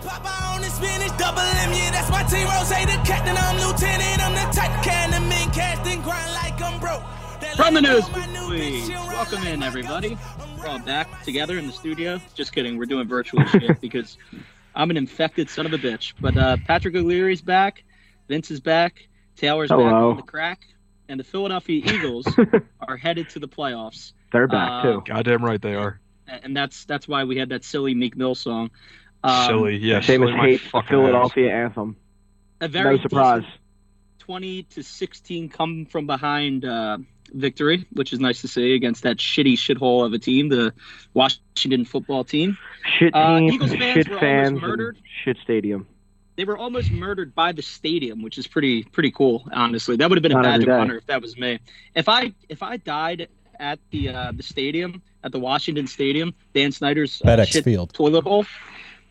Papa 0.00 0.28
on 0.54 0.60
the 0.62 0.68
spinach, 0.68 1.16
double 1.18 1.40
M, 1.40 1.72
yeah, 1.72 1.90
that's 1.90 2.10
my 2.10 2.22
team. 2.24 2.46
Ross, 2.46 2.68
the 2.70 3.00
captain, 3.04 3.36
I'm 3.36 3.56
lieutenant. 3.66 4.22
I'm 4.24 4.34
the 4.34 4.52
type 4.56 4.82
can 4.82 5.10
the 5.10 5.20
mean 5.20 5.50
cast 5.50 5.86
and 5.86 6.02
grind 6.02 6.32
like 6.32 6.60
I'm 6.62 6.80
broke. 6.80 7.02
From 7.56 7.74
the 7.74 7.82
news, 7.82 8.04
please 8.08 8.88
welcome 8.88 9.42
in 9.46 9.62
everybody. 9.62 10.16
We're 10.58 10.66
all 10.68 10.78
back 10.78 11.22
together 11.24 11.58
in 11.58 11.66
the 11.66 11.72
studio. 11.72 12.20
Just 12.34 12.52
kidding, 12.52 12.76
we're 12.78 12.86
doing 12.86 13.06
virtual 13.06 13.44
shit 13.46 13.80
because 13.80 14.16
I'm 14.74 14.90
an 14.90 14.96
infected 14.96 15.50
son 15.50 15.66
of 15.66 15.72
a 15.72 15.78
bitch. 15.78 16.14
But 16.20 16.36
uh, 16.36 16.56
Patrick 16.66 16.94
O'Leary's 16.94 17.42
back, 17.42 17.84
Vince 18.28 18.50
is 18.50 18.60
back, 18.60 19.08
Taylor's 19.36 19.68
back 19.68 19.78
on 19.80 20.16
the 20.16 20.22
crack, 20.22 20.60
and 21.08 21.20
the 21.20 21.24
Philadelphia 21.24 21.82
Eagles 21.92 22.26
are 22.80 22.96
headed 22.96 23.28
to 23.30 23.38
the 23.38 23.48
playoffs. 23.48 24.12
They're 24.32 24.48
back 24.48 24.70
Uh, 24.70 24.82
too. 24.82 25.02
Goddamn 25.06 25.44
right 25.44 25.60
they 25.60 25.74
are. 25.74 26.00
And 26.26 26.56
that's 26.56 26.86
that's 26.86 27.06
why 27.06 27.24
we 27.24 27.36
had 27.36 27.50
that 27.50 27.64
silly 27.64 27.94
Meek 27.94 28.16
Mill 28.16 28.34
song. 28.34 28.70
Um, 29.24 29.46
Silly, 29.46 29.76
yeah. 29.76 30.00
Famous 30.00 30.28
silly 30.28 30.36
my 30.36 30.46
hate 30.48 30.60
fucking 30.60 30.88
Philadelphia 30.88 31.52
anthem. 31.52 31.96
A 32.60 32.68
very 32.68 32.96
No 32.96 33.02
surprise. 33.02 33.44
20 34.18 34.62
to 34.64 34.82
16 34.82 35.48
come 35.48 35.84
from 35.86 36.06
behind 36.06 36.64
uh, 36.64 36.98
victory, 37.32 37.86
which 37.92 38.12
is 38.12 38.20
nice 38.20 38.40
to 38.40 38.48
see 38.48 38.74
against 38.74 39.02
that 39.02 39.16
shitty 39.16 39.54
shithole 39.54 40.04
of 40.06 40.12
a 40.12 40.18
team, 40.18 40.48
the 40.48 40.72
Washington 41.14 41.84
football 41.84 42.22
team. 42.24 42.56
Shit 42.98 43.14
Uh, 43.14 43.40
Eagles 43.42 43.70
fans 43.70 43.94
shit 43.94 44.08
were 44.08 44.18
fans, 44.18 44.48
and 44.50 44.60
murdered. 44.60 44.98
shit 45.24 45.36
stadium. 45.42 45.86
They 46.36 46.44
were 46.44 46.56
almost 46.56 46.90
murdered 46.90 47.34
by 47.34 47.52
the 47.52 47.62
stadium, 47.62 48.22
which 48.22 48.38
is 48.38 48.46
pretty 48.46 48.84
pretty 48.84 49.10
cool. 49.10 49.46
Honestly, 49.52 49.96
that 49.96 50.08
would 50.08 50.16
have 50.16 50.22
been 50.22 50.32
a 50.32 50.36
Not 50.36 50.44
badge 50.44 50.62
every 50.62 50.72
of 50.72 50.80
honor 50.80 50.96
if 50.96 51.06
that 51.06 51.20
was 51.20 51.36
me. 51.36 51.58
If 51.94 52.08
I 52.08 52.32
if 52.48 52.62
I 52.62 52.76
died 52.78 53.28
at 53.60 53.78
the 53.90 54.08
uh, 54.08 54.32
the 54.34 54.42
stadium 54.42 55.02
at 55.24 55.32
the 55.32 55.38
Washington 55.38 55.86
Stadium, 55.86 56.32
Dan 56.54 56.72
Snyder's 56.72 57.20
uh, 57.22 57.28
FedEx 57.28 57.46
shit 57.48 57.64
Field. 57.64 57.92
toilet 57.92 58.24
hole, 58.24 58.46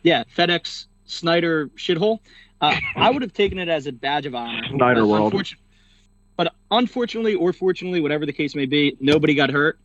yeah, 0.02 0.24
FedEx 0.36 0.86
Snyder 1.04 1.68
shithole. 1.76 2.18
Uh, 2.60 2.74
I 2.96 3.10
would 3.10 3.22
have 3.22 3.32
taken 3.32 3.58
it 3.58 3.68
as 3.68 3.86
a 3.86 3.92
badge 3.92 4.24
of 4.26 4.34
honor. 4.34 4.62
Snyder 4.68 5.00
But 5.02 5.08
World. 5.08 5.32
unfortun- 5.32 5.56
But 6.36 6.54
unfortunately, 6.70 7.34
or 7.34 7.52
fortunately, 7.52 8.00
whatever 8.00 8.24
the 8.24 8.32
case 8.32 8.54
may 8.54 8.66
be, 8.66 8.96
nobody 9.00 9.34
got 9.34 9.50
hurt. 9.50 9.78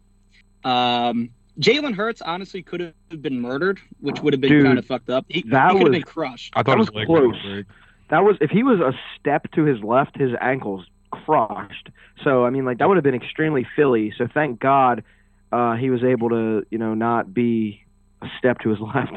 Um, 0.64 1.30
Jalen 1.60 1.96
Hurts 1.96 2.22
honestly 2.22 2.62
could 2.62 2.80
have 2.82 3.22
been 3.22 3.42
murdered, 3.42 3.80
which 4.00 4.22
would 4.22 4.34
have 4.34 4.42
been 4.42 4.52
Dude, 4.52 4.66
kind 4.66 4.78
of 4.78 4.86
fucked 4.86 5.10
up. 5.10 5.26
He, 5.28 5.36
he 5.36 5.42
could 5.42 5.52
that 5.52 5.72
have 5.74 5.82
was- 5.82 5.92
been 5.92 6.04
crushed. 6.04 6.54
I 6.56 6.62
thought 6.64 6.74
That 6.74 6.80
his 6.80 6.88
was 6.92 6.96
leg 6.96 7.08
close. 7.08 7.64
That 8.10 8.24
was 8.24 8.38
if 8.40 8.52
he 8.52 8.64
was 8.64 8.80
a 8.80 8.94
step 9.20 9.52
to 9.54 9.64
his 9.66 9.82
left, 9.84 10.18
his 10.18 10.32
ankles 10.40 10.86
crushed. 11.12 11.90
So 12.24 12.46
I 12.46 12.52
mean, 12.52 12.64
like 12.64 12.78
that 12.78 12.88
would 12.88 12.96
have 12.96 13.04
been 13.04 13.16
extremely 13.16 13.68
Philly. 13.76 14.14
So 14.18 14.28
thank 14.34 14.60
God 14.60 15.04
uh, 15.52 15.76
he 15.76 15.90
was 15.90 16.04
able 16.04 16.30
to, 16.30 16.66
you 16.70 16.78
know, 16.78 16.94
not 16.94 17.34
be 17.34 17.84
a 18.22 18.28
step 18.38 18.60
to 18.60 18.70
his 18.70 18.80
left. 18.96 19.14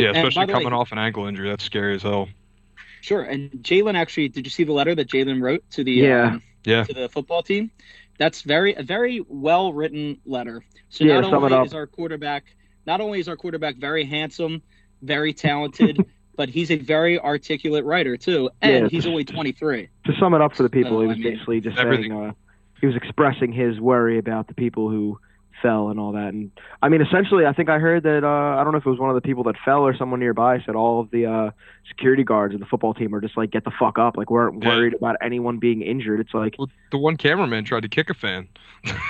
Yeah, 0.00 0.10
especially 0.10 0.46
the 0.46 0.52
way- 0.54 0.62
coming 0.64 0.72
off 0.72 0.92
an 0.92 0.98
ankle 0.98 1.26
injury. 1.26 1.48
That's 1.48 1.64
scary 1.64 1.94
as 1.94 2.02
hell. 2.02 2.28
Sure. 3.00 3.22
And 3.22 3.50
Jalen 3.62 3.94
actually, 3.94 4.28
did 4.28 4.44
you 4.46 4.50
see 4.50 4.64
the 4.64 4.72
letter 4.72 4.94
that 4.94 5.08
Jalen 5.08 5.40
wrote 5.42 5.62
to 5.72 5.84
the 5.84 5.92
Yeah. 5.92 6.26
um, 6.34 6.42
Yeah. 6.64 6.84
to 6.84 6.92
the 6.92 7.08
football 7.08 7.42
team? 7.42 7.70
That's 8.18 8.42
very 8.42 8.74
a 8.74 8.82
very 8.82 9.24
well 9.28 9.72
written 9.72 10.18
letter. 10.26 10.62
So 10.90 11.04
Yeah, 11.04 11.20
not 11.20 11.32
only 11.32 11.56
is 11.64 11.72
our 11.74 11.86
quarterback 11.86 12.44
not 12.86 13.00
only 13.00 13.20
is 13.20 13.28
our 13.28 13.36
quarterback 13.36 13.76
very 13.76 14.04
handsome, 14.04 14.62
very 15.02 15.32
talented, 15.32 15.98
but 16.36 16.48
he's 16.48 16.70
a 16.70 16.76
very 16.76 17.18
articulate 17.20 17.84
writer 17.84 18.16
too, 18.16 18.50
and 18.62 18.72
Yeah, 18.84 18.88
he's 18.88 19.04
just- 19.04 19.08
only 19.08 19.24
23. 19.24 19.88
To 20.06 20.12
sum 20.18 20.34
it 20.34 20.40
up 20.40 20.54
for 20.54 20.62
the 20.62 20.70
people, 20.70 20.96
Oh, 20.96 21.00
he 21.00 21.04
I 21.06 21.08
was 21.08 21.18
mean, 21.18 21.32
basically 21.34 21.60
just 21.60 21.78
everything- 21.78 22.10
saying 22.10 22.24
uh, 22.28 22.32
he 22.80 22.86
was 22.86 22.96
expressing 22.96 23.52
his 23.52 23.78
worry 23.80 24.18
about 24.18 24.48
the 24.48 24.54
people 24.54 24.88
who 24.90 25.18
fell 25.62 25.88
and 25.90 26.00
all 26.00 26.12
that. 26.12 26.32
And 26.32 26.50
I 26.82 26.88
mean, 26.88 27.00
essentially, 27.02 27.44
I 27.46 27.52
think 27.52 27.68
I 27.68 27.78
heard 27.78 28.02
that 28.04 28.24
uh, 28.24 28.28
I 28.60 28.64
don't 28.64 28.72
know 28.72 28.78
if 28.78 28.86
it 28.86 28.90
was 28.90 28.98
one 28.98 29.10
of 29.10 29.14
the 29.14 29.20
people 29.20 29.44
that 29.44 29.56
fell 29.64 29.80
or 29.86 29.94
someone 29.96 30.20
nearby 30.20 30.60
said 30.64 30.74
all 30.74 31.00
of 31.00 31.10
the 31.10 31.26
uh, 31.26 31.50
security 31.88 32.24
guards 32.24 32.54
of 32.54 32.60
the 32.60 32.66
football 32.66 32.94
team 32.94 33.14
are 33.14 33.20
just 33.20 33.36
like, 33.36 33.50
get 33.50 33.64
the 33.64 33.70
fuck 33.78 33.98
up, 33.98 34.16
like 34.16 34.30
weren't 34.30 34.64
worried 34.64 34.94
about 34.94 35.16
anyone 35.22 35.58
being 35.58 35.82
injured. 35.82 36.20
It's 36.20 36.32
like, 36.34 36.56
Well, 36.58 36.68
the 36.90 36.98
one 36.98 37.16
cameraman 37.16 37.64
tried 37.64 37.82
to 37.82 37.88
kick 37.88 38.10
a 38.10 38.14
fan. 38.14 38.48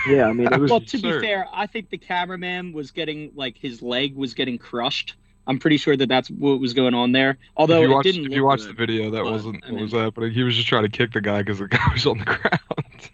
yeah, 0.08 0.24
I 0.26 0.32
mean, 0.32 0.52
it 0.52 0.58
was 0.60 0.70
Well, 0.70 0.80
to 0.80 0.98
be 0.98 1.20
fair, 1.20 1.46
I 1.52 1.66
think 1.66 1.90
the 1.90 1.98
cameraman 1.98 2.72
was 2.72 2.90
getting 2.90 3.30
like 3.36 3.56
his 3.56 3.80
leg 3.82 4.16
was 4.16 4.34
getting 4.34 4.58
crushed. 4.58 5.14
I'm 5.46 5.58
pretty 5.58 5.78
sure 5.78 5.96
that 5.96 6.08
that's 6.08 6.30
what 6.30 6.60
was 6.60 6.74
going 6.74 6.94
on 6.94 7.12
there. 7.12 7.38
Although 7.56 7.76
if 7.78 7.82
you 7.82 7.90
it 7.90 7.94
watched, 7.94 8.04
didn't 8.04 8.26
if 8.26 8.32
you 8.32 8.44
watched 8.44 8.66
the 8.66 8.72
video, 8.72 9.10
that 9.10 9.22
but, 9.24 9.32
wasn't 9.32 9.64
I 9.64 9.68
what 9.68 9.74
mean- 9.74 9.82
was 9.84 9.92
happening. 9.92 10.30
He 10.32 10.42
was 10.42 10.54
just 10.54 10.68
trying 10.68 10.82
to 10.84 10.88
kick 10.90 11.12
the 11.12 11.20
guy 11.20 11.38
because 11.42 11.58
the 11.58 11.66
guy 11.68 11.88
was 11.92 12.06
on 12.06 12.18
the 12.18 12.24
ground. 12.24 13.10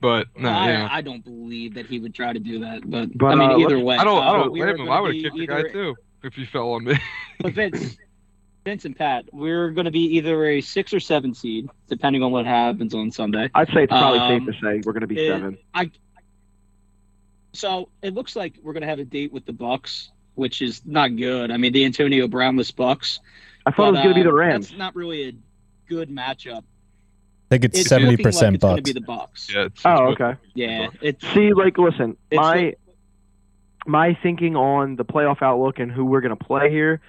But 0.00 0.28
no, 0.36 0.48
I, 0.48 0.68
yeah. 0.70 0.88
I 0.90 1.00
don't 1.00 1.24
believe 1.24 1.74
that 1.74 1.86
he 1.86 1.98
would 1.98 2.14
try 2.14 2.32
to 2.32 2.38
do 2.38 2.60
that, 2.60 2.88
but, 2.88 3.16
But, 3.16 3.26
I 3.26 3.34
mean, 3.34 3.50
uh, 3.50 3.58
either 3.58 3.78
way. 3.80 3.96
I 3.96 4.04
don't. 4.04 4.22
I 4.22 4.28
uh, 4.28 4.32
don't 4.44 4.54
blame 4.54 4.76
him. 4.80 4.90
I 4.90 5.00
would 5.00 5.12
be 5.12 5.24
have 5.24 5.32
kicked 5.32 5.38
the 5.38 5.46
guy 5.46 5.62
too 5.70 5.96
if 6.22 6.34
he 6.34 6.44
fell 6.46 6.72
on 6.72 6.84
me. 6.84 6.94
But 7.40 7.52
Vince, 7.52 7.96
Vince 8.64 8.84
and 8.84 8.96
Pat, 8.96 9.26
we're 9.32 9.70
going 9.70 9.84
to 9.84 9.92
be 9.92 10.16
either 10.16 10.44
a 10.46 10.60
six 10.60 10.92
or 10.92 10.98
seven 10.98 11.34
seed, 11.34 11.68
depending 11.88 12.22
on 12.22 12.32
what 12.32 12.46
happens 12.46 12.94
on 12.94 13.12
Sunday. 13.12 13.48
I'd 13.54 13.68
say 13.68 13.84
it's 13.84 13.90
probably 13.90 14.18
Um, 14.18 14.44
safe 14.44 14.54
to 14.54 14.60
say 14.60 14.82
we're 14.84 14.92
going 14.92 15.02
to 15.02 15.06
be 15.06 15.18
it- 15.24 15.28
seven. 15.28 15.58
So 17.54 17.88
it 18.02 18.14
looks 18.14 18.36
like 18.36 18.56
we're 18.62 18.72
going 18.72 18.82
to 18.82 18.88
have 18.88 18.98
a 18.98 19.04
date 19.04 19.32
with 19.32 19.46
the 19.46 19.52
Bucs, 19.52 20.08
which 20.34 20.62
is 20.62 20.82
not 20.84 21.16
good. 21.16 21.50
I 21.50 21.56
mean, 21.56 21.72
the 21.72 21.84
Antonio 21.84 22.28
Brownless 22.28 22.70
Bucs. 22.72 23.20
I 23.66 23.70
thought 23.70 23.88
it 23.88 23.92
was 23.92 24.00
going 24.00 24.14
to 24.14 24.14
be 24.14 24.22
the 24.22 24.30
uh, 24.30 24.32
Rams. 24.32 24.68
That's 24.68 24.78
not 24.78 24.94
really 24.94 25.28
a 25.28 25.32
good 25.88 26.10
matchup. 26.10 26.62
I 27.50 27.54
think 27.54 27.64
it's 27.64 27.80
It's 27.80 27.88
seventy 27.88 28.10
looking 28.10 28.24
like 28.24 28.34
percent 28.34 28.54
it's 28.56 28.62
to 28.62 28.68
Bucs. 28.68 28.84
be 28.84 28.92
the 28.92 29.00
Bucs. 29.00 29.54
yeah. 29.54 29.64
It's, 29.64 29.82
Oh, 29.86 30.08
okay. 30.08 30.34
Yeah, 30.54 30.88
it's 31.00 31.26
See, 31.32 31.52
like, 31.54 31.78
listen, 31.78 32.16
It's 32.30 32.36
my 32.36 32.54
like- 32.54 32.78
my 33.86 34.14
thinking 34.22 34.54
on 34.54 34.96
the 34.96 35.04
playoff 35.04 35.40
outlook 35.40 35.78
and 35.78 35.90
who 35.90 36.04
we're 36.04 36.20
going 36.20 36.36
to 36.36 36.44
play 36.44 36.70
here 36.70 37.00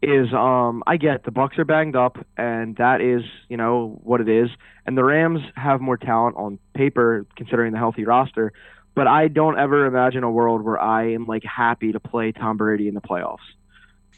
is, 0.00 0.32
um, 0.32 0.84
I 0.86 0.96
get 0.96 1.24
the 1.24 1.32
Bucs 1.32 1.58
are 1.58 1.64
banged 1.64 1.96
up, 1.96 2.24
and 2.36 2.76
that 2.76 3.00
is, 3.00 3.22
you 3.48 3.56
know, 3.56 3.98
what 4.04 4.20
it 4.20 4.28
is, 4.28 4.48
and 4.86 4.96
the 4.96 5.02
Rams 5.02 5.40
have 5.56 5.80
more 5.80 5.96
talent 5.96 6.36
on 6.36 6.60
paper 6.74 7.26
considering 7.34 7.72
the 7.72 7.78
healthy 7.78 8.04
roster. 8.04 8.52
But 8.94 9.08
I 9.08 9.26
don't 9.26 9.58
ever 9.58 9.86
imagine 9.86 10.22
a 10.22 10.30
world 10.30 10.62
where 10.62 10.80
I 10.80 11.12
am 11.14 11.26
like 11.26 11.42
happy 11.42 11.90
to 11.90 11.98
play 11.98 12.30
Tom 12.30 12.56
Brady 12.56 12.86
in 12.86 12.94
the 12.94 13.00
playoffs. 13.00 13.38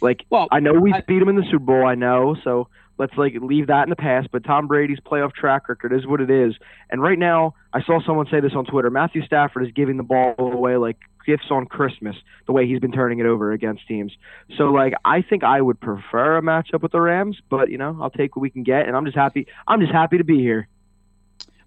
Like, 0.02 0.24
well. 0.28 0.48
I 0.50 0.60
know 0.60 0.74
we 0.74 0.92
I- 0.92 1.00
beat 1.00 1.22
him 1.22 1.28
in 1.30 1.36
the 1.36 1.44
Super 1.44 1.58
Bowl. 1.64 1.86
I 1.86 1.94
know, 1.94 2.36
so 2.44 2.68
let's 3.00 3.16
like 3.16 3.32
leave 3.40 3.68
that 3.68 3.84
in 3.84 3.90
the 3.90 3.96
past. 3.96 4.28
But 4.30 4.44
Tom 4.44 4.68
Brady's 4.68 5.00
playoff 5.00 5.32
track 5.32 5.68
record 5.70 5.92
is 5.92 6.06
what 6.06 6.20
it 6.20 6.30
is. 6.30 6.54
And 6.90 7.02
right 7.02 7.18
now, 7.18 7.54
I 7.72 7.82
saw 7.82 7.98
someone 8.04 8.26
say 8.30 8.40
this 8.40 8.52
on 8.54 8.66
Twitter. 8.66 8.90
Matthew 8.90 9.24
Stafford 9.24 9.64
is 9.66 9.72
giving 9.72 9.96
the 9.96 10.02
ball 10.02 10.34
away 10.38 10.76
like 10.76 10.98
gifts 11.26 11.46
on 11.50 11.64
Christmas. 11.64 12.14
The 12.46 12.52
way 12.52 12.66
he's 12.66 12.78
been 12.78 12.92
turning 12.92 13.18
it 13.18 13.26
over 13.26 13.52
against 13.52 13.88
teams. 13.88 14.12
So 14.58 14.64
like, 14.64 14.92
I 15.02 15.22
think 15.22 15.42
I 15.42 15.62
would 15.62 15.80
prefer 15.80 16.36
a 16.36 16.42
matchup 16.42 16.82
with 16.82 16.92
the 16.92 17.00
Rams. 17.00 17.40
But 17.48 17.70
you 17.70 17.78
know, 17.78 17.98
I'll 18.02 18.10
take 18.10 18.36
what 18.36 18.42
we 18.42 18.50
can 18.50 18.64
get, 18.64 18.86
and 18.86 18.94
I'm 18.94 19.06
just 19.06 19.16
happy. 19.16 19.46
I'm 19.66 19.80
just 19.80 19.92
happy 19.92 20.18
to 20.18 20.24
be 20.24 20.38
here. 20.38 20.68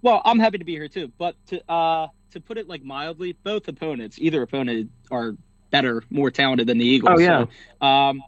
Well, 0.03 0.21
I'm 0.23 0.38
happy 0.38 0.59
to 0.59 0.65
be 0.65 0.73
here 0.73 0.88
too, 0.88 1.11
but 1.17 1.35
to 1.47 1.71
uh 1.71 2.07
to 2.31 2.41
put 2.41 2.59
it 2.59 2.67
like 2.67 2.83
mildly, 2.83 3.35
both 3.44 3.67
opponents, 3.67 4.17
either 4.19 4.44
opponent, 4.44 4.91
are 5.09 5.35
better, 5.71 6.03
more 6.11 6.29
talented 6.29 6.67
than 6.67 6.77
the 6.77 6.85
Eagles. 6.85 7.15
Oh, 7.15 7.19
yeah. 7.19 7.45
So, 7.81 7.88
um, 7.88 8.23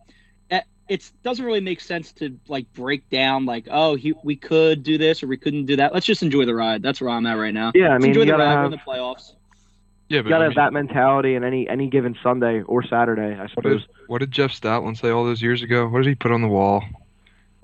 it 0.88 1.12
doesn't 1.23 1.44
really 1.46 1.62
make 1.62 1.81
sense 1.81 2.12
to 2.13 2.38
like 2.47 2.72
break 2.73 3.09
down 3.09 3.46
like, 3.46 3.68
oh, 3.72 3.96
he, 3.96 4.13
we 4.23 4.35
could 4.35 4.84
do 4.84 4.97
this 4.97 5.23
or 5.23 5.28
we 5.28 5.38
couldn't 5.38 5.66
do 5.66 5.75
that. 5.78 5.94
Let's 5.94 6.06
just 6.06 6.22
enjoy 6.23 6.46
the 6.46 6.56
ride. 6.56 6.81
That's 6.84 7.01
where 7.01 7.09
I'm 7.09 7.25
at 7.25 7.34
right 7.34 7.53
now. 7.53 7.72
Yeah, 7.73 7.90
I 7.90 7.94
Let's 7.94 8.03
mean, 8.03 8.09
enjoy 8.12 8.22
you 8.22 8.25
the 8.25 8.38
ride. 8.38 8.56
We're 8.56 8.62
have 8.63 8.66
in 8.66 8.72
the 8.72 8.78
playoffs. 8.78 9.34
yeah, 10.09 10.22
you 10.22 10.29
gotta 10.29 10.44
I 10.46 10.46
have 10.46 10.56
that 10.56 10.73
mentality 10.73 11.35
in 11.35 11.44
any 11.44 11.68
any 11.68 11.88
given 11.90 12.16
Sunday 12.22 12.62
or 12.63 12.84
Saturday, 12.84 13.35
I 13.35 13.41
what 13.41 13.50
suppose. 13.51 13.81
did, 13.81 13.90
what 14.07 14.19
did 14.19 14.31
Jeff 14.31 14.51
Stoutland 14.51 14.97
say 15.00 15.09
all 15.09 15.25
those 15.25 15.41
years 15.41 15.62
ago? 15.63 15.88
What 15.88 16.03
did 16.03 16.09
he 16.09 16.16
put 16.16 16.31
on 16.31 16.41
the 16.41 16.47
wall? 16.47 16.84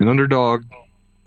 An 0.00 0.08
underdog 0.08 0.64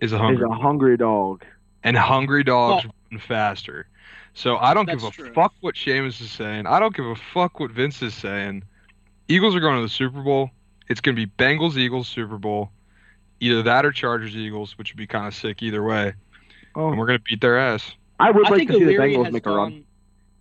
is 0.01 0.11
a 0.11 0.17
He's 0.17 0.21
hungry, 0.21 0.45
a 0.49 0.53
hungry 0.53 0.97
dog. 0.97 1.45
and 1.83 1.95
hungry 1.97 2.43
dogs 2.43 2.85
run 3.11 3.19
faster. 3.21 3.87
So 4.33 4.57
I 4.57 4.73
don't 4.73 4.89
give 4.89 5.03
a 5.03 5.11
true. 5.11 5.31
fuck 5.33 5.53
what 5.61 5.75
Seamus 5.75 6.19
is 6.21 6.29
saying. 6.31 6.67
I 6.67 6.79
don't 6.79 6.93
give 6.93 7.05
a 7.05 7.15
fuck 7.15 7.59
what 7.61 7.71
Vince 7.71 8.01
is 8.01 8.13
saying. 8.13 8.63
Eagles 9.29 9.55
are 9.55 9.61
going 9.61 9.77
to 9.77 9.81
the 9.81 9.87
Super 9.89 10.21
Bowl. 10.21 10.51
It's 10.87 11.01
going 11.01 11.15
to 11.15 11.25
be 11.25 11.31
Bengals 11.37 11.77
Eagles 11.77 12.07
Super 12.07 12.37
Bowl. 12.37 12.71
Either 13.39 13.63
that 13.63 13.85
or 13.85 13.91
Chargers 13.91 14.35
Eagles, 14.35 14.77
which 14.77 14.93
would 14.93 14.97
be 14.97 15.07
kind 15.07 15.27
of 15.27 15.33
sick 15.35 15.61
either 15.61 15.83
way. 15.83 16.13
Oh, 16.75 16.89
And 16.89 16.97
we're 16.99 17.05
going 17.07 17.19
to 17.19 17.23
beat 17.23 17.41
their 17.41 17.57
ass. 17.57 17.91
I 18.19 18.31
would 18.31 18.47
I 18.47 18.49
like 18.49 18.67
to 18.67 18.73
see 18.73 18.79
the 18.79 18.85
O'Leary 18.85 19.13
Bengals 19.15 19.23
has 19.25 19.33
make 19.33 19.43
a 19.43 19.49
gone. 19.49 19.57
run. 19.57 19.83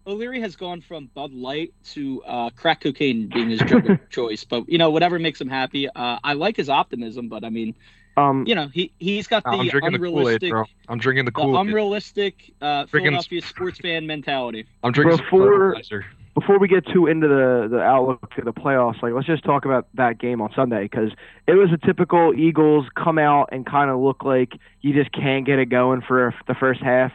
O'Leary 0.06 0.40
has 0.42 0.54
gone 0.54 0.80
from 0.80 1.06
Bud 1.14 1.32
Light 1.32 1.72
to 1.92 2.22
uh, 2.24 2.50
crack 2.50 2.82
cocaine 2.82 3.28
being 3.28 3.48
his 3.50 3.58
drug 3.60 3.88
of 3.88 3.98
choice, 4.10 4.44
but 4.44 4.68
you 4.68 4.76
know 4.78 4.90
whatever 4.90 5.18
makes 5.18 5.40
him 5.40 5.48
happy. 5.48 5.88
Uh, 5.88 6.18
I 6.22 6.34
like 6.34 6.56
his 6.56 6.68
optimism, 6.68 7.28
but 7.28 7.42
I 7.42 7.48
mean, 7.48 7.74
Um, 8.16 8.44
you 8.46 8.54
know, 8.54 8.68
he 8.68 8.92
he's 8.98 9.26
got 9.26 9.42
the 9.44 9.50
unrealistic. 9.50 9.72
I'm 9.72 9.88
drinking 9.88 9.92
the 10.02 10.08
Kool 10.20 10.28
Aid, 10.28 10.40
bro. 10.50 10.64
I'm 10.90 10.98
drinking 10.98 11.24
the 11.24 11.30
the 11.30 11.40
Kool 11.40 11.58
Aid. 11.58 11.66
unrealistic 11.68 12.52
uh, 12.60 12.84
Philadelphia 12.86 13.40
sports 13.42 13.78
fan 13.80 14.06
mentality. 14.06 14.66
I'm 14.82 14.92
drinking 14.92 15.16
some 15.16 15.24
Before- 15.26 15.46
fertilizer. 15.72 16.04
Before 16.34 16.58
we 16.58 16.66
get 16.66 16.84
too 16.86 17.06
into 17.06 17.28
the 17.28 17.68
the 17.70 17.80
outlook 17.80 18.34
to 18.34 18.42
the 18.42 18.52
playoffs, 18.52 19.00
like 19.02 19.12
let's 19.12 19.26
just 19.26 19.44
talk 19.44 19.64
about 19.64 19.86
that 19.94 20.18
game 20.18 20.40
on 20.40 20.52
Sunday 20.54 20.82
because 20.82 21.10
it 21.46 21.54
was 21.54 21.70
a 21.72 21.86
typical 21.86 22.34
Eagles 22.34 22.86
come 22.96 23.18
out 23.18 23.50
and 23.52 23.64
kind 23.64 23.90
of 23.90 24.00
look 24.00 24.24
like 24.24 24.52
you 24.80 24.92
just 24.92 25.12
can't 25.12 25.46
get 25.46 25.58
it 25.58 25.66
going 25.66 26.02
for 26.02 26.34
the 26.48 26.54
first 26.54 26.82
half, 26.82 27.12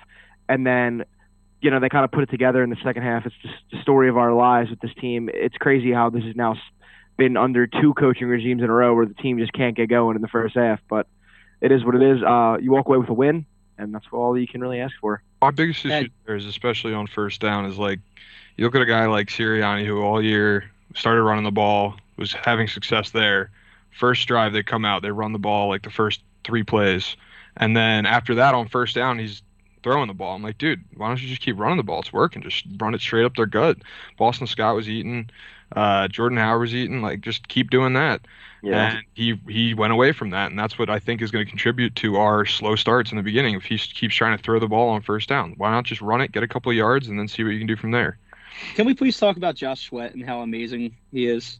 and 0.48 0.66
then 0.66 1.04
you 1.62 1.70
know 1.70 1.82
they 1.82 1.90
kind 1.90 2.06
of 2.06 2.12
put 2.12 2.24
it 2.24 2.30
together 2.30 2.64
in 2.64 2.70
the 2.70 2.78
second 2.84 3.04
half. 3.04 3.26
It's 3.26 3.36
just 3.42 3.56
the 3.72 3.82
story 3.82 4.08
of 4.08 4.18
our 4.18 4.34
lives 4.34 4.70
with 4.70 4.80
this 4.80 4.94
team. 5.00 5.30
It's 5.34 5.58
crazy 5.58 5.92
how 5.92 6.10
this 6.10 6.24
has 6.24 6.36
now 6.36 6.56
been 7.18 7.36
under 7.36 7.68
two 7.68 7.94
coaching 7.96 8.28
regimes 8.28 8.64
in 8.64 8.70
a 8.70 8.74
row 8.74 8.96
where 8.96 9.06
the 9.06 9.14
team 9.16 9.38
just 9.38 9.52
can't 9.52 9.76
get 9.76 9.90
going 9.90 10.16
in 10.16 10.22
the 10.22 10.30
first 10.30 10.56
half. 10.56 10.80
But 10.90 11.08
it 11.60 11.74
is 11.74 11.84
what 11.84 11.96
it 11.96 12.02
is. 12.02 12.24
Uh, 12.24 12.58
you 12.62 12.72
walk 12.72 12.88
away 12.88 12.98
with 12.98 13.10
a 13.10 13.14
win, 13.14 13.46
and 13.78 13.94
that's 13.94 14.06
all 14.14 14.38
you 14.38 14.48
can 14.48 14.62
really 14.62 14.80
ask 14.80 14.94
for. 15.02 15.22
My 15.42 15.52
biggest 15.52 15.86
issue 15.86 16.10
there 16.26 16.38
is, 16.38 16.46
especially 16.46 16.94
on 16.94 17.08
first 17.08 17.42
down, 17.42 17.66
is 17.66 17.78
like 17.78 18.00
you 18.60 18.66
look 18.66 18.76
at 18.76 18.82
a 18.82 18.86
guy 18.86 19.06
like 19.06 19.30
Sirianni 19.30 19.86
who 19.86 20.02
all 20.02 20.22
year 20.22 20.70
started 20.94 21.24
running 21.24 21.46
the 21.46 21.52
ball, 21.52 21.96
was 22.18 22.34
having 22.34 22.68
success 22.68 23.12
there. 23.12 23.52
First 23.92 24.28
drive 24.28 24.52
they 24.52 24.64
come 24.64 24.84
out, 24.84 25.02
they 25.02 25.12
run 25.12 25.32
the 25.32 25.40
ball 25.40 25.70
like 25.70 25.84
the 25.84 25.90
first 25.90 26.22
three 26.44 26.64
plays, 26.64 27.16
and 27.56 27.76
then 27.76 28.06
after 28.06 28.36
that 28.36 28.54
on 28.54 28.68
first 28.68 28.96
down 28.96 29.18
he's 29.18 29.42
throwing 29.82 30.10
the 30.10 30.14
ball. 30.14 30.36
I'm 30.36 30.44
like, 30.44 30.58
dude, 30.58 30.84
why 30.98 31.08
don't 31.08 31.22
you 31.22 31.30
just 31.30 31.40
keep 31.40 31.58
running 31.58 31.78
the 31.78 31.84
ball? 31.84 32.02
It's 32.02 32.12
working. 32.12 32.42
Just 32.42 32.66
run 32.80 32.94
it 32.94 33.00
straight 33.00 33.24
up 33.24 33.38
their 33.38 33.46
gut. 33.46 33.78
Boston 34.18 34.46
Scott 34.46 34.76
was 34.76 34.90
eating, 34.90 35.30
uh, 35.74 36.10
Jordan 36.10 36.38
Howard 36.38 36.60
was 36.60 36.76
eating. 36.76 37.02
Like, 37.02 37.22
just 37.22 37.48
keep 37.48 37.70
doing 37.70 37.94
that. 37.94 38.20
Yeah. 38.62 38.92
And 38.92 39.06
he 39.14 39.40
he 39.48 39.74
went 39.74 39.94
away 39.94 40.12
from 40.12 40.32
that, 40.32 40.50
and 40.50 40.60
that's 40.60 40.78
what 40.78 40.90
I 40.90 41.00
think 41.00 41.22
is 41.22 41.32
going 41.32 41.46
to 41.46 41.50
contribute 41.50 41.96
to 41.96 42.18
our 42.18 42.46
slow 42.46 42.76
starts 42.76 43.12
in 43.12 43.16
the 43.16 43.24
beginning. 43.24 43.56
If 43.56 43.64
he 43.64 43.78
keeps 43.78 44.16
trying 44.16 44.38
to 44.38 44.44
throw 44.44 44.60
the 44.60 44.68
ball 44.68 44.90
on 44.90 45.02
first 45.02 45.30
down, 45.30 45.54
why 45.56 45.72
not 45.72 45.86
just 45.86 46.02
run 46.02 46.20
it, 46.20 46.34
get 46.34 46.44
a 46.44 46.48
couple 46.48 46.70
of 46.70 46.76
yards, 46.76 47.08
and 47.08 47.18
then 47.18 47.30
see 47.30 47.46
what 47.46 47.52
you 47.52 47.58
can 47.58 47.68
do 47.68 47.78
from 47.78 47.92
there? 47.92 48.18
Can 48.76 48.86
we 48.86 48.94
please 48.94 49.18
talk 49.18 49.38
about 49.38 49.56
Josh 49.56 49.88
Sweat 49.88 50.14
and 50.14 50.26
how 50.26 50.42
amazing 50.42 50.96
he 51.12 51.28
is? 51.28 51.60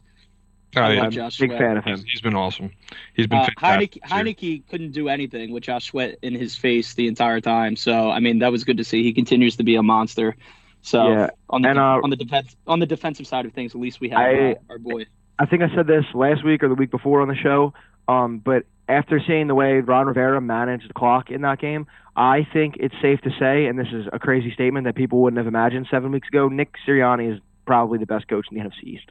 Oh, 0.76 0.88
yeah. 0.88 1.08
Josh 1.08 1.38
big 1.38 1.50
Sweat. 1.50 1.60
fan 1.60 1.76
of 1.76 1.84
him. 1.84 1.96
He's, 1.96 2.04
he's 2.12 2.20
been 2.20 2.36
awesome. 2.36 2.70
He's 3.14 3.26
been 3.26 3.40
uh, 3.40 3.48
Heinicke, 3.58 4.00
Heinicke 4.02 4.68
couldn't 4.68 4.92
do 4.92 5.08
anything 5.08 5.52
with 5.52 5.64
Josh 5.64 5.86
Sweat 5.86 6.18
in 6.22 6.34
his 6.34 6.54
face 6.56 6.94
the 6.94 7.08
entire 7.08 7.40
time. 7.40 7.76
So 7.76 8.10
I 8.10 8.20
mean, 8.20 8.38
that 8.40 8.52
was 8.52 8.64
good 8.64 8.76
to 8.76 8.84
see. 8.84 9.02
He 9.02 9.12
continues 9.12 9.56
to 9.56 9.64
be 9.64 9.74
a 9.74 9.82
monster. 9.82 10.36
So 10.82 11.08
yeah. 11.08 11.30
on 11.48 11.62
the 11.62 11.70
and, 11.70 11.78
uh, 11.78 12.00
on 12.02 12.10
the 12.10 12.16
defense 12.16 12.56
on 12.66 12.78
the 12.78 12.86
defensive 12.86 13.26
side 13.26 13.46
of 13.46 13.52
things, 13.52 13.74
at 13.74 13.80
least 13.80 14.00
we 14.00 14.10
have 14.10 14.18
I, 14.18 14.52
uh, 14.52 14.54
our 14.70 14.78
boy. 14.78 15.06
I 15.38 15.46
think 15.46 15.62
I 15.62 15.74
said 15.74 15.86
this 15.86 16.04
last 16.14 16.44
week 16.44 16.62
or 16.62 16.68
the 16.68 16.74
week 16.74 16.90
before 16.90 17.20
on 17.20 17.28
the 17.28 17.34
show. 17.34 17.74
Um, 18.10 18.38
but 18.38 18.64
after 18.88 19.20
seeing 19.24 19.46
the 19.46 19.54
way 19.54 19.74
Ron 19.74 20.06
Rivera 20.06 20.40
managed 20.40 20.88
the 20.88 20.94
clock 20.94 21.30
in 21.30 21.42
that 21.42 21.60
game, 21.60 21.86
I 22.16 22.46
think 22.52 22.76
it's 22.80 22.94
safe 23.00 23.20
to 23.20 23.30
say, 23.38 23.66
and 23.66 23.78
this 23.78 23.86
is 23.92 24.06
a 24.12 24.18
crazy 24.18 24.52
statement 24.52 24.84
that 24.86 24.96
people 24.96 25.22
wouldn't 25.22 25.38
have 25.38 25.46
imagined 25.46 25.86
seven 25.90 26.10
weeks 26.10 26.26
ago, 26.26 26.48
Nick 26.48 26.74
Sirianni 26.86 27.34
is 27.34 27.40
probably 27.66 27.98
the 27.98 28.06
best 28.06 28.26
coach 28.26 28.46
in 28.50 28.58
the 28.58 28.64
NFC 28.64 28.82
East. 28.82 29.10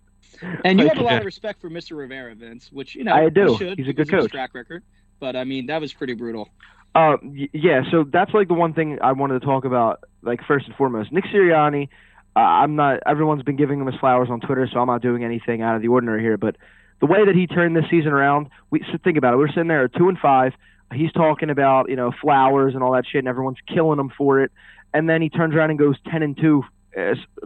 And 0.66 0.80
you 0.80 0.88
have 0.90 0.98
a 0.98 1.04
lot 1.04 1.19
of 1.19 1.25
respect 1.25 1.62
for 1.62 1.69
Mr. 1.69 1.98
Rivera, 1.98 2.36
Vince, 2.36 2.72
which 2.72 2.96
you 2.96 3.04
know 3.06 3.13
I 3.13 3.30
do. 3.30 3.57
Should, 3.57 3.78
He's 3.78 3.88
a 3.88 3.94
good 3.94 4.10
coach. 4.10 4.31
Track 4.31 4.54
record, 4.54 4.84
but 5.19 5.36
I 5.36 5.44
mean 5.44 5.68
that 5.68 5.81
was 5.81 5.94
pretty 5.94 6.13
brutal. 6.13 6.50
Uh, 6.94 7.18
yeah. 7.51 7.81
So 7.92 8.04
that's 8.04 8.34
like 8.34 8.48
the 8.48 8.54
one 8.54 8.74
thing 8.74 9.00
I 9.01 9.12
wanted 9.13 9.40
to 9.40 9.46
talk 9.46 9.66
about. 9.66 10.04
Like 10.22 10.42
first 10.48 10.68
and 10.68 10.75
foremost, 10.75 11.12
Nick 11.12 11.25
Sirianni. 11.25 11.90
Uh, 12.36 12.40
I'm 12.40 12.75
not. 12.75 13.00
Everyone's 13.06 13.44
been 13.44 13.56
giving 13.57 13.81
him 13.81 13.88
his 13.88 14.00
flowers 14.00 14.30
on 14.30 14.40
Twitter, 14.40 14.69
so 14.72 14.80
I'm 14.80 14.88
not 14.88 15.01
doing 15.01 15.24
anything 15.24 15.62
out 15.62 15.75
of 15.75 15.81
the 15.81 15.88
ordinary 15.88 16.22
here. 16.22 16.38
But 16.38 16.56
the 17.00 17.06
way 17.06 17.25
that 17.25 17.36
he 17.36 17.48
turned 17.48 17.75
this 17.75 17.86
season 17.90 18.12
around, 18.12 18.50
we 18.69 18.84
so 18.92 18.98
think 19.04 19.18
about 19.18 19.34
it. 19.34 19.38
We're 19.38 19.48
sitting 19.50 19.68
there 19.68 19.86
at 19.86 19.94
two 19.94 20.10
and 20.10 20.18
five. 20.18 20.54
He's 20.94 21.12
talking 21.12 21.50
about 21.50 21.90
you 21.90 21.96
know 21.96 22.12
flowers 22.22 22.74
and 22.74 22.84
all 22.84 22.94
that 22.94 23.06
shit, 23.06 23.19
and 23.19 23.28
everyone's 23.28 23.60
killing 23.68 24.00
him 24.00 24.12
for 24.18 24.42
it. 24.42 24.51
And 24.94 25.10
then 25.10 25.22
he 25.22 25.30
turns 25.30 25.56
around 25.56 25.69
and 25.69 25.80
goes 25.80 25.96
ten 26.10 26.24
and 26.24 26.38
two 26.38 26.63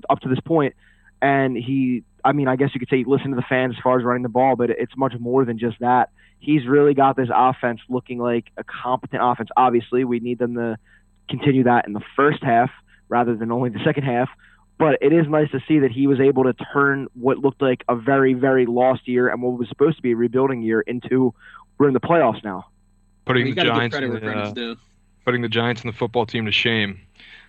up 0.10 0.20
to 0.22 0.30
this 0.30 0.40
point, 0.40 0.76
and 1.22 1.56
he 1.56 2.04
I 2.26 2.32
mean, 2.32 2.48
I 2.48 2.56
guess 2.56 2.70
you 2.74 2.80
could 2.80 2.90
say 2.90 3.04
listen 3.06 3.32
to 3.32 3.36
the 3.36 3.46
fans 3.48 3.76
as 3.78 3.84
far 3.84 4.00
as 4.00 4.06
running 4.06 4.24
the 4.24 4.30
ball, 4.30 4.56
but 4.56 4.70
it's 4.70 4.96
much 4.96 5.14
more 5.20 5.46
than 5.46 5.60
just 5.60 5.80
that. 5.80 6.10
He's 6.40 6.66
really 6.66 6.94
got 6.94 7.16
this 7.16 7.30
offense 7.34 7.82
looking 7.90 8.20
like 8.20 8.46
a 8.58 8.64
competent 8.64 9.22
offense. 9.24 9.50
Obviously, 9.56 10.04
we 10.04 10.20
need 10.20 10.40
them 10.40 10.56
to 10.56 10.78
continue 11.30 11.64
that 11.64 11.86
in 11.88 11.94
the 11.94 12.02
first 12.16 12.44
half 12.44 12.70
rather 13.10 13.36
than 13.36 13.52
only 13.52 13.70
the 13.70 13.84
second 13.84 14.04
half. 14.04 14.30
But 14.84 14.98
it 15.02 15.14
is 15.14 15.28
nice 15.28 15.50
to 15.52 15.62
see 15.68 15.80
that 15.80 15.92
he 15.92 16.08
was 16.08 16.20
able 16.20 16.44
to 16.44 16.54
turn 16.54 17.08
what 17.14 17.38
looked 17.38 17.62
like 17.62 17.84
a 17.88 17.96
very, 17.96 18.34
very 18.34 18.66
lost 18.66 19.08
year 19.08 19.30
and 19.30 19.42
what 19.42 19.58
was 19.58 19.70
supposed 19.70 19.96
to 19.96 20.02
be 20.02 20.12
a 20.12 20.16
rebuilding 20.16 20.62
year 20.62 20.82
into 20.82 21.34
we're 21.78 21.88
in 21.88 21.94
the 21.94 22.02
playoffs 22.02 22.44
now. 22.44 22.66
Putting 23.26 23.56
the 23.56 23.64
Giants, 23.64 23.96
in 23.96 24.14
the, 24.14 24.72
uh, 24.72 24.76
putting 25.24 25.42
the 25.42 25.48
Giants 25.48 25.82
and 25.82 25.94
the 25.94 25.98
football 25.98 26.26
team 26.26 26.46
to 26.46 26.52
shame. 26.52 27.00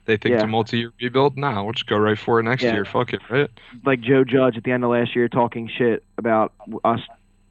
They 0.05 0.17
think 0.17 0.31
yeah. 0.31 0.37
it's 0.37 0.45
a 0.45 0.47
multi-year 0.47 0.93
rebuild. 1.01 1.37
Nah, 1.37 1.65
we'll 1.65 1.73
just 1.73 1.87
go 1.87 1.97
right 1.97 2.19
for 2.19 2.39
it 2.39 2.45
next 2.45 2.63
yeah. 2.63 2.75
year. 2.75 2.85
Fuck 2.85 3.13
it, 3.13 3.21
right? 3.29 3.51
Like 3.85 4.01
Joe 4.01 4.23
Judge 4.23 4.57
at 4.57 4.65
the 4.65 4.71
end 4.71 4.85
of 4.85 4.91
last 4.91 5.17
year 5.17 5.29
talking 5.29 5.69
shit 5.69 6.05
about 6.19 6.53
us 6.85 7.01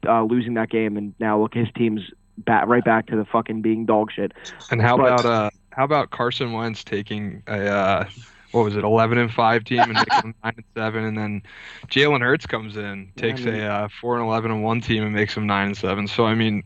uh, 0.06 0.22
losing 0.22 0.54
that 0.54 0.70
game, 0.70 0.96
and 0.96 1.14
now 1.18 1.40
look, 1.40 1.52
his 1.52 1.68
team's 1.76 2.00
back 2.38 2.66
right 2.66 2.84
back 2.84 3.06
to 3.08 3.16
the 3.16 3.24
fucking 3.24 3.60
being 3.60 3.84
dog 3.86 4.12
shit. 4.12 4.32
And 4.70 4.80
how 4.80 4.96
but, 4.96 5.06
about 5.06 5.26
uh, 5.26 5.50
how 5.70 5.84
about 5.84 6.10
Carson 6.10 6.52
Wentz 6.52 6.84
taking 6.84 7.42
a 7.46 7.68
uh, 7.68 8.08
what 8.54 8.64
was 8.64 8.76
it, 8.76 8.84
eleven 8.84 9.18
and 9.18 9.32
five 9.32 9.64
team 9.64 9.80
and 9.80 9.94
making 9.94 10.20
them 10.22 10.34
nine 10.44 10.54
and 10.56 10.64
seven, 10.76 11.04
and 11.04 11.18
then 11.18 11.42
Jalen 11.88 12.20
Hurts 12.20 12.46
comes 12.46 12.76
in, 12.76 13.10
takes 13.16 13.40
yeah, 13.40 13.48
I 13.48 13.52
mean, 13.52 13.60
a 13.62 13.66
uh, 13.66 13.88
four 14.00 14.16
and 14.16 14.24
eleven 14.24 14.50
and 14.50 14.62
one 14.62 14.80
team 14.80 15.02
and 15.02 15.14
makes 15.14 15.34
them 15.34 15.46
nine 15.46 15.68
and 15.68 15.76
seven. 15.76 16.06
So 16.06 16.24
I 16.24 16.34
mean, 16.34 16.62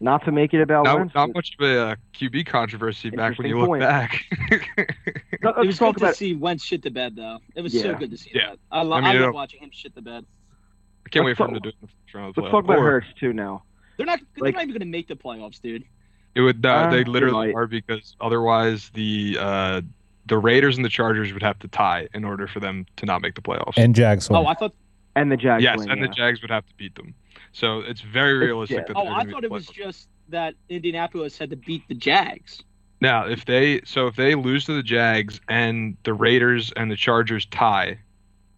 not 0.00 0.24
to 0.26 0.32
make 0.32 0.52
it 0.52 0.60
about 0.60 0.84
not, 0.84 1.14
not 1.14 1.34
much 1.34 1.56
of 1.58 1.66
a 1.66 1.80
uh, 1.80 1.96
QB 2.14 2.46
controversy 2.46 3.10
back 3.10 3.38
when 3.38 3.48
you 3.48 3.58
look 3.58 3.68
point. 3.68 3.80
back. 3.82 4.24
no, 5.42 5.50
it 5.56 5.66
was 5.66 5.78
good 5.78 5.96
about... 5.96 6.08
to 6.10 6.14
see 6.14 6.34
Wentz 6.34 6.62
shit 6.62 6.82
the 6.82 6.90
bed, 6.90 7.16
though. 7.16 7.38
It 7.54 7.62
was 7.62 7.72
yeah. 7.72 7.82
so 7.82 7.94
good 7.94 8.10
to 8.10 8.18
see 8.18 8.32
yeah. 8.34 8.50
that. 8.50 8.58
I, 8.70 8.82
lo- 8.82 8.96
I, 8.96 9.00
mean, 9.00 9.22
I 9.22 9.24
love 9.24 9.34
watching 9.34 9.60
him 9.60 9.70
shit 9.72 9.94
the 9.94 10.02
bed. 10.02 10.26
I 11.06 11.08
can't 11.08 11.24
let's 11.24 11.38
wait 11.38 11.46
for 11.46 11.48
him 11.48 11.54
to 11.54 11.60
do 11.60 11.68
it. 11.70 11.76
Let's 12.36 12.50
talk 12.50 12.64
about 12.64 12.78
Hurts 12.78 13.06
too 13.18 13.32
now. 13.32 13.62
They're 13.96 14.06
not. 14.06 14.20
They're 14.36 14.52
not 14.52 14.62
even 14.62 14.70
going 14.70 14.80
to 14.80 14.86
make 14.86 15.08
the 15.08 15.16
playoffs, 15.16 15.60
dude. 15.60 15.84
It 16.34 16.40
would. 16.40 16.64
Uh, 16.66 16.68
uh, 16.68 16.90
they 16.90 17.04
literally 17.04 17.54
are 17.54 17.66
because 17.66 18.16
otherwise 18.20 18.90
the 18.94 19.38
uh, 19.40 19.80
the 20.26 20.38
Raiders 20.38 20.76
and 20.76 20.84
the 20.84 20.90
Chargers 20.90 21.32
would 21.32 21.42
have 21.42 21.58
to 21.60 21.68
tie 21.68 22.08
in 22.14 22.24
order 22.24 22.46
for 22.46 22.60
them 22.60 22.86
to 22.96 23.06
not 23.06 23.22
make 23.22 23.34
the 23.34 23.42
playoffs. 23.42 23.74
And 23.76 23.94
Jags. 23.94 24.28
Win. 24.28 24.38
Oh, 24.38 24.46
I 24.46 24.54
thought. 24.54 24.74
And 25.16 25.30
the 25.30 25.36
Jags. 25.36 25.62
Yes, 25.62 25.78
win, 25.78 25.90
and 25.90 26.00
yeah. 26.00 26.06
the 26.06 26.12
Jags 26.12 26.42
would 26.42 26.50
have 26.50 26.66
to 26.66 26.74
beat 26.76 26.94
them. 26.94 27.14
So 27.52 27.80
it's 27.80 28.00
very 28.00 28.34
realistic 28.34 28.78
yeah. 28.78 28.84
that. 28.88 28.96
Oh, 28.96 29.08
I 29.08 29.24
thought 29.24 29.44
it 29.44 29.50
was 29.50 29.66
just 29.66 30.08
that 30.28 30.54
Indianapolis 30.68 31.38
had 31.38 31.50
to 31.50 31.56
beat 31.56 31.86
the 31.88 31.94
Jags. 31.94 32.62
Now, 33.00 33.26
if 33.26 33.44
they 33.44 33.80
so 33.84 34.06
if 34.06 34.16
they 34.16 34.34
lose 34.34 34.64
to 34.66 34.74
the 34.74 34.82
Jags 34.82 35.40
and 35.48 35.96
the 36.04 36.14
Raiders 36.14 36.72
and 36.76 36.90
the 36.90 36.96
Chargers 36.96 37.46
tie, 37.46 37.98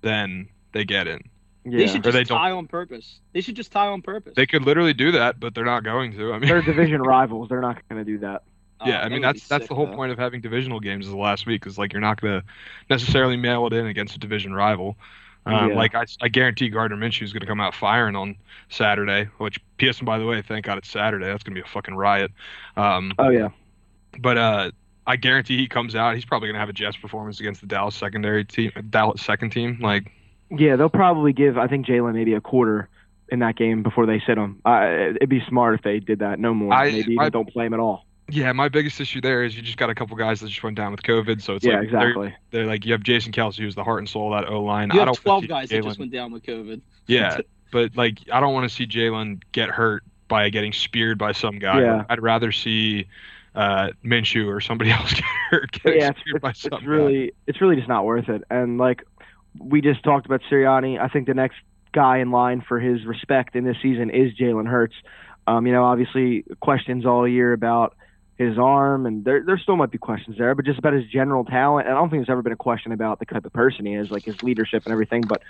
then 0.02 0.48
they 0.72 0.84
get 0.84 1.08
in. 1.08 1.20
Yeah. 1.64 1.78
They 1.78 1.86
should 1.88 2.04
just 2.04 2.14
they 2.14 2.24
tie 2.24 2.52
on 2.52 2.68
purpose. 2.68 3.20
They 3.32 3.40
should 3.40 3.56
just 3.56 3.72
tie 3.72 3.88
on 3.88 4.02
purpose. 4.02 4.34
They 4.36 4.46
could 4.46 4.62
literally 4.62 4.94
do 4.94 5.10
that, 5.12 5.40
but 5.40 5.54
they're 5.54 5.64
not 5.64 5.82
going 5.82 6.12
to. 6.12 6.32
I 6.32 6.38
mean, 6.38 6.48
they're 6.48 6.62
division 6.62 7.02
rivals. 7.02 7.48
They're 7.48 7.60
not 7.60 7.86
going 7.88 8.04
to 8.04 8.04
do 8.04 8.18
that. 8.18 8.44
Yeah, 8.84 9.00
oh, 9.00 9.04
I 9.04 9.08
mean 9.08 9.22
that's 9.22 9.48
that's 9.48 9.68
the 9.68 9.74
whole 9.74 9.86
though. 9.86 9.96
point 9.96 10.12
of 10.12 10.18
having 10.18 10.40
divisional 10.40 10.80
games 10.80 11.06
is 11.06 11.10
the 11.10 11.16
last 11.16 11.46
week 11.46 11.66
is 11.66 11.78
like 11.78 11.92
you're 11.92 12.02
not 12.02 12.20
going 12.20 12.40
to 12.40 12.46
necessarily 12.90 13.36
mail 13.36 13.66
it 13.66 13.72
in 13.72 13.86
against 13.86 14.14
a 14.16 14.18
division 14.18 14.52
rival. 14.52 14.96
Um, 15.46 15.70
yeah. 15.70 15.76
Like 15.76 15.94
I, 15.94 16.04
I 16.20 16.28
guarantee 16.28 16.68
Gardner 16.68 16.96
Minshew 16.96 17.22
is 17.22 17.32
going 17.32 17.40
to 17.40 17.46
come 17.46 17.60
out 17.60 17.74
firing 17.74 18.16
on 18.16 18.36
Saturday. 18.68 19.30
Which 19.38 19.60
PS, 19.78 20.00
by 20.00 20.18
the 20.18 20.26
way, 20.26 20.42
thank 20.42 20.66
God 20.66 20.76
it's 20.76 20.90
Saturday. 20.90 21.26
That's 21.26 21.42
going 21.42 21.54
to 21.54 21.62
be 21.62 21.66
a 21.66 21.70
fucking 21.70 21.94
riot. 21.94 22.32
Um, 22.76 23.12
oh 23.18 23.30
yeah. 23.30 23.48
But 24.18 24.36
uh, 24.36 24.70
I 25.06 25.16
guarantee 25.16 25.56
he 25.56 25.68
comes 25.68 25.94
out. 25.94 26.14
He's 26.14 26.24
probably 26.24 26.48
going 26.48 26.54
to 26.54 26.60
have 26.60 26.68
a 26.68 26.74
Jets 26.74 26.96
performance 26.96 27.40
against 27.40 27.60
the 27.60 27.66
Dallas 27.66 27.94
secondary 27.94 28.44
team, 28.44 28.72
Dallas 28.90 29.22
second 29.22 29.50
team. 29.50 29.78
Like. 29.80 30.12
Yeah, 30.50 30.76
they'll 30.76 30.88
probably 30.88 31.32
give 31.32 31.58
I 31.58 31.66
think 31.66 31.86
Jalen 31.86 32.14
maybe 32.14 32.34
a 32.34 32.40
quarter 32.40 32.88
in 33.28 33.40
that 33.40 33.56
game 33.56 33.82
before 33.82 34.06
they 34.06 34.20
sit 34.26 34.38
him. 34.38 34.60
Uh, 34.64 35.12
it'd 35.16 35.28
be 35.28 35.42
smart 35.48 35.74
if 35.74 35.82
they 35.82 35.98
did 35.98 36.20
that. 36.20 36.38
No 36.38 36.54
more. 36.54 36.72
I, 36.72 36.90
maybe 36.90 37.12
even 37.12 37.18
I, 37.18 37.28
don't 37.28 37.48
play 37.48 37.66
him 37.66 37.74
at 37.74 37.80
all. 37.80 38.05
Yeah, 38.28 38.52
my 38.52 38.68
biggest 38.68 39.00
issue 39.00 39.20
there 39.20 39.44
is 39.44 39.56
you 39.56 39.62
just 39.62 39.76
got 39.76 39.88
a 39.88 39.94
couple 39.94 40.16
guys 40.16 40.40
that 40.40 40.48
just 40.48 40.62
went 40.62 40.76
down 40.76 40.90
with 40.90 41.02
COVID, 41.02 41.40
so 41.40 41.54
it's 41.54 41.64
yeah, 41.64 41.74
like 41.74 41.84
exactly. 41.84 42.28
They're, 42.50 42.62
they're, 42.62 42.66
like 42.66 42.84
you 42.84 42.92
have 42.92 43.02
Jason 43.02 43.32
Kelce, 43.32 43.58
who's 43.58 43.76
the 43.76 43.84
heart 43.84 44.00
and 44.00 44.08
soul 44.08 44.34
of 44.34 44.42
that 44.42 44.50
O 44.50 44.62
line. 44.62 44.90
You 44.92 44.98
have 44.98 45.02
I 45.02 45.04
don't 45.06 45.16
twelve 45.16 45.48
guys 45.48 45.68
that 45.68 45.82
just 45.84 45.98
went 45.98 46.12
down 46.12 46.32
with 46.32 46.42
COVID. 46.42 46.80
Yeah, 47.08 47.38
but 47.70 47.96
like 47.96 48.18
I 48.32 48.40
don't 48.40 48.52
want 48.52 48.68
to 48.68 48.74
see 48.74 48.84
Jalen 48.84 49.40
get 49.52 49.68
hurt 49.68 50.02
by 50.26 50.48
getting 50.48 50.72
speared 50.72 51.18
by 51.18 51.30
some 51.30 51.60
guy. 51.60 51.82
Yeah. 51.82 52.04
I'd 52.08 52.20
rather 52.20 52.50
see 52.50 53.06
uh, 53.54 53.90
Minshew 54.04 54.48
or 54.48 54.60
somebody 54.60 54.90
else 54.92 55.14
get 55.14 55.24
hurt. 55.50 55.70
Get 55.70 55.96
yeah, 55.96 56.10
it's, 56.10 56.20
it's, 56.26 56.66
it's 56.66 56.84
really 56.84 57.32
it's 57.46 57.60
really 57.60 57.76
just 57.76 57.88
not 57.88 58.04
worth 58.04 58.28
it. 58.28 58.42
And 58.50 58.78
like 58.78 59.04
we 59.58 59.80
just 59.80 60.02
talked 60.02 60.26
about 60.26 60.42
Sirianni, 60.50 61.00
I 61.00 61.08
think 61.08 61.26
the 61.26 61.34
next 61.34 61.58
guy 61.92 62.18
in 62.18 62.30
line 62.30 62.60
for 62.60 62.78
his 62.78 63.04
respect 63.06 63.56
in 63.56 63.64
this 63.64 63.76
season 63.80 64.10
is 64.10 64.34
Jalen 64.34 64.66
Hurts. 64.66 64.94
Um, 65.46 65.66
you 65.66 65.72
know, 65.72 65.84
obviously 65.84 66.44
questions 66.60 67.06
all 67.06 67.26
year 67.26 67.52
about 67.52 67.94
his 68.38 68.58
arm, 68.58 69.06
and 69.06 69.24
there 69.24 69.42
there 69.44 69.58
still 69.58 69.76
might 69.76 69.90
be 69.90 69.98
questions 69.98 70.36
there, 70.36 70.54
but 70.54 70.66
just 70.66 70.78
about 70.78 70.92
his 70.92 71.06
general 71.06 71.44
talent. 71.44 71.88
And 71.88 71.96
I 71.96 72.00
don't 72.00 72.10
think 72.10 72.20
there's 72.20 72.32
ever 72.32 72.42
been 72.42 72.52
a 72.52 72.56
question 72.56 72.92
about 72.92 73.18
the 73.18 73.24
type 73.24 73.46
of 73.46 73.52
person 73.52 73.86
he 73.86 73.94
is, 73.94 74.10
like 74.10 74.26
his 74.26 74.36
leadership 74.42 74.82
and 74.84 74.92
everything. 74.92 75.26
But 75.26 75.42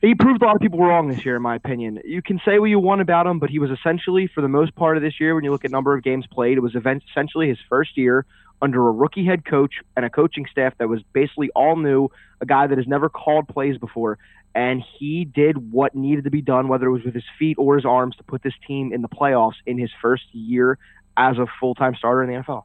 he 0.00 0.14
proved 0.14 0.40
a 0.42 0.44
lot 0.44 0.54
of 0.54 0.62
people 0.62 0.78
wrong 0.78 1.08
this 1.08 1.24
year, 1.24 1.34
in 1.34 1.42
my 1.42 1.56
opinion. 1.56 2.00
You 2.04 2.22
can 2.22 2.40
say 2.44 2.60
what 2.60 2.66
you 2.66 2.78
want 2.78 3.00
about 3.00 3.26
him, 3.26 3.40
but 3.40 3.50
he 3.50 3.58
was 3.58 3.70
essentially, 3.70 4.28
for 4.32 4.40
the 4.40 4.48
most 4.48 4.74
part 4.76 4.96
of 4.96 5.02
this 5.02 5.18
year, 5.18 5.34
when 5.34 5.42
you 5.42 5.50
look 5.50 5.64
at 5.64 5.72
number 5.72 5.96
of 5.96 6.04
games 6.04 6.26
played, 6.30 6.56
it 6.56 6.60
was 6.60 6.76
essentially 6.76 7.48
his 7.48 7.58
first 7.68 7.96
year 7.96 8.24
under 8.62 8.86
a 8.88 8.92
rookie 8.92 9.24
head 9.24 9.44
coach 9.44 9.74
and 9.96 10.04
a 10.04 10.10
coaching 10.10 10.46
staff 10.50 10.74
that 10.78 10.88
was 10.88 11.00
basically 11.12 11.50
all 11.56 11.76
new, 11.76 12.08
a 12.40 12.46
guy 12.46 12.68
that 12.68 12.78
has 12.78 12.86
never 12.86 13.08
called 13.08 13.48
plays 13.48 13.78
before. 13.78 14.18
And 14.54 14.82
he 14.98 15.24
did 15.24 15.72
what 15.72 15.94
needed 15.94 16.24
to 16.24 16.30
be 16.30 16.42
done, 16.42 16.68
whether 16.68 16.86
it 16.86 16.92
was 16.92 17.04
with 17.04 17.14
his 17.14 17.24
feet 17.38 17.56
or 17.58 17.76
his 17.76 17.84
arms, 17.84 18.16
to 18.16 18.24
put 18.24 18.42
this 18.42 18.54
team 18.66 18.92
in 18.92 19.02
the 19.02 19.08
playoffs 19.08 19.54
in 19.66 19.78
his 19.78 19.90
first 20.00 20.24
year 20.32 20.78
as 21.18 21.38
a 21.38 21.46
full 21.60 21.74
time 21.74 21.94
starter 21.94 22.22
in 22.22 22.30
the 22.30 22.42
NFL. 22.42 22.64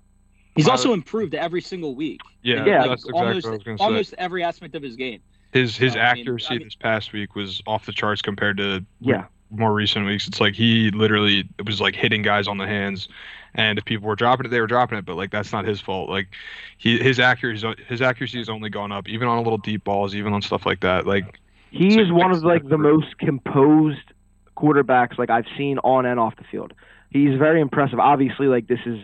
He's 0.56 0.68
uh, 0.68 0.72
also 0.72 0.94
improved 0.94 1.34
every 1.34 1.62
single 1.62 1.96
week. 1.96 2.22
Yeah, 2.44 2.66
yeah. 2.66 2.82
Like 2.82 2.90
that's 2.90 3.04
exactly 3.04 3.20
almost, 3.20 3.46
what 3.46 3.50
I 3.50 3.56
was 3.56 3.64
going 3.64 3.78
to 3.78 3.82
say. 3.82 3.86
Almost 3.86 4.14
every 4.18 4.44
aspect 4.44 4.76
of 4.76 4.84
his 4.84 4.96
game. 4.96 5.22
His 5.52 5.76
his 5.76 5.94
so, 5.94 6.00
accuracy 6.00 6.48
I 6.50 6.58
mean, 6.58 6.68
this 6.68 6.76
past 6.76 7.14
week 7.14 7.36
was 7.36 7.62
off 7.68 7.86
the 7.86 7.92
charts 7.92 8.22
compared 8.22 8.58
to 8.58 8.86
yeah 9.00 9.26
more 9.52 9.74
recent 9.74 10.06
weeks. 10.06 10.28
It's 10.28 10.42
like 10.42 10.56
he 10.56 10.92
literally 10.92 11.48
it 11.58 11.66
was 11.66 11.80
like 11.80 11.96
hitting 11.96 12.22
guys 12.22 12.48
on 12.48 12.58
the 12.58 12.68
hands, 12.68 13.08
and 13.56 13.78
if 13.78 13.86
people 13.86 14.08
were 14.08 14.16
dropping 14.16 14.48
it, 14.48 14.50
they 14.50 14.60
were 14.60 14.68
dropping 14.68 14.98
it. 14.98 15.06
But 15.06 15.16
like 15.16 15.32
that's 15.32 15.52
not 15.52 15.66
his 15.66 15.80
fault. 15.80 16.10
Like 16.10 16.30
he 16.78 16.98
his 16.98 17.20
accuracy 17.20 17.76
his 17.88 18.02
accuracy 18.02 18.40
has 18.40 18.50
only 18.50 18.70
gone 18.70 18.92
up, 18.92 19.08
even 19.08 19.28
on 19.28 19.38
a 19.38 19.42
little 19.42 19.58
deep 19.58 19.84
balls, 19.84 20.16
even 20.16 20.34
on 20.34 20.42
stuff 20.42 20.66
like 20.66 20.82
that. 20.82 21.06
Like 21.06 21.40
He 21.72 21.92
So 21.92 22.02
is 22.02 22.12
one 22.12 22.32
of 22.32 22.44
like 22.44 22.68
the 22.68 22.78
most 22.78 23.18
composed 23.20 24.14
quarterbacks 24.58 25.18
like 25.18 25.30
I've 25.30 25.48
seen 25.58 25.80
on 25.80 26.06
and 26.06 26.20
off 26.20 26.36
the 26.36 26.44
field. 26.44 26.74
He's 27.14 27.38
very 27.38 27.62
impressive. 27.62 28.00
Obviously, 28.00 28.48
like 28.48 28.68
this 28.68 28.80
is 28.86 29.00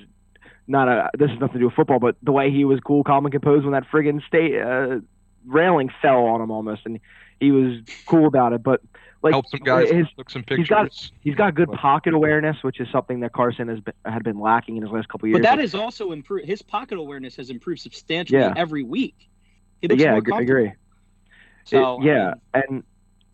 not 0.68 0.88
a 0.88 1.10
this 1.18 1.30
has 1.30 1.39
nothing 1.39 1.54
to 1.54 1.60
do 1.60 1.66
with 1.66 1.75
football, 1.75 2.00
but 2.00 2.16
the 2.24 2.32
way 2.32 2.51
he 2.51 2.66
was 2.66 2.80
cool, 2.80 3.04
calm, 3.04 3.25
and 3.25 3.32
composed 3.32 3.63
when 3.66 3.74
that 3.74 3.86
friggin' 3.89 4.25
state 4.25 4.60
uh, 4.60 5.00
railing 5.46 5.89
fell 6.01 6.25
on 6.25 6.42
him 6.42 6.51
almost, 6.51 6.82
and 6.86 7.00
he 7.39 7.51
was 7.51 7.78
cool 8.08 8.25
about 8.28 8.54
it. 8.54 8.63
But 8.63 8.82
like 9.22 9.34
help 9.34 9.48
some 9.50 9.60
guys 9.62 9.89
his, 9.92 10.08
look 10.18 10.30
some 10.30 10.42
he's 10.48 10.58
pictures. 10.58 10.70
got- 10.70 11.12
he's 11.22 11.36
got 11.36 11.54
good 11.54 11.72
pocket 11.72 12.13
awareness, 12.13 12.58
which 12.63 12.80
is 12.80 12.88
something 12.92 13.20
that 13.20 13.34
Carson 13.34 13.68
has 13.68 13.80
been, 13.80 13.94
had 14.06 14.24
been 14.24 14.39
lacking 14.39 14.78
in 14.78 14.84
his 14.84 14.92
last 14.92 15.08
couple 15.10 15.28
years. 15.28 15.38
But 15.39 15.44
that 15.44 15.60
is 15.60 15.75
also 15.75 16.12
improved. 16.12 16.46
His 16.48 16.62
pocket 16.62 16.98
awareness 16.98 17.36
has 17.36 17.50
improved 17.50 17.82
substantially 17.82 18.39
Yeah. 18.39 18.54
every 18.56 18.84
week. 18.84 19.30
Yeah, 19.82 20.13
I 20.13 20.18
agree. 20.18 20.38
Agree. 20.44 20.72
So 21.66 22.01
It- 22.01 22.06
yeah, 22.06 22.34
I 22.54 22.58
mean, 22.58 22.66
and 22.70 22.84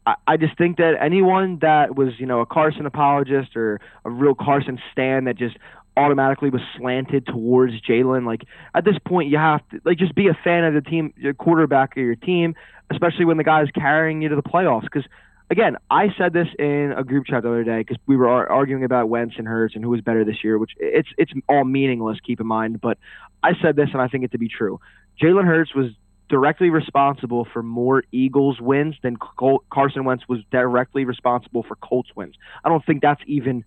I, 0.05 0.37
just 0.37 0.57
think 0.57 0.77
that 0.77 0.93
anyone 1.01 1.59
that 1.61 1.95
was, 1.95 2.09
you 2.19 2.25
know, 2.25 2.41
a 2.41 2.45
Carson 2.45 2.85
apologist 2.85 3.55
or 3.55 3.79
a 4.03 4.09
real 4.09 4.35
Carson 4.35 4.79
stan 4.91 5.25
that 5.25 5.35
just 5.35 5.57
automatically 5.97 6.49
was 6.49 6.61
slanted 6.77 7.25
towards 7.25 7.73
Jalen, 7.81 8.25
like 8.25 8.43
at 8.75 8.85
this 8.85 8.97
point, 9.05 9.29
you 9.29 9.37
have 9.37 9.67
to 9.69 9.81
like 9.83 9.97
just 9.97 10.13
be 10.13 10.27
a 10.27 10.37
fan 10.43 10.63
of 10.63 10.73
the 10.73 10.81
team, 10.81 11.13
your 11.17 11.33
quarterback 11.33 11.97
of 11.97 12.03
your 12.03 12.15
team, 12.15 12.55
especially 12.91 13.25
when 13.25 13.37
the 13.37 13.43
guy's 13.43 13.71
carrying 13.71 14.21
you 14.21 14.29
to 14.29 14.35
the 14.35 14.43
playoffs. 14.43 14.83
Because 14.83 15.05
again, 15.49 15.77
I 15.89 16.09
said 16.17 16.33
this 16.33 16.47
in 16.59 16.93
a 16.95 17.03
group 17.03 17.25
chat 17.27 17.43
the 17.43 17.49
other 17.49 17.63
day 17.63 17.79
because 17.79 17.97
we 18.05 18.15
were 18.15 18.49
arguing 18.49 18.83
about 18.83 19.09
Wentz 19.09 19.35
and 19.37 19.47
Hurts 19.47 19.75
and 19.75 19.83
who 19.83 19.89
was 19.89 20.01
better 20.01 20.23
this 20.23 20.43
year, 20.43 20.57
which 20.57 20.71
it's 20.79 21.09
it's 21.17 21.31
all 21.47 21.63
meaningless. 21.63 22.19
Keep 22.25 22.41
in 22.41 22.47
mind, 22.47 22.81
but 22.81 22.97
I 23.41 23.53
said 23.61 23.75
this 23.75 23.89
and 23.93 24.01
I 24.01 24.07
think 24.07 24.23
it 24.23 24.31
to 24.33 24.37
be 24.37 24.49
true. 24.49 24.79
Jalen 25.21 25.45
Hurts 25.45 25.73
was 25.73 25.91
directly 26.29 26.69
responsible 26.69 27.45
for 27.45 27.61
more 27.61 28.03
Eagles 28.11 28.59
wins 28.59 28.95
than 29.01 29.17
Col- 29.17 29.63
Carson 29.69 30.05
Wentz 30.05 30.27
was 30.27 30.39
directly 30.51 31.05
responsible 31.05 31.63
for 31.63 31.75
Colts 31.75 32.09
wins. 32.15 32.35
I 32.63 32.69
don't 32.69 32.85
think 32.85 33.01
that's 33.01 33.21
even 33.27 33.63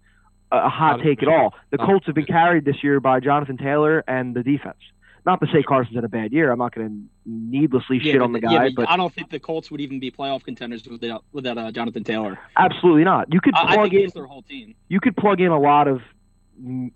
a 0.50 0.68
hot 0.68 1.00
take 1.02 1.22
at 1.22 1.28
all. 1.28 1.54
The 1.70 1.78
Colts 1.78 2.06
have 2.06 2.14
been 2.14 2.24
carried 2.24 2.64
this 2.64 2.82
year 2.82 3.00
by 3.00 3.20
Jonathan 3.20 3.56
Taylor 3.56 4.02
and 4.08 4.34
the 4.34 4.42
defense. 4.42 4.78
Not 5.26 5.40
to 5.40 5.46
say 5.52 5.62
Carson's 5.62 5.94
had 5.94 6.04
a 6.04 6.08
bad 6.08 6.32
year. 6.32 6.50
I'm 6.50 6.58
not 6.58 6.74
going 6.74 6.88
to 6.88 7.30
needlessly 7.30 7.98
yeah, 7.98 8.12
shit 8.12 8.22
on 8.22 8.32
the 8.32 8.40
yeah, 8.40 8.48
guy, 8.48 8.64
but 8.68 8.76
but 8.76 8.88
I 8.88 8.96
don't 8.96 9.12
think 9.12 9.30
the 9.30 9.38
Colts 9.38 9.70
would 9.70 9.80
even 9.80 10.00
be 10.00 10.10
playoff 10.10 10.42
contenders 10.42 10.86
without 10.86 11.22
without 11.32 11.58
uh, 11.58 11.70
Jonathan 11.70 12.02
Taylor. 12.02 12.38
absolutely 12.56 13.04
not. 13.04 13.30
You 13.32 13.40
could 13.40 13.54
I, 13.54 13.64
I 13.64 13.74
plug 13.74 13.90
think 13.90 14.04
in 14.04 14.10
their 14.14 14.26
whole 14.26 14.42
team. 14.42 14.74
you 14.88 15.00
could 15.00 15.16
plug 15.16 15.40
in 15.40 15.48
a 15.48 15.58
lot 15.58 15.86
of 15.86 16.00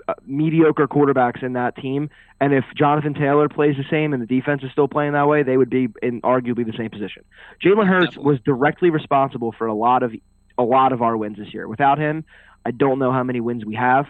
Uh, 0.08 0.14
mediocre 0.26 0.88
quarterbacks 0.88 1.42
in 1.42 1.52
that 1.52 1.76
team, 1.76 2.10
and 2.40 2.52
if 2.52 2.64
Jonathan 2.76 3.14
Taylor 3.14 3.48
plays 3.48 3.76
the 3.76 3.84
same 3.88 4.12
and 4.12 4.20
the 4.20 4.26
defense 4.26 4.62
is 4.64 4.72
still 4.72 4.88
playing 4.88 5.12
that 5.12 5.28
way, 5.28 5.44
they 5.44 5.56
would 5.56 5.70
be 5.70 5.86
in 6.02 6.20
arguably 6.22 6.66
the 6.66 6.76
same 6.76 6.90
position. 6.90 7.24
Jalen 7.64 7.86
Hurts 7.86 8.16
was 8.16 8.40
directly 8.40 8.90
responsible 8.90 9.52
for 9.52 9.68
a 9.68 9.74
lot 9.74 10.02
of 10.02 10.12
a 10.58 10.64
lot 10.64 10.92
of 10.92 11.00
our 11.00 11.16
wins 11.16 11.38
this 11.38 11.54
year. 11.54 11.68
Without 11.68 11.98
him, 11.98 12.24
I 12.66 12.72
don't 12.72 12.98
know 12.98 13.12
how 13.12 13.22
many 13.22 13.40
wins 13.40 13.64
we 13.64 13.76
have. 13.76 14.06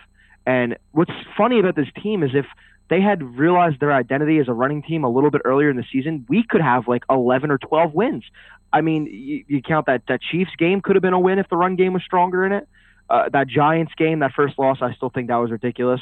And 0.47 0.79
what's 0.93 1.13
funny 1.37 1.61
about 1.61 1.77
this 1.77 1.89
team 2.03 2.23
is 2.23 2.31
if 2.35 2.47
they 2.89 3.01
had 3.01 3.23
realized 3.39 3.81
their 3.81 3.93
identity 3.93 4.39
as 4.39 4.49
a 4.49 4.53
running 4.53 4.83
team 4.83 5.05
a 5.05 5.09
little 5.09 5.31
bit 5.31 5.43
earlier 5.45 5.71
in 5.71 5.77
the 5.77 5.85
season, 5.93 6.27
we 6.29 6.45
could 6.49 6.61
have 6.61 6.89
like 6.89 7.05
11 7.11 7.51
or 7.51 7.59
12 7.59 7.95
wins. 7.95 8.25
I 8.73 8.81
mean, 8.81 9.07
you, 9.07 9.45
you 9.49 9.63
count 9.63 9.87
that 9.87 10.03
that 10.09 10.21
Chiefs 10.23 10.53
game 10.59 10.81
could 10.81 10.97
have 10.97 11.03
been 11.03 11.13
a 11.13 11.21
win 11.21 11.39
if 11.39 11.49
the 11.49 11.57
run 11.57 11.77
game 11.77 11.93
was 11.93 12.03
stronger 12.03 12.45
in 12.47 12.53
it. 12.53 12.67
Uh, 13.13 13.29
that 13.31 13.47
Giants 13.47 13.93
game, 13.97 14.21
that 14.21 14.33
first 14.33 14.59
loss, 14.59 14.79
I 14.81 14.95
still 14.95 15.11
think 15.11 15.29
that 15.29 15.37
was 15.37 15.51
ridiculous. 15.51 16.01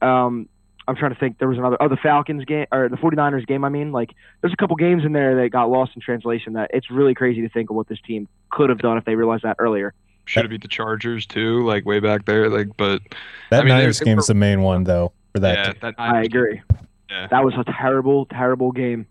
Um, 0.00 0.48
I'm 0.88 0.96
trying 0.96 1.12
to 1.12 1.20
think. 1.20 1.38
There 1.38 1.48
was 1.48 1.58
another, 1.58 1.76
oh, 1.80 1.88
the 1.88 1.98
Falcons 1.98 2.46
game 2.46 2.66
or 2.72 2.88
the 2.88 2.96
49ers 2.96 3.46
game. 3.46 3.62
I 3.62 3.68
mean, 3.68 3.92
like, 3.92 4.14
there's 4.40 4.52
a 4.52 4.56
couple 4.56 4.74
games 4.76 5.04
in 5.04 5.12
there 5.12 5.36
that 5.36 5.50
got 5.50 5.70
lost 5.70 5.92
in 5.94 6.00
translation. 6.00 6.54
That 6.54 6.70
it's 6.72 6.90
really 6.90 7.14
crazy 7.14 7.42
to 7.42 7.48
think 7.50 7.68
of 7.68 7.76
what 7.76 7.88
this 7.88 8.00
team 8.00 8.26
could 8.50 8.70
have 8.70 8.78
done 8.78 8.96
if 8.96 9.04
they 9.04 9.14
realized 9.14 9.42
that 9.44 9.56
earlier. 9.58 9.92
Should 10.24 10.44
have 10.44 10.50
beat 10.50 10.62
the 10.62 10.68
Chargers 10.68 11.26
too, 11.26 11.64
like 11.66 11.84
way 11.84 12.00
back 12.00 12.24
there. 12.24 12.48
Like, 12.48 12.76
but 12.76 13.02
That 13.50 13.60
I 13.60 13.64
mean, 13.64 13.68
Niners 13.74 13.98
they 13.98 14.06
game's 14.06 14.26
the 14.26 14.34
main 14.34 14.62
one 14.62 14.84
though 14.84 15.12
for 15.34 15.40
that. 15.40 15.66
yeah, 15.66 15.72
that 15.82 15.94
I 15.98 16.22
agree. 16.22 16.62
Yeah. 17.10 17.26
That 17.26 17.44
was 17.44 17.54
a 17.58 17.64
terrible, 17.64 18.26
terrible 18.26 18.72
game. 18.72 19.06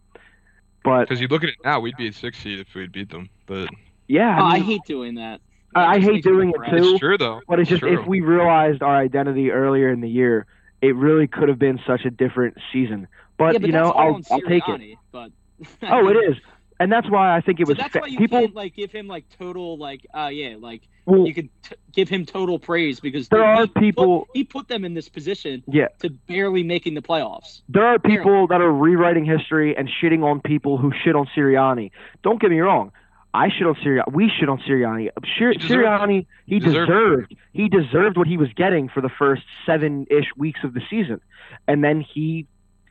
But 0.83 1.01
Because 1.01 1.21
you 1.21 1.27
look 1.27 1.43
at 1.43 1.49
it 1.49 1.55
now, 1.63 1.79
we'd 1.79 1.97
be 1.97 2.07
a 2.07 2.13
six 2.13 2.39
seed 2.39 2.59
if 2.59 2.73
we'd 2.73 2.91
beat 2.91 3.09
them. 3.09 3.29
But 3.45 3.69
yeah, 4.07 4.39
Oh, 4.41 4.45
I 4.45 4.55
I 4.55 4.59
hate 4.59 4.81
doing 4.85 5.15
that. 5.15 5.41
I- 5.75 5.95
I 5.95 5.99
hate 5.99 6.23
doing 6.23 6.49
it 6.49 6.69
too. 6.69 6.75
it's 6.91 6.99
true 6.99 7.17
though. 7.17 7.41
But 7.47 7.59
it's 7.59 7.69
just 7.69 7.81
true. 7.81 7.99
if 7.99 8.05
we 8.07 8.21
realized 8.21 8.81
our 8.81 8.95
identity 8.97 9.51
earlier 9.51 9.89
in 9.91 10.01
the 10.01 10.09
year, 10.09 10.45
it 10.81 10.95
really 10.95 11.27
could 11.27 11.49
have 11.49 11.59
been 11.59 11.79
such 11.85 12.05
a 12.05 12.09
different 12.09 12.57
season. 12.71 13.07
But, 13.37 13.53
yeah, 13.53 13.59
but 13.59 13.67
you 13.67 13.73
know, 13.73 13.91
I'll 13.91 14.19
I'll 14.31 14.41
take 14.41 14.63
it. 14.67 14.97
But 15.11 15.31
Oh, 15.83 16.07
it 16.09 16.15
is, 16.15 16.35
and 16.79 16.91
that's 16.91 17.09
why 17.09 17.35
I 17.35 17.41
think 17.41 17.59
it 17.59 17.67
So 17.67 17.71
was 17.71 17.77
that's 17.77 17.93
fa- 17.93 17.99
why 18.01 18.07
you 18.07 18.17
people. 18.17 18.39
can't 18.39 18.55
like 18.55 18.75
give 18.75 18.91
him 18.91 19.07
like 19.07 19.25
total 19.37 19.77
like 19.77 20.05
uh 20.13 20.29
yeah 20.31 20.55
like 20.59 20.81
well, 21.05 21.25
you 21.27 21.33
could 21.33 21.49
t- 21.63 21.75
give 21.93 22.07
him 22.09 22.25
total 22.25 22.59
praise 22.59 22.99
because 22.99 23.27
There 23.29 23.39
he 23.41 23.45
are 23.45 23.67
put- 23.67 23.75
people- 23.81 24.27
he 24.33 24.43
put 24.43 24.67
them 24.67 24.85
in 24.85 24.93
this 24.93 25.09
position 25.09 25.63
Yeah. 25.67 25.87
to 25.99 26.09
barely 26.11 26.63
making 26.63 26.93
the 26.93 27.01
playoffs. 27.01 27.61
There 27.69 27.85
are 27.85 27.97
people 27.99 28.47
that 28.47 28.61
are 28.61 28.71
rewriting 28.71 29.25
history 29.25 29.75
and 29.75 29.89
shitting 30.01 30.23
on 30.23 30.39
people 30.41 30.77
who 30.77 30.91
shit 31.03 31.15
on 31.15 31.27
Sirianni. 31.35 31.91
Don't 32.23 32.39
get 32.41 32.51
me 32.51 32.59
wrong. 32.59 32.91
I 33.33 33.49
shit 33.49 33.67
on 33.67 33.75
Sirianni. 33.75 34.11
We 34.11 34.29
shit 34.39 34.49
on 34.49 34.59
Sirianni. 34.59 35.09
Shir- 35.23 35.51
He 35.51 35.57
deserved 35.59 35.85
Sirianni, 35.85 36.25
he 36.45 36.55
He 36.55 36.59
deserved 36.59 36.87
deserved. 36.89 37.35
He 37.53 37.69
deserved 37.69 38.17
what 38.17 38.27
he 38.27 38.37
was 38.37 38.49
getting 38.55 38.89
for 38.89 39.01
the 39.01 39.09
first 39.09 39.43
seven-ish 39.65 40.35
weeks 40.35 40.61
of 40.63 40.73
the 40.73 40.81
season, 40.89 41.21
and 41.67 41.83
then 41.83 42.01
he 42.01 42.47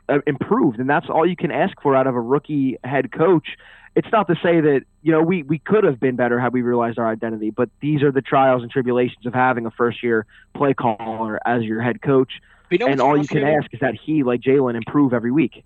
uh, 0.09 0.21
improved. 0.27 0.79
And 0.79 0.89
that's 0.89 1.09
all 1.09 1.27
you 1.27 1.37
can 1.37 1.51
ask 1.51 1.81
for 1.83 1.97
out 1.97 2.07
of 2.07 2.15
a 2.15 2.21
rookie 2.21 2.79
head 2.85 3.11
coach. 3.11 3.49
It's 3.97 4.07
not 4.13 4.29
to 4.29 4.37
say 4.37 4.61
that 4.61 4.83
you 5.03 5.11
know 5.11 5.23
we 5.23 5.43
we 5.43 5.59
could 5.59 5.83
have 5.83 5.99
been 5.99 6.15
better 6.15 6.39
had 6.39 6.53
we 6.53 6.63
realized 6.63 7.01
our 7.01 7.11
identity, 7.11 7.51
but 7.51 7.69
these 7.81 8.03
are 8.03 8.13
the 8.13 8.23
trials 8.23 8.63
and 8.63 8.71
tribulations 8.71 9.27
of 9.27 9.35
having 9.35 9.67
a 9.67 9.73
first-year 9.73 10.25
play 10.55 10.73
caller 10.73 11.41
as 11.45 11.65
your 11.65 11.83
head 11.83 12.01
coach. 12.01 12.31
You 12.71 12.79
know 12.79 12.87
and 12.87 13.01
all 13.01 13.17
you 13.17 13.27
can 13.27 13.43
ask 13.43 13.73
is 13.75 13.81
that 13.81 13.95
he, 13.97 14.23
like 14.23 14.41
Jalen, 14.41 14.77
improve 14.77 15.13
every 15.15 15.33
week. 15.33 15.65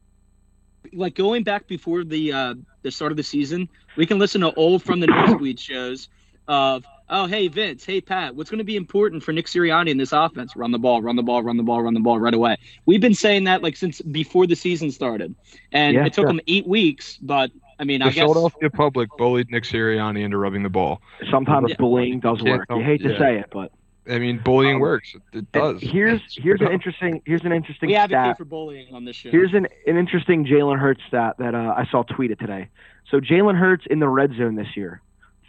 like 0.94 1.14
going 1.14 1.42
back 1.42 1.66
before 1.66 2.04
the 2.04 2.32
uh, 2.32 2.54
the 2.82 2.90
start 2.90 3.12
of 3.12 3.16
the 3.16 3.22
season, 3.22 3.68
we 3.96 4.06
can 4.06 4.18
listen 4.18 4.40
to 4.42 4.52
old 4.54 4.82
from 4.82 5.00
the 5.00 5.06
nosebleed 5.06 5.58
shows 5.58 6.08
of 6.48 6.84
oh 7.08 7.26
hey 7.26 7.48
Vince, 7.48 7.84
hey 7.84 8.00
Pat, 8.00 8.34
what's 8.34 8.50
going 8.50 8.58
to 8.58 8.64
be 8.64 8.76
important 8.76 9.22
for 9.22 9.32
Nick 9.32 9.46
Sirianni 9.46 9.90
in 9.90 9.96
this 9.98 10.12
offense? 10.12 10.56
Run 10.56 10.70
the 10.72 10.78
ball, 10.78 11.02
run 11.02 11.16
the 11.16 11.22
ball, 11.22 11.42
run 11.42 11.56
the 11.56 11.62
ball, 11.62 11.82
run 11.82 11.94
the 11.94 12.00
ball 12.00 12.18
right 12.18 12.34
away. 12.34 12.56
We've 12.86 13.00
been 13.00 13.14
saying 13.14 13.44
that 13.44 13.62
like 13.62 13.76
since 13.76 14.00
before 14.00 14.46
the 14.46 14.56
season 14.56 14.90
started, 14.90 15.34
and 15.72 15.94
Yeah, 15.94 16.06
it 16.06 16.12
took 16.12 16.22
sure. 16.22 16.26
them 16.26 16.40
eight 16.48 16.66
weeks. 16.66 17.18
But 17.18 17.50
I 17.78 17.84
mean, 17.84 18.00
the 18.00 18.06
I 18.06 18.10
guess 18.10 18.22
Philadelphia 18.22 18.70
public 18.70 19.08
bullied 19.18 19.50
Nick 19.50 19.64
Sirianni 19.64 20.24
into 20.24 20.38
rubbing 20.38 20.62
the 20.62 20.70
ball. 20.70 21.00
Sometimes 21.30 21.70
Yeah. 21.70 21.76
bullying 21.78 22.20
does 22.20 22.38
Can't 22.38 22.58
work. 22.58 22.66
You 22.70 22.82
hate 22.82 23.02
to 23.02 23.12
yeah. 23.12 23.18
say 23.18 23.38
it, 23.38 23.46
but 23.52 23.72
I 24.09 24.18
mean, 24.18 24.38
bullying 24.44 24.76
Um, 24.76 24.80
works. 24.80 25.14
It, 25.14 25.38
it 25.38 25.52
does. 25.52 25.80
here's 25.80 26.21
It's 26.25 26.35
here's 26.37 26.61
an 26.61 26.66
dumb. 26.66 26.75
interesting 26.75 27.23
here's 27.25 27.44
an 27.44 27.52
interesting 27.52 27.88
we 27.90 27.94
advocate 27.97 28.25
stat. 28.25 28.38
for 28.38 28.44
bullying 28.44 28.92
on 28.94 29.04
this 29.04 29.14
show. 29.16 29.30
Here's 29.30 29.54
an, 29.54 29.68
an 29.87 29.97
interesting 29.97 30.44
Jalen 30.44 30.78
Hurts 30.78 31.00
stat 31.06 31.37
that 31.38 31.54
uh, 31.54 31.75
I 31.76 31.87
saw 31.90 32.02
tweeted 32.02 32.38
today. 32.40 32.68
So 33.09 33.21
Jalen 33.21 33.56
Hurts 33.59 33.85
in 33.88 34.00
the 34.00 34.09
red 34.09 34.32
zone 34.37 34.56
this 34.56 34.76
year, 34.76 35.00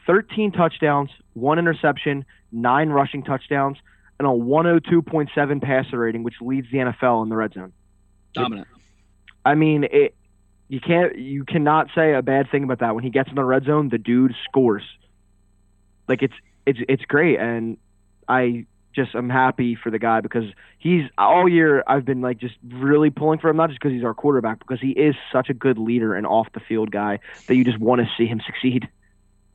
13 0.05 0.51
touchdowns, 0.51 1.09
one 1.33 1.57
interception, 1.57 2.25
nine 2.51 2.89
rushing 2.89 3.23
touchdowns, 3.23 3.77
and 4.19 4.27
a 4.27 4.31
102.7 4.31 5.61
passer 5.61 5.97
rating, 5.97 6.23
which 6.23 6.35
leads 6.41 6.69
the 6.71 6.77
NFL 6.77 7.23
in 7.23 7.29
the 7.29 7.35
red 7.35 7.53
zone. 7.53 7.73
dominant. 8.33 8.67
I 9.45 9.55
mean, 9.55 9.85
it. 9.91 10.15
You 10.69 10.79
can't. 10.79 11.17
You 11.17 11.43
cannot 11.43 11.87
say 11.93 12.13
a 12.13 12.21
bad 12.21 12.49
thing 12.49 12.63
about 12.63 12.79
that. 12.79 12.95
When 12.95 13.03
he 13.03 13.09
gets 13.09 13.29
in 13.29 13.35
the 13.35 13.43
red 13.43 13.65
zone, 13.65 13.89
the 13.89 13.97
dude 13.97 14.33
scores. 14.45 14.83
Like 16.07 16.21
it's 16.21 16.33
it's 16.65 16.79
it's 16.87 17.03
great, 17.05 17.39
and 17.39 17.77
I 18.27 18.65
just 18.93 19.15
am 19.15 19.29
happy 19.29 19.75
for 19.75 19.89
the 19.89 19.99
guy 19.99 20.21
because 20.21 20.45
he's 20.77 21.03
all 21.17 21.49
year 21.49 21.83
I've 21.87 22.05
been 22.05 22.21
like 22.21 22.37
just 22.37 22.55
really 22.63 23.09
pulling 23.09 23.39
for 23.39 23.49
him, 23.49 23.57
not 23.57 23.69
just 23.69 23.81
because 23.81 23.93
he's 23.93 24.03
our 24.03 24.13
quarterback, 24.13 24.59
because 24.59 24.79
he 24.79 24.91
is 24.91 25.15
such 25.31 25.49
a 25.49 25.53
good 25.53 25.77
leader 25.77 26.15
and 26.15 26.27
off 26.27 26.47
the 26.53 26.59
field 26.59 26.91
guy 26.91 27.19
that 27.47 27.55
you 27.55 27.63
just 27.63 27.79
want 27.79 28.01
to 28.01 28.07
see 28.17 28.25
him 28.25 28.41
succeed. 28.45 28.87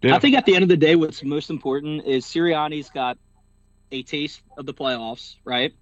Yeah. 0.02 0.14
I 0.14 0.18
think 0.18 0.36
at 0.36 0.44
the 0.44 0.54
end 0.54 0.62
of 0.62 0.68
the 0.68 0.76
day, 0.76 0.96
what's 0.96 1.22
most 1.24 1.50
important 1.50 2.04
is 2.04 2.24
Sirianni's 2.24 2.90
got 2.90 3.18
a 3.90 4.02
taste 4.02 4.42
of 4.56 4.66
the 4.66 4.74
playoffs, 4.74 5.36
right? 5.44 5.72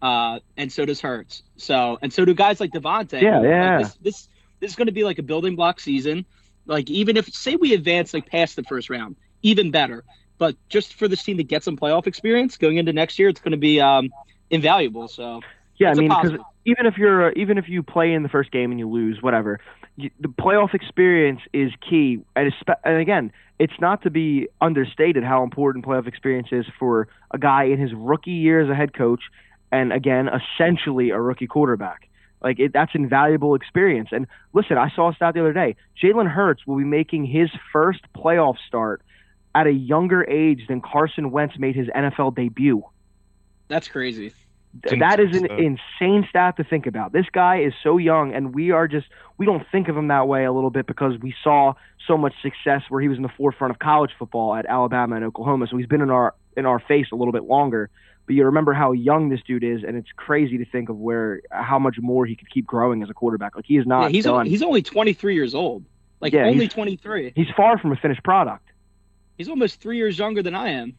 Uh, 0.00 0.38
and 0.56 0.70
so 0.72 0.84
does 0.84 1.00
Hurts. 1.00 1.42
So 1.56 1.98
and 2.00 2.12
so 2.12 2.24
do 2.24 2.34
guys 2.34 2.60
like 2.60 2.72
DeVonta. 2.72 3.20
Yeah, 3.20 3.38
Like, 3.38 3.48
yeah. 3.48 3.78
this, 3.78 3.94
this 4.02 4.28
this 4.60 4.70
is 4.70 4.76
going 4.76 4.86
to 4.86 4.92
be 4.92 5.04
like 5.04 5.18
a 5.18 5.22
building 5.22 5.56
block 5.56 5.80
season. 5.80 6.24
Like 6.66 6.90
even 6.90 7.16
if 7.16 7.32
say 7.32 7.56
we 7.56 7.74
advance 7.74 8.14
like 8.14 8.26
past 8.26 8.56
the 8.56 8.62
first 8.64 8.90
round, 8.90 9.16
even 9.42 9.70
better. 9.70 10.04
But 10.38 10.56
just 10.68 10.94
for 10.94 11.08
this 11.08 11.22
team 11.22 11.36
to 11.36 11.44
get 11.44 11.64
some 11.64 11.76
playoff 11.76 12.06
experience 12.06 12.56
going 12.56 12.76
into 12.76 12.92
next 12.92 13.18
year, 13.18 13.28
it's 13.28 13.40
going 13.40 13.52
to 13.52 13.58
be 13.58 13.80
um, 13.80 14.10
invaluable. 14.50 15.08
So 15.08 15.40
Yeah, 15.78 15.90
I 15.90 15.94
mean, 15.94 16.08
because 16.08 16.38
even 16.64 16.86
if 16.86 16.96
you're 16.96 17.32
even 17.32 17.58
if 17.58 17.68
you 17.68 17.82
play 17.82 18.12
in 18.12 18.22
the 18.22 18.28
first 18.28 18.50
game 18.50 18.70
and 18.70 18.78
you 18.78 18.88
lose, 18.88 19.22
whatever, 19.22 19.60
you, 19.96 20.10
the 20.20 20.28
playoff 20.28 20.74
experience 20.74 21.40
is 21.52 21.72
key. 21.88 22.20
And, 22.36 22.52
and 22.84 23.00
again, 23.00 23.32
it's 23.58 23.78
not 23.80 24.02
to 24.02 24.10
be 24.10 24.48
understated 24.60 25.24
how 25.24 25.42
important 25.42 25.84
playoff 25.84 26.06
experience 26.06 26.48
is 26.52 26.66
for 26.78 27.08
a 27.32 27.38
guy 27.38 27.64
in 27.64 27.78
his 27.78 27.92
rookie 27.94 28.30
year 28.30 28.60
as 28.60 28.70
a 28.70 28.74
head 28.74 28.94
coach, 28.94 29.22
and 29.72 29.92
again, 29.92 30.28
essentially 30.28 31.10
a 31.10 31.20
rookie 31.20 31.46
quarterback. 31.46 32.08
Like 32.40 32.60
it, 32.60 32.72
that's 32.72 32.92
invaluable 32.94 33.54
experience. 33.54 34.10
And 34.12 34.26
listen, 34.52 34.78
I 34.78 34.90
saw 34.94 35.10
a 35.10 35.14
stat 35.14 35.34
the 35.34 35.40
other 35.40 35.52
day. 35.52 35.74
Jalen 36.00 36.30
Hurts 36.30 36.66
will 36.66 36.76
be 36.76 36.84
making 36.84 37.26
his 37.26 37.50
first 37.72 38.00
playoff 38.14 38.56
start 38.66 39.02
at 39.54 39.66
a 39.66 39.72
younger 39.72 40.24
age 40.28 40.66
than 40.68 40.80
Carson 40.80 41.30
Wentz 41.30 41.58
made 41.58 41.74
his 41.74 41.88
NFL 41.88 42.34
debut. 42.36 42.82
That's 43.68 43.88
crazy. 43.88 44.32
That 45.00 45.18
is 45.18 45.34
an 45.36 45.46
insane 45.50 46.26
stat 46.28 46.56
to 46.58 46.64
think 46.64 46.86
about. 46.86 47.12
This 47.12 47.26
guy 47.32 47.60
is 47.62 47.72
so 47.82 47.96
young, 47.96 48.34
and 48.34 48.54
we 48.54 48.70
are 48.70 48.86
just 48.86 49.06
we 49.38 49.46
don't 49.46 49.66
think 49.72 49.88
of 49.88 49.96
him 49.96 50.08
that 50.08 50.28
way 50.28 50.44
a 50.44 50.52
little 50.52 50.70
bit 50.70 50.86
because 50.86 51.18
we 51.20 51.34
saw 51.42 51.72
so 52.06 52.16
much 52.18 52.34
success 52.42 52.82
where 52.88 53.00
he 53.00 53.08
was 53.08 53.16
in 53.16 53.22
the 53.22 53.30
forefront 53.30 53.70
of 53.72 53.78
college 53.78 54.10
football 54.18 54.54
at 54.54 54.66
Alabama 54.66 55.16
and 55.16 55.24
Oklahoma. 55.24 55.66
So 55.70 55.76
he's 55.78 55.86
been 55.86 56.02
in 56.02 56.10
our 56.10 56.34
in 56.56 56.66
our 56.66 56.78
face 56.78 57.06
a 57.12 57.16
little 57.16 57.32
bit 57.32 57.44
longer. 57.44 57.90
But 58.26 58.34
you 58.34 58.44
remember 58.44 58.74
how 58.74 58.92
young 58.92 59.30
this 59.30 59.40
dude 59.46 59.64
is, 59.64 59.82
and 59.84 59.96
it's 59.96 60.10
crazy 60.14 60.58
to 60.58 60.66
think 60.66 60.90
of 60.90 60.98
where 60.98 61.40
how 61.50 61.78
much 61.78 61.96
more 61.98 62.26
he 62.26 62.36
could 62.36 62.50
keep 62.50 62.66
growing 62.66 63.02
as 63.02 63.08
a 63.08 63.14
quarterback. 63.14 63.56
Like 63.56 63.64
he 63.64 63.78
is 63.78 63.86
not 63.86 64.02
Yeah, 64.02 64.08
he's 64.10 64.24
done. 64.24 64.34
only, 64.34 64.50
he's 64.50 64.62
only 64.62 64.82
23 64.82 65.34
years 65.34 65.54
old. 65.54 65.82
Like 66.20 66.34
Yeah, 66.34 66.44
only 66.44 66.64
he's- 66.64 66.74
23. 66.74 67.32
he's 67.34 67.48
far 67.56 67.78
from 67.78 67.90
a 67.92 67.96
finished 67.96 68.22
product. 68.22 68.67
He's 69.38 69.48
almost 69.48 69.80
three 69.80 69.96
years 69.96 70.18
younger 70.18 70.42
than 70.42 70.54
I 70.54 70.70
am. 70.70 70.94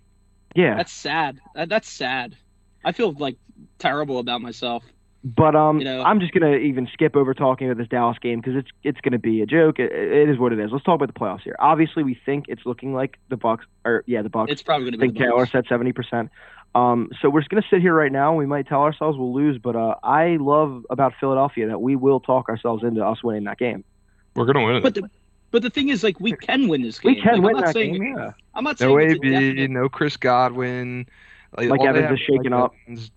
Yeah. 0.55 0.75
That's 0.75 0.91
sad. 0.91 1.39
That, 1.55 1.69
that's 1.69 1.89
sad. 1.89 2.36
I 2.84 2.91
feel 2.93 3.12
like 3.13 3.36
terrible 3.77 4.17
about 4.19 4.41
myself. 4.41 4.84
But 5.24 5.53
um, 5.53 5.79
You 5.79 5.84
know- 5.86 6.01
I'm 6.01 6.22
just 6.22 6.31
gonna 6.34 6.55
even 6.55 6.88
skip 6.93 7.17
over 7.17 7.34
talking 7.34 7.69
about 7.69 7.77
this 7.77 7.89
Dallas 7.89 8.17
game 8.19 8.39
because 8.39 8.55
it's 8.55 8.69
it's 8.84 9.01
gonna 9.01 9.19
be 9.19 9.41
a 9.41 9.46
joke. 9.46 9.77
It, 9.77 9.91
it 9.91 10.29
is 10.29 10.38
what 10.39 10.53
it 10.53 10.60
is. 10.60 10.72
Let's 10.72 10.86
talk 10.86 10.96
about 10.96 11.13
the 11.13 11.19
playoffs 11.19 11.41
here. 11.41 11.58
Obviously, 11.60 12.03
we 12.03 12.17
think 12.25 12.46
it's 12.48 12.65
looking 12.65 12.93
like 12.93 13.19
the 13.27 13.36
Bucs, 13.38 13.63
or 13.84 14.05
yeah, 14.08 14.22
the 14.22 14.29
Bucs. 14.29 14.50
It's 14.50 14.63
probably 14.63 14.86
gonna 14.86 14.98
be 14.98 15.08
think 15.08 15.17
the 15.17 15.25
Taylor 15.25 15.46
Bucs. 15.46 15.51
said 15.51 15.65
seventy 15.67 15.91
percent. 15.91 16.29
Um, 16.74 17.10
so 17.22 17.29
we're 17.29 17.41
just 17.41 17.50
gonna 17.50 17.65
sit 17.69 17.81
here 17.81 17.93
right 17.93 18.12
now. 18.13 18.34
We 18.34 18.46
might 18.46 18.65
tell 18.67 18.81
ourselves 18.84 19.17
we'll 19.17 19.34
lose, 19.34 19.58
but 19.62 19.75
uh, 19.75 19.96
I 20.03 20.38
love 20.39 20.86
about 20.89 21.13
Philadelphia 21.19 21.67
that 21.67 21.81
we 21.81 21.98
will 21.98 22.22
talk 22.22 22.48
ourselves 22.48 22.86
into 22.86 23.05
us 23.05 23.22
winning 23.22 23.43
that 23.43 23.58
game. 23.58 23.84
We're 24.36 24.46
gonna 24.46 24.63
win 24.65 24.77
it. 24.77 24.84
But 24.84 24.93
the 24.96 25.10
but 25.51 25.62
the 25.62 25.70
thing 25.70 25.89
is, 25.89 26.03
like, 26.03 26.20
we 26.20 26.34
can 26.34 26.68
win 26.68 26.82
this 26.82 27.00
game. 27.03 27.15
We 27.15 27.22
can 27.22 27.41
Like, 27.41 27.44
win 27.44 27.56
I'm 27.56 27.62
not 27.62 27.65
that 27.68 27.74
saying, 27.74 27.94
game. 27.94 28.15
Yeah. 28.18 28.32
I'm 28.56 28.63
not 28.63 28.77
saying 28.79 28.91
no 28.91 29.00
AB, 29.00 29.29
definite- 29.29 29.72
no 29.72 29.89
Chris 29.89 30.18
Godwin. 30.18 31.08
Like, 31.58 31.70
all 31.72 31.77
they 31.77 31.88
Evans 31.88 32.03
have 32.06 32.13
is 32.13 32.20
shaking 32.20 32.51
Mike 32.51 32.60
up. 32.65 32.74
Evans. 32.86 33.12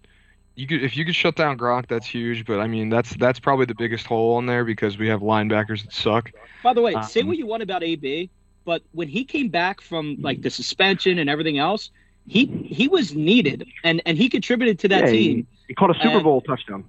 You 0.55 0.67
could 0.67 0.83
if 0.85 0.97
you 0.99 1.05
could 1.07 1.15
shut 1.17 1.35
down 1.35 1.57
Gronk, 1.57 1.89
that's 1.89 2.07
huge. 2.07 2.45
But 2.45 2.61
I 2.61 2.67
mean, 2.67 2.91
that's 2.91 3.15
that's 3.17 3.41
probably 3.41 3.65
the 3.65 3.75
biggest 3.75 4.07
hole 4.07 4.39
in 4.39 4.45
there 4.47 4.65
because 4.67 4.99
we 4.99 5.09
have 5.09 5.21
linebackers 5.21 5.83
that 5.85 5.93
suck. 5.95 6.31
By 6.63 6.75
the 6.75 6.83
way, 6.83 6.95
say 7.09 7.21
Um, 7.23 7.29
what 7.29 7.39
you 7.39 7.47
want 7.47 7.63
about 7.63 7.83
AB, 7.83 8.29
but 8.67 8.83
when 8.93 9.09
he 9.09 9.25
came 9.25 9.49
back 9.49 9.81
from 9.81 10.17
like 10.21 10.43
the 10.43 10.51
suspension 10.51 11.19
and 11.19 11.31
everything 11.31 11.57
else, 11.59 11.91
he 12.27 12.45
he 12.47 12.87
was 12.87 13.15
needed 13.15 13.67
and 13.83 14.03
and 14.05 14.19
he 14.19 14.29
contributed 14.29 14.79
to 14.81 14.89
that 14.89 15.05
Yeah, 15.07 15.11
he- 15.11 15.29
team. 15.37 15.47
He 15.69 15.75
caught 15.75 15.91
a 15.91 15.95
Super 15.95 16.17
And- 16.17 16.25
Bowl 16.25 16.43
touchdown. 16.43 16.85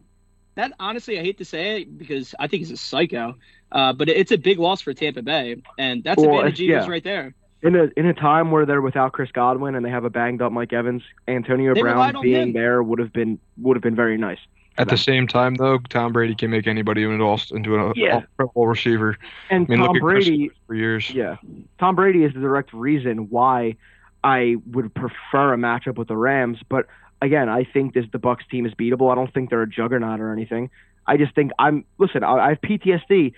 That 0.56 0.74
honestly, 0.80 1.18
I 1.18 1.24
hate 1.24 1.38
to 1.38 1.46
say 1.46 1.82
it 1.82 1.98
because 1.98 2.36
I 2.40 2.48
think 2.48 2.60
he's 2.60 2.72
a 2.72 2.78
psycho, 2.78 3.36
uh, 3.74 3.92
but 3.94 4.08
it's 4.10 4.32
a 4.32 4.38
big 4.38 4.60
loss 4.60 4.82
for 4.82 4.94
Tampa 4.94 5.22
Bay, 5.22 5.58
and 5.78 6.04
that's 6.04 6.22
Well, 6.22 6.36
advantage 6.38 6.62
it's- 6.62 6.70
Eagles 6.70 6.86
yeah. 6.88 6.92
right 6.92 7.04
there. 7.04 7.34
In 7.64 7.76
a 7.78 7.88
in 7.96 8.06
a 8.06 8.14
time 8.14 8.52
where 8.52 8.66
they're 8.66 8.82
without 8.82 9.14
Chris 9.14 9.32
Godwin 9.32 9.76
and 9.76 9.86
they 9.86 9.90
have 9.90 10.04
a 10.04 10.10
banged 10.10 10.42
up 10.42 10.52
Mike 10.52 10.74
Evans, 10.74 11.02
Antonio 11.30 11.74
They 11.74 11.80
Brown 11.82 12.22
being 12.22 12.48
him. 12.50 12.54
there 12.54 12.84
would 12.84 13.00
have 13.00 13.14
been 13.14 13.40
would 13.58 13.78
have 13.78 13.82
been 13.84 13.96
very 13.96 14.18
nice. 14.18 14.40
At 14.78 14.90
the 14.90 14.98
same 14.98 15.28
time, 15.28 15.56
though, 15.56 15.78
Tom 15.90 16.12
Brady 16.12 16.36
can 16.36 16.50
make 16.52 16.68
anybody 16.68 17.04
into 17.04 17.24
all 17.24 17.40
into 17.52 17.76
a 17.78 17.94
Yeah. 17.96 18.24
all 18.56 18.68
receiver 18.68 19.18
And 19.50 19.66
I 19.70 19.70
mean, 19.70 19.80
look 19.80 19.88
Tom 19.88 19.96
at 19.96 20.02
Chris- 20.02 20.28
Brady, 20.28 20.52
for 20.68 20.74
years. 20.76 21.10
yeah, 21.14 21.38
Tom 21.80 21.96
Brady 21.96 22.24
is 22.26 22.34
the 22.34 22.42
direct 22.42 22.74
reason 22.74 23.30
why 23.30 23.78
I 24.26 24.58
would 24.72 24.94
prefer 24.94 25.54
a 25.54 25.58
matchup 25.58 25.98
with 25.98 26.10
the 26.10 26.18
Rams. 26.18 26.60
But 26.68 26.88
again, 27.22 27.48
I 27.48 27.64
think 27.64 27.94
this 27.94 28.06
the 28.12 28.20
Bucs 28.20 28.46
team 28.52 28.66
is 28.66 28.74
beatable. 28.74 29.10
I 29.10 29.16
don't 29.16 29.34
think 29.34 29.50
they're 29.52 29.62
a 29.62 29.70
juggernaut 29.70 30.20
or 30.20 30.34
anything. 30.34 30.70
I 31.08 31.16
just 31.16 31.34
think 31.34 31.52
I'm 31.60 31.86
listen. 31.98 32.24
I, 32.26 32.34
I 32.34 32.50
have 32.50 32.62
PTSD 32.62 33.32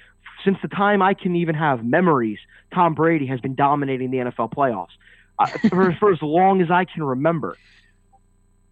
since 0.45 0.57
the 0.61 0.67
time 0.69 1.01
I 1.01 1.13
can 1.13 1.35
even 1.35 1.55
have 1.55 1.83
memories. 1.83 2.39
Tom 2.73 2.93
Brady 2.93 3.25
has 3.25 3.41
been 3.41 3.55
dominating 3.55 4.11
the 4.11 4.17
NFL 4.17 4.53
playoffs 4.53 4.89
uh, 5.39 5.47
for, 5.69 5.93
for 5.99 6.13
as 6.13 6.21
long 6.21 6.61
as 6.61 6.71
I 6.71 6.85
can 6.85 7.03
remember. 7.03 7.57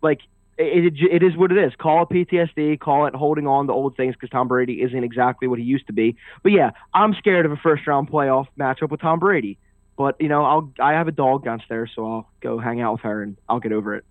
Like 0.01 0.21
it, 0.57 0.85
it, 0.85 0.93
it 1.11 1.23
is 1.23 1.35
what 1.35 1.51
it 1.51 1.57
is. 1.57 1.73
Call 1.77 2.03
it 2.03 2.09
PTSD. 2.09 2.79
Call 2.79 3.07
it 3.07 3.15
holding 3.15 3.47
on 3.47 3.67
to 3.67 3.73
old 3.73 3.97
things 3.97 4.15
because 4.15 4.29
Tom 4.29 4.47
Brady 4.47 4.81
isn't 4.81 5.03
exactly 5.03 5.47
what 5.47 5.59
he 5.59 5.65
used 5.65 5.87
to 5.87 5.93
be. 5.93 6.15
But 6.43 6.51
yeah, 6.51 6.71
I'm 6.93 7.13
scared 7.15 7.45
of 7.45 7.51
a 7.51 7.57
first 7.57 7.85
round 7.87 8.09
playoff 8.09 8.47
matchup 8.57 8.91
with 8.91 9.01
Tom 9.01 9.19
Brady. 9.19 9.57
But 9.97 10.19
you 10.19 10.27
know, 10.27 10.43
I'll 10.43 10.71
I 10.79 10.93
have 10.93 11.07
a 11.07 11.11
dog 11.11 11.43
downstairs, 11.43 11.91
so 11.95 12.05
I'll 12.05 12.29
go 12.41 12.59
hang 12.59 12.81
out 12.81 12.93
with 12.93 13.01
her 13.01 13.23
and 13.23 13.37
I'll 13.47 13.59
get 13.59 13.71
over 13.71 13.95
it. 13.95 14.05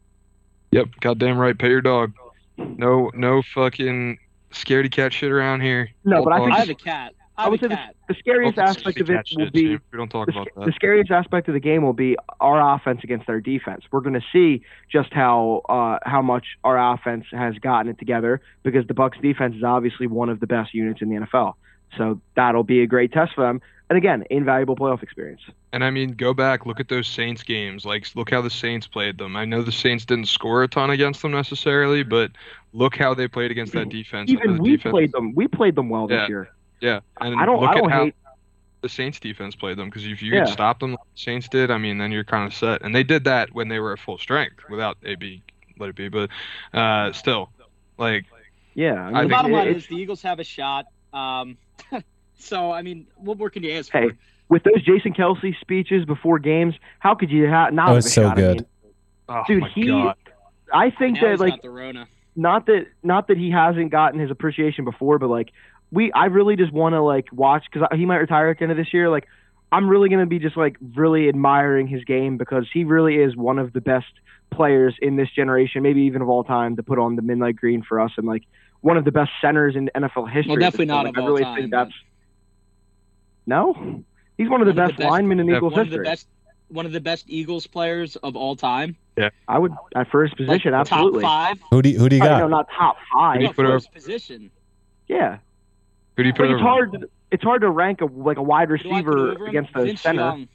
Yep, 0.71 0.89
goddamn 1.01 1.39
right. 1.39 1.59
Pay 1.59 1.69
your 1.69 1.81
dog. 1.81 2.13
No, 2.57 3.11
no 3.15 3.43
fucking 3.55 4.19
scaredy 4.53 4.91
cat 4.91 5.13
shit 5.13 5.31
around 5.31 5.61
here. 5.61 5.91
No, 6.05 6.19
All 6.19 6.25
but 6.25 6.33
I 6.33 6.39
think 6.39 6.53
I 6.53 6.59
have 6.59 6.69
a 6.69 6.75
cat. 6.75 7.15
I 7.39 7.47
I 7.47 7.49
would 7.49 7.61
say 7.61 7.69
the- 7.69 7.79
the 8.09 8.15
scariest 8.15 8.59
aspect 8.59 9.01
of 9.01 9.11
it 9.11 9.29
will 9.37 9.51
be. 9.51 9.77
We 9.77 9.97
don't 9.97 10.11
talk 10.11 10.27
the, 10.27 10.33
about 10.39 10.67
the 10.67 10.73
scariest 10.73 11.11
aspect 11.11 11.49
of 11.49 11.55
the 11.55 11.61
game 11.61 11.83
will 11.83 11.93
be 11.93 12.17
our 12.41 12.75
offense 12.75 13.01
against 13.03 13.27
their 13.27 13.41
defense. 13.41 13.85
We're 13.91 14.01
going 14.01 14.21
to 14.21 14.27
see 14.33 14.63
just 14.91 15.13
how 15.13 15.63
uh, 15.69 15.99
how 16.09 16.23
much 16.23 16.59
our 16.65 16.95
offense 16.95 17.27
has 17.33 17.57
gotten 17.59 17.91
it 17.91 17.99
together 17.99 18.41
because 18.63 18.87
the 18.87 18.95
Bucs 18.95 19.21
defense 19.21 19.57
is 19.57 19.65
obviously 19.65 20.07
one 20.07 20.29
of 20.29 20.41
the 20.41 20.47
best 20.47 20.75
units 20.75 21.01
in 21.01 21.09
the 21.09 21.17
NFL. 21.17 21.55
So 21.97 22.21
that'll 22.35 22.65
be 22.65 22.83
a 22.83 22.87
great 22.87 23.13
test 23.13 23.35
for 23.35 23.43
them. 23.43 23.61
And 23.91 23.99
again, 23.99 24.25
invaluable 24.31 24.75
playoff 24.75 25.03
experience. 25.03 25.43
And 25.75 25.85
I 25.85 25.91
mean, 25.91 26.13
go 26.13 26.33
back, 26.33 26.65
look 26.65 26.81
at 26.81 26.89
those 26.89 27.07
Saints 27.07 27.43
games. 27.43 27.85
Like, 27.85 28.07
look 28.15 28.31
how 28.31 28.41
the 28.41 28.49
Saints 28.49 28.87
played 28.87 29.19
them. 29.19 29.37
I 29.37 29.45
know 29.45 29.63
the 29.63 29.73
Saints 29.73 30.07
didn't 30.07 30.29
score 30.29 30.63
a 30.63 30.69
ton 30.69 30.89
against 30.91 31.21
them 31.21 31.33
necessarily, 31.33 32.03
but 32.03 32.31
look 32.73 32.97
how 32.97 33.13
they 33.13 33.29
played 33.29 33.51
against 33.51 33.75
that 33.75 33.91
defense. 33.91 34.31
Even 34.31 34.59
we 34.59 34.77
defense, 34.77 34.93
played 34.93 35.13
them. 35.13 35.35
We 35.35 35.47
played 35.47 35.75
them 35.75 35.91
well 35.91 36.07
this 36.07 36.27
year. 36.29 36.49
Yeah, 36.83 37.01
and 37.21 37.41
I 37.41 37.47
don't. 37.47 37.61
look 37.61 37.71
I 37.71 37.75
don't 37.75 37.91
at 37.91 37.97
how 37.97 38.05
hate. 38.07 38.15
the 38.83 38.89
Saints 38.89 39.19
defense 39.21 39.55
played 39.55 39.79
them 39.79 39.89
because 39.89 40.05
if 40.05 40.21
you 40.21 40.33
Yeah. 40.33 40.45
can 40.45 40.53
stop 40.53 40.81
them 40.81 40.91
like 40.91 41.01
the 41.15 41.21
Saints 41.21 41.49
did, 41.49 41.71
I 41.71 41.79
mean, 41.79 41.97
then 41.99 42.11
you're 42.13 42.25
kind 42.25 42.45
of 42.47 42.53
set. 42.53 42.83
And 42.83 42.95
they 42.95 43.05
did 43.05 43.25
that 43.25 43.55
when 43.55 43.69
they 43.69 43.79
were 43.79 43.93
at 43.93 44.01
full 44.01 44.19
strength 44.19 44.57
without 44.69 44.99
AB. 45.05 45.43
Let 45.79 45.89
it 45.91 45.95
be, 45.97 46.09
but 46.09 46.29
uh, 46.75 47.13
still, 47.13 47.51
like, 47.99 48.27
Yeah. 48.75 49.07
I 49.09 49.13
The 49.13 49.19
think 49.21 49.31
bottom 49.31 49.53
line 49.53 49.69
is 49.69 49.87
the 49.87 49.95
Eagles 49.97 50.21
have 50.23 50.39
a 50.41 50.45
shot. 50.45 50.87
Um, 51.15 51.57
so 52.39 52.71
I 52.73 52.83
mean, 52.83 53.07
what 53.17 53.39
more 53.39 53.49
can 53.51 53.63
you 53.63 53.73
ask 53.73 53.91
Hey, 53.93 54.09
for? 54.09 54.17
with 54.49 54.65
those 54.65 54.83
Jason 54.83 55.15
Kelce 55.15 55.59
speeches 55.61 56.05
before 56.05 56.39
games, 56.41 56.75
how 56.99 57.15
could 57.15 57.31
you 57.31 57.49
ha- 57.49 57.71
not 57.71 57.87
That 57.87 57.87
have 57.87 57.95
was 57.97 58.07
a 58.07 58.11
so 58.11 58.23
shot? 58.25 58.33
I 58.39 58.41
good. 58.41 58.57
mean, 58.57 58.67
oh 59.29 59.43
Dude, 59.47 59.65
he- 59.75 59.87
god, 59.87 60.17
I 60.75 60.91
think 60.91 61.15
Now 61.21 61.29
that 61.31 61.41
like 61.41 61.53
got 61.55 61.63
the 61.63 61.71
Rona. 61.71 62.09
not 62.35 62.67
that 62.67 62.87
not 63.03 63.29
that 63.29 63.37
he 63.39 63.51
hasn't 63.51 63.91
gotten 63.91 64.19
his 64.21 64.31
appreciation 64.31 64.85
before, 64.85 65.19
but 65.19 65.29
like 65.29 65.53
we, 65.93 66.11
I 66.13 66.25
really 66.27 66.57
just 66.57 66.73
want 66.73 66.95
to 66.95 67.01
like 67.03 67.29
watch 67.33 67.65
because 67.71 67.87
he 67.97 68.05
might 68.07 68.17
retire 68.17 68.49
at 68.51 68.59
the 68.59 68.63
end 68.65 68.73
of 68.73 68.79
this 68.79 68.93
year. 68.93 69.09
Like 69.11 69.29
I'm 69.71 69.89
really 69.89 70.09
gonna 70.09 70.27
be 70.27 70.39
just 70.41 70.57
like 70.57 70.77
really 70.97 71.29
admiring 71.29 71.87
his 71.87 72.03
game 72.05 72.37
because 72.39 72.67
he 72.73 72.83
really 72.85 73.17
is 73.17 73.37
one 73.37 73.59
of 73.61 73.73
the 73.73 73.81
best 73.81 74.07
players 74.51 74.95
in 75.01 75.17
this 75.17 75.31
generation, 75.31 75.83
maybe 75.83 76.01
even 76.03 76.21
of 76.23 76.29
all 76.29 76.43
time, 76.45 76.77
to 76.77 76.83
put 76.83 76.99
on 76.99 77.15
the 77.17 77.23
midnight 77.23 77.57
green 77.57 77.83
for 77.83 78.01
us, 78.01 78.11
and 78.17 78.27
like 78.27 78.43
one 78.81 78.97
of 78.97 79.05
the 79.05 79.13
best 79.13 79.31
centers 79.41 79.77
in 79.77 79.89
NFL 79.95 80.29
history. 80.33 80.51
Well, 80.51 80.57
definitely 80.61 80.87
So, 80.89 80.95
not 80.95 81.05
like, 81.05 81.17
of 81.17 81.23
I 81.23 81.27
really 81.27 81.43
time, 81.45 81.57
think 81.59 81.71
but- 81.71 81.85
that's 81.85 81.95
no. 83.47 84.05
He's 84.39 84.49
one 84.49 84.61
of 84.61 84.67
the 84.67 84.73
One 84.73 84.79
of 84.85 84.89
best 84.89 84.97
the 84.99 85.03
best- 85.05 85.11
linemen 85.11 85.41
in 85.41 85.47
Yeah, 85.49 85.57
Eagles 85.57 85.73
One 85.73 85.81
of 85.83 85.91
the 85.91 85.99
best, 85.99 86.27
one 86.69 86.87
of 86.87 86.93
the 86.93 87.01
best 87.01 87.25
Eagles 87.29 87.67
players 87.67 88.17
of 88.17 88.35
all 88.37 88.57
time. 88.57 88.97
Yeah, 89.17 89.29
I 89.47 89.59
would 89.59 89.73
at 89.95 90.11
first 90.11 90.33
Like, 90.41 90.49
position, 90.49 90.75
absolutely. 90.75 91.23
Top 91.23 91.31
five. 91.31 91.63
Who 91.71 91.83
do 91.83 91.91
you, 91.91 91.99
who 91.99 92.09
do 92.09 92.17
you 92.17 92.23
got? 92.23 92.39
No, 92.39 92.49
not 92.49 92.69
top 92.77 92.97
five. 93.13 93.35
Who 93.35 93.41
do 93.41 93.45
you 93.49 93.53
put 93.53 93.67
first 93.67 93.93
position. 93.93 94.51
Yeah, 95.07 95.39
who 96.17 96.23
do 96.23 96.29
you 96.29 96.33
put 96.33 96.49
but 96.49 96.51
it's 96.51 96.61
hard. 96.61 96.93
To, 96.93 97.09
it's 97.31 97.43
hard 97.43 97.63
to 97.63 97.71
rank 97.71 98.01
a 98.01 98.07
like 98.07 98.37
a 98.37 98.43
wide 98.43 98.69
Who 98.69 98.79
do 98.79 98.91
I 98.93 99.03
put 99.03 99.15
receiver 99.15 99.47
against 99.47 99.71
a 99.75 99.85
Vince 99.85 100.01
center. 100.03 100.21
Young. 100.21 100.49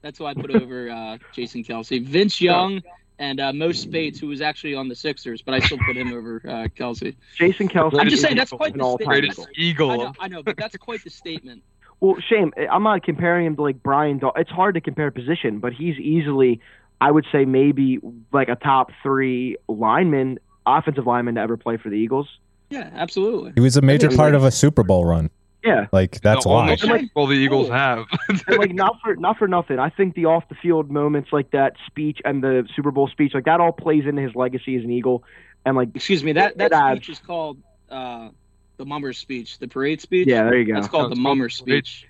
That's 0.00 0.18
who 0.18 0.26
I 0.26 0.34
put 0.34 0.50
over 0.50 0.90
uh, 0.90 1.18
Jason 1.32 1.62
Kelce. 1.62 2.04
Vince 2.04 2.40
Young 2.40 2.82
and 3.18 3.38
uh, 3.38 3.52
Mo 3.52 3.70
Spates, 3.70 4.18
who 4.18 4.26
was 4.26 4.40
actually 4.40 4.74
on 4.74 4.88
the 4.88 4.96
Sixers, 4.96 5.42
but 5.42 5.54
I 5.54 5.60
still 5.60 5.78
put 5.86 5.96
him 5.96 6.12
over 6.12 6.42
uh, 6.44 6.50
Kelce. 6.76 7.14
Jason 7.36 7.68
Kelce. 7.68 8.00
I'm 8.00 8.08
just 8.08 8.22
saying 8.22 8.36
that's 8.36 8.50
quite 8.50 8.74
the 8.74 8.80
all-time 8.80 9.06
statement. 9.06 9.36
Greatest 9.36 9.48
Eagle. 9.56 9.90
I 9.92 9.96
know, 9.96 10.12
I 10.18 10.28
know, 10.28 10.42
but 10.42 10.56
that's 10.56 10.76
quite 10.76 11.04
the 11.04 11.10
statement. 11.10 11.62
Well, 12.00 12.16
shame. 12.28 12.52
I'm 12.68 12.82
not 12.82 13.04
comparing 13.04 13.46
him 13.46 13.54
to 13.56 13.62
like 13.62 13.80
Brian. 13.80 14.18
Daw- 14.18 14.32
it's 14.34 14.50
hard 14.50 14.74
to 14.74 14.80
compare 14.80 15.12
position, 15.12 15.60
but 15.60 15.72
he's 15.72 15.96
easily, 15.98 16.60
I 17.00 17.12
would 17.12 17.26
say, 17.30 17.44
maybe 17.44 18.00
like 18.32 18.48
a 18.48 18.56
top 18.56 18.90
three 19.04 19.56
lineman, 19.68 20.40
offensive 20.66 21.06
lineman 21.06 21.36
to 21.36 21.42
ever 21.42 21.56
play 21.56 21.76
for 21.76 21.90
the 21.90 21.96
Eagles. 21.96 22.28
Yeah, 22.72 22.90
absolutely. 22.94 23.52
He 23.54 23.60
was 23.60 23.76
a 23.76 23.82
major 23.82 24.06
Okay. 24.08 24.16
part 24.16 24.34
of 24.34 24.44
a 24.44 24.50
Super 24.50 24.82
Bowl 24.82 25.04
run. 25.04 25.30
Yeah, 25.64 25.86
Like 25.92 26.20
that's 26.22 26.42
the 26.44 26.48
why. 26.50 26.62
only 26.62 26.76
Super 26.76 27.00
Bowl 27.14 27.28
the 27.28 27.34
Eagles 27.36 27.68
Cool. 27.68 27.76
have. 27.76 28.04
like 28.48 28.72
not 28.74 28.96
for 29.00 29.14
not 29.14 29.38
for 29.38 29.46
nothing. 29.46 29.78
I 29.78 29.90
think 29.90 30.14
the 30.16 30.24
off 30.24 30.48
the 30.48 30.56
field 30.56 30.90
moments 30.90 31.32
like 31.32 31.52
that 31.52 31.74
speech 31.86 32.20
and 32.24 32.42
the 32.42 32.66
Super 32.74 32.90
Bowl 32.90 33.06
speech, 33.06 33.32
like 33.32 33.44
that 33.44 33.60
all 33.60 33.70
plays 33.70 34.04
into 34.04 34.22
his 34.22 34.34
legacy 34.34 34.74
as 34.76 34.82
an 34.82 34.90
Eagle. 34.90 35.22
And 35.64 35.76
like 35.76 35.90
Excuse 35.94 36.24
me. 36.24 36.32
That 36.32 36.58
that 36.58 36.72
It 36.72 36.74
adds- 36.74 36.98
speech 37.04 37.10
is 37.10 37.18
called 37.20 37.58
uh, 37.90 38.30
The 38.78 38.84
Mummer 38.84 39.12
speech, 39.12 39.58
the 39.60 39.68
parade 39.68 40.00
speech. 40.00 40.26
Yeah, 40.26 40.42
there 40.44 40.56
you 40.58 40.64
go. 40.64 40.74
That's 40.74 40.88
called 40.88 41.04
No, 41.04 41.08
the 41.10 41.12
it's 41.12 41.22
called 41.22 41.36
Mummer 41.38 41.48
the 41.48 41.64
parade 41.64 41.86
speech. 41.86 42.08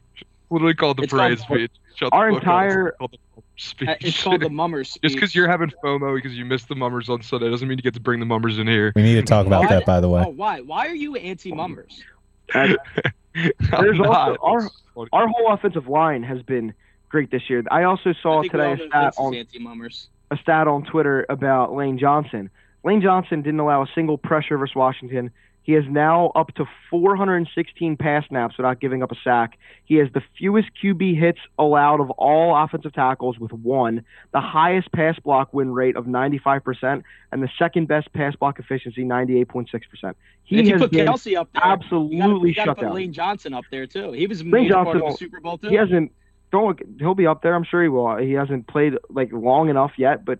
Literally 0.51 0.75
called 0.75 0.97
the 0.97 1.03
It's 1.03 1.13
called- 1.13 1.21
parade 1.21 1.39
speech. 1.41 1.71
Shut 1.97 2.09
Our 2.13 2.31
fuck 2.33 2.43
entire- 2.43 2.89
It's 2.89 2.97
called 2.99 3.13
the 3.37 3.43
speech. 3.63 3.89
Uh, 3.89 3.95
It's 4.01 4.23
called 4.23 4.41
the 4.43 4.49
Mummer 4.63 4.85
speech. 4.85 5.03
Just 5.03 5.15
because 5.15 5.35
you're 5.35 5.49
having 5.49 5.73
FOMO 5.83 6.15
because 6.15 6.37
you 6.37 6.45
missed 6.45 6.69
the 6.69 6.75
mummers 6.75 7.09
on 7.09 7.23
Sunday 7.23 7.49
doesn't 7.51 7.67
mean 7.69 7.79
you 7.79 7.83
get 7.83 7.95
to 7.95 8.01
bring 8.01 8.21
the 8.21 8.27
mummers 8.27 8.59
in 8.59 8.67
here. 8.67 8.93
We 8.95 9.03
need 9.03 9.15
to 9.15 9.23
talk 9.23 9.47
about 9.47 9.63
Why- 9.63 9.69
that, 9.71 9.87
by 9.87 10.01
the 10.01 10.09
way. 10.09 10.25
Oh, 10.27 10.31
why? 10.31 10.61
Why 10.61 10.87
are 10.89 10.95
you 10.95 11.17
anti-Mummers? 11.17 12.03
There's 12.55 14.01
also- 14.01 14.37
our- 14.43 14.69
our 15.13 15.27
whole 15.29 15.53
offensive 15.53 15.89
line 15.89 16.23
has 16.23 16.43
been 16.43 16.75
great 17.09 17.31
this 17.31 17.49
year. 17.49 17.63
I 17.71 17.85
also 17.85 18.13
saw 18.23 18.41
think 18.43 18.53
today 18.53 18.73
a 18.73 18.87
stat 18.89 19.15
on 19.17 19.35
anti-Mummers. 19.35 20.09
a 20.31 20.37
stat 20.37 20.69
on 20.69 20.85
Twitter 20.85 21.25
about 21.31 21.73
Lane 21.75 21.99
Johnson. 21.99 22.51
Lane 22.85 23.01
Johnson 23.01 23.43
didn't 23.43 23.61
allow 23.61 23.83
a 23.83 23.87
single 23.95 24.19
pressure 24.19 24.59
versus 24.59 24.75
Washington. 24.77 25.31
He 25.65 25.75
is 25.75 25.85
now 25.89 26.33
up 26.35 26.53
to 26.57 26.67
416 26.91 27.97
pass 27.97 28.27
snaps 28.27 28.57
without 28.57 28.81
giving 28.81 29.03
up 29.03 29.13
a 29.13 29.15
sack. 29.23 29.59
He 29.85 29.95
has 29.97 30.09
the 30.13 30.23
fewest 30.37 30.69
QB 30.83 31.19
hits 31.19 31.39
allowed 31.59 32.01
of 32.01 32.11
all 32.11 32.57
offensive 32.57 32.93
tackles 32.93 33.39
with 33.39 33.53
one, 33.53 34.05
the 34.33 34.41
highest 34.41 34.91
pass 34.93 35.19
block 35.21 35.55
win 35.55 35.73
rate 35.73 35.97
of 35.97 36.07
95%, 36.07 37.05
and 37.31 37.43
the 37.43 37.49
second 37.59 37.87
best 37.87 38.13
pass 38.13 38.35
block 38.35 38.59
efficiency, 38.59 39.05
98.6%. 39.05 40.15
He 40.45 40.59
if 40.59 40.67
you 40.67 40.73
has 40.73 40.81
put 40.83 40.91
been 40.91 41.07
Kelce 41.07 41.37
up 41.37 41.49
there, 41.53 41.63
you 41.65 42.19
gotta, 42.19 42.49
you 42.49 42.55
gotta 42.55 42.55
shut 42.55 42.77
put 42.79 42.83
down. 42.83 42.95
Lane 42.95 43.13
Johnson 43.13 43.55
up 43.55 43.65
there 43.71 43.87
too. 43.87 44.13
He 44.13 44.27
was 44.27 44.41
a 44.41 44.45
Lane 44.45 44.51
major 44.51 44.75
part 44.75 44.97
of 44.97 45.03
the 45.03 45.13
Super 45.13 45.41
Bowl 45.41 45.59
too. 45.59 45.69
He 45.69 45.77
hasn't. 45.77 46.13
Don't. 46.51 46.79
He'll 46.99 47.15
be 47.15 47.27
up 47.27 47.43
there. 47.43 47.55
I'm 47.55 47.65
sure 47.65 47.83
he 47.83 47.89
will. 47.89 48.17
He 48.17 48.33
hasn't 48.33 48.67
played 48.67 48.95
like 49.09 49.33
long 49.33 49.71
enough 49.71 49.93
yet, 49.97 50.25
but 50.25 50.39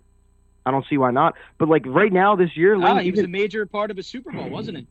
I 0.65 0.71
don't 0.71 0.85
see 0.87 0.97
why 0.97 1.11
not. 1.11 1.35
But 1.57 1.69
like 1.69 1.83
right 1.87 2.11
now, 2.11 2.35
this 2.35 2.55
year, 2.55 2.75
Ah, 2.75 2.95
Lane, 2.95 3.05
he 3.05 3.11
was 3.11 3.21
a 3.21 3.27
major 3.27 3.65
part 3.65 3.89
of 3.89 3.97
a 3.97 4.03
Super 4.03 4.31
Bowl, 4.31 4.49
wasn't 4.49 4.77
he? 4.77 4.87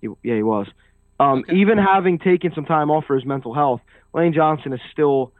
He- 0.00 0.08
yeah, 0.22 0.36
he 0.36 0.42
was. 0.42 0.66
Um, 1.18 1.40
Okay. 1.40 1.56
Even 1.56 1.78
having 1.78 2.18
taken 2.18 2.52
some 2.54 2.64
time 2.64 2.90
off 2.90 3.04
for 3.06 3.14
his 3.14 3.24
mental 3.24 3.52
health, 3.54 3.80
Lane 4.14 4.32
Johnson 4.32 4.72
has 4.72 4.80
still 4.90 5.32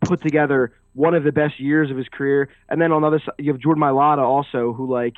put 0.00 0.20
together 0.22 0.72
one 0.94 1.14
of 1.14 1.24
the 1.24 1.32
best 1.32 1.60
years 1.60 1.90
of 1.90 1.96
his 1.96 2.08
career. 2.08 2.48
And 2.68 2.80
then 2.80 2.90
on 2.92 3.02
the 3.02 3.08
other 3.08 3.18
side, 3.20 3.34
you 3.38 3.52
have 3.52 3.60
Jordan 3.60 3.82
Mailata 3.82 4.22
also, 4.22 4.72
who 4.72 4.86
like, 4.90 5.14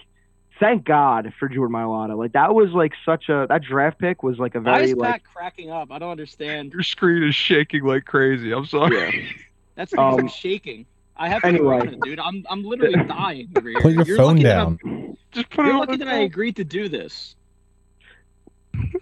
thank 0.58 0.84
God 0.84 1.32
for 1.38 1.48
Jordan 1.48 1.74
Mailata. 1.76 2.16
Like 2.16 2.32
that 2.32 2.54
was 2.54 2.70
like 2.72 2.92
such 3.04 3.28
a 3.28 3.46
that 3.48 3.62
draft 3.62 3.98
pick 3.98 4.22
was 4.22 4.38
like 4.38 4.54
a 4.54 4.60
Why 4.60 4.78
very 4.78 4.90
is 4.90 4.96
like 4.96 5.22
cracking 5.24 5.70
up? 5.70 5.90
I 5.92 5.98
don't 5.98 6.10
understand. 6.10 6.72
Your 6.72 6.82
screen 6.82 7.22
is 7.22 7.34
shaking 7.34 7.84
like 7.84 8.04
crazy. 8.04 8.52
I'm 8.52 8.66
sorry. 8.66 9.28
That's 9.76 9.90
because 9.92 10.18
I'm 10.18 10.24
Um, 10.24 10.28
shaking. 10.28 10.84
I 11.16 11.28
have 11.28 11.44
anyway. 11.44 11.78
corona, 11.80 11.96
dude. 12.02 12.18
I'm 12.20 12.44
I'm 12.50 12.64
literally 12.64 13.02
dying 13.08 13.48
over 13.56 13.68
here. 13.68 13.80
Put 13.80 13.92
your 13.92 14.04
You're 14.04 14.16
phone 14.16 14.36
down. 14.36 14.78
I'm- 14.84 15.16
Just 15.30 15.48
put 15.50 15.64
You're 15.64 15.74
it 15.76 15.78
lucky 15.78 15.92
on 15.92 15.98
that 16.00 16.04
the 16.06 16.10
I 16.10 16.18
agreed 16.18 16.56
to 16.56 16.64
do 16.64 16.88
this. 16.88 17.36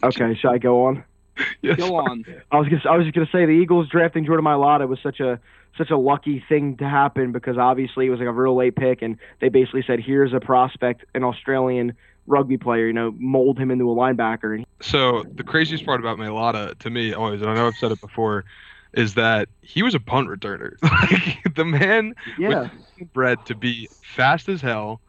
Okay. 0.02 0.34
Should 0.34 0.50
I 0.50 0.58
go 0.58 0.86
on? 0.86 1.04
Yes. 1.62 1.78
Go 1.78 1.96
on. 1.96 2.26
I 2.50 2.58
was 2.58 2.68
just 2.68 2.84
I 2.84 2.94
was 2.96 3.06
just 3.06 3.14
gonna 3.14 3.28
say 3.32 3.46
the 3.46 3.52
Eagles 3.52 3.88
drafting 3.88 4.26
Jordan 4.26 4.44
Mailata 4.44 4.86
was 4.86 4.98
such 5.02 5.20
a 5.20 5.40
such 5.78 5.88
a 5.88 5.96
lucky 5.96 6.44
thing 6.46 6.76
to 6.78 6.86
happen 6.86 7.32
because 7.32 7.56
obviously 7.56 8.06
it 8.06 8.10
was 8.10 8.18
like 8.18 8.28
a 8.28 8.32
real 8.32 8.54
late 8.54 8.76
pick 8.76 9.00
and 9.00 9.16
they 9.40 9.48
basically 9.48 9.82
said 9.86 10.00
here's 10.00 10.34
a 10.34 10.40
prospect, 10.40 11.06
an 11.14 11.24
Australian 11.24 11.96
rugby 12.26 12.58
player, 12.58 12.86
you 12.86 12.92
know, 12.92 13.14
mold 13.18 13.58
him 13.58 13.70
into 13.70 13.90
a 13.90 13.94
linebacker. 13.94 14.54
And 14.54 14.66
So 14.80 15.24
the 15.34 15.44
craziest 15.44 15.84
part 15.86 16.00
about 16.00 16.18
Mailata 16.18 16.78
to 16.78 16.90
me 16.90 17.12
always, 17.12 17.40
and 17.40 17.50
I 17.50 17.54
know 17.54 17.66
I've 17.66 17.76
said 17.76 17.92
it 17.92 18.00
before, 18.00 18.44
is 18.92 19.14
that 19.14 19.48
he 19.62 19.82
was 19.82 19.94
a 19.94 20.00
punt 20.00 20.28
returner. 20.28 20.74
like 20.82 21.54
the 21.54 21.64
man 21.64 22.14
yeah, 22.38 22.68
bred 23.12 23.44
to 23.46 23.54
be 23.54 23.88
fast 24.02 24.48
as 24.48 24.60
hell 24.60 25.00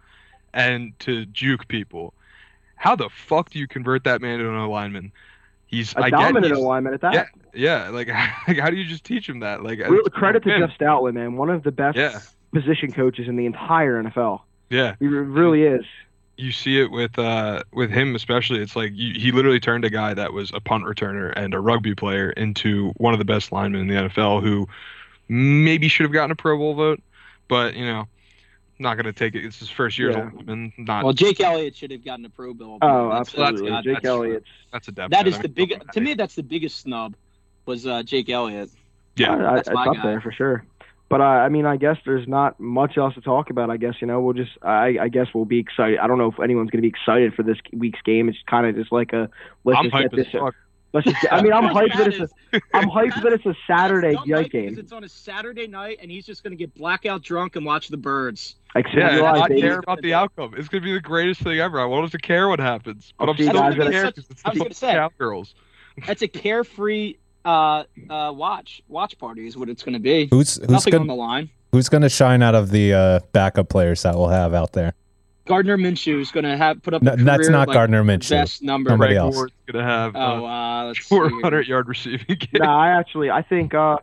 and 0.54 0.97
to 1.00 1.26
juke 1.28 1.67
people. 1.67 2.13
How 2.82 2.96
the 2.96 3.10
fuck 3.10 3.52
do 3.52 3.60
you 3.60 3.67
convert 3.67 4.06
that 4.06 4.22
man 4.22 4.39
into 4.39 4.50
an 4.50 4.56
alignment? 4.56 5.12
He's 5.67 5.94
a 5.94 6.00
I 6.00 6.10
get 6.10 6.17
dominant 6.17 6.46
he's- 6.48 6.58
alignment 6.58 6.96
at 6.96 7.02
that. 7.02 7.13
Yeah, 7.13 7.26
yeah. 7.54 7.89
Like, 7.89 8.08
like, 8.48 8.58
how 8.58 8.72
do 8.72 8.76
you 8.76 8.86
just 8.86 9.04
teach 9.04 9.30
him 9.30 9.41
that? 9.41 9.62
Like, 9.63 9.78
Real, 9.88 10.04
credit 10.06 10.44
to 10.46 10.58
Jeff 10.58 10.76
Stoutland, 10.80 11.13
man, 11.13 11.36
one 11.36 11.52
of 11.52 11.62
the 11.62 11.72
best 11.72 11.96
Yeah. 11.96 12.20
position 12.52 12.91
coaches 12.91 13.28
in 13.28 13.36
the 13.36 13.46
entire 13.46 14.02
NFL. 14.02 14.41
Yeah, 14.72 14.96
He 15.00 15.06
re- 15.06 15.20
really 15.20 15.62
is. 15.63 15.86
you 16.38 16.52
see 16.52 16.82
it 16.82 16.89
with 16.89 17.20
uh 17.20 17.62
with 17.72 17.91
him 17.91 18.15
especially. 18.15 18.62
It's 18.62 18.76
like 18.76 18.94
you, 18.96 19.13
he 19.20 19.32
literally 19.32 19.60
turned 19.60 19.86
a 19.86 19.91
guy 19.91 20.15
that 20.15 20.34
was 20.34 20.50
a 20.56 20.60
punt 20.60 20.86
returner 20.86 21.32
and 21.36 21.54
a 21.54 21.60
rugby 21.60 21.94
player 21.94 22.32
into 22.32 22.89
one 22.98 23.13
of 23.13 23.20
the 23.20 23.26
best 23.26 23.52
linemen 23.52 23.82
in 23.82 23.88
the 23.88 24.10
NFL, 24.10 24.41
who 24.41 24.67
maybe 25.30 25.88
should 25.88 26.06
have 26.06 26.13
gotten 26.13 26.32
a 26.32 26.36
Pro 26.36 26.58
Bowl 26.58 26.74
vote, 26.74 27.00
but 27.48 27.76
you 27.76 27.86
know, 27.86 28.08
not 28.82 28.98
gonna 28.98 29.13
take 29.13 29.36
it. 29.36 29.46
It's 29.46 29.60
his 29.60 29.70
first 29.70 29.98
year 29.98 30.12
Yeah. 30.12 30.28
as 30.28 30.34
a 30.34 30.36
lineman. 30.38 30.74
Not 30.78 31.04
Well, 31.04 31.13
Jake 31.13 31.39
Elliott 31.39 31.76
should 31.76 31.91
have 31.91 32.04
gotten 32.04 32.26
a 32.26 32.30
Pro 32.30 32.54
Bowl. 32.54 32.78
Oh, 32.82 33.10
That's- 33.10 33.20
absolutely. 33.36 33.70
that's- 33.70 33.84
Jake 33.84 33.94
that's- 33.96 34.10
Elliott's. 34.10 34.48
that's 34.72 34.88
a 34.88 34.91
depth. 34.91 35.12
That 35.12 35.17
head. 35.17 35.28
is 35.28 35.36
I 35.36 35.41
the 35.44 35.48
mean, 35.50 35.54
big. 35.70 35.91
To 35.91 36.02
me, 36.02 36.13
that's 36.15 36.36
the 36.36 36.44
biggest 36.44 36.80
snub. 36.80 37.15
Was 37.65 37.86
uh, 37.88 38.04
Jake 38.04 38.30
Elliott? 38.30 38.70
Yeah. 39.15 39.32
I- 39.32 39.36
I- 39.36 39.56
That's 39.56 39.67
it's 39.67 39.76
my 39.76 39.86
up 39.86 39.96
guy. 39.98 40.02
there 40.04 40.22
for 40.22 40.32
sure. 40.32 40.65
But 41.10 41.20
uh, 41.22 41.26
I 41.26 41.50
mean, 41.50 41.65
I 41.65 41.76
guess 41.76 41.98
there's 42.06 42.26
not 42.28 42.58
much 42.60 42.98
else 42.98 43.13
to 43.15 43.22
talk 43.22 43.50
about. 43.50 43.70
I 43.70 43.76
guess 43.78 43.96
you 44.00 44.08
know 44.08 44.22
we'll 44.22 44.34
just. 44.34 44.52
I, 44.62 44.98
I 45.02 45.10
guess 45.10 45.28
we'll 45.34 45.44
be 45.46 45.60
excited. 45.60 46.00
I 46.00 46.08
don't 46.08 46.17
know 46.17 46.32
if 46.32 46.39
anyone's 46.39 46.70
going 46.72 46.78
to 46.80 46.82
be 46.84 46.88
excited 46.88 47.34
for 47.34 47.44
this 47.44 47.58
week's 47.74 48.02
game. 48.04 48.30
It's 48.30 48.38
kind 48.48 48.65
of 48.65 48.76
just 48.76 48.94
like 48.94 49.12
a. 49.12 49.30
Let's 49.65 49.78
I'm 49.78 49.89
just 49.89 49.96
get 49.96 50.12
hyped 50.13 50.20
as 50.20 50.26
this. 50.32 50.54
Fuck. 50.91 51.06
Let's 51.06 51.21
just. 51.21 51.34
I 51.34 51.41
mean, 51.41 51.54
I'm 51.54 51.63
hyped 51.65 51.97
that 51.97 52.08
Matt 52.10 52.19
it's 52.21 52.34
a. 52.54 52.62
I'm 52.73 52.89
hyped 52.89 53.21
that 53.23 53.34
it's 53.34 53.45
a 53.45 53.56
Saturday 53.67 54.13
Don't 54.13 54.27
night 54.27 54.38
like 54.38 54.45
it 54.47 54.51
'cause 54.67 54.75
game. 54.75 54.80
It's 54.80 54.91
on 54.91 55.04
a 55.04 55.10
Saturday 55.10 55.67
night, 55.67 55.99
and 56.01 56.10
he's 56.12 56.25
just 56.25 56.43
gonna 56.43 56.56
get 56.56 56.73
blackout 56.75 57.21
drunk 57.23 57.56
and 57.56 57.65
watch 57.65 57.88
the 57.89 57.97
birds. 57.97 58.56
Like 58.75 58.86
Yeah, 58.93 59.08
and 59.10 59.17
July, 59.17 59.39
not 59.39 59.49
baby. 59.49 59.62
care 59.62 59.80
about 59.80 60.01
the 60.01 60.13
outcome. 60.13 60.54
It's 60.58 60.67
gonna 60.67 60.84
be 60.84 60.93
the 60.93 60.99
greatest 61.01 61.41
thing 61.41 61.60
ever. 61.60 61.80
I 61.80 61.86
want 61.86 62.06
us 62.06 62.12
to 62.12 62.17
care 62.17 62.47
what 62.49 62.60
happens, 62.60 63.13
but 63.17 63.25
I'll 63.25 63.32
I'm 63.32 63.38
see 63.38 63.43
still 63.43 63.54
gonna 63.62 63.86
at- 63.86 63.91
care 63.91 64.06
because 64.08 64.25
it's 64.30 64.41
I 64.45 64.49
the 64.49 64.54
was 64.60 64.63
gonna 64.63 64.73
say. 64.73 64.91
cowgirls. 64.93 65.56
That's 66.08 66.21
a 66.21 66.27
carefree 66.27 67.15
uh, 67.43 67.84
uh, 68.10 68.32
watch 68.36 68.82
watch 68.88 69.17
party 69.17 69.47
is 69.47 69.58
what 69.58 69.67
it's 69.69 69.84
gonna 69.84 69.99
be. 69.99 70.27
Who's 70.32 70.58
who's 70.58 70.69
Nothing 70.69 70.93
on 70.95 70.99
gonna 71.01 71.13
the 71.13 71.15
line. 71.15 71.49
who's 71.71 71.89
gonna 71.89 72.10
shine 72.10 72.41
out 72.43 72.54
of 72.56 72.69
the 72.69 72.93
uh, 72.93 73.19
backup 73.34 73.67
players 73.69 74.04
that 74.04 74.15
we'll 74.15 74.27
have 74.30 74.54
out 74.54 74.73
there? 74.73 74.93
Gardner 75.45 75.77
Minshew 75.77 76.19
is 76.21 76.32
gonna 76.32 76.56
have 76.56 76.82
put 76.84 76.93
up. 76.93 77.01
No, 77.01 77.13
a 77.13 77.15
that's 77.17 77.49
not 77.49 77.67
like, 77.67 77.73
Gardner 77.75 78.04
Minshew. 78.04 78.30
Best 78.30 78.62
number. 78.63 78.89
Somebody 78.91 79.15
Frank 79.15 79.25
else. 79.25 79.36
Ward's 79.36 79.54
gonna 79.71 79.84
have 79.84 80.15
Oh, 80.15 80.45
uh, 80.45 80.49
uh, 80.49 80.84
let's 80.88 80.99
see. 80.99 81.15
400 81.15 81.67
yard 81.67 81.88
receiving 81.88 82.25
game. 82.27 82.49
No, 82.62 82.65
I 82.69 82.89
actually, 82.89 83.30
I 83.32 83.41
think, 83.41 83.73
uh, 83.73 83.97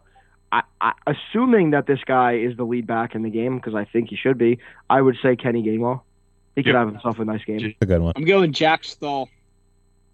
I, 0.51 0.63
I, 0.81 0.93
assuming 1.07 1.71
that 1.71 1.87
this 1.87 2.01
guy 2.07 2.35
is 2.37 2.57
the 2.57 2.65
lead 2.65 2.87
back 2.87 3.15
in 3.15 3.23
the 3.23 3.31
game, 3.31 3.57
because 3.57 3.75
I 3.75 3.85
think 3.85 4.09
he 4.11 4.17
should 4.17 4.39
be, 4.39 4.59
I 4.91 5.01
would 5.01 5.17
say 5.23 5.37
Kenny 5.37 5.63
Gainwell. 5.63 6.01
He 6.57 6.63
could 6.63 6.71
Yep. 6.71 6.77
have 6.77 6.89
himself 6.89 7.19
a 7.21 7.25
nice 7.25 7.45
game. 7.45 7.59
Gee. 7.61 7.77
a 7.81 7.87
good 7.87 8.01
one. 8.01 8.15
I'm 8.17 8.25
going 8.25 8.53
Jack 8.53 8.83
Stoll. 8.83 9.29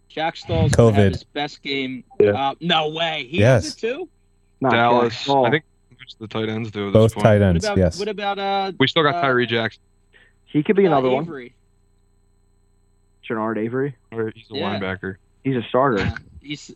Jack 0.09 0.37
Stoll's 0.37 0.73
gonna 0.73 0.97
COVID. 0.97 1.13
his 1.13 1.25
best 1.25 1.63
game. 1.63 2.05
Yeah. 2.21 2.31
Uh, 2.51 2.55
no 2.61 2.91
way. 2.91 3.27
He 3.31 3.39
Yes. 3.39 3.65
has 3.65 3.75
it 3.75 3.79
too. 3.79 4.09
Not 4.61 4.73
Dallas. 4.73 5.29
I 5.29 5.51
think 5.51 5.65
which 5.99 6.17
the 6.19 6.29
tight 6.29 6.49
ends 6.51 6.71
do. 6.71 6.89
At 6.89 6.93
Both 6.93 7.11
this 7.11 7.15
point. 7.15 7.25
tight 7.25 7.41
What 7.41 7.43
ends. 7.43 7.65
about 7.65 7.79
yes. 7.79 7.99
what 7.99 8.09
about 8.09 8.39
uh, 8.39 8.73
We 8.79 8.87
still 8.87 9.03
got 9.03 9.15
uh, 9.17 9.23
Tyree 9.23 9.47
Jackson. 9.47 9.83
He 10.55 10.63
could 10.63 10.77
be 10.77 10.85
uh, 10.85 10.91
another 10.91 11.11
one. 11.11 11.25
Avery? 11.25 11.55
Genard 13.29 13.59
Avery. 13.59 13.97
or 14.13 14.33
He's 14.35 14.51
a 14.51 14.55
Yeah. 14.57 14.79
linebacker. 14.79 15.17
He's 15.43 15.57
a 15.57 15.63
starter, 15.69 15.99
Yeah. 15.99 16.15
He's 16.41 16.75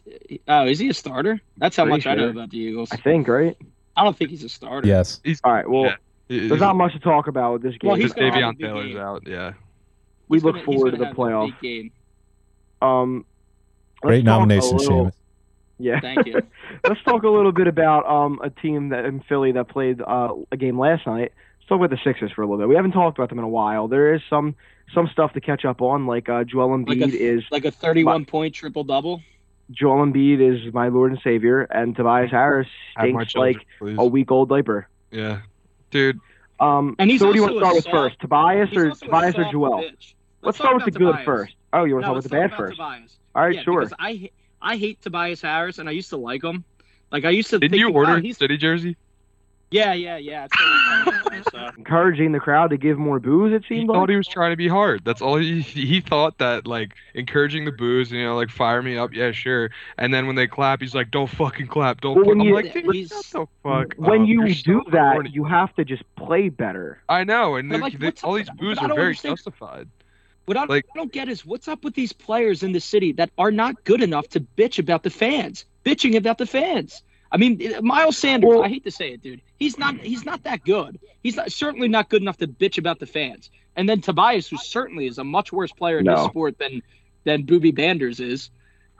oh, 0.49 0.67
is 0.67 0.79
he 0.79 0.89
a 0.89 0.95
starter? 0.95 1.41
That's 1.59 1.77
how 1.77 1.85
Pretty 1.85 1.99
much 1.99 2.07
I 2.07 2.15
know 2.15 2.29
about 2.31 2.51
the 2.51 2.59
Eagles. 2.59 2.91
I 2.91 2.97
think, 2.97 3.29
right? 3.29 3.57
I 3.97 4.05
don't 4.05 4.17
think 4.17 4.31
he's 4.31 4.45
a 4.45 4.49
starter. 4.49 4.87
Yes. 4.89 5.21
He's, 5.25 5.41
All 5.45 5.53
right. 5.53 5.69
Well, 5.69 5.85
Yeah. 5.85 5.97
He- 6.29 6.49
there's 6.49 6.61
not 6.61 6.77
much 6.77 6.93
to 6.95 6.99
talk 6.99 7.27
about 7.29 7.55
with 7.55 7.63
this 7.63 7.77
game. 7.79 7.89
Well, 7.89 7.97
he's 7.97 8.13
Because 8.13 8.31
gonna 8.33 8.45
have 8.47 8.55
a 8.55 8.57
Davion 8.57 8.61
Taylor's 8.61 8.87
game. 8.89 8.97
out. 8.99 9.23
Yeah. 9.27 9.53
we 10.29 10.37
He's 10.37 10.45
look 10.45 10.55
gonna- 10.57 10.65
forward 10.67 10.91
to 10.91 10.97
the 10.99 11.07
have 11.07 11.15
a 11.15 11.17
playoff. 11.19 11.47
big 11.47 11.61
game. 11.61 11.91
Um, 12.83 13.25
Great 14.03 14.25
talk 14.25 14.37
a 14.37 14.39
nomination, 14.41 14.77
little- 14.77 15.07
Seamus. 15.07 15.13
Yeah. 15.79 16.01
Thank 16.01 16.27
you. 16.27 16.43
Let's 16.85 17.03
talk 17.03 17.23
a 17.23 17.29
little 17.29 17.53
bit 17.53 17.67
about 17.67 18.07
um, 18.07 18.41
a 18.43 18.51
team 18.51 18.89
that 18.91 19.05
in 19.07 19.21
Philly 19.21 19.53
that 19.53 19.69
played 19.69 20.01
uh, 20.03 20.35
a 20.53 20.57
game 20.57 20.79
last 20.79 21.07
night. 21.07 21.33
Let's 21.71 21.81
talk 21.81 21.85
about 21.87 21.91
the 22.03 22.03
Sixers 22.03 22.33
for 22.33 22.41
a 22.41 22.47
little 22.47 22.57
bit. 22.59 22.69
We 22.69 22.77
haven't 22.77 22.93
talked 22.93 23.19
about 23.19 23.29
them 23.29 23.39
in 23.39 23.45
a 23.45 23.49
while. 23.49 23.89
There 23.89 24.15
is 24.15 24.23
some 24.31 24.55
some 24.95 25.07
stuff 25.09 25.35
to 25.35 25.41
catch 25.43 25.67
up 25.67 25.83
on. 25.83 26.07
Like 26.07 26.27
uh, 26.31 26.45
Joel 26.45 26.71
Embiid 26.79 27.01
Like 27.03 27.13
a- 27.13 27.19
is 27.19 27.45
Like 27.51 27.65
a 27.67 27.71
31 27.71 28.25
point 28.25 28.55
triple 28.55 28.85
double. 28.85 29.21
Joel 29.71 30.07
Embiid 30.07 30.41
is 30.41 30.73
my 30.73 30.89
Lord 30.89 31.13
and 31.13 31.21
Savior, 31.23 31.61
and 31.65 31.95
Tobias 31.95 32.31
Harris 32.31 32.69
stinks 32.99 33.33
children, 33.33 33.55
like 33.57 33.67
please. 33.79 33.97
a 33.99 34.05
week 34.07 34.31
old 34.31 34.49
diaper. 34.49 34.89
Yeah. 35.11 35.41
Dude, 35.91 36.19
Um, 36.59 36.97
And 36.99 37.11
he's 37.11 37.21
so 37.21 37.27
what 37.27 37.33
do 37.35 37.37
you 37.39 37.43
want 37.43 37.55
to 37.57 37.61
start 37.61 37.75
with 37.75 37.85
soft- 37.85 37.95
first, 37.97 38.21
Tobias 38.21 38.71
He's 38.71 38.79
or 38.79 38.91
Tobias 38.93 39.35
or 39.37 39.45
Joel? 39.53 39.71
bitch. 39.83 39.91
Let's, 39.91 40.15
Let's 40.43 40.57
start 40.59 40.75
with 40.77 40.95
the 40.95 41.05
about 41.05 41.17
good 41.19 41.25
first. 41.27 41.55
Oh, 41.75 41.85
you 41.85 41.97
want 41.97 42.05
to 42.07 42.13
No, 42.13 42.13
start 42.13 42.15
let's 42.15 42.25
with 42.25 42.31
the 42.31 42.37
bad 42.39 42.47
about 42.47 42.57
first? 42.57 42.77
Tobias. 42.79 43.17
All 43.35 43.43
right, 43.45 43.55
yeah, 43.57 43.63
sure. 43.63 43.87
I 43.99 44.31
I 44.63 44.77
hate 44.79 45.03
Tobias 45.03 45.43
Harris, 45.43 45.79
and 45.79 45.87
I 45.87 45.93
used 45.93 46.09
to 46.11 46.17
like 46.17 46.43
him. 46.43 46.65
Like 47.13 47.27
I 47.27 47.31
used 47.31 47.51
to. 47.51 47.59
didn't 47.59 47.73
think, 47.73 47.81
you 47.81 47.91
order 47.93 48.19
he's, 48.21 48.39
City 48.39 48.57
jersey? 48.57 48.97
Yeah, 49.71 49.93
yeah, 49.93 50.17
yeah. 50.17 50.47
It's 50.51 50.59
really 50.59 51.21
funny, 51.23 51.43
so. 51.53 51.71
Encouraging 51.77 52.33
the 52.33 52.41
crowd 52.41 52.71
to 52.71 52.79
give 52.79 52.97
more 52.99 53.21
booze. 53.21 53.53
It 53.53 53.65
He 53.69 53.77
seemed 53.81 53.89
thought 53.89 54.01
like. 54.01 54.09
he 54.11 54.17
was 54.17 54.27
trying 54.27 54.51
to 54.53 54.57
be 54.57 54.67
hard. 54.69 55.05
That's 55.05 55.21
all 55.21 55.37
he 55.37 55.61
he 55.61 56.01
thought 56.01 56.39
that 56.39 56.67
like 56.67 56.95
encouraging 57.13 57.67
the 57.67 57.73
booze, 57.73 58.11
you 58.11 58.25
know, 58.25 58.35
like 58.35 58.49
fire 58.49 58.81
me 58.83 58.97
up, 58.97 59.13
yeah, 59.13 59.31
sure. 59.33 59.71
And 59.99 60.13
then 60.15 60.27
when 60.27 60.37
they 60.37 60.47
clap, 60.47 60.81
he's 60.81 60.95
like, 60.95 61.11
"Don't 61.11 61.29
fucking 61.29 61.67
clap, 61.67 62.01
don't." 62.01 62.15
Well, 62.15 62.25
fuck. 62.25 62.29
when 62.31 62.41
I'm 62.41 62.47
you- 62.47 62.55
like, 62.55 62.73
"Dude, 62.73 62.95
he's- 62.95 63.09
shut 63.11 63.25
the 63.33 63.47
fuck 63.63 63.95
when 63.99 64.23
up. 64.23 64.29
you 64.29 64.47
You're 64.47 64.55
do 64.55 64.83
so 64.87 64.91
that, 64.93 65.13
corny." 65.15 65.31
you 65.31 65.45
have 65.45 65.75
to 65.75 65.85
just 65.85 66.03
play 66.17 66.49
better. 66.49 67.03
I 67.11 67.25
know, 67.25 67.57
and 67.57 67.71
they- 67.71 67.79
like, 67.79 67.99
they- 67.99 68.13
all 68.25 68.35
these 68.35 68.49
with- 68.49 68.59
boos 68.59 68.79
but 68.79 68.91
are 68.91 68.95
very 68.95 69.09
understand- 69.09 69.37
justified. 69.37 69.89
What 70.47 70.57
I, 70.57 70.65
Like- 70.65 70.87
I 70.95 70.99
don't 70.99 71.13
get 71.13 71.29
is 71.29 71.45
what's 71.45 71.69
up 71.69 71.85
with 71.85 71.93
these 71.95 72.15
players 72.15 72.63
in 72.63 72.73
the 72.73 72.81
city 72.81 73.13
that 73.13 73.29
are 73.37 73.51
not 73.51 73.85
good 73.85 74.03
enough 74.03 74.29
to 74.31 74.41
bitch 74.41 74.79
about 74.79 75.03
the 75.03 75.11
fans, 75.11 75.67
bitching 75.85 76.17
about 76.17 76.39
the 76.39 76.47
fans. 76.47 77.03
I 77.31 77.37
mean, 77.37 77.61
Miles 77.83 78.17
Sanders. 78.17 78.49
Well- 78.49 78.65
I 78.65 78.69
hate 78.71 78.85
to 78.85 78.91
say 78.91 79.11
it, 79.13 79.23
dude. 79.23 79.43
He's 79.59 79.79
not. 79.79 79.97
He's 79.97 80.25
not 80.25 80.45
that 80.45 80.65
good. 80.65 80.99
He's 81.23 81.37
not, 81.37 81.51
certainly 81.51 81.89
not 81.89 82.09
good 82.09 82.23
enough 82.23 82.39
to 82.39 82.47
bitch 82.47 82.79
about 82.79 83.01
the 83.01 83.07
fans. 83.07 83.51
And 83.77 83.89
then 83.89 84.01
Tobias, 84.01 84.49
who 84.49 84.57
certainly 84.57 85.07
is 85.07 85.19
a 85.19 85.25
much 85.25 85.53
worse 85.53 85.73
player 85.73 85.99
in 85.99 86.07
this 86.07 86.25
sport 86.25 86.59
than 86.59 86.83
than 87.25 87.43
Booby 87.43 87.73
Banders 87.73 88.21
is. 88.21 88.51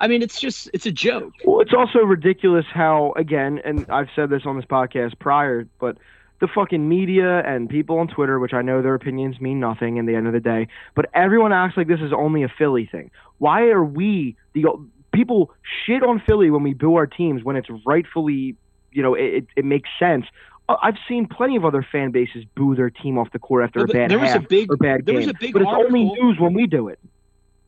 I 0.01 0.07
mean, 0.07 0.23
it's 0.23 0.41
just 0.41 0.71
it's 0.73 0.87
a 0.87 0.93
joke. 0.93 1.33
Well, 1.45 1.61
it's 1.61 1.75
also 1.75 2.01
ridiculous 2.01 2.67
how, 2.73 3.13
again, 3.17 3.61
and 3.65 3.87
I've 3.89 4.09
said 4.15 4.31
this 4.31 4.43
on 4.47 4.57
this 4.57 4.65
podcast 4.65 5.19
prior, 5.19 5.67
but 5.81 5.97
the 6.41 6.47
fucking 6.47 6.89
media 6.89 7.41
and 7.41 7.69
people 7.69 7.99
on 7.99 8.07
Twitter, 8.07 8.39
which 8.39 8.55
I 8.55 8.63
know 8.63 8.81
their 8.81 8.95
opinions 8.95 9.41
mean 9.41 9.59
nothing 9.59 9.97
in 9.97 10.07
the 10.07 10.15
end 10.15 10.29
of 10.29 10.33
the 10.33 10.41
day, 10.41 10.69
but 10.95 11.07
everyone 11.15 11.53
acts 11.53 11.77
like 11.77 11.89
this 11.89 12.01
is 12.01 12.13
only 12.13 12.45
a 12.45 12.49
Philly 12.49 12.87
thing. 12.87 13.11
Why 13.39 13.67
are 13.67 13.85
we 13.85 14.37
the 14.53 14.67
people 15.13 15.53
shit 15.85 16.05
on 16.05 16.21
Philly 16.21 16.51
when 16.51 16.63
we 16.63 16.75
boo 16.75 16.95
our 16.95 17.07
teams 17.07 17.43
when 17.43 17.57
it's 17.57 17.69
rightfully, 17.85 18.55
you 18.93 19.03
know, 19.03 19.15
it, 19.15 19.47
it 19.57 19.65
makes 19.65 19.89
sense. 19.99 20.27
Uh, 20.69 20.77
I've 20.83 20.97
seen 21.09 21.27
plenty 21.27 21.57
of 21.57 21.65
other 21.65 21.83
fan 21.83 22.11
bases 22.11 22.45
boo 22.55 22.75
their 22.75 22.91
team 22.91 23.19
off 23.19 23.31
the 23.33 23.39
court 23.39 23.65
after 23.65 23.81
Well, 23.81 23.91
a 23.91 23.93
bad 23.93 24.11
there 24.11 24.19
was 24.19 24.35
a 24.35 24.41
big- 24.41 24.71
or 24.71 24.77
bad 24.77 25.07
there 25.07 25.15
game, 25.15 25.17
was 25.17 25.29
a 25.29 25.35
big 25.35 25.53
but 25.53 25.63
it's 25.63 25.71
only 25.73 26.05
news 26.05 26.39
when 26.39 26.53
we 26.55 26.67
do 26.67 26.89
it. 26.89 26.99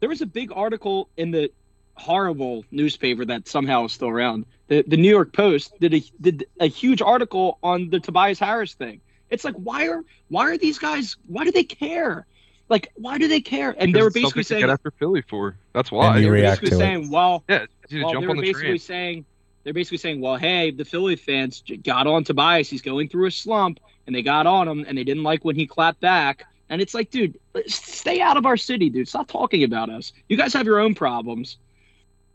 There 0.00 0.09
was 0.09 0.20
a 0.22 0.26
big 0.26 0.50
article 0.54 1.09
in 1.16 1.30
the 1.30 1.50
horrible 1.94 2.64
newspaper 2.70 3.24
that 3.26 3.46
somehow 3.46 3.85
is 3.85 3.92
still 3.92 4.09
around. 4.09 4.46
The 4.68 4.83
the 4.87 4.96
New 4.96 5.11
York 5.11 5.33
Post 5.33 5.78
did 5.80 5.92
a 5.94 6.02
did 6.20 6.46
a 6.59 6.66
huge 6.66 7.02
article 7.02 7.59
on 7.62 7.90
the 7.90 8.00
Tobias 8.00 8.38
Harris 8.38 8.74
thing. 8.74 9.00
It's 9.28 9.44
like 9.44 9.54
why 9.56 9.88
are 9.88 10.02
why 10.28 10.46
are 10.50 10.56
these 10.59 10.78
guys 10.78 11.16
why 11.26 11.44
do 11.44 11.52
they 11.52 11.64
care? 11.64 12.26
Like 12.68 12.88
why 12.94 13.18
do 13.18 13.28
they 13.28 13.40
care? 13.40 13.74
And 13.78 13.94
they 13.94 14.00
were 14.02 14.11
basically 14.11 14.42
saying 14.44 14.61
get 14.61 14.70
after 14.70 14.90
Philly 14.92 15.22
for. 15.22 15.56
That's 15.74 15.90
why. 15.90 16.09
And 16.09 16.16
they 16.16 16.20
you 16.22 16.28
were 16.28 16.35
react 16.35 16.61
basically 16.62 16.70
to 16.70 16.76
it. 16.76 16.78
saying 16.87 17.11
well 17.11 17.44
yeah, 17.48 17.64
it's 17.83 17.92
well, 17.92 18.12
jump 18.12 18.20
they 18.22 18.26
were 18.26 18.30
on 18.30 18.37
the 18.37 18.42
basically 18.42 18.68
train. 18.68 18.78
saying 18.78 19.24
they're 19.62 19.74
basically 19.74 19.98
saying, 19.98 20.20
well, 20.20 20.36
hey, 20.36 20.70
the 20.70 20.84
Philly 20.84 21.16
fans 21.16 21.62
got 21.82 22.06
on 22.06 22.24
Tobias. 22.24 22.70
He's 22.70 22.82
going 22.82 23.08
through 23.08 23.26
a 23.26 23.30
slump, 23.30 23.80
and 24.06 24.14
they 24.14 24.22
got 24.22 24.46
on 24.46 24.68
him, 24.68 24.84
and 24.88 24.96
they 24.96 25.04
didn't 25.04 25.22
like 25.22 25.44
when 25.44 25.56
he 25.56 25.66
clapped 25.66 26.00
back. 26.00 26.46
And 26.68 26.80
it's 26.80 26.94
like, 26.94 27.10
dude, 27.10 27.38
stay 27.66 28.20
out 28.20 28.36
of 28.36 28.46
our 28.46 28.56
city, 28.56 28.88
dude. 28.90 29.08
Stop 29.08 29.28
talking 29.28 29.64
about 29.64 29.90
us. 29.90 30.12
You 30.28 30.36
guys 30.36 30.52
have 30.54 30.66
your 30.66 30.78
own 30.78 30.94
problems. 30.94 31.58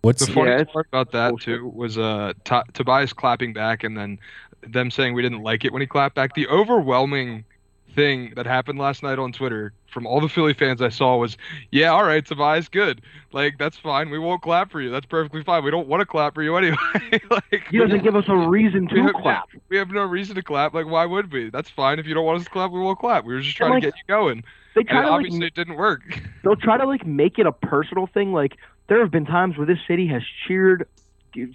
What's 0.01 0.25
The 0.25 0.33
funny 0.33 0.51
Yeah, 0.51 0.59
it's 0.59 0.71
part 0.71 0.87
about 0.87 1.11
that 1.13 1.29
bullshit. 1.29 1.59
too 1.59 1.67
was 1.69 1.97
uh 1.97 2.33
Ta 2.43 2.63
Tobias 2.73 3.11
clapping 3.11 3.53
back 3.53 3.83
and 3.83 3.97
then 3.97 4.19
them 4.61 4.91
saying 4.91 5.13
we 5.13 5.21
didn't 5.21 5.41
like 5.41 5.65
it 5.65 5.73
when 5.73 5.81
he 5.81 5.87
clapped 5.87 6.15
back. 6.15 6.35
The 6.35 6.47
overwhelming 6.47 7.45
thing 7.95 8.33
that 8.35 8.45
happened 8.45 8.77
last 8.77 9.01
night 9.01 9.17
on 9.17 9.31
Twitter 9.31 9.73
from 9.95 10.05
all 10.05 10.21
the 10.21 10.29
Philly 10.29 10.53
fans 10.53 10.81
I 10.81 10.89
saw 10.89 11.17
was, 11.17 11.37
"Yeah, 11.71 11.89
all 11.89 12.03
right, 12.03 12.23
Tobias, 12.23 12.69
good. 12.69 13.01
Like 13.31 13.57
that's 13.57 13.77
fine. 13.77 14.11
We 14.11 14.19
won't 14.19 14.43
clap 14.43 14.69
for 14.71 14.79
you. 14.81 14.91
That's 14.91 15.07
perfectly 15.07 15.43
fine. 15.43 15.63
We 15.63 15.71
don't 15.71 15.87
want 15.87 16.01
to 16.01 16.05
clap 16.05 16.35
for 16.35 16.43
you 16.43 16.55
anyway. 16.57 16.75
like 17.31 17.63
He 17.71 17.79
doesn't 17.79 18.03
give 18.03 18.15
us 18.15 18.25
a 18.27 18.35
reason 18.35 18.81
we 18.91 18.97
to 18.97 19.03
have- 19.05 19.13
clap. 19.15 19.49
we 19.69 19.77
have 19.77 19.89
no 19.89 20.03
reason 20.03 20.35
to 20.35 20.43
clap. 20.43 20.73
Like 20.75 20.85
why 20.85 21.05
would 21.05 21.31
we? 21.31 21.49
That's 21.49 21.69
fine. 21.69 21.97
If 21.97 22.05
you 22.05 22.13
don't 22.13 22.25
want 22.25 22.37
us 22.39 22.43
to 22.45 22.51
clap, 22.51 22.69
we 22.71 22.79
won't 22.79 22.99
clap. 22.99 23.25
We 23.25 23.33
were 23.33 23.41
just 23.41 23.55
trying 23.57 23.71
like, 23.71 23.81
to 23.83 23.87
get 23.91 23.97
you 23.97 24.03
going. 24.07 24.43
They 24.75 24.81
And 24.81 24.89
try 24.89 25.01
to 25.01 25.07
like 25.07 25.15
obviously 25.15 25.47
it 25.47 25.55
didn't 25.55 25.75
work. 25.77 26.01
they'll 26.43 26.55
try 26.57 26.77
to 26.77 26.85
like 26.85 27.05
make 27.07 27.39
it 27.39 27.47
a 27.47 27.51
personal 27.53 28.05
thing. 28.05 28.33
Like 28.33 28.57
there 28.87 28.99
have 28.99 29.11
been 29.11 29.25
times 29.25 29.57
where 29.57 29.65
this 29.65 29.79
city 29.87 30.07
has 30.07 30.21
cheered 30.47 30.87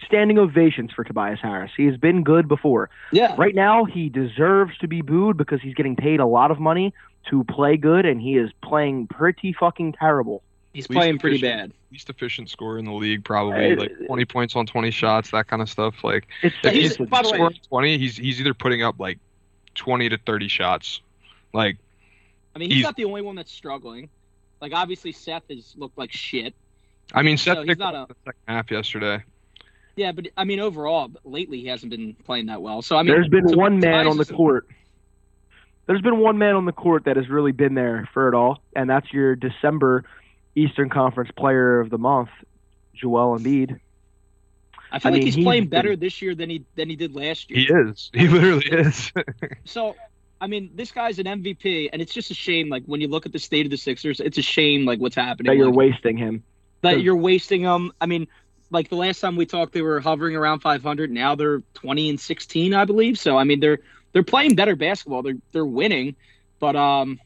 standing 0.04 0.38
ovations 0.38 0.92
for 0.92 1.04
Tobias 1.04 1.38
Harris. 1.40 1.70
He 1.76 1.86
has 1.86 1.96
been 1.96 2.22
good 2.22 2.46
before. 2.48 2.90
Yeah. 3.12 3.34
Right 3.38 3.54
now, 3.54 3.84
he 3.86 4.10
deserves 4.10 4.76
to 4.78 4.88
be 4.88 5.00
booed 5.00 5.38
because 5.38 5.62
he's 5.62 5.72
getting 5.74 5.96
paid 5.96 6.20
a 6.20 6.26
lot 6.26 6.50
of 6.50 6.60
money 6.60 6.92
to 7.28 7.44
play 7.44 7.76
good, 7.76 8.06
and 8.06 8.20
he 8.20 8.36
is 8.36 8.50
playing 8.62 9.06
pretty 9.06 9.52
fucking 9.52 9.92
terrible. 9.92 10.42
He's 10.72 10.88
Least 10.88 10.98
playing 10.98 11.18
pretty 11.18 11.40
bad. 11.40 11.72
Least 11.90 12.08
efficient 12.10 12.48
scorer 12.48 12.78
in 12.78 12.84
the 12.84 12.92
league, 12.92 13.24
probably 13.24 13.72
Uh, 13.72 13.76
like 13.76 14.06
20 14.06 14.24
points 14.24 14.54
on 14.56 14.66
20 14.66 14.90
shots, 14.92 15.30
that 15.32 15.48
kind 15.48 15.60
of 15.60 15.68
stuff. 15.68 16.04
Like 16.04 16.28
It's, 16.42 16.54
if 16.62 16.72
he's- 16.72 16.82
he's 16.96 17.00
it's- 17.00 17.10
way- 17.24 17.36
scoring 17.36 17.58
20, 17.68 17.98
he's 17.98 18.16
he's 18.16 18.40
either 18.40 18.54
putting 18.54 18.82
up 18.82 18.98
like 19.00 19.18
20 19.74 20.08
to 20.08 20.18
30 20.18 20.48
shots. 20.48 21.00
Like 21.52 21.76
I 22.54 22.58
mean, 22.60 22.70
he's, 22.70 22.76
He's- 22.78 22.84
not 22.84 22.96
the 22.96 23.04
only 23.04 23.22
one 23.22 23.34
that's 23.36 23.52
struggling. 23.52 24.08
Like, 24.60 24.72
obviously, 24.74 25.12
Seth 25.12 25.44
has 25.50 25.74
looked 25.78 25.96
like 25.96 26.12
shit. 26.12 26.54
I 27.14 27.22
mean, 27.22 27.36
So 27.38 27.54
Seth 27.54 27.58
he's 27.58 27.66
picked 27.68 27.80
not 27.80 27.94
a- 27.94 28.06
the 28.08 28.16
second 28.24 28.40
half 28.46 28.70
yesterday. 28.70 29.22
Yeah, 29.96 30.12
but 30.12 30.28
I 30.36 30.44
mean, 30.44 30.60
overall, 30.60 31.10
lately 31.24 31.60
he 31.60 31.66
hasn't 31.66 31.90
been 31.90 32.14
playing 32.24 32.46
that 32.46 32.62
well. 32.62 32.82
So 32.82 32.96
I 32.96 33.02
mean, 33.02 33.12
there's 33.12 33.28
been 33.28 33.48
so 33.48 33.56
one 33.56 33.80
man 33.80 34.06
on 34.06 34.16
the 34.16 34.22
is- 34.22 34.30
court. 34.30 34.68
There's 35.90 36.02
been 36.02 36.18
one 36.18 36.38
man 36.38 36.54
on 36.54 36.66
the 36.66 36.72
court 36.72 37.06
that 37.06 37.16
has 37.16 37.28
really 37.28 37.50
been 37.50 37.74
there 37.74 38.08
for 38.14 38.28
it 38.28 38.34
all, 38.36 38.62
and 38.76 38.88
that's 38.88 39.12
your 39.12 39.34
December 39.34 40.04
Eastern 40.54 40.88
Conference 40.88 41.32
Player 41.36 41.80
of 41.80 41.90
the 41.90 41.98
Month, 41.98 42.28
Joel 42.94 43.36
Embiid. 43.36 43.80
I 44.92 45.00
feel 45.00 45.08
I 45.08 45.10
like 45.10 45.12
mean, 45.14 45.22
he's 45.26 45.34
he's 45.34 45.44
playing 45.44 45.64
been- 45.64 45.70
better 45.70 45.96
this 45.96 46.22
year 46.22 46.36
than 46.36 46.48
he 46.48 46.64
than 46.76 46.88
he 46.88 46.94
did 46.94 47.16
last 47.16 47.50
year. 47.50 47.58
He 47.82 47.90
is. 47.90 48.08
He 48.14 48.28
literally 48.28 48.66
is. 48.70 49.10
So, 49.64 49.96
I 50.40 50.46
mean, 50.46 50.70
this 50.76 50.92
guy's 50.92 51.18
an 51.18 51.26
MVP, 51.26 51.90
and 51.92 52.00
it's 52.00 52.14
just 52.14 52.30
a 52.30 52.34
shame. 52.34 52.68
Like 52.68 52.84
when 52.86 53.00
you 53.00 53.08
look 53.08 53.26
at 53.26 53.32
the 53.32 53.40
state 53.40 53.66
of 53.66 53.70
the 53.72 53.76
Sixers, 53.76 54.20
it's 54.20 54.38
a 54.38 54.42
shame. 54.42 54.84
Like 54.84 55.00
what's 55.00 55.16
happening. 55.16 55.50
That 55.50 55.56
you're 55.56 55.66
like, 55.66 55.74
wasting 55.76 56.16
him. 56.16 56.44
that 56.82 57.02
you're 57.02 57.16
wasting 57.16 57.62
him. 57.62 57.90
I 58.00 58.06
mean, 58.06 58.28
like 58.70 58.90
the 58.90 58.94
last 58.96 59.18
time 59.18 59.34
we 59.34 59.44
talked, 59.44 59.72
they 59.72 59.82
were 59.82 59.98
hovering 59.98 60.36
around 60.36 60.60
500. 60.60 61.10
Now 61.10 61.34
they're 61.34 61.62
20 61.74 62.10
and 62.10 62.20
16, 62.20 62.74
I 62.74 62.84
believe. 62.84 63.18
So 63.18 63.36
I 63.36 63.42
mean, 63.42 63.58
they're 63.58 63.80
they're 64.12 64.22
playing 64.22 64.54
better 64.54 64.76
basketball. 64.76 65.22
They're 65.22 65.38
they're 65.52 65.64
winning, 65.64 66.16
but 66.58 66.76
um, 66.76 67.20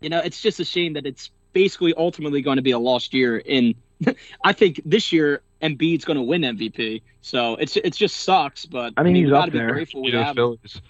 you 0.00 0.08
know, 0.08 0.20
it's 0.20 0.40
just 0.42 0.60
a 0.60 0.64
shame 0.64 0.92
that 0.94 1.06
it's 1.06 1.30
basically 1.52 1.94
ultimately 1.96 2.42
going 2.42 2.56
to 2.56 2.62
be 2.62 2.72
a 2.72 2.78
lost 2.78 3.14
year. 3.14 3.38
In 3.38 3.74
I 4.44 4.52
think 4.52 4.80
this 4.84 5.12
year 5.12 5.40
Embiid's 5.62 6.04
going 6.04 6.18
to 6.18 6.22
win 6.22 6.42
MVP. 6.42 7.02
So 7.22 7.54
it's 7.56 7.76
it's 7.76 7.96
just 7.96 8.18
sucks. 8.18 8.66
But 8.66 8.92
I 8.96 9.02
mean, 9.02 9.14
we 9.14 9.20
he's 9.20 9.30
gotta 9.30 9.46
up 9.48 9.52
be 9.52 9.58
there. 9.58 9.72
grateful 9.72 10.02
we 10.02 10.08
You 10.08 10.14
know, 10.14 10.22
have. 10.24 10.36
Phillies. 10.36 10.80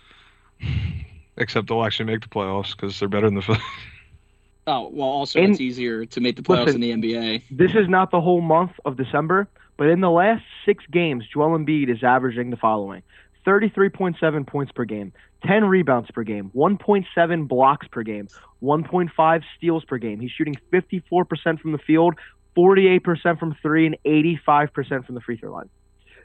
Except 1.37 1.69
they'll 1.69 1.85
actually 1.85 2.07
make 2.07 2.23
the 2.23 2.29
playoffs 2.29 2.71
because 2.75 2.99
they're 2.99 3.09
better 3.09 3.27
than 3.27 3.35
the 3.37 3.43
Phillies. 3.43 3.63
Oh 4.69 4.91
well, 4.93 5.07
also 5.07 5.39
And- 5.41 5.53
it's 5.53 5.61
easier 5.61 6.05
to 6.07 6.21
make 6.21 6.35
the 6.35 6.43
playoffs 6.43 6.67
Listen, 6.67 6.83
in 6.83 7.01
the 7.01 7.13
NBA. 7.15 7.43
This 7.53 7.71
is 7.77 7.89
not 7.89 8.11
the 8.11 8.21
whole 8.21 8.41
month 8.41 8.73
of 8.85 8.97
December, 8.97 9.47
but 9.77 9.87
in 9.87 10.01
the 10.01 10.11
last 10.11 10.43
six 10.65 10.83
games, 10.91 11.25
Joel 11.33 11.57
Embiid 11.57 11.89
is 11.89 12.03
averaging 12.03 12.51
the 12.51 12.57
following 12.57 13.05
33.7 13.47 14.45
points 14.45 14.73
per 14.73 14.85
game, 14.85 15.13
10 15.47 15.65
rebounds 15.65 16.11
per 16.11 16.23
game, 16.23 16.51
1.7 16.55 17.49
blocks 17.49 17.87
per 17.89 18.03
game, 18.03 18.29
1.5 18.63 19.43
steals 19.57 19.85
per 19.85 19.99
game. 19.99 20.21
He's 20.21 20.31
shooting 20.31 20.57
54% 20.73 21.61
from 21.61 21.73
the 21.73 21.79
field, 21.79 22.15
48% 22.57 23.39
from 23.39 23.55
three, 23.63 23.87
and 23.87 23.97
85% 24.05 25.07
from 25.07 25.15
the 25.15 25.21
free 25.21 25.37
throw 25.37 25.53
line. 25.53 25.69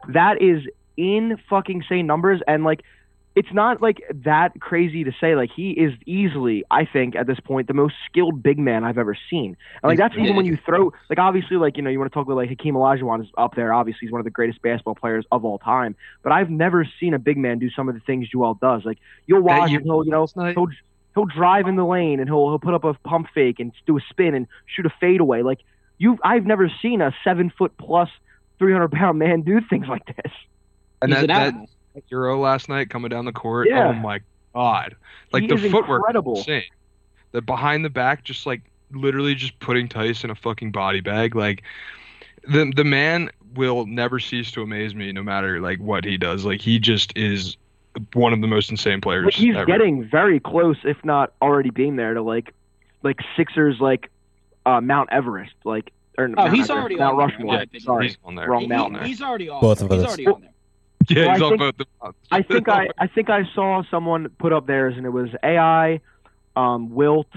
That 0.10 0.42
is 0.42 0.64
in 0.98 1.38
fucking 1.50 1.84
sane 1.88 2.08
numbers, 2.08 2.42
and 2.48 2.64
like, 2.64 2.84
it's 3.34 3.52
not 3.54 3.82
like 3.82 4.02
that 4.24 4.60
crazy 4.60 5.04
to 5.06 5.12
say. 5.22 5.36
Like, 5.36 5.52
he 5.56 5.72
is 5.72 5.94
easily, 6.06 6.66
I 6.70 6.84
think, 6.86 7.16
at 7.16 7.28
this 7.28 7.40
point, 7.40 7.68
the 7.68 7.74
most 7.74 7.96
skilled 8.06 8.44
big 8.44 8.60
man 8.60 8.84
I've 8.84 8.98
ever 8.98 9.18
seen. 9.30 9.56
And 9.82 9.90
like, 9.90 9.98
that's 9.98 10.16
even 10.16 10.36
when 10.36 10.46
you 10.46 10.58
throw, 10.66 10.92
like, 11.10 11.18
obviously, 11.18 11.56
like, 11.56 11.78
you 11.78 11.84
know, 11.84 11.90
you 11.90 11.98
want 11.98 12.12
to 12.12 12.14
talk 12.14 12.26
about 12.26 12.36
like 12.36 12.50
Hakeem 12.50 12.76
Olajuwon 12.76 13.22
is 13.22 13.30
up 13.38 13.56
there. 13.56 13.74
Obviously, 13.74 14.00
he's 14.02 14.12
one 14.12 14.20
of 14.20 14.26
the 14.26 14.32
greatest 14.32 14.62
basketball 14.62 14.96
players 14.96 15.26
of 15.32 15.46
all 15.46 15.60
time. 15.60 15.96
But 16.24 16.34
I've 16.34 16.50
never 16.50 16.86
seen 17.00 17.14
a 17.14 17.20
big 17.20 17.38
man 17.38 17.58
do 17.60 17.70
some 17.70 17.88
of 17.88 17.96
the 17.96 18.02
things 18.02 18.28
Joel 18.28 18.56
does. 18.56 18.84
Like, 18.84 18.98
you'll 19.28 19.42
watch 19.42 19.70
year 19.72 19.80
and 19.80 19.86
he'll, 19.88 20.04
you 20.04 20.12
know, 20.12 20.22
last 20.22 20.36
night- 20.36 20.56
he'll 20.56 20.68
he'll 21.14 21.26
drive 21.26 21.68
in 21.68 21.76
the 21.76 21.86
lane 21.86 22.20
and 22.20 22.30
he'll 22.30 22.50
he'll 22.50 22.60
put 22.60 22.74
up 22.74 22.84
a 22.84 22.94
pump 22.94 23.28
fake 23.34 23.60
and 23.60 23.72
do 23.86 23.98
a 23.98 24.02
spin 24.10 24.34
and 24.36 24.48
shoot 24.66 24.86
a 24.86 24.90
fadeaway. 25.00 25.42
Like 25.42 25.60
you, 25.98 26.18
I've 26.24 26.46
never 26.46 26.70
seen 26.82 27.02
a 27.02 27.14
seven 27.24 27.50
foot 27.50 27.74
plus, 27.78 28.10
three 28.60 28.72
hundred 28.74 28.92
pound 28.92 29.20
man 29.20 29.42
do 29.42 29.62
things 29.62 29.88
like 29.88 30.06
this. 30.06 30.32
And 31.02 31.12
He's 31.12 31.16
that, 31.18 31.24
an 31.24 31.28
that 31.28 31.48
animal. 31.48 31.70
Euro 32.10 32.40
last 32.40 32.70
night 32.70 32.90
coming 32.90 33.10
down 33.10 33.26
the 33.26 33.32
court. 33.32 33.68
Yeah. 33.70 33.88
Oh 33.90 33.94
my 33.94 34.22
god! 34.54 34.96
Like 35.32 35.42
He 35.44 35.48
the 35.48 35.56
is 35.56 35.72
footwork, 35.72 36.00
incredible. 36.02 36.34
is 36.34 36.40
insane. 36.40 36.64
The 37.32 37.42
behind 37.42 37.86
the 37.86 37.90
back, 37.90 38.24
just 38.24 38.46
like 38.46 38.62
literally 38.92 39.36
just 39.36 39.58
putting 39.60 39.88
Tice 39.88 40.24
in 40.24 40.30
a 40.30 40.36
fucking 40.36 40.72
body 40.72 41.00
bag. 41.02 41.36
Like 41.36 41.64
the 42.48 42.72
the 42.76 42.84
man 42.84 43.30
will 43.56 43.86
never 43.86 44.20
cease 44.20 44.52
to 44.52 44.62
amaze 44.62 44.96
me, 44.96 45.12
no 45.12 45.24
matter 45.24 45.60
like 45.62 45.80
what 45.80 46.06
he 46.06 46.18
does. 46.18 46.46
Like 46.46 46.62
he 46.62 46.80
just 46.80 47.12
is 47.18 47.58
one 48.14 48.32
of 48.34 48.40
the 48.42 48.48
most 48.48 48.70
insane 48.72 49.02
players. 49.02 49.26
Like 49.26 49.34
he's 49.34 49.56
ever. 49.56 49.66
getting 49.66 50.04
very 50.10 50.40
close, 50.40 50.78
if 50.84 51.04
not 51.04 51.34
already 51.42 51.70
being 51.72 51.98
there 51.98 52.14
to 52.14 52.22
like, 52.22 52.54
like 53.04 53.20
Sixers 53.36 53.82
like, 53.82 54.10
uh, 54.66 54.80
Mount 54.80 55.10
Everest, 55.12 55.54
like 55.66 55.92
or 56.18 56.26
Oh, 56.26 56.28
Mount 56.30 56.54
he's 56.54 56.70
Everest, 56.70 56.72
already 56.72 56.96
Mount 56.96 57.14
on 57.14 57.18
there, 57.18 57.26
in 57.28 57.32
Rushmore. 57.32 57.54
my 57.56 57.62
opinion. 57.64 57.82
Sorry, 57.86 58.08
He's 58.08 58.18
on 58.24 58.36
there. 58.36 58.50
wrong 58.50 58.62
He- 58.62 58.68
mountain. 58.68 59.02
he- 59.04 59.08
he's 59.10 59.22
already 59.22 59.50
on. 59.50 59.60
Both 59.62 59.82
of 59.82 59.92
he's 59.92 60.02
us. 60.04 60.08
already 60.08 60.28
on 60.28 60.42
there. 60.42 60.50
Yeah, 61.10 61.26
Well, 61.26 61.34
he's 61.34 61.42
I 61.42 61.46
on 61.46 61.50
think- 61.58 61.60
both. 61.60 61.78
The. 61.78 62.14
I 62.32 62.42
think 62.42 62.70
I 62.70 62.88
I 62.98 63.08
think 63.08 63.30
I 63.30 63.44
saw 63.54 63.84
someone 63.90 64.30
put 64.40 64.54
up 64.54 64.68
theirs 64.68 64.96
and 64.98 65.06
it 65.06 65.10
was 65.10 65.30
AI, 65.44 66.00
um, 66.56 66.90
Wilt, 66.94 67.28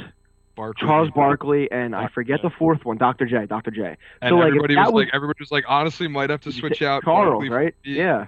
Barkley. 0.57 0.87
Charles 0.87 1.11
Barkley, 1.11 1.70
and 1.72 1.94
I 1.96 2.09
forget 2.09 2.38
J. 2.40 2.48
the 2.48 2.50
fourth 2.50 2.85
one, 2.85 2.96
Dr. 2.96 3.27
J, 3.27 3.46
Dr. 3.46 3.70
J. 3.70 3.96
And 4.22 4.31
so, 4.31 4.37
like, 4.37 4.48
everybody 4.48 4.74
that 4.74 4.87
was 4.87 4.92
was- 4.92 5.05
like, 5.07 5.14
everybody 5.14 5.38
was 5.40 5.50
like, 5.53 5.64
honestly, 5.68 6.09
might 6.09 6.31
have 6.31 6.40
to 6.42 6.53
switch 6.53 6.83
out 6.83 7.03
Charles, 7.05 7.31
Barkley 7.33 7.48
right? 7.50 7.74
Yeah. 7.85 8.27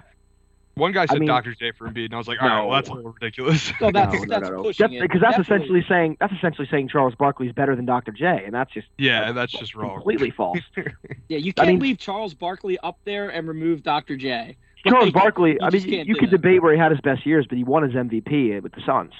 One 0.75 0.91
guy 0.91 1.07
said 1.07 1.17
mean- 1.19 1.27
Dr. 1.27 1.55
J 1.55 1.71
for 1.71 1.87
Embiid, 1.89 2.05
and 2.05 2.13
I 2.13 2.17
was 2.19 2.27
like, 2.27 2.39
all 2.39 2.47
right, 2.47 2.57
No. 2.61 2.67
well, 2.67 2.75
that's 2.75 2.89
a 2.89 2.93
little 2.93 3.11
ridiculous. 3.11 3.63
So 3.79 3.89
that's 3.91 4.13
No, 4.13 4.19
no, 4.19 4.25
that's 4.27 4.49
no, 4.49 4.57
no. 4.57 4.61
pushing 4.63 4.87
That- 4.91 4.93
it. 4.95 5.01
because 5.01 5.21
that's 5.21 5.37
Definitely. 5.37 5.79
essentially 5.79 5.85
saying 5.89 6.17
that's 6.19 6.33
essentially 6.33 6.67
saying 6.69 6.89
Charles 6.89 7.15
Barkley's 7.15 7.51
better 7.51 7.75
than 7.75 7.85
Dr. 7.85 8.11
J, 8.11 8.43
and 8.45 8.53
that's 8.53 8.71
just 8.71 8.87
yeah, 8.99 9.31
that's 9.31 9.51
just 9.53 9.73
wrong. 9.73 9.95
completely 9.95 10.29
false. 10.29 10.59
Yeah, 11.29 11.39
you 11.39 11.51
can't 11.51 11.67
mean- 11.69 11.79
leave 11.79 11.97
Charles 11.97 12.33
Barkley 12.35 12.77
up 12.83 12.99
there 13.05 13.29
and 13.29 13.47
remove 13.47 13.81
Dr. 13.83 14.17
J. 14.17 14.55
Charles 14.89 15.11
Barkley, 15.11 15.61
I 15.61 15.69
mean, 15.69 16.07
you 16.07 16.15
could 16.15 16.29
that. 16.29 16.37
debate 16.37 16.61
where 16.61 16.73
he 16.73 16.79
had 16.79 16.91
his 16.91 17.01
best 17.01 17.25
years, 17.25 17.45
but 17.47 17.57
he 17.57 17.63
won 17.63 17.83
his 17.83 17.93
MVP 17.93 18.61
with 18.61 18.73
the 18.73 18.81
Suns. 18.85 19.13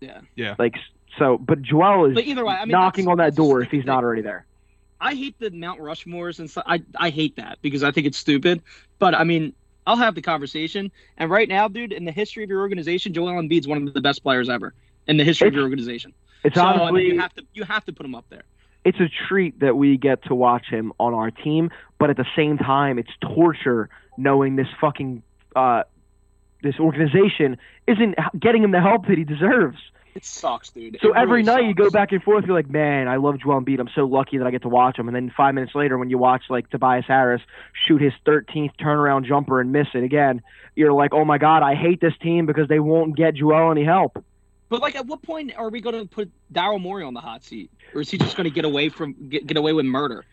Yeah. 0.00 0.20
Yeah. 0.34 0.54
Like 0.58 0.74
so, 1.18 1.38
but 1.38 1.62
Joel 1.62 2.06
is 2.06 2.14
But 2.14 2.24
either 2.24 2.44
way, 2.44 2.54
I 2.54 2.64
mean, 2.64 2.72
knocking 2.72 3.08
on 3.08 3.18
that 3.18 3.34
door 3.34 3.62
if 3.62 3.70
he's 3.70 3.84
not 3.84 4.04
already 4.04 4.22
there. 4.22 4.44
I 5.00 5.14
hate 5.14 5.38
the 5.38 5.50
Mount 5.50 5.80
Rushmores 5.80 6.38
and 6.38 6.50
stuff. 6.50 6.64
I 6.66 6.82
I 6.98 7.10
hate 7.10 7.36
that 7.36 7.58
because 7.62 7.82
I 7.82 7.90
think 7.90 8.06
it's 8.06 8.18
stupid. 8.18 8.62
But 8.98 9.14
I 9.14 9.24
mean, 9.24 9.52
I'll 9.86 9.96
have 9.96 10.14
the 10.14 10.22
conversation. 10.22 10.90
And 11.16 11.30
right 11.30 11.48
now, 11.48 11.68
dude, 11.68 11.92
in 11.92 12.04
the 12.04 12.12
history 12.12 12.44
of 12.44 12.50
your 12.50 12.60
organization, 12.60 13.12
Joel 13.12 13.32
Embiid's 13.40 13.66
one 13.66 13.86
of 13.86 13.94
the 13.94 14.00
best 14.00 14.22
players 14.22 14.48
ever 14.48 14.74
in 15.06 15.16
the 15.16 15.24
history 15.24 15.48
of 15.48 15.54
your 15.54 15.64
organization. 15.64 16.12
It's 16.44 16.54
so 16.56 16.62
I 16.62 16.90
mean, 16.90 17.06
you 17.14 17.20
have 17.20 17.34
to 17.34 17.44
you 17.54 17.64
have 17.64 17.84
to 17.86 17.92
put 17.92 18.06
him 18.06 18.14
up 18.14 18.26
there. 18.28 18.44
it's 18.84 19.00
a 19.00 19.08
treat 19.28 19.58
that 19.60 19.76
we 19.76 19.96
get 19.96 20.22
to 20.24 20.34
watch 20.34 20.66
him 20.66 20.92
on 21.00 21.12
our 21.12 21.30
team, 21.30 21.70
but 21.98 22.08
at 22.08 22.16
the 22.16 22.26
same 22.36 22.56
time, 22.56 22.98
it's 22.98 23.10
torture 23.20 23.88
knowing 24.16 24.56
this 24.56 24.68
fucking 24.80 25.22
uh, 25.54 25.82
this 26.62 26.78
organization 26.80 27.58
isn't 27.86 28.16
getting 28.38 28.62
him 28.62 28.70
the 28.70 28.80
help 28.80 29.06
that 29.06 29.18
he 29.18 29.24
deserves. 29.24 29.78
It 30.14 30.24
sucks, 30.24 30.70
dude. 30.70 30.98
So 31.02 31.12
It 31.12 31.16
every 31.16 31.42
really 31.42 31.44
night 31.44 31.64
you 31.66 31.74
go 31.74 31.90
back 31.90 32.10
and 32.10 32.22
forth, 32.22 32.46
you're 32.46 32.56
like, 32.56 32.70
man, 32.70 33.06
I 33.06 33.16
love 33.16 33.38
Joel 33.38 33.60
Embiid. 33.60 33.78
I'm 33.80 33.90
so 33.94 34.06
lucky 34.06 34.38
that 34.38 34.46
I 34.46 34.50
get 34.50 34.62
to 34.62 34.68
watch 34.70 34.98
him. 34.98 35.08
And 35.08 35.14
then 35.14 35.30
five 35.36 35.54
minutes 35.54 35.74
later, 35.74 35.98
when 35.98 36.08
you 36.08 36.16
watch 36.16 36.44
like 36.48 36.70
Tobias 36.70 37.04
Harris 37.06 37.42
shoot 37.86 38.00
his 38.00 38.14
13th 38.24 38.70
turnaround 38.80 39.26
jumper 39.26 39.60
and 39.60 39.72
miss 39.72 39.88
it 39.92 40.02
again, 40.02 40.40
you're 40.74 40.94
like, 40.94 41.12
oh 41.12 41.26
my 41.26 41.36
god, 41.36 41.62
I 41.62 41.74
hate 41.74 42.00
this 42.00 42.14
team 42.22 42.46
because 42.46 42.66
they 42.66 42.80
won't 42.80 43.14
get 43.14 43.34
Joel 43.34 43.70
any 43.70 43.84
help. 43.84 44.24
But 44.70 44.80
like, 44.80 44.96
at 44.96 45.06
what 45.06 45.20
point 45.20 45.52
are 45.54 45.68
we 45.68 45.82
going 45.82 46.00
to 46.00 46.06
put 46.06 46.30
Daryl 46.50 46.80
Morey 46.80 47.04
on 47.04 47.12
the 47.12 47.20
hot 47.20 47.44
seat, 47.44 47.70
or 47.94 48.00
is 48.00 48.10
he 48.10 48.16
just 48.16 48.36
going 48.38 48.48
to 48.48 48.54
get 48.54 48.64
away 48.64 48.88
from 48.88 49.28
get, 49.28 49.46
get 49.46 49.56
away 49.58 49.74
with 49.74 49.84
murder? 49.84 50.24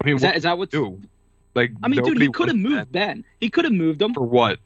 I 0.00 0.06
mean, 0.06 0.16
Is 0.16 0.22
what 0.22 0.28
that 0.28 0.36
is 0.36 0.42
that 0.44 0.58
what's? 0.58 0.70
do? 0.70 1.00
Like, 1.54 1.72
I 1.82 1.88
mean, 1.88 2.02
dude, 2.02 2.20
he 2.20 2.28
could 2.30 2.48
have 2.48 2.56
moved 2.56 2.92
Ben. 2.92 3.24
He 3.40 3.48
could 3.50 3.64
have 3.64 3.72
moved 3.74 4.02
him. 4.02 4.12
for 4.14 4.24
what? 4.24 4.58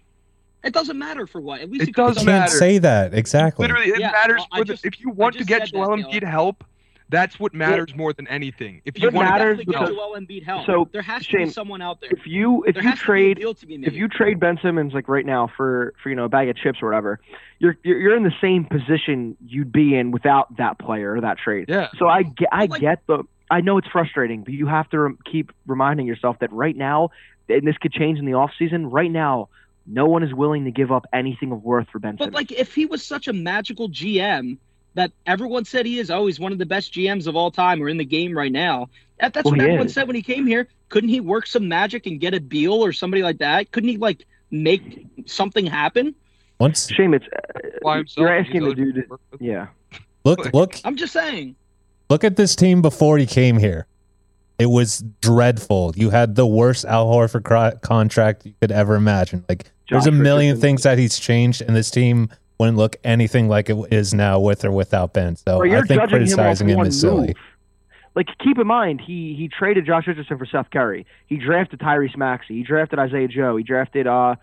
It 0.64 0.72
doesn't 0.72 0.98
matter 0.98 1.26
for 1.26 1.40
what. 1.40 1.60
At 1.60 1.70
least 1.70 1.82
It 1.82 1.86
he 1.88 1.92
could've 1.92 2.14
does 2.16 2.24
You 2.24 2.28
can't 2.30 2.40
matter. 2.46 2.56
say 2.56 2.78
that 2.78 3.14
exactly. 3.14 3.64
Literally, 3.64 3.90
it 3.90 4.00
Yeah, 4.00 4.10
matters 4.10 4.38
well, 4.38 4.48
I 4.52 4.58
for 4.58 4.64
the, 4.64 4.72
just- 4.74 4.84
if 4.86 5.00
you 5.00 5.10
want 5.10 5.36
to 5.36 5.44
get 5.44 5.60
said 5.68 5.68
that, 5.68 5.72
Joel 5.72 5.96
Embiid 5.98 6.24
help. 6.24 6.64
That's 7.10 7.40
what 7.40 7.54
matters 7.54 7.94
more 7.96 8.12
than 8.12 8.28
anything. 8.28 8.82
If 8.84 8.98
you 8.98 9.08
It 9.08 9.14
want 9.14 9.28
to 9.28 9.32
matters 9.32 9.56
definitely 9.58 9.72
get 9.72 9.80
because- 9.80 9.94
Joel 9.96 10.16
Embiid 10.20 10.42
help. 10.44 10.66
so, 10.66 10.88
there 10.92 11.00
has 11.00 11.22
to 11.24 11.30
Shane, 11.30 11.44
be 11.46 11.50
someone 11.52 11.80
out 11.80 12.00
there. 12.02 12.10
If 12.12 12.26
you 12.26 12.64
if 12.64 12.74
there 12.74 12.82
you 12.82 12.88
has 12.90 12.98
to 12.98 13.02
be 13.02 13.04
a 13.04 13.06
trade 13.06 13.36
deal 13.38 13.54
to 13.54 13.66
be 13.66 13.78
made. 13.78 13.86
if 13.88 13.94
you 13.94 14.08
trade 14.08 14.38
Ben 14.40 14.58
Simmons 14.60 14.92
like 14.92 15.08
right 15.08 15.24
now 15.24 15.48
for 15.56 15.94
for 16.02 16.10
you 16.10 16.16
know 16.16 16.24
a 16.24 16.28
bag 16.28 16.48
of 16.50 16.56
chips 16.56 16.80
or 16.82 16.88
whatever, 16.88 17.18
you're 17.60 17.78
you're, 17.82 17.98
you're 17.98 18.16
in 18.16 18.24
the 18.24 18.34
same 18.42 18.64
position 18.66 19.36
you'd 19.46 19.72
be 19.72 19.94
in 19.96 20.10
without 20.10 20.54
that 20.58 20.78
player 20.78 21.14
or 21.14 21.20
that 21.22 21.38
trade. 21.38 21.66
Yeah. 21.68 21.88
So 21.98 22.08
I 22.08 22.24
get 22.24 22.48
I 22.52 22.66
Like- 22.66 22.80
get 22.80 23.06
the 23.06 23.22
I 23.50 23.60
know 23.60 23.78
it's 23.78 23.88
frustrating, 23.88 24.42
but 24.44 24.52
you 24.52 24.66
have 24.66 24.88
to 24.90 24.98
rem- 25.00 25.18
keep 25.30 25.52
reminding 25.66 26.06
yourself 26.06 26.38
that 26.40 26.52
right 26.52 26.76
now, 26.76 27.10
and 27.48 27.66
this 27.66 27.78
could 27.78 27.92
change 27.92 28.18
in 28.18 28.24
the 28.26 28.34
off 28.34 28.50
season. 28.58 28.90
Right 28.90 29.10
now, 29.10 29.48
no 29.86 30.06
one 30.06 30.22
is 30.22 30.34
willing 30.34 30.64
to 30.64 30.70
give 30.70 30.92
up 30.92 31.06
anything 31.12 31.50
of 31.52 31.62
worth 31.64 31.88
for 31.90 31.98
Ben 31.98 32.16
But 32.16 32.24
Simmons. 32.26 32.34
like, 32.34 32.52
if 32.52 32.74
he 32.74 32.84
was 32.86 33.04
such 33.04 33.26
a 33.28 33.32
magical 33.32 33.88
GM 33.88 34.58
that 34.94 35.12
everyone 35.26 35.64
said 35.64 35.86
he 35.86 35.98
is, 35.98 36.10
oh, 36.10 36.26
he's 36.26 36.38
one 36.40 36.52
of 36.52 36.58
the 36.58 36.66
best 36.66 36.92
GMs 36.92 37.26
of 37.26 37.36
all 37.36 37.50
time, 37.50 37.82
or 37.82 37.88
in 37.88 37.96
the 37.96 38.04
game 38.04 38.36
right 38.36 38.52
now. 38.52 38.88
That, 39.20 39.32
that's 39.32 39.44
Well, 39.44 39.52
what 39.52 39.60
everyone 39.60 39.86
is. 39.86 39.94
said 39.94 40.06
when 40.06 40.16
he 40.16 40.22
came 40.22 40.46
here. 40.46 40.68
Couldn't 40.90 41.10
he 41.10 41.20
work 41.20 41.46
some 41.46 41.68
magic 41.68 42.06
and 42.06 42.20
get 42.20 42.34
a 42.34 42.40
Beal 42.40 42.72
or 42.84 42.92
somebody 42.92 43.22
like 43.22 43.38
that? 43.38 43.70
Couldn't 43.72 43.88
he 43.90 43.96
like 43.96 44.26
make 44.50 45.06
something 45.26 45.66
happen? 45.66 46.14
Once 46.58 46.88
Shame 46.92 47.14
it's 47.14 47.24
by 47.82 47.94
uh, 47.94 47.96
himself, 47.98 48.16
you're 48.22 48.36
asking 48.36 48.64
the 48.64 48.74
dude. 48.74 48.94
To, 48.96 49.02
work 49.08 49.20
with- 49.30 49.40
yeah, 49.42 49.68
look 50.24 50.52
look 50.52 50.74
I'm 50.84 50.96
just 50.96 51.12
saying. 51.12 51.54
Look 52.10 52.24
at 52.24 52.36
this 52.36 52.56
team 52.56 52.82
before 52.82 53.18
he 53.18 53.26
came 53.26 53.58
here. 53.58 53.86
It 54.58 54.66
was 54.66 55.04
dreadful. 55.20 55.92
You 55.96 56.10
had 56.10 56.34
the 56.34 56.46
worst 56.46 56.84
Al 56.84 57.06
Horford 57.06 57.44
cro- 57.44 57.76
contract 57.80 58.44
you 58.44 58.54
could 58.60 58.72
ever 58.72 58.96
imagine. 58.96 59.44
Like 59.48 59.70
there's 59.88 60.06
a 60.06 60.10
million 60.10 60.52
Richardson. 60.52 60.60
things 60.60 60.82
that 60.82 60.98
he's 60.98 61.18
changed, 61.18 61.62
and 61.62 61.76
this 61.76 61.90
team 61.90 62.28
wouldn't 62.58 62.76
look 62.76 62.96
anything 63.04 63.48
like 63.48 63.70
it 63.70 63.76
is 63.92 64.12
now 64.12 64.40
with 64.40 64.64
or 64.64 64.72
without 64.72 65.12
Ben. 65.12 65.36
So 65.36 65.62
I 65.62 65.82
think 65.82 65.88
judging 65.88 66.00
him 66.00 66.08
criticizing 66.08 66.68
him, 66.68 66.76
one 66.76 66.86
is 66.88 67.00
silly. 67.00 67.28
move. 67.28 67.36
Like, 68.14 68.26
keep 68.42 68.58
in 68.58 68.66
mind, 68.66 69.00
he 69.00 69.34
he 69.38 69.48
traded 69.48 69.86
Josh 69.86 70.08
Richardson 70.08 70.38
for 70.38 70.46
Seth 70.46 70.70
Curry. 70.72 71.06
He 71.26 71.36
drafted 71.36 71.78
Tyrese 71.78 72.16
Maxey. 72.16 72.54
He 72.54 72.62
drafted 72.64 72.98
Isaiah 72.98 73.28
Joe. 73.28 73.56
He 73.56 73.62
drafted 73.62 74.08
uh, 74.08 74.34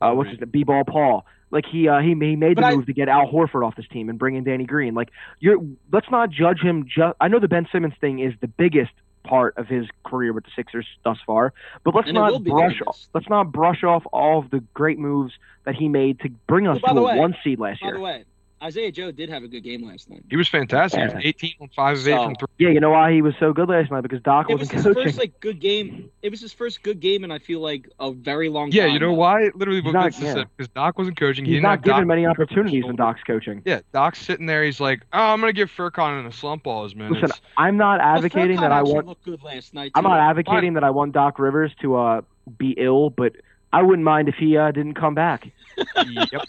uh 0.00 0.12
what's 0.12 0.30
his 0.30 0.38
name, 0.38 0.50
B-ball 0.50 0.84
Paul. 0.84 1.26
Like 1.54 1.64
he 1.66 1.88
uh, 1.88 2.00
he 2.00 2.08
he 2.08 2.14
made 2.14 2.50
the 2.50 2.54
But 2.56 2.64
I- 2.64 2.74
move 2.74 2.86
to 2.86 2.92
get 2.92 3.08
Al 3.08 3.30
Horford 3.30 3.64
off 3.66 3.76
this 3.76 3.86
team 3.88 4.10
and 4.10 4.18
bring 4.18 4.34
in 4.34 4.42
Danny 4.44 4.64
Green. 4.64 4.92
Like 4.94 5.10
you're 5.38 5.56
let's 5.92 6.10
not 6.10 6.28
judge 6.28 6.60
him. 6.60 6.84
Just 6.86 7.16
I 7.20 7.28
know 7.28 7.38
the 7.38 7.48
Ben 7.48 7.66
Simmons 7.70 7.94
thing 8.00 8.18
is 8.18 8.34
the 8.40 8.48
biggest 8.48 8.90
part 9.22 9.56
of 9.56 9.66
his 9.68 9.86
career 10.04 10.32
with 10.34 10.44
the 10.44 10.50
Sixers 10.54 10.86
thus 11.04 11.16
far, 11.24 11.54
but 11.84 11.94
let's 11.94 12.08
And 12.08 12.18
it 12.18 12.20
will 12.20 12.40
not 12.40 12.44
brush 12.44 12.78
biggest. 12.80 13.08
let's 13.14 13.28
not 13.30 13.52
brush 13.52 13.82
off 13.84 14.02
all 14.12 14.40
of 14.40 14.50
the 14.50 14.60
great 14.74 14.98
moves 14.98 15.32
that 15.64 15.74
he 15.76 15.88
made 15.88 16.20
to 16.20 16.28
bring 16.46 16.66
us 16.68 16.78
Well, 16.82 16.94
to 16.96 17.00
a 17.00 17.04
way- 17.04 17.18
one 17.18 17.34
seed 17.42 17.58
last 17.58 17.80
By 17.80 17.86
year. 17.86 17.94
the 17.94 18.00
way, 18.02 18.24
Isaiah 18.64 18.90
Joe 18.90 19.10
did 19.10 19.28
have 19.28 19.42
a 19.42 19.48
good 19.48 19.62
game 19.62 19.86
last 19.86 20.08
night. 20.08 20.24
He 20.30 20.36
was 20.36 20.48
fantastic. 20.48 20.98
He 21.00 21.04
was 21.06 21.14
18 21.22 21.52
on 21.60 21.68
five 21.76 21.98
of 21.98 22.08
eight 22.08 22.12
So- 22.12 22.24
from 22.24 22.34
three. 22.36 22.46
Yeah, 22.56 22.70
you 22.70 22.80
know 22.80 22.90
why 22.90 23.12
he 23.12 23.20
was 23.20 23.34
so 23.38 23.52
good 23.52 23.68
last 23.68 23.90
night 23.90 24.00
because 24.00 24.22
Doc 24.22 24.46
It 24.48 24.54
was 24.54 24.62
wasn't 24.62 24.74
his 24.76 24.84
coaching. 24.84 25.04
first 25.04 25.18
like 25.18 25.38
good 25.40 25.60
game. 25.60 26.08
It 26.22 26.30
was 26.30 26.40
his 26.40 26.52
first 26.54 26.82
good 26.82 27.00
game, 27.00 27.24
and 27.24 27.32
I 27.32 27.38
feel 27.38 27.60
like 27.60 27.88
a 28.00 28.10
very 28.12 28.48
long 28.48 28.70
time. 28.70 28.76
Yeah, 28.76 28.84
time. 28.84 28.92
you 28.94 28.98
know 29.00 29.08
though. 29.08 29.14
why? 29.14 29.50
Literally, 29.54 29.82
what 29.82 29.92
not- 29.92 30.04
gets 30.04 30.18
this 30.20 30.34
yeah. 30.36 30.44
because 30.56 30.68
Doc 30.70 30.96
wasn't 30.96 31.18
coaching. 31.18 31.44
He 31.44 31.50
He's 31.52 31.56
didn't 31.56 31.64
not 31.64 31.82
given 31.82 32.00
Doc 32.00 32.06
many 32.06 32.26
opportunities 32.26 32.84
when. 32.84 32.96
Doc's 32.96 33.22
coaching. 33.24 33.60
Yeah, 33.66 33.80
Doc's 33.92 34.20
sitting 34.20 34.46
there. 34.46 34.64
He's 34.64 34.80
like, 34.80 35.02
"Oh, 35.12 35.18
I'm 35.20 35.40
gonna 35.40 35.52
give 35.52 35.70
Furkan 35.70 36.20
in 36.20 36.26
a 36.26 36.32
slump 36.32 36.62
balls, 36.62 36.94
man." 36.94 37.12
Listen, 37.12 37.30
I'm 37.58 37.76
not 37.76 38.00
advocating 38.00 38.60
that 38.60 38.72
I 38.72 38.78
actually 38.78 38.94
want. 38.94 39.06
looked 39.08 39.24
good 39.24 39.42
last 39.42 39.74
night. 39.74 39.92
I'm 39.94 40.04
not 40.04 40.20
advocating 40.20 40.74
that 40.74 40.84
I 40.84 40.90
want 40.90 41.12
Doc 41.12 41.38
Rivers 41.38 41.72
to 41.82 41.96
uh, 41.96 42.20
be 42.56 42.74
ill, 42.78 43.10
but 43.10 43.34
I 43.72 43.82
wouldn't 43.82 44.04
mind 44.04 44.28
if 44.28 44.36
he 44.36 44.56
uh, 44.56 44.70
didn't 44.70 44.94
come 44.94 45.14
back. 45.14 45.50
yep, 46.08 46.42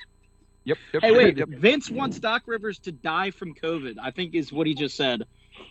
yep, 0.66 0.78
yep. 0.94 1.02
Hey, 1.04 1.12
wait. 1.12 1.38
yep. 1.38 1.48
Vince 1.50 1.90
wants 1.90 2.20
Doc 2.20 2.44
Rivers 2.46 2.78
to 2.80 2.92
die 2.92 3.32
from 3.32 3.54
COVID. 3.56 3.96
I 4.02 4.12
think 4.12 4.36
is 4.36 4.52
what 4.52 4.68
he 4.68 4.74
just 4.76 4.96
said, 4.98 5.24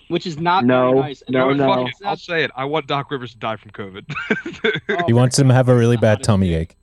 which 0.08 0.26
is 0.26 0.38
not 0.38 0.64
No, 0.64 0.90
very 0.92 1.00
nice. 1.02 1.22
And 1.22 1.34
no, 1.34 1.52
no. 1.52 1.84
Fuck 1.86 1.92
I'll 2.04 2.16
say 2.16 2.44
it. 2.44 2.50
I 2.56 2.64
want 2.64 2.86
Doc 2.86 3.10
Rivers 3.10 3.32
to 3.32 3.38
die 3.38 3.56
from 3.56 3.70
COVID. 3.72 4.80
oh 4.90 5.04
He 5.06 5.12
wants 5.12 5.38
him 5.38 5.48
to 5.48 5.54
have 5.54 5.68
a 5.68 5.74
really 5.76 5.96
bad 5.98 6.22
tummy 6.22 6.54
ache. 6.54 6.76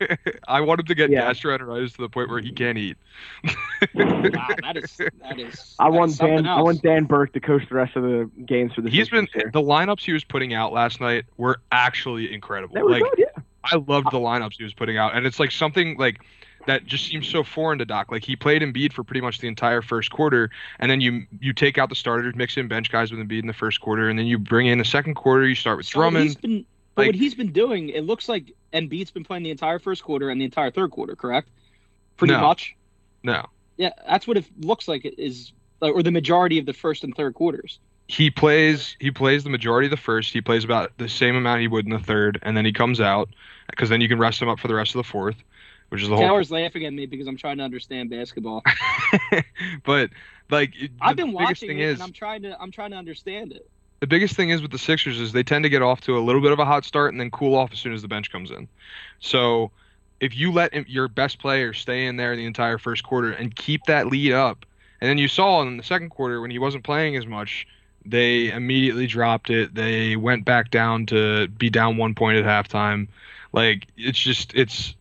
I 0.46 0.60
want 0.60 0.78
him 0.78 0.86
to 0.86 0.94
get 0.94 1.10
Yeah. 1.10 1.28
gastroenteritis 1.28 1.96
to 1.96 2.02
the 2.02 2.08
point 2.08 2.28
where 2.30 2.38
he 2.40 2.52
can't 2.52 2.78
eat. 2.78 2.96
Oh, 3.44 3.50
wow, 3.96 4.48
that 4.62 4.76
is 4.76 4.96
that 5.22 5.40
is. 5.40 5.74
I 5.80 5.90
that 5.90 5.92
want 5.96 6.10
is 6.12 6.16
something 6.18 6.36
Dan. 6.44 6.46
I 6.46 6.60
want 6.62 6.82
Dan 6.82 7.04
Burke 7.04 7.32
to 7.32 7.40
coach 7.40 7.68
the 7.68 7.74
rest 7.74 7.96
of 7.96 8.04
the 8.04 8.30
games 8.46 8.72
for 8.74 8.80
the. 8.82 8.90
He's 8.90 9.08
been 9.08 9.24
Sixers 9.26 9.42
here. 9.42 9.50
the 9.52 9.60
lineups 9.60 10.04
he 10.04 10.12
was 10.12 10.22
putting 10.22 10.54
out 10.54 10.72
last 10.72 11.00
night 11.00 11.24
were 11.36 11.60
actually 11.72 12.32
incredible. 12.32 12.74
They 12.76 12.82
were 12.82 12.90
like 12.90 13.02
good, 13.02 13.14
yeah. 13.18 13.42
I 13.64 13.76
loved 13.76 14.06
the 14.12 14.18
lineups 14.18 14.54
he 14.58 14.62
was 14.62 14.72
putting 14.74 14.98
out, 14.98 15.16
and 15.16 15.26
it's 15.26 15.40
like 15.40 15.50
something 15.50 15.96
like 15.98 16.20
that 16.66 16.86
just 16.86 17.06
seems 17.06 17.28
so 17.28 17.42
foreign 17.42 17.78
to 17.78 17.84
Doc. 17.84 18.10
Like 18.12 18.24
he 18.24 18.36
played 18.36 18.62
Embiid 18.62 18.92
for 18.92 19.02
pretty 19.04 19.20
much 19.20 19.38
the 19.38 19.48
entire 19.48 19.82
first 19.82 20.10
quarter, 20.10 20.50
and 20.78 20.90
then 20.90 21.00
you 21.00 21.26
you 21.40 21.52
take 21.52 21.78
out 21.78 21.88
the 21.88 21.94
starters, 21.94 22.34
mix 22.34 22.56
in 22.56 22.68
bench 22.68 22.90
guys 22.90 23.10
with 23.10 23.20
Embiid 23.20 23.40
in 23.40 23.46
the 23.46 23.52
first 23.52 23.80
quarter, 23.80 24.08
and 24.08 24.18
then 24.18 24.26
you 24.26 24.38
bring 24.38 24.66
in 24.66 24.78
the 24.78 24.84
second 24.84 25.14
quarter. 25.14 25.46
You 25.46 25.54
start 25.54 25.76
with 25.78 25.88
Drummond. 25.88 26.40
been, 26.40 26.64
but 26.94 27.02
like- 27.02 27.08
what 27.08 27.14
he's 27.14 27.34
been 27.34 27.52
doing, 27.52 27.88
it 27.90 28.04
looks 28.04 28.28
like 28.28 28.52
Embiid's 28.72 29.10
been 29.10 29.24
playing 29.24 29.42
the 29.42 29.50
entire 29.50 29.78
first 29.78 30.02
quarter 30.04 30.30
and 30.30 30.40
the 30.40 30.44
entire 30.44 30.70
third 30.70 30.90
quarter, 30.90 31.16
correct? 31.16 31.48
Pretty 32.16 32.34
No. 32.34 32.40
much. 32.40 32.74
No, 33.24 33.46
Yeah, 33.76 33.90
that's 34.08 34.26
what 34.26 34.36
it 34.36 34.44
looks 34.60 34.88
like. 34.88 35.04
Is 35.18 35.52
or 35.80 36.02
the 36.02 36.10
majority 36.12 36.58
of 36.58 36.66
the 36.66 36.72
first 36.72 37.02
and 37.04 37.14
third 37.16 37.34
quarters. 37.34 37.78
he 38.08 38.30
plays 38.30 38.96
he 39.00 39.10
plays 39.10 39.42
the 39.44 39.50
majority 39.50 39.86
of 39.86 39.90
the 39.90 39.96
first. 39.96 40.32
He 40.32 40.40
plays 40.40 40.64
about 40.64 40.96
the 40.98 41.08
same 41.08 41.34
amount 41.34 41.60
he 41.60 41.68
would 41.68 41.86
in 41.86 41.90
the 41.92 41.98
third, 41.98 42.38
and 42.42 42.56
then 42.56 42.64
he 42.64 42.72
comes 42.72 43.00
out 43.00 43.28
because 43.70 43.88
then 43.88 44.00
you 44.00 44.08
can 44.08 44.18
rest 44.18 44.40
him 44.42 44.48
up 44.48 44.60
for 44.60 44.68
the 44.68 44.74
rest 44.74 44.94
of 44.94 44.98
the 44.98 45.04
fourth, 45.08 45.36
which 45.92 46.02
is 46.02 46.08
the 46.08 46.16
whole. 46.16 46.24
Taylor's 46.24 46.50
laughing 46.50 46.86
at 46.86 46.92
me 46.94 47.04
because 47.04 47.26
I'm 47.26 47.36
trying 47.36 47.58
to 47.58 47.64
understand 47.64 48.08
basketball. 48.08 48.62
but 49.84 50.08
like 50.50 50.74
it- 50.74 50.90
I've 51.02 51.16
the 51.16 51.24
been 51.24 51.32
watching 51.32 51.68
thing 51.68 51.78
it 51.80 51.84
is 51.84 51.94
and 51.94 52.02
I'm 52.02 52.12
trying 52.12 52.42
to 52.42 52.58
I'm 52.58 52.70
trying 52.70 52.92
to 52.92 52.96
understand 52.96 53.52
it. 53.52 53.68
the 54.00 54.06
biggest 54.06 54.34
thing 54.34 54.48
is 54.48 54.62
with 54.62 54.70
the 54.70 54.78
Sixers 54.78 55.20
is 55.20 55.32
they 55.32 55.42
tend 55.42 55.64
to 55.64 55.68
get 55.68 55.82
off 55.82 56.00
to 56.02 56.16
a 56.16 56.20
little 56.20 56.40
bit 56.40 56.50
of 56.50 56.58
a 56.58 56.64
hot 56.64 56.86
start 56.86 57.12
and 57.12 57.20
then 57.20 57.30
cool 57.30 57.54
off 57.54 57.72
as 57.72 57.78
soon 57.78 57.92
as 57.92 58.00
the 58.00 58.08
bench 58.08 58.32
comes 58.32 58.50
in. 58.50 58.68
So 59.20 59.70
if 60.18 60.34
you 60.34 60.50
let 60.50 60.88
your 60.88 61.08
best 61.08 61.38
player 61.38 61.74
stay 61.74 62.06
in 62.06 62.16
there 62.16 62.36
the 62.36 62.46
entire 62.46 62.78
first 62.78 63.04
quarter 63.04 63.30
and 63.32 63.54
keep 63.54 63.84
that 63.84 64.06
lead 64.06 64.32
up, 64.32 64.64
and 65.02 65.10
then 65.10 65.18
you 65.18 65.28
saw 65.28 65.60
in 65.60 65.76
the 65.76 65.82
second 65.82 66.08
quarter 66.08 66.40
when 66.40 66.50
he 66.50 66.58
wasn't 66.58 66.84
playing 66.84 67.16
as 67.16 67.26
much, 67.26 67.66
they 68.06 68.50
immediately 68.50 69.06
dropped 69.06 69.50
it. 69.50 69.74
They 69.74 70.16
went 70.16 70.46
back 70.46 70.70
down 70.70 71.04
to 71.06 71.48
be 71.48 71.68
down 71.68 71.98
one 71.98 72.14
point 72.14 72.38
at 72.38 72.44
halftime. 72.46 73.08
Like 73.52 73.88
it's 73.98 74.18
just 74.18 74.54
it's 74.54 74.94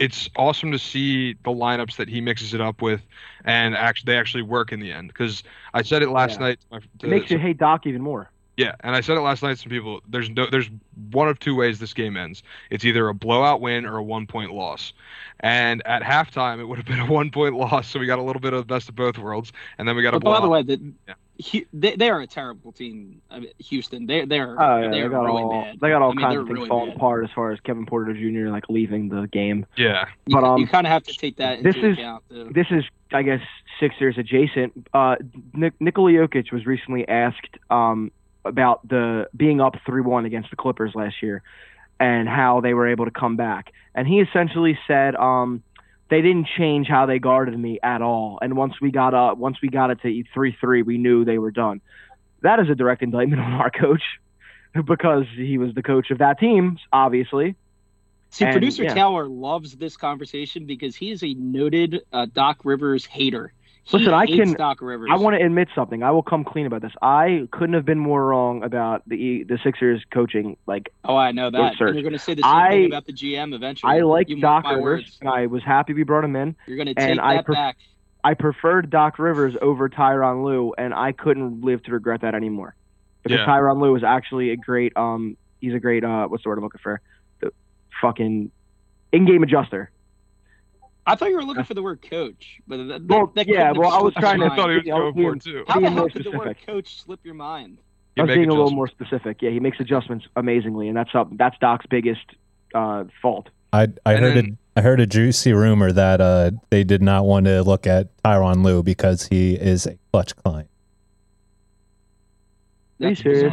it's 0.00 0.28
awesome 0.36 0.72
to 0.72 0.78
see 0.78 1.34
the 1.44 1.50
lineups 1.50 1.96
that 1.96 2.08
he 2.08 2.20
mixes 2.20 2.54
it 2.54 2.60
up 2.60 2.82
with, 2.82 3.02
and 3.44 3.76
actually 3.76 4.12
they 4.12 4.18
actually 4.18 4.42
work 4.42 4.72
in 4.72 4.80
the 4.80 4.90
end. 4.90 5.08
Because 5.08 5.44
I 5.74 5.82
said 5.82 6.02
it 6.02 6.08
last 6.10 6.40
Yeah. 6.40 6.46
night. 6.46 6.58
to 6.60 6.66
my- 6.76 6.82
It 7.04 7.08
makes 7.10 7.30
you 7.30 7.38
hate 7.38 7.58
Doc 7.58 7.86
even 7.86 8.02
more. 8.02 8.30
Yeah, 8.56 8.74
and 8.80 8.94
I 8.96 9.00
said 9.00 9.16
it 9.16 9.20
last 9.20 9.42
night 9.42 9.50
to 9.50 9.56
some 9.56 9.70
people. 9.70 10.02
There's 10.08 10.28
no, 10.28 10.44
there's 10.46 10.68
one 11.12 11.28
of 11.28 11.38
two 11.38 11.54
ways 11.54 11.78
this 11.78 11.94
game 11.94 12.16
ends. 12.16 12.42
It's 12.68 12.84
either 12.84 13.08
a 13.08 13.14
blowout 13.14 13.60
win 13.62 13.86
or 13.86 13.96
a 13.98 14.02
one 14.02 14.26
point 14.26 14.52
loss. 14.52 14.92
And 15.38 15.80
at 15.86 16.02
halftime, 16.02 16.60
it 16.60 16.64
would 16.66 16.76
have 16.76 16.86
been 16.86 17.00
a 17.00 17.06
one 17.10 17.30
point 17.30 17.54
loss, 17.54 17.88
so 17.88 17.98
we 17.98 18.06
got 18.06 18.18
a 18.18 18.22
little 18.22 18.40
bit 18.40 18.52
of 18.52 18.60
the 18.66 18.74
best 18.74 18.88
of 18.90 18.96
both 18.96 19.16
worlds, 19.18 19.52
and 19.78 19.88
then 19.88 19.96
we 19.96 20.02
got 20.02 20.14
a 20.14 20.20
But 20.20 20.24
by 20.24 20.34
the 20.40 20.46
blowout. 20.46 20.66
way, 20.66 20.76
the, 20.76 20.92
Yeah. 21.08 21.14
Hu- 21.52 21.64
they, 21.72 21.96
they 21.96 22.10
are 22.10 22.20
a 22.20 22.26
terrible 22.26 22.72
team. 22.72 23.20
I 23.30 23.40
mean, 23.40 23.50
Houston, 23.58 24.06
they 24.06 24.24
they're 24.24 24.60
Oh 24.60 24.76
yeah, 24.82 24.90
they're 24.90 25.08
they 25.08 25.14
got 25.14 25.24
really 25.24 25.42
all 25.42 25.62
bad. 25.62 25.80
they 25.80 25.88
got 25.88 26.02
all 26.02 26.10
I 26.10 26.14
mean, 26.14 26.22
kinds 26.24 26.32
they're 26.34 26.40
of 26.40 26.46
things 26.46 26.56
really 26.58 26.68
falling 26.68 26.90
bad. 26.90 26.96
apart 26.96 27.24
as 27.24 27.30
far 27.34 27.50
as 27.52 27.60
Kevin 27.60 27.86
Porter 27.86 28.12
Jr. 28.12 28.50
like 28.50 28.64
leaving 28.68 29.08
the 29.08 29.26
game. 29.28 29.66
Yeah, 29.76 30.06
You, 30.26 30.36
But, 30.36 30.44
um, 30.44 30.60
you 30.60 30.66
kind 30.66 30.86
of 30.86 30.90
have 30.92 31.04
to 31.04 31.14
take 31.14 31.36
that 31.36 31.62
this 31.62 31.76
into 31.76 31.90
is- 31.90 31.98
account. 31.98 32.24
This 32.30 32.66
is, 32.70 32.84
I 33.12 33.22
guess, 33.22 33.40
Sixers 33.78 34.18
adjacent. 34.18 34.86
Uh, 34.92 35.16
Nik- 35.54 35.80
Nikola 35.80 36.10
Jokic 36.12 36.52
was 36.52 36.66
recently 36.66 37.06
asked 37.08 37.56
um, 37.70 38.10
about 38.44 38.86
the 38.88 39.28
being 39.36 39.60
up 39.60 39.76
three 39.86 40.02
one 40.02 40.24
against 40.26 40.50
the 40.50 40.56
Clippers 40.56 40.94
last 40.94 41.22
year, 41.22 41.42
and 41.98 42.28
how 42.28 42.60
they 42.60 42.74
were 42.74 42.86
able 42.88 43.04
to 43.04 43.10
come 43.10 43.36
back. 43.36 43.72
And 43.94 44.06
he 44.06 44.20
essentially 44.20 44.78
said, 44.86 45.16
um, 45.16 45.62
they 46.10 46.20
didn't 46.22 46.48
change 46.58 46.88
how 46.88 47.06
they 47.06 47.18
guarded 47.18 47.58
me 47.58 47.78
at 47.82 48.02
all. 48.02 48.38
And 48.42 48.56
once 48.56 48.74
we 48.80 48.90
got 48.90 49.14
up, 49.14 49.38
once 49.38 49.58
we 49.62 49.68
got 49.68 49.90
it 49.90 50.02
to 50.02 50.24
three 50.34 50.56
three, 50.60 50.82
we 50.82 50.98
knew 50.98 51.24
they 51.24 51.38
were 51.38 51.52
done. 51.52 51.80
That 52.42 52.58
is 52.58 52.68
a 52.68 52.74
direct 52.74 53.02
indictment 53.02 53.40
on 53.40 53.52
our 53.52 53.70
coach, 53.70 54.02
because 54.84 55.24
he 55.34 55.56
was 55.56 55.74
the 55.74 55.82
coach 55.82 56.10
of 56.10 56.18
that 56.18 56.38
team, 56.38 56.78
obviously. 56.92 57.54
See, 58.30 58.44
and, 58.44 58.52
producer 58.52 58.84
yeah. 58.84 58.94
Taylor 58.94 59.26
loves 59.28 59.76
this 59.76 59.96
conversation 59.96 60.64
because 60.66 60.94
he 60.94 61.10
is 61.10 61.22
a 61.22 61.34
noted 61.34 62.02
uh, 62.12 62.26
Doc 62.32 62.60
Rivers 62.64 63.04
hater. 63.04 63.52
He 63.90 63.98
Listen, 63.98 64.14
I 64.14 64.26
can- 64.26 64.52
Doc 64.54 64.80
Rivers. 64.82 65.10
I 65.12 65.16
want 65.16 65.36
to 65.36 65.44
admit 65.44 65.68
something. 65.74 66.02
I 66.02 66.10
will 66.12 66.22
come 66.22 66.44
clean 66.44 66.66
about 66.66 66.80
this. 66.82 66.92
I 67.02 67.48
couldn't 67.50 67.74
have 67.74 67.84
been 67.84 67.98
more 67.98 68.24
wrong 68.26 68.62
about 68.62 69.02
the 69.08 69.42
the 69.44 69.58
Sixers 69.64 70.02
coaching. 70.12 70.56
Like 70.66 70.92
Oh, 71.04 71.16
I 71.16 71.32
know 71.32 71.50
that. 71.50 71.76
search. 71.76 71.94
You're 71.94 72.02
going 72.02 72.12
to 72.12 72.18
say 72.18 72.34
the 72.34 72.42
same 72.42 72.50
I- 72.52 72.70
thing 72.70 72.86
about 72.86 73.06
the 73.06 73.12
GM 73.12 73.52
eventually. 73.54 73.92
I 73.92 74.00
like 74.00 74.28
You 74.28 74.40
Doc 74.40 74.64
Rivers, 74.64 74.82
words. 74.82 75.18
and 75.20 75.28
I 75.28 75.46
was 75.46 75.62
happy 75.64 75.92
we 75.92 76.04
brought 76.04 76.24
him 76.24 76.36
in. 76.36 76.54
You're 76.66 76.76
going 76.76 76.94
to 76.94 76.98
and 77.00 77.14
take 77.18 77.20
I 77.20 77.36
that 77.36 77.46
back. 77.46 77.76
I 78.22 78.34
preferred 78.34 78.90
Doc 78.90 79.18
Rivers 79.18 79.54
over 79.62 79.88
Tyron 79.88 80.44
Lue, 80.44 80.74
and 80.76 80.92
I 80.94 81.12
couldn't 81.12 81.62
live 81.62 81.82
to 81.84 81.92
regret 81.92 82.20
that 82.20 82.34
anymore. 82.34 82.74
Because 83.22 83.38
Yeah. 83.38 83.46
Tyron 83.46 83.80
Lue 83.80 83.96
is 83.96 84.04
actually 84.04 84.50
a 84.50 84.56
great 84.56 84.96
um 84.96 85.36
he's 85.60 85.74
a 85.74 85.80
great 85.80 86.04
uh 86.04 86.26
what's 86.28 86.42
the 86.44 86.48
word 86.50 86.58
I'm 86.58 86.64
looking 86.64 86.80
for? 86.82 87.00
The 87.40 87.50
fucking 88.00 88.50
in-game 89.12 89.42
adjuster. 89.42 89.90
I 91.10 91.16
thought 91.16 91.28
you 91.30 91.36
were 91.36 91.44
looking 91.44 91.64
for 91.64 91.74
the 91.74 91.82
word 91.82 92.00
coach, 92.08 92.60
but 92.68 92.76
that, 92.76 92.84
that, 92.86 93.02
Well, 93.08 93.32
that 93.34 93.48
yeah, 93.48 93.72
well, 93.72 93.90
I 93.90 94.00
was 94.00 94.14
trying 94.14 94.40
to- 94.40 94.46
I 94.46 94.56
thought 94.56 94.70
he 94.70 94.76
was 94.76 94.84
Yeah, 94.86 94.94
was 94.94 95.14
going 95.14 95.40
for 95.40 95.50
it 95.50 95.52
too. 95.54 95.64
How 95.66 95.74
the 95.74 95.80
being 95.80 95.92
hell 95.92 96.08
did 96.08 96.24
the 96.24 96.30
word 96.30 96.56
coach 96.66 97.02
slip 97.02 97.20
your 97.24 97.34
mind? 97.34 97.78
You 98.16 98.22
I 98.22 98.24
was 98.24 98.28
make 98.28 98.36
being 98.38 98.50
a 98.50 98.54
little 98.54 98.70
more 98.70 98.88
specific. 98.88 99.42
Yeah, 99.42 99.50
he 99.50 99.60
makes 99.60 99.78
adjustments 99.80 100.26
amazingly, 100.36 100.88
and 100.88 100.96
that's 100.96 101.10
up 101.14 101.28
that's 101.36 101.56
Doc's 101.60 101.86
biggest 101.86 102.24
uh 102.74 103.04
fault. 103.22 103.48
I 103.72 103.88
I 104.06 104.14
And 104.14 104.24
heard 104.24 104.36
then- 104.36 104.58
a 104.76 104.80
I 104.80 104.82
heard 104.82 105.00
a 105.00 105.06
juicy 105.06 105.52
rumor 105.52 105.90
that 105.92 106.20
uh 106.20 106.52
they 106.70 106.84
did 106.84 107.02
not 107.02 107.24
want 107.26 107.46
to 107.46 107.62
look 107.62 107.86
at 107.86 108.08
Tyron 108.24 108.64
Lue 108.64 108.82
because 108.82 109.26
he 109.26 109.54
is 109.54 109.86
a 109.86 109.96
clutch 110.12 110.34
client. 110.36 110.68
Are 113.02 113.08
you 113.08 113.14
serious? 113.14 113.52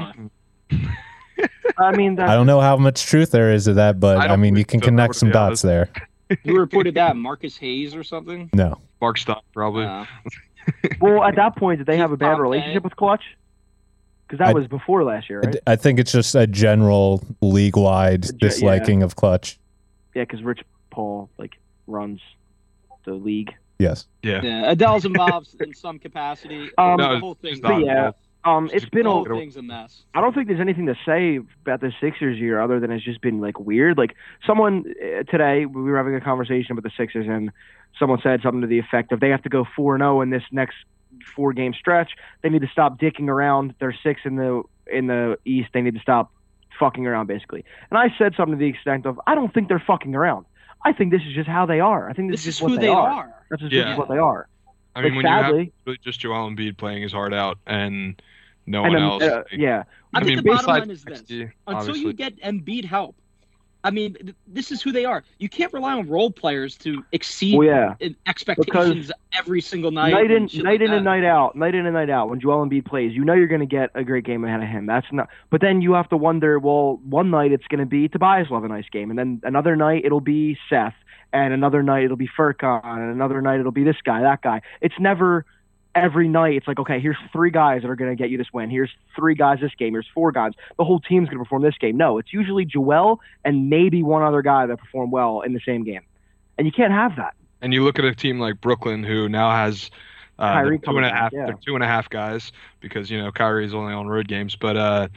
I 1.80 1.95
mean, 1.95 2.20
I 2.20 2.34
don't 2.34 2.47
know 2.47 2.60
how 2.60 2.76
much 2.78 3.05
truth 3.05 3.30
there 3.32 3.51
is 3.53 3.66
to 3.66 3.74
that, 3.76 3.99
but 3.99 4.18
I 4.18 4.34
I, 4.34 4.36
mean 4.36 4.55
you 4.55 4.66
can 4.66 4.80
so, 4.82 4.86
connect 4.86 5.16
some 5.16 5.30
dots 5.30 5.62
there. 5.62 5.89
You 6.43 6.57
reported 6.59 6.95
that 6.95 7.15
Marcus 7.15 7.55
Hayes 7.57 7.95
or 7.95 8.03
something? 8.03 8.49
No. 8.53 8.80
Mark 9.01 9.17
Stock 9.17 9.43
probably. 9.53 9.86
Uh, 9.86 10.05
Well, 10.99 11.23
at 11.23 11.36
that 11.38 11.55
point, 11.55 11.78
did 11.78 11.88
they 11.88 11.95
have 11.97 12.11
a 12.11 12.17
bad 12.17 12.39
relationship 12.39 12.84
with 12.84 12.95
Clutch? 12.97 13.23
Because 14.28 14.39
that 14.39 14.49
I- 14.49 14.53
was 14.53 14.67
before 14.67 15.05
last 15.05 15.30
year, 15.30 15.39
I 15.41 15.45
right? 15.45 15.53
d- 15.53 15.59
I 15.65 15.75
think 15.78 15.99
it's 15.99 16.11
just 16.11 16.36
a 16.36 16.45
general 16.45 17.23
league 17.41 17.78
wide 17.78 18.23
ge- 18.23 18.32
disliking 18.38 19.01
of 19.03 19.15
clutch. 19.15 19.57
Yeah, 20.13 20.23
because 20.23 20.43
Rich 20.43 20.63
Paul 20.89 21.30
like 21.38 21.53
runs 21.88 22.19
the 23.05 23.13
league. 23.13 23.53
Yes. 23.80 24.07
yeah. 24.23 24.41
yeah, 24.41 24.71
Adele's 24.71 25.05
involved 25.05 25.55
in 25.61 25.73
some 25.73 25.99
capacity. 25.99 26.69
Um, 26.78 26.97
the 26.97 27.19
whole 27.19 27.36
thing's 27.36 27.61
not 27.61 27.82
a 27.82 27.86
yeah. 27.86 28.11
Mess. 28.48 28.58
Um, 28.58 28.70
it's 28.74 28.86
been 28.89 29.04
The 29.04 29.10
a. 29.10 29.14
whole 29.14 29.26
thing's 29.26 29.58
a 29.58 29.62
mess. 29.62 30.04
I 30.14 30.22
don't 30.22 30.34
think 30.34 30.48
there's 30.48 30.60
anything 30.60 30.86
to 30.88 30.95
say 31.06 31.39
about 31.62 31.82
the 31.82 31.91
Sixers 32.02 32.38
year 32.38 32.60
other 32.62 32.80
than 32.80 32.91
it's 32.91 33.04
just 33.04 33.22
been 33.22 33.39
like 33.41 33.60
weird. 33.60 33.98
Like 33.98 34.16
someone 34.45 34.86
uh, 35.02 35.24
today, 35.24 35.66
we 35.66 35.82
were 35.84 35.98
having 35.98 36.16
a 36.16 36.22
conversation 36.22 36.72
about 36.72 36.84
the 36.84 36.91
Sixers, 36.98 37.28
and 37.30 37.52
someone 38.00 38.20
said 38.22 38.41
something 38.41 38.62
to 38.62 38.68
the 38.68 38.80
effect 38.80 39.12
of 39.12 39.20
they 39.20 39.30
have 39.30 39.43
to 39.43 39.50
go 39.50 39.66
four 39.76 39.95
and 39.95 40.02
zero 40.02 40.22
in 40.22 40.30
this 40.30 40.43
next 40.52 40.76
four 41.36 41.54
game 41.54 41.74
stretch. 41.74 42.12
They 42.41 42.50
need 42.50 42.62
to 42.62 42.68
stop 42.68 43.00
dicking 43.00 43.28
around. 43.28 43.74
They're 43.80 43.95
six 44.04 44.22
in 44.26 44.36
the 44.36 44.64
in 44.91 45.08
the 45.08 45.38
East. 45.45 45.70
They 45.74 45.82
need 45.82 45.95
to 45.95 46.02
stop 46.02 46.32
fucking 46.80 47.08
around, 47.08 47.26
basically. 47.28 47.66
And 47.89 47.98
I 47.98 48.14
said 48.18 48.34
something 48.38 48.54
to 48.58 48.60
the 48.60 48.70
extent 48.70 49.06
of, 49.08 49.20
I 49.26 49.34
don't 49.36 49.52
think 49.54 49.68
they're 49.68 49.84
fucking 49.86 50.14
around. 50.14 50.45
I 50.86 50.93
think 50.93 51.12
this 51.12 51.24
is 51.28 51.34
just 51.34 51.50
how 51.50 51.66
they 51.66 51.80
are. 51.80 52.08
I 52.08 52.14
think 52.14 52.30
this, 52.30 52.41
This 52.45 52.48
is 52.48 52.54
just 52.60 52.62
what 52.62 52.70
who 52.72 52.76
they, 52.78 52.84
they 52.84 52.88
are. 52.89 53.10
are. 53.10 53.43
That's 53.50 53.64
just, 53.64 53.74
Yeah. 53.74 53.98
what 53.98 54.10
they 54.10 54.18
are. 54.20 54.48
I 54.95 55.02
mean, 55.02 55.16
like, 55.16 55.24
when 55.24 55.26
you 55.26 55.32
have 55.32 55.54
really 55.88 55.98
just 56.04 56.20
Joel 56.20 56.50
Embiid 56.50 56.78
playing 56.78 57.02
his 57.02 57.12
heart 57.12 57.34
out 57.34 57.58
and 57.66 58.22
no 58.68 58.82
one 58.84 58.95
um, 58.95 59.03
else. 59.03 59.24
uh, 59.24 59.43
yeah, 59.51 59.84
I, 60.13 60.20
I 60.20 60.24
think 60.24 60.28
mean, 60.28 60.38
the 60.38 60.51
bottom 60.51 60.68
line 60.68 60.91
is 60.91 61.03
this: 61.03 61.22
XG, 61.24 61.51
until 61.68 61.80
obviously. 61.80 62.01
you 62.01 62.13
get 62.13 62.39
Embiid 62.41 62.86
help, 62.86 63.15
I 63.84 63.89
mean, 63.89 64.15
th- 64.15 64.36
this 64.47 64.72
is 64.72 64.82
who 64.82 64.91
they 64.91 65.05
are. 65.05 65.24
You 65.39 65.47
can't 65.47 65.72
rely 65.72 65.93
on 65.93 66.09
role 66.09 66.30
players 66.30 66.76
to 66.80 67.05
exceed 67.13 67.57
well, 67.57 67.68
yeah. 67.68 67.95
in- 68.01 68.18
expectations 68.26 69.11
every 69.34 69.61
single 69.61 69.91
night. 69.91 70.11
night 70.11 70.32
in 70.32 70.43
and 70.43 70.53
night 70.55 70.63
like 70.65 70.82
in 70.82 70.91
and 70.91 71.05
night 71.05 71.24
out, 71.24 71.55
night 71.55 71.74
in 71.74 71.86
and 71.86 71.93
night 71.93 72.09
out. 72.09 72.30
When 72.30 72.39
Joel 72.39 72.65
Embiid 72.65 72.86
plays, 72.86 73.13
you 73.13 73.24
know 73.24 73.34
you're 73.34 73.47
going 73.47 73.61
to 73.61 73.65
get 73.65 73.91
a 73.95 74.03
great 74.03 74.26
game 74.26 74.43
ahead 74.43 74.61
of 74.61 74.68
him. 74.68 74.88
That's 74.88 75.07
not. 75.11 75.30
But 75.49 75.61
then 75.61 75.82
you 75.82 75.93
have 75.93 76.09
to 76.09 76.18
wonder. 76.18 76.59
Well, 76.59 76.99
one 77.03 77.30
night 77.30 77.53
it's 77.53 77.68
going 77.68 77.80
to 77.80 77.86
be 77.86 78.09
Tobias 78.09 78.49
will 78.49 78.57
have 78.57 78.65
a 78.65 78.68
nice 78.68 78.89
game, 78.91 79.09
and 79.09 79.18
then 79.18 79.41
another 79.43 79.78
night 79.78 80.03
it'll 80.03 80.20
be 80.20 80.57
Seth, 80.70 80.95
and 81.32 81.53
another 81.53 81.82
night 81.82 82.03
it'll 82.03 82.18
be 82.18 82.30
Furkan, 82.38 82.84
and 82.84 83.11
another 83.11 83.41
night 83.41 83.61
it'll 83.61 83.72
be 83.72 83.84
this 83.84 84.01
guy, 84.03 84.22
that 84.22 84.41
guy. 84.41 84.61
It's 84.82 84.99
never 84.99 85.45
every 85.98 86.28
night. 86.28 86.56
It's 86.56 86.68
like 86.68 86.80
okay, 86.80 87.00
here's 87.00 87.18
three 87.34 87.52
guys 87.52 87.82
that 87.82 87.89
are 87.89 87.95
going 87.95 88.12
to 88.12 88.16
get 88.16 88.30
you 88.30 88.38
this 88.38 88.54
win. 88.54 88.70
Here's 88.70 88.91
three 89.16 89.36
guys 89.36 89.60
this 89.60 89.74
game. 89.76 89.93
Here's 89.93 90.08
four 90.14 90.32
guys. 90.32 90.54
The 90.78 90.86
whole 90.86 91.00
team's 91.00 91.28
going 91.28 91.39
to 91.39 91.43
perform 91.43 91.64
this 91.64 91.78
game. 91.78 91.98
No, 91.98 92.18
it's 92.18 92.32
usually 92.32 92.66
Joel 92.66 93.20
and 93.43 93.70
maybe 93.70 94.04
one 94.04 94.24
other 94.24 94.41
guy 94.41 94.66
that 94.68 94.78
perform 94.78 95.12
well 95.12 95.41
in 95.41 95.54
the 95.54 95.62
same 95.66 95.84
game, 95.84 96.04
and 96.58 96.68
you 96.68 96.72
can't 96.72 96.93
have 96.93 97.16
that. 97.18 97.34
And 97.62 97.74
you 97.74 97.84
look 97.84 97.98
at 98.00 98.06
a 98.06 98.14
team 98.14 98.39
like 98.39 98.62
Brooklyn, 98.62 99.04
who 99.04 99.28
now 99.28 99.50
has 99.52 99.89
uh, 100.39 100.54
Kyrie 100.54 100.70
their 100.70 100.78
two 100.78 100.98
and 100.98 101.06
a 101.06 101.10
coming 101.10 101.32
yeah. 101.34 101.52
two 101.66 101.76
and 101.76 101.84
a 101.84 101.88
half 101.88 102.10
guys 102.10 102.52
because 102.80 103.10
you 103.10 103.22
know 103.22 103.32
Kyrie's 103.32 103.74
only 103.74 103.93
on 103.93 104.08
road 104.08 104.28
games. 104.28 104.56
But 104.56 104.78
uh, 104.78 105.08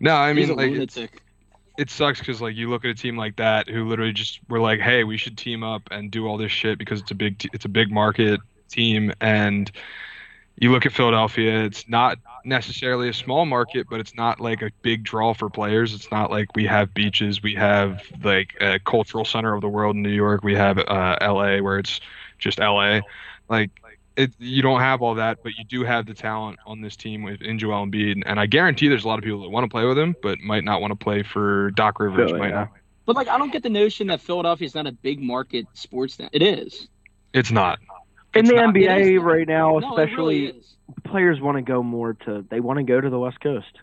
no, 0.00 0.14
I 0.14 0.32
He's 0.32 0.48
mean 0.48 0.58
a 0.58 0.60
like 0.60 0.72
it's, 0.72 0.96
lunatic. 0.96 1.22
it 1.78 1.90
sucks 1.90 2.20
because 2.20 2.40
like 2.40 2.54
you 2.54 2.70
look 2.70 2.84
at 2.84 2.90
a 2.90 2.94
team 2.94 3.16
like 3.16 3.36
that 3.36 3.68
who 3.68 3.88
literally 3.88 4.12
just 4.12 4.40
were 4.48 4.60
like, 4.60 4.80
hey, 4.80 5.04
we 5.04 5.16
should 5.16 5.36
team 5.36 5.64
up 5.64 5.82
and 5.90 6.10
do 6.10 6.26
all 6.26 6.36
this 6.36 6.52
shit 6.52 6.78
because 6.78 7.00
it's 7.00 7.10
a 7.10 7.16
big 7.16 7.38
t- 7.38 7.50
it's 7.52 7.64
a 7.64 7.68
big 7.68 7.90
market 7.90 8.40
team 8.68 9.12
and 9.20 9.70
you 10.56 10.70
look 10.70 10.86
at 10.86 10.92
Philadelphia, 10.92 11.64
it's 11.64 11.88
not 11.88 12.18
necessarily 12.44 13.08
a 13.08 13.14
small 13.14 13.46
market, 13.46 13.86
but 13.88 14.00
it's 14.00 14.14
not 14.14 14.40
like 14.40 14.62
a 14.62 14.70
big 14.82 15.02
draw 15.02 15.34
for 15.34 15.48
players. 15.48 15.94
It's 15.94 16.10
not 16.10 16.30
like 16.30 16.54
we 16.54 16.66
have 16.66 16.92
beaches, 16.94 17.42
we 17.42 17.54
have 17.54 18.02
like 18.22 18.56
a 18.60 18.78
cultural 18.78 19.24
center 19.24 19.54
of 19.54 19.60
the 19.60 19.68
world 19.68 19.96
in 19.96 20.02
New 20.02 20.10
York, 20.10 20.42
we 20.42 20.54
have 20.54 20.78
uh, 20.78 21.16
LA 21.20 21.58
where 21.58 21.78
it's 21.78 22.00
just 22.38 22.58
LA. 22.58 23.00
Like 23.48 23.70
it, 24.16 24.32
you 24.38 24.62
don't 24.62 24.80
have 24.80 25.02
all 25.02 25.14
that, 25.14 25.42
but 25.42 25.52
you 25.56 25.64
do 25.64 25.84
have 25.84 26.06
the 26.06 26.14
talent 26.14 26.58
on 26.66 26.80
this 26.80 26.96
team 26.96 27.22
with 27.22 27.40
in 27.40 27.58
Joel 27.58 27.86
Embiid, 27.86 28.22
and 28.26 28.38
I 28.38 28.46
guarantee 28.46 28.88
there's 28.88 29.04
a 29.04 29.08
lot 29.08 29.18
of 29.18 29.24
people 29.24 29.42
that 29.42 29.48
want 29.48 29.64
to 29.64 29.68
play 29.68 29.84
with 29.84 29.98
him, 29.98 30.14
but 30.22 30.38
might 30.40 30.64
not 30.64 30.80
want 30.80 30.90
to 30.92 30.96
play 30.96 31.22
for 31.22 31.70
Doc 31.72 31.98
Rivers. 31.98 32.28
Philly, 32.28 32.38
might 32.38 32.48
yeah. 32.48 32.54
not. 32.54 32.68
But 33.04 33.16
like, 33.16 33.28
I 33.28 33.38
don't 33.38 33.52
get 33.52 33.62
the 33.62 33.70
notion 33.70 34.06
that 34.08 34.20
Philadelphia 34.20 34.66
is 34.66 34.74
not 34.74 34.86
a 34.86 34.92
big 34.92 35.20
market 35.20 35.66
sports. 35.74 36.16
Town. 36.16 36.28
It 36.32 36.42
is. 36.42 36.88
It's 37.32 37.50
not. 37.50 37.78
In 38.34 38.44
the 38.46 38.54
not- 38.54 38.74
NBA 38.74 39.16
is. 39.18 39.22
right 39.22 39.46
now, 39.46 39.78
No, 39.78 39.90
especially 39.90 40.46
really 40.46 40.62
players 41.04 41.40
want 41.40 41.56
to 41.58 41.62
go 41.62 41.82
more 41.82 42.14
to 42.14 42.44
they 42.50 42.60
want 42.60 42.78
to 42.78 42.82
go 42.82 43.00
to 43.00 43.10
the 43.10 43.18
West 43.18 43.40
Coast. 43.40 43.78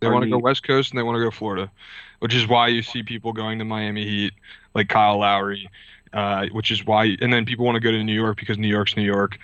They 0.00 0.08
want 0.08 0.24
to 0.24 0.30
go 0.30 0.38
West 0.38 0.64
Coast 0.66 0.90
and 0.90 0.98
they 0.98 1.02
want 1.04 1.16
to 1.16 1.22
go 1.22 1.30
Florida, 1.30 1.70
which 2.18 2.34
is 2.34 2.48
why 2.48 2.66
you 2.68 2.82
see 2.82 3.04
people 3.04 3.32
going 3.32 3.58
to 3.60 3.64
Miami 3.64 4.04
Heat, 4.04 4.32
like 4.74 4.88
Kyle 4.88 5.18
Lowry, 5.20 5.68
uh, 6.12 6.46
which 6.50 6.72
is 6.72 6.84
why, 6.84 7.16
and 7.20 7.32
then 7.32 7.44
people 7.44 7.64
want 7.64 7.76
to 7.76 7.80
go 7.80 7.92
to 7.92 8.02
New 8.02 8.12
York 8.14 8.36
because 8.38 8.58
New 8.58 8.66
York's 8.68 8.96
New 8.96 9.04
York. 9.04 9.38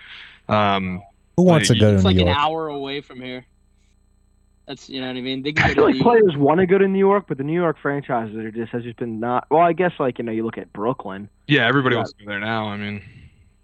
Um, 0.49 1.01
Who 1.37 1.45
wants 1.45 1.69
to 1.69 1.75
Like, 1.75 1.81
go 1.81 1.91
to 1.91 1.95
It's 1.95 2.03
New 2.05 2.09
like 2.11 2.17
York? 2.17 2.29
an 2.29 2.35
hour 2.37 2.67
away 2.69 3.01
from 3.03 3.21
here. 3.21 3.47
That's 4.67 4.91
you 4.91 5.01
know 5.01 5.07
what 5.07 5.17
I 5.17 5.21
mean. 5.21 5.43
They 5.45 5.53
can 5.53 5.71
I 5.71 5.75
go 5.75 5.75
feel 5.75 5.85
to 5.85 5.87
like 5.91 5.99
the- 5.99 6.03
players 6.03 6.37
want 6.37 6.59
to 6.61 6.67
go 6.67 6.77
to 6.77 6.89
New 6.89 6.99
York, 6.99 7.25
but 7.29 7.39
the 7.39 7.45
New 7.45 7.55
York 7.55 7.79
franchises 7.81 8.37
are 8.37 8.51
just 8.51 8.73
has 8.73 8.83
just 8.83 8.97
been 8.99 9.21
not. 9.21 9.47
Well, 9.51 9.61
I 9.63 9.73
guess 9.73 9.93
like 10.01 10.19
you 10.19 10.25
know 10.25 10.33
you 10.33 10.45
look 10.45 10.59
at 10.59 10.73
Brooklyn. 10.73 11.29
yeah, 11.47 11.67
everybody 11.67 11.95
Yeah. 11.95 12.01
wants 12.01 12.13
to 12.15 12.25
go 12.25 12.31
there 12.31 12.41
now. 12.41 12.67
I 12.67 12.77
mean, 12.77 13.01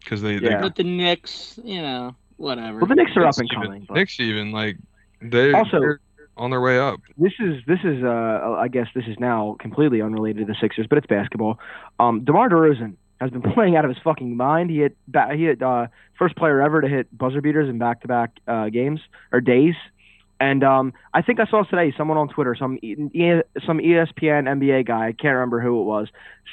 because 0.04 0.22
they, 0.22 0.34
Yeah. 0.38 0.60
But 0.60 0.76
the 0.76 0.84
Knicks, 0.84 1.58
you 1.64 1.80
know, 1.82 2.14
whatever. 2.36 2.78
Well, 2.78 2.86
the 2.86 2.94
Knicks 2.94 3.12
are 3.16 3.22
they 3.22 3.28
up 3.28 3.38
and 3.38 3.48
even, 3.52 3.62
coming. 3.62 3.84
But 3.88 3.94
Knicks 3.94 4.20
even 4.20 4.52
like 4.52 4.76
they 5.20 5.52
Also- 5.52 5.80
they're 5.80 6.00
on 6.36 6.50
their 6.50 6.60
way 6.60 6.78
up. 6.78 7.00
this 7.16 7.32
is 7.38 7.62
this 7.66 7.78
is 7.84 8.02
uh 8.02 8.56
I 8.58 8.66
guess 8.68 8.88
this 8.94 9.04
is 9.06 9.18
now 9.20 9.56
completely 9.60 10.02
unrelated 10.02 10.46
to 10.46 10.52
the 10.52 10.58
Sixers, 10.60 10.86
but 10.88 10.98
it's 10.98 11.06
basketball. 11.06 11.58
Um, 12.00 12.24
DeMar 12.24 12.48
DeRozan 12.48 12.94
has 13.20 13.30
been 13.30 13.42
playing 13.54 13.76
out 13.76 13.84
of 13.84 13.90
his 13.90 13.98
fucking 14.02 14.36
mind. 14.36 14.70
He 14.70 14.78
hit 14.78 14.96
ba- 15.08 15.34
he 15.34 15.44
hit 15.44 15.62
uh, 15.62 15.86
first 16.18 16.36
player 16.36 16.60
ever 16.60 16.80
to 16.80 16.88
hit 16.88 17.16
buzzer 17.16 17.40
beaters 17.40 17.68
in 17.68 17.78
back 17.78 18.00
to 18.02 18.08
back 18.08 18.32
uh 18.48 18.68
games 18.68 19.00
or 19.32 19.40
days. 19.40 19.74
And 20.40 20.64
um, 20.64 20.92
I 21.14 21.22
think 21.22 21.38
I 21.38 21.46
saw 21.46 21.62
today 21.62 21.94
someone 21.96 22.18
on 22.18 22.28
Twitter, 22.28 22.56
some 22.56 22.78
E- 22.82 22.96
some 23.64 23.78
ESPN 23.78 24.46
NBA 24.48 24.84
guy, 24.86 25.06
I 25.06 25.12
can't 25.12 25.34
remember 25.34 25.60
who 25.60 25.80
it 25.80 25.84
was, 25.84 26.08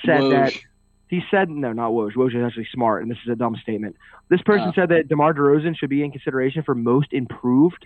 said 0.06 0.22
that 0.32 0.54
Woj. 0.54 0.62
He 1.12 1.22
said 1.30 1.50
no, 1.50 1.72
not 1.74 1.92
Woj. 1.92 2.14
Woj 2.14 2.36
is 2.36 2.44
actually 2.44 2.68
smart, 2.74 3.04
and 3.04 3.12
this 3.12 3.18
is 3.24 3.30
a 3.32 3.36
dumb 3.36 3.56
statement. 3.62 3.96
This 4.30 4.42
person 4.42 4.70
Oh. 4.70 4.74
said 4.74 4.90
that 4.90 5.08
DeMar 5.10 5.34
DeRozan 5.36 5.78
should 5.78 5.90
be 5.90 6.04
in 6.04 6.10
consideration 6.12 6.64
for 6.64 6.74
most 6.74 7.14
improved. 7.14 7.86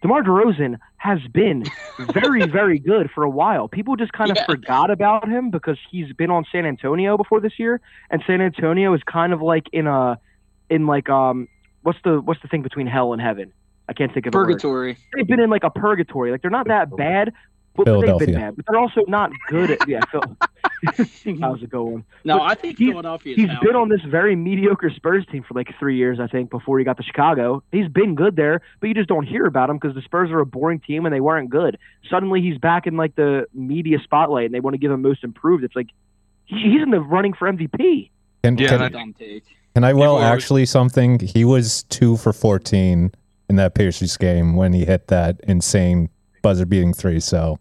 DeMar 0.00 0.22
DeRozan 0.24 0.78
has 0.96 1.20
been 1.32 1.70
very, 1.98 2.46
very 2.60 2.78
good 2.80 3.10
for 3.14 3.22
a 3.22 3.30
while. 3.30 3.68
People 3.68 3.94
just 3.94 4.12
kind 4.12 4.30
of 4.32 4.36
Yeah. 4.38 4.46
forgot 4.46 4.90
about 4.90 5.28
him 5.28 5.50
because 5.50 5.78
he's 5.90 6.12
been 6.14 6.30
on 6.30 6.44
San 6.50 6.66
Antonio 6.66 7.16
before 7.16 7.40
this 7.40 7.58
year, 7.58 7.80
and 8.10 8.22
San 8.26 8.40
Antonio 8.40 8.94
is 8.94 9.02
kind 9.04 9.32
of 9.32 9.40
like 9.42 9.68
in 9.72 9.86
a, 9.86 10.18
in 10.70 10.86
like 10.86 11.08
um, 11.10 11.48
what's 11.82 11.98
the 12.04 12.20
what's 12.20 12.40
the 12.42 12.48
thing 12.48 12.62
between 12.62 12.86
hell 12.86 13.12
and 13.12 13.20
heaven? 13.20 13.52
I 13.88 13.92
can't 13.92 14.12
think 14.14 14.26
of. 14.26 14.32
Purgatory. 14.32 14.96
They've 15.14 15.26
been 15.26 15.40
in 15.40 15.50
like 15.50 15.64
a 15.64 15.70
purgatory. 15.70 16.30
Like 16.30 16.40
they're 16.40 16.50
not 16.50 16.68
that 16.68 16.96
bad, 16.96 17.32
but 17.74 17.84
they've 17.86 17.92
Philadelphia. 17.94 18.26
been 18.26 18.34
bad. 18.36 18.56
But 18.56 18.66
they're 18.68 18.78
also 18.78 19.02
not 19.08 19.30
good 19.48 19.70
at 19.70 19.88
yeah. 19.88 20.00
Phil, 20.10 20.22
how's 21.40 21.62
it 21.62 21.70
going? 21.70 22.04
No, 22.24 22.38
But 22.38 22.44
I 22.44 22.54
think 22.54 22.78
he's- 22.78 22.90
Philadelphia. 22.90 23.34
He's 23.36 23.48
been 23.62 23.76
on 23.76 23.88
this 23.88 24.00
very 24.02 24.36
mediocre 24.36 24.90
Spurs 24.90 25.24
team 25.30 25.42
for 25.42 25.54
like 25.54 25.68
three 25.78 25.96
years, 25.96 26.20
I 26.20 26.26
think, 26.26 26.50
before 26.50 26.78
he 26.78 26.84
got 26.84 26.96
to 26.98 27.02
Chicago. 27.02 27.62
He's 27.72 27.88
been 27.88 28.14
good 28.14 28.36
there, 28.36 28.60
but 28.80 28.88
you 28.88 28.94
just 28.94 29.08
don't 29.08 29.26
hear 29.26 29.46
about 29.46 29.70
him 29.70 29.76
because 29.78 29.94
the 29.94 30.02
Spurs 30.02 30.30
are 30.30 30.40
a 30.40 30.46
boring 30.46 30.80
team 30.80 31.06
and 31.06 31.14
they 31.14 31.20
weren't 31.20 31.50
good. 31.50 31.78
Suddenly 32.10 32.40
he's 32.42 32.58
back 32.58 32.86
in 32.86 32.96
like 32.96 33.14
the 33.14 33.46
media 33.54 33.98
spotlight 34.02 34.46
and 34.46 34.54
they 34.54 34.60
want 34.60 34.74
to 34.74 34.78
give 34.78 34.90
him 34.90 35.02
most 35.02 35.24
improved. 35.24 35.64
It's 35.64 35.76
like 35.76 35.88
he- 36.44 36.72
he's 36.72 36.82
in 36.82 36.90
the 36.90 37.00
running 37.00 37.32
for 37.32 37.48
MVP. 37.48 38.10
Can, 38.42 38.58
Yeah, 38.58 38.68
can, 38.68 38.82
and 38.82 38.92
dumb 38.92 39.14
take. 39.18 39.44
can 39.74 39.84
I 39.84 39.92
well 39.92 40.20
actually 40.20 40.66
something? 40.66 41.20
He 41.20 41.44
was 41.44 41.84
two 41.84 42.16
for 42.16 42.32
14 42.32 43.12
in 43.48 43.56
that 43.56 43.74
Pacers 43.74 44.16
game 44.16 44.56
when 44.56 44.72
he 44.72 44.84
hit 44.84 45.06
that 45.08 45.40
insane 45.46 46.08
buzzer 46.42 46.66
beating 46.66 46.92
three. 46.92 47.20
So 47.20 47.58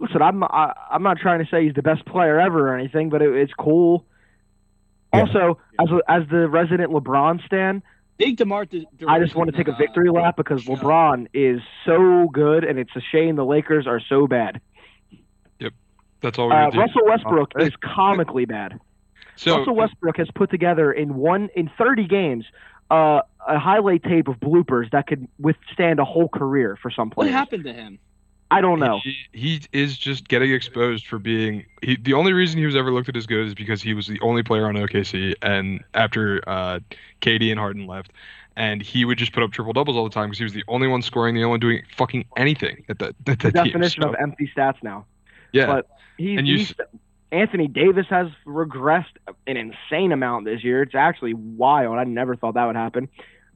Listen, 0.00 0.22
I'm 0.22 0.42
I, 0.42 0.72
I'm 0.90 1.02
not 1.02 1.18
trying 1.18 1.44
to 1.44 1.50
say 1.50 1.64
he's 1.64 1.74
the 1.74 1.82
best 1.82 2.04
player 2.06 2.40
ever 2.40 2.68
or 2.70 2.76
anything, 2.76 3.10
but 3.10 3.20
it, 3.22 3.32
it's 3.34 3.52
cool. 3.52 4.06
Yeah. 5.12 5.20
Also, 5.20 5.58
as 5.78 5.88
as 6.08 6.22
the 6.30 6.48
resident 6.48 6.90
LeBron 6.90 7.44
stan, 7.44 7.82
Big 8.16 8.36
Demar. 8.36 8.64
De- 8.64 8.86
I 9.06 9.18
just 9.18 9.34
want 9.34 9.50
to 9.50 9.56
take 9.56 9.68
a 9.68 9.76
victory 9.76 10.10
lap 10.10 10.36
because 10.36 10.64
LeBron 10.64 11.28
is 11.34 11.60
so 11.84 12.28
good, 12.32 12.64
and 12.64 12.78
it's 12.78 12.94
a 12.96 13.00
shame 13.00 13.36
the 13.36 13.44
Lakers 13.44 13.86
are 13.86 14.00
so 14.00 14.26
bad. 14.26 14.60
Yep, 15.58 15.72
that's 16.20 16.38
all 16.38 16.48
we 16.48 16.54
Uh, 16.54 16.70
do. 16.70 16.80
Russell 16.80 17.04
Westbrook 17.06 17.52
is 17.58 17.72
comically 17.82 18.46
bad. 18.46 18.80
So 19.36 19.58
Russell 19.58 19.74
Westbrook 19.74 20.16
has 20.18 20.28
put 20.34 20.50
together 20.50 20.92
in 20.92 21.14
one 21.14 21.48
in 21.54 21.70
30 21.78 22.06
games 22.06 22.44
uh, 22.90 23.22
a 23.46 23.58
highlight 23.58 24.02
tape 24.02 24.28
of 24.28 24.36
bloopers 24.36 24.90
that 24.90 25.06
could 25.06 25.26
withstand 25.38 25.98
a 25.98 26.04
whole 26.04 26.28
career 26.28 26.76
for 26.80 26.90
some 26.90 27.10
What 27.14 27.28
happened 27.28 27.64
to 27.64 27.72
him? 27.72 27.98
I 28.50 28.60
don't 28.60 28.80
know. 28.80 28.98
He, 29.02 29.16
he 29.32 29.60
is 29.72 29.96
just 29.96 30.28
getting 30.28 30.52
exposed 30.52 31.06
for 31.06 31.18
being. 31.18 31.64
He, 31.82 31.96
the 31.96 32.14
only 32.14 32.32
reason 32.32 32.58
he 32.58 32.66
was 32.66 32.74
ever 32.76 32.92
looked 32.92 33.08
at 33.08 33.16
as 33.16 33.26
good 33.26 33.46
is 33.46 33.54
because 33.54 33.80
he 33.82 33.94
was 33.94 34.06
the 34.06 34.20
only 34.20 34.42
player 34.42 34.66
on 34.66 34.74
OKC, 34.74 35.34
and 35.42 35.84
after 35.94 36.42
uh, 36.48 36.80
KD 37.20 37.50
and 37.50 37.60
Harden 37.60 37.86
left, 37.86 38.12
and 38.56 38.82
he 38.82 39.04
would 39.04 39.18
just 39.18 39.32
put 39.32 39.42
up 39.42 39.52
triple 39.52 39.72
doubles 39.72 39.96
all 39.96 40.04
the 40.04 40.10
time 40.10 40.26
because 40.28 40.38
he 40.38 40.44
was 40.44 40.52
the 40.52 40.64
only 40.68 40.88
one 40.88 41.02
scoring, 41.02 41.34
the 41.34 41.40
only 41.42 41.50
one 41.50 41.60
doing 41.60 41.82
fucking 41.96 42.24
anything 42.36 42.84
at 42.88 42.98
that 42.98 43.14
at 43.28 43.38
The 43.40 43.50
that 43.52 43.56
team. 43.56 43.72
definition 43.72 44.02
So, 44.02 44.08
of 44.08 44.14
empty 44.20 44.50
stats 44.54 44.82
now. 44.82 45.06
yeah, 45.52 45.66
but 45.66 45.88
he's, 46.16 46.38
And 46.38 46.48
you 46.48 46.58
he's 46.58 46.74
Anthony 47.32 47.68
Davis 47.68 48.06
has 48.10 48.28
regressed 48.46 49.16
an 49.46 49.56
insane 49.56 50.12
amount 50.12 50.44
this 50.44 50.64
year. 50.64 50.82
It's 50.82 50.94
actually 50.94 51.34
wild. 51.34 51.98
I 51.98 52.04
never 52.04 52.34
thought 52.36 52.54
that 52.54 52.66
would 52.66 52.76
happen. 52.76 53.08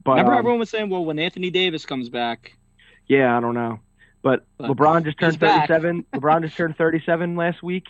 But 0.03 0.11
Remember, 0.11 0.33
um, 0.33 0.39
everyone 0.39 0.59
was 0.59 0.69
saying, 0.69 0.89
"Well, 0.89 1.03
when 1.03 1.19
Anthony 1.19 1.49
Davis 1.51 1.85
comes 1.85 2.09
back, 2.09 2.55
Yeah, 3.07 3.37
I 3.37 3.41
don't 3.41 3.53
know. 3.53 3.79
But 4.25 4.43
LeBron 4.59 5.05
just 5.05 5.19
turned 5.19 5.39
37. 5.39 6.03
LeBron 6.15 6.41
just 6.41 6.57
turned 6.57 6.75
37 6.75 7.35
last 7.35 7.61
week, 7.61 7.85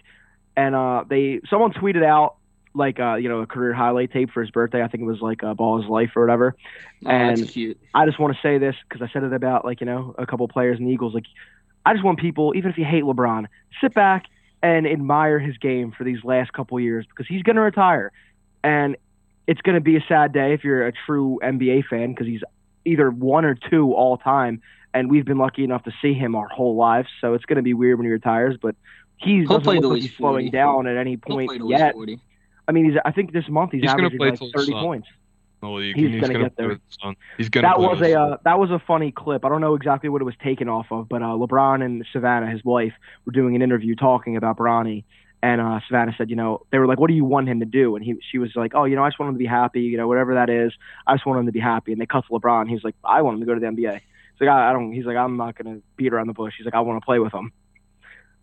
and 0.58 0.76
uh, 0.76 1.06
they 1.08 1.40
someone 1.50 1.72
tweeted 1.72 2.04
out 2.04 2.36
like 2.74 3.00
uh, 3.00 3.16
you 3.16 3.30
know 3.30 3.40
a 3.40 3.46
career 3.48 3.74
highlight 3.74 4.12
tape 4.12 4.32
for 4.32 4.42
his 4.42 4.52
birthday. 4.52 4.84
I 4.84 4.90
think 4.90 5.04
it 5.04 5.06
was 5.06 5.22
like 5.22 5.46
uh, 5.46 5.54
Ballislife 5.54 6.14
or 6.14 6.24
whatever. 6.24 6.54
oh, 7.06 7.08
that's 7.10 7.40
And- 7.40 7.50
cute." 7.50 7.80
I 7.94 8.06
just 8.06 8.20
want 8.20 8.36
to 8.36 8.40
say 8.42 8.58
this 8.58 8.76
because 8.86 9.02
I 9.02 9.10
said 9.14 9.24
it 9.24 9.32
about 9.32 9.64
like 9.64 9.80
you 9.80 9.86
know 9.86 10.14
a 10.18 10.26
couple 10.26 10.46
players 10.50 10.78
in 10.78 10.84
the 10.84 10.92
Eagles. 10.92 11.14
Like 11.14 11.24
I 11.86 11.94
just 11.94 12.04
want 12.04 12.20
people, 12.20 12.52
even 12.54 12.70
if 12.70 12.78
you 12.78 12.84
hate 12.84 13.06
LeBron, 13.06 13.46
sit 13.80 13.94
back 13.94 14.26
and 14.62 14.86
admire 14.86 15.40
his 15.40 15.58
game 15.58 15.94
for 15.98 16.04
these 16.04 16.22
last 16.26 16.52
couple 16.52 16.78
years 16.82 17.06
because 17.08 17.28
he's 17.28 17.44
going 17.44 17.56
to 17.56 17.62
retire, 17.62 18.12
and 18.62 18.98
it's 19.48 19.62
going 19.62 19.76
to 19.76 19.82
be 19.82 19.96
a 19.96 20.04
sad 20.10 20.34
day 20.34 20.52
if 20.54 20.66
you're 20.66 20.86
a 20.86 20.92
true 21.06 21.40
NBA 21.42 21.86
fan 21.86 22.10
because 22.12 22.28
he's 22.28 22.42
either 22.84 23.10
one 23.10 23.46
or 23.46 23.56
two 23.56 23.94
all 23.94 24.18
time, 24.18 24.62
and 24.96 25.12
we've 25.12 25.26
been 25.26 25.38
lucky 25.38 25.64
enough 25.64 25.84
to 25.84 25.92
see 26.02 26.14
him 26.14 26.36
our 26.36 26.48
whole 26.48 26.76
lives. 26.76 27.10
So 27.22 27.36
it's 27.36 27.46
going 27.46 27.58
to 27.58 27.62
be 27.62 27.76
weird 27.76 28.00
when 28.00 28.06
he 28.06 28.12
retires, 28.12 28.58
but. 28.62 28.76
He 29.18 29.38
He'll 29.38 29.60
doesn't 29.60 29.76
look 29.76 29.84
like 29.92 30.02
he's 30.02 30.10
he's 30.10 30.18
slowing 30.18 30.48
40. 30.48 30.50
down 30.50 30.88
at 30.88 30.98
any 30.98 31.16
point 31.16 31.48
play 31.48 31.58
till 31.58 31.70
he's 31.70 31.80
yet. 31.80 31.94
40. 31.94 32.20
I 32.68 32.72
mean, 32.74 32.84
he's. 32.84 32.96
I 33.06 33.12
think 33.12 33.32
this 33.32 33.48
month 33.48 33.72
he's, 33.72 33.82
He's 33.82 33.92
gonna 33.92 34.08
averaging 34.08 34.18
play 34.20 34.30
like 34.32 34.54
30 34.54 34.72
Sun. 34.74 34.84
points 34.84 35.08
in 35.62 35.94
the 35.94 35.94
he's 35.96 36.12
he's 36.12 36.22
gonna 36.22 36.34
gonna 36.34 36.46
get 36.46 36.58
there. 36.58 36.68
with 36.68 36.78
the 36.90 36.98
Sun. 37.02 37.16
He's 37.38 37.50
gonna 37.50 37.68
that 37.68 37.80
was 37.80 38.02
a 38.02 38.20
uh, 38.20 38.38
that 38.44 38.60
was 38.60 38.72
a 38.72 38.80
funny 38.80 39.12
clip. 39.12 39.46
I 39.46 39.50
don't 39.50 39.62
know 39.62 39.76
exactly 39.76 40.10
what 40.10 40.22
it 40.22 40.26
was 40.26 40.36
taken 40.44 40.70
off 40.70 40.88
of, 40.92 41.10
but 41.10 41.22
uh, 41.22 41.28
LeBron 41.28 41.84
and 41.84 42.06
Savannah, 42.12 42.50
his 42.50 42.64
wife, 42.64 42.94
were 43.26 43.32
doing 43.32 43.56
an 43.56 43.62
interview 43.62 43.96
talking 43.96 44.38
about 44.38 44.58
Bronny, 44.58 45.04
and 45.42 45.62
uh, 45.62 45.80
Savannah 45.88 46.14
said, 46.18 46.30
you 46.30 46.36
know, 46.36 46.66
they 46.72 46.78
were 46.78 46.88
like, 46.88 47.00
"What 47.00 47.08
do 47.08 47.14
you 47.14 47.26
want 47.26 47.48
him 47.48 47.60
to 47.60 47.66
do?" 47.66 47.96
And 47.96 48.04
he, 48.04 48.16
she 48.32 48.38
was 48.38 48.52
like, 48.56 48.74
"Oh, 48.76 48.86
you 48.86 48.96
know, 48.96 49.04
I 49.04 49.10
just 49.10 49.20
want 49.20 49.30
him 49.30 49.36
to 49.36 49.40
be 49.40 49.46
happy. 49.46 49.82
You 49.82 49.98
know, 49.98 50.08
whatever 50.08 50.34
that 50.36 50.50
is, 50.50 50.74
I 51.08 51.16
just 51.16 51.26
want 51.26 51.40
him 51.40 51.46
to 51.46 51.52
be 51.52 51.60
happy." 51.60 51.92
And 51.92 52.02
they 52.02 52.06
cut 52.06 52.26
to 52.26 52.32
LeBron. 52.32 52.70
He's 52.70 52.84
like, 52.84 52.96
"I 53.04 53.22
want 53.22 53.36
him 53.36 53.40
to 53.42 53.46
go 53.46 53.54
to 53.54 53.60
the 53.60 53.68
NBA." 53.68 54.02
He's 54.38 54.48
like, 54.48 54.50
I, 54.56 54.70
I 54.70 54.74
don't. 54.74 54.92
He's 54.92 55.06
like, 55.06 55.18
I'm 55.18 55.38
not 55.38 55.56
gonna 55.58 55.80
beat 55.98 56.14
around 56.14 56.28
the 56.28 56.34
bush. 56.34 56.54
He's 56.58 56.66
like, 56.66 56.76
I 56.76 56.82
want 56.82 57.02
to 57.02 57.06
play 57.06 57.20
with 57.20 57.34
him. 57.34 57.52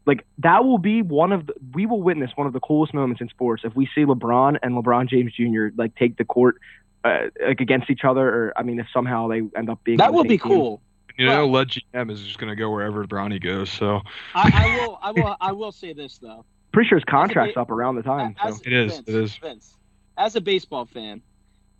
Like 0.04 0.24
that 0.38 0.64
will 0.64 0.78
be 0.78 1.02
one 1.02 1.32
of 1.32 1.46
the 1.46 1.54
we 1.74 1.86
will 1.86 2.02
witness 2.02 2.32
one 2.34 2.46
of 2.46 2.52
the 2.52 2.60
coolest 2.60 2.92
moments 2.92 3.20
in 3.20 3.28
sports 3.28 3.62
if 3.64 3.76
we 3.76 3.86
see 3.94 4.02
LeBron 4.04 4.58
and 4.62 4.74
LeBron 4.74 5.08
James 5.08 5.32
Jr. 5.32 5.68
like 5.76 5.94
take 5.94 6.16
the 6.16 6.24
court 6.24 6.56
uh, 7.04 7.28
like 7.46 7.60
against 7.60 7.88
each 7.90 8.04
other, 8.04 8.28
or 8.28 8.52
I 8.56 8.62
mean, 8.62 8.80
if 8.80 8.86
somehow 8.92 9.28
they 9.28 9.42
end 9.56 9.70
up 9.70 9.82
being 9.84 9.98
That 9.98 10.12
will 10.12 10.24
be 10.24 10.30
team. 10.30 10.38
cool. 10.38 10.82
You 11.18 11.26
know, 11.26 11.46
lead 11.46 11.68
GM 11.68 12.10
is 12.10 12.22
just 12.22 12.38
gonna 12.38 12.56
go 12.56 12.70
wherever 12.70 13.04
Bronny 13.04 13.40
goes. 13.42 13.70
So 13.70 14.00
I, 14.34 14.50
I 14.54 14.76
will. 14.86 14.98
I 15.02 15.10
will. 15.12 15.36
I 15.40 15.52
will 15.52 15.72
say 15.72 15.92
this 15.92 16.18
though. 16.18 16.44
Pretty 16.72 16.88
sure 16.88 16.98
his 16.98 17.04
contract's 17.04 17.54
ba- 17.54 17.60
up 17.60 17.70
around 17.70 17.96
the 17.96 18.02
time. 18.02 18.34
As, 18.42 18.56
So. 18.56 18.62
It 18.64 18.72
is, 18.72 18.92
Vince, 18.94 19.08
it 19.08 19.14
is. 19.14 19.36
Vince, 19.36 19.76
as 20.16 20.36
a 20.36 20.40
baseball 20.40 20.86
fan, 20.86 21.20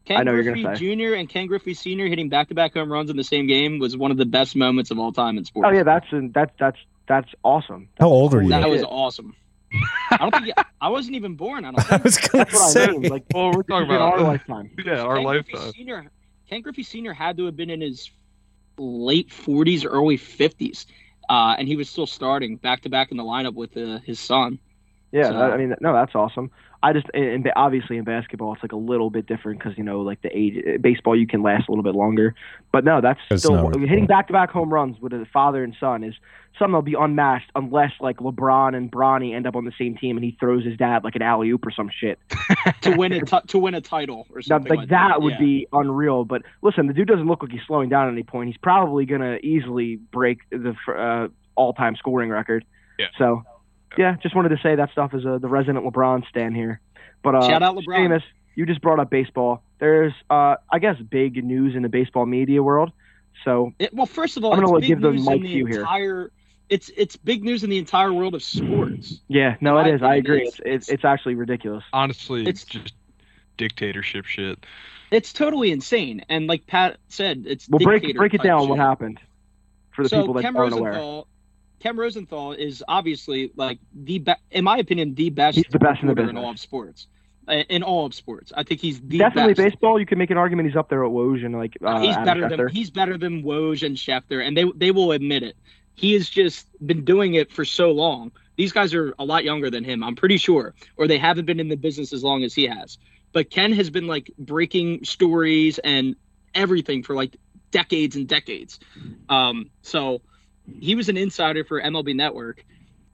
Ken 0.05 0.16
I 0.18 0.22
know 0.24 0.32
you're 0.32 0.42
Griffey 0.42 0.62
gonna 0.64 0.76
say. 0.76 0.94
Jr. 0.96 1.14
and 1.14 1.28
Ken 1.28 1.46
Griffey 1.46 1.74
Sr. 1.74 2.07
hitting 2.09 2.28
back-to-back 2.28 2.74
home 2.74 2.90
runs 2.92 3.09
in 3.11 3.16
the 3.16 3.24
same 3.24 3.46
game 3.46 3.78
was 3.78 3.96
one 3.96 4.11
of 4.11 4.16
the 4.16 4.26
best 4.26 4.57
moments 4.57 4.90
of 4.90 4.98
all 4.98 5.12
time 5.12 5.38
in 5.38 5.44
sports. 5.44 5.66
Oh 5.68 5.72
yeah, 5.72 5.82
that's 5.84 6.07
that's 6.11 6.53
that's 6.59 6.78
that's 7.07 7.28
awesome. 7.44 7.88
how 8.00 8.09
old 8.09 8.34
are 8.34 8.42
you? 8.42 8.48
that 8.48 8.68
was 8.68 8.82
awesome. 8.82 9.34
I 10.11 10.16
don't 10.18 10.34
think 10.34 10.55
I 10.80 10.88
wasn't 10.88 11.16
even 11.16 11.34
born. 11.36 11.64
I 11.64 11.70
don't 11.70 11.80
I 11.92 11.98
think. 11.98 12.05
was 12.05 12.18
gonna 12.18 12.44
That's 12.44 12.55
what 12.55 12.62
I 12.62 12.86
say. 12.86 12.86
mean. 12.98 13.11
Like, 13.11 13.24
well, 13.32 13.53
we're 13.53 13.62
talking 13.62 13.86
about 13.86 14.00
our 14.00 14.20
lifetime. 14.20 14.70
yeah, 14.84 15.00
our 15.03 15.16
Ken 15.16 15.24
Griffey 15.26 15.53
lifetime. 15.57 15.72
Sr. 15.72 16.11
Ken 16.50 16.61
Griffey 16.61 16.82
Sr. 16.82 17.12
had 17.14 17.36
to 17.38 17.46
have 17.46 17.57
been 17.57 17.70
in 17.70 17.80
his 17.80 18.11
late 18.78 19.28
40s, 19.30 19.86
early 19.88 20.18
50s, 20.18 20.86
uh, 21.30 21.55
and 21.59 21.68
he 21.68 21.76
was 21.76 21.88
still 21.88 22.07
starting 22.07 22.57
back 22.57 22.82
to 22.82 22.88
back 22.88 23.11
in 23.11 23.16
the 23.16 23.22
lineup 23.22 23.55
with 23.55 23.76
uh, 23.76 23.98
his 24.00 24.18
son. 24.18 24.59
Yeah, 25.12 25.24
So- 25.28 25.32
that- 25.34 25.53
I 25.53 25.57
mean, 25.57 25.74
no, 25.80 25.92
that's 25.92 26.14
awesome. 26.14 26.50
I 26.83 26.93
just, 26.93 27.07
and 27.14 27.24
and 27.24 27.53
obviously 27.55 27.97
in 27.97 28.05
basketball, 28.05 28.55
it's 28.55 28.62
like 28.62 28.72
a 28.72 28.76
little 28.76 29.09
bit 29.11 29.26
different 29.26 29.61
because 29.61 29.78
you 29.78 29.85
know, 29.85 30.01
like 30.01 30.20
the 30.22 30.37
age, 30.37 30.80
baseball 30.80 31.16
you 31.16 31.26
can 31.26 31.43
last 31.43 31.68
a 31.68 31.70
little 31.70 31.85
bit 31.85 31.95
longer. 31.95 32.35
But 32.72 32.85
no, 32.85 33.01
that's 33.01 33.20
It's 33.30 33.45
still 33.45 33.70
not- 33.70 33.78
hitting 33.80 34.07
back-to-back 34.07 34.51
home 34.51 34.72
runs 34.72 35.01
with 35.01 35.12
a 35.12 35.26
father 35.33 35.62
and 35.62 35.76
son 35.78 36.03
is 36.03 36.14
something 36.59 36.72
that'll 36.72 36.83
be 36.83 36.95
unmatched 36.95 37.51
unless 37.55 37.93
like 38.01 38.18
LeBron 38.18 38.76
and 38.76 38.91
Bronny 38.91 39.35
end 39.35 39.47
up 39.47 39.57
on 39.57 39.64
the 39.64 39.72
same 39.78 39.97
team 39.97 40.16
and 40.16 40.24
he 40.24 40.37
throws 40.39 40.64
his 40.64 40.76
dad 40.76 41.03
like 41.05 41.14
an 41.14 41.22
alley 41.22 41.51
oop 41.51 41.64
or 41.64 41.70
some 41.70 41.89
shit. 41.89 42.18
to 42.83 42.91
win 42.97 43.12
a 43.12 43.20
t- 43.20 43.37
to 43.47 43.59
win 43.59 43.74
a 43.74 43.80
title 43.80 44.26
or 44.30 44.39
Now, 44.39 44.43
something 44.43 44.70
like, 44.70 44.78
like, 44.80 44.89
that, 44.91 45.22
would 45.22 45.35
yeah. 45.35 45.39
be 45.39 45.66
unreal. 45.72 46.24
But 46.24 46.43
listen, 46.62 46.89
the 46.89 46.93
dude 46.93 47.09
doesn't 47.09 47.26
look 47.26 47.43
like 47.43 47.53
he's 47.53 47.62
slowing 47.66 47.89
down 47.89 48.09
at 48.09 48.12
any 48.12 48.22
point. 48.22 48.49
He's 48.49 48.59
probably 48.59 49.07
gonna 49.07 49.39
easily 49.43 49.97
break 49.97 50.39
the 50.51 50.74
uh, 50.89 51.28
all-time 51.55 51.97
scoring 51.97 52.28
record. 52.28 52.64
Yeah. 52.99 53.07
So, 53.18 53.45
yeah, 53.97 54.16
just 54.22 54.34
wanted 54.34 54.51
to 54.51 54.59
say 54.62 54.74
that 54.76 54.90
stuff 54.93 55.14
as 55.14 55.24
a, 55.24 55.38
the 55.40 55.49
resident 55.49 55.84
LeBron 55.84 56.26
stand 56.28 56.57
here. 56.57 56.80
But 57.22 57.34
uh, 57.36 57.49
Shout 57.49 57.62
out 57.62 57.76
LeBron. 57.76 58.09
Seamus, 58.09 58.22
you 58.55 58.66
just 58.66 58.80
brought 58.82 58.99
up 59.01 59.11
baseball. 59.11 59.62
There's, 59.78 60.12
uh, 60.30 60.57
I 60.70 60.78
guess, 60.78 60.99
big 60.99 61.43
news 61.45 61.74
in 61.74 61.82
the 61.82 61.88
baseball 61.88 62.26
media 62.26 62.62
world. 62.62 62.93
So 63.45 63.72
It- 63.78 63.93
well, 63.95 64.07
first 64.07 64.36
of 64.36 64.45
all, 64.45 64.53
I'm 64.53 64.61
gonna, 64.61 64.68
it's 64.68 64.72
like, 64.74 64.80
big 64.82 64.88
give 64.88 65.01
the 65.01 65.12
news 65.12 65.26
mic 65.28 65.43
to 65.43 65.49
you 65.49 65.66
here. 65.66 65.80
entire. 65.80 66.30
It's 66.68 66.90
it's 66.97 67.16
big 67.16 67.45
news 67.45 67.64
in 67.64 67.70
the 67.70 67.78
entire 67.78 68.12
world 68.12 68.34
of 68.34 68.43
sports. 68.43 69.20
yeah, 69.28 69.57
no, 69.61 69.76
In 69.78 69.86
it 69.86 69.90
my 69.90 69.95
is. 69.97 70.03
I 70.03 70.14
agree. 70.16 70.43
it's- 70.43 70.55
It's 70.55 70.59
it's, 70.61 70.66
it's- 70.66 70.88
it's 70.90 71.05
actually 71.05 71.34
ridiculous. 71.34 71.84
Honestly, 71.93 72.43
It's- 72.43 72.62
it's 72.62 72.64
just 72.64 72.95
dictatorship 73.57 74.24
shit. 74.26 74.64
It's 75.11 75.32
totally 75.32 75.70
insane, 75.72 76.24
and 76.30 76.47
like 76.47 76.66
Pat 76.66 76.97
said, 77.09 77.45
it's 77.47 77.68
Well, 77.68 77.78
break 77.80 78.01
dictator 78.03 78.18
break 78.18 78.34
it 78.34 78.43
down. 78.43 78.61
shit. 78.62 78.70
What 78.70 78.78
happened 78.78 79.20
for 79.90 80.03
the 80.03 80.09
so 80.09 80.20
people 80.20 80.34
that 80.34 80.43
Ken 80.43 80.57
aren't 80.57 80.72
Rosenthal, 80.72 81.11
aware? 81.12 81.24
Ken 81.83 81.97
Rosenthal 81.97 82.53
is 82.53 82.83
obviously 82.87 83.51
like 83.57 83.78
the 83.93 84.18
best, 84.20 84.41
in 84.53 84.64
my 84.64 84.78
opinion 84.78 85.14
the 85.14 85.30
best 85.30 85.57
He's 85.57 85.64
the 85.70 85.78
best 85.80 86.01
in 86.01 86.07
the 86.07 86.14
reporter 86.14 86.30
in 86.30 86.37
all 86.37 86.51
of 86.51 86.59
sports. 86.61 87.09
in 87.49 87.83
all 87.83 88.07
of 88.07 88.14
sports. 88.14 88.53
I 88.57 88.62
think 88.62 88.80
he's 88.80 89.01
the 89.01 89.18
Definitely 89.18 89.55
best. 89.55 89.72
baseball. 89.74 89.99
You 89.99 90.07
can 90.07 90.18
make 90.18 90.30
an 90.30 90.39
argument 90.39 90.68
he's 90.68 90.76
up 90.76 90.89
there 90.89 91.05
at 91.05 91.11
Woj 91.11 91.45
and 91.45 91.55
like 91.57 91.76
uh, 91.85 92.01
he's 92.01 92.14
Adam 92.16 92.24
better 92.24 92.41
Schefter. 92.43 92.57
than 92.57 92.68
he's 92.68 92.91
better 92.91 93.18
than 93.18 93.43
Woj 93.43 93.85
and 93.85 93.97
Schefter, 93.97 94.47
and 94.47 94.57
they 94.57 94.64
they 94.76 94.91
will 94.93 95.11
admit 95.12 95.43
it. 95.43 95.57
He 95.95 96.12
has 96.14 96.30
just 96.30 96.68
been 96.87 97.05
doing 97.05 97.35
it 97.35 97.51
for 97.53 97.64
so 97.64 97.91
long. 97.91 98.30
These 98.57 98.72
guys 98.72 98.95
are 98.95 99.14
a 99.18 99.24
lot 99.24 99.45
younger 99.45 99.68
than 99.70 99.83
him, 99.83 100.05
I'm 100.05 100.14
pretty 100.14 100.37
sure, 100.37 100.74
or 100.97 101.09
they 101.09 101.18
haven't 101.18 101.47
been 101.47 101.59
in 101.59 101.68
the 101.68 101.76
business 101.76 102.12
as 102.12 102.22
long 102.22 102.45
as 102.45 102.55
he 102.55 102.64
has. 102.66 102.97
But 103.33 103.51
Ken 103.51 103.72
has 103.72 103.91
been 103.91 104.07
like 104.07 104.30
breaking 104.39 105.05
stories 105.05 105.78
and 105.78 106.14
everything 106.55 107.03
for 107.03 107.14
like 107.16 107.37
decades 107.70 108.14
and 108.14 108.28
decades. 108.28 108.78
Um, 109.28 109.70
so 109.83 110.20
he 110.81 110.95
was 110.95 111.09
an 111.09 111.16
insider 111.16 111.64
for 111.64 111.81
MLB 111.81 112.14
Network, 112.14 112.64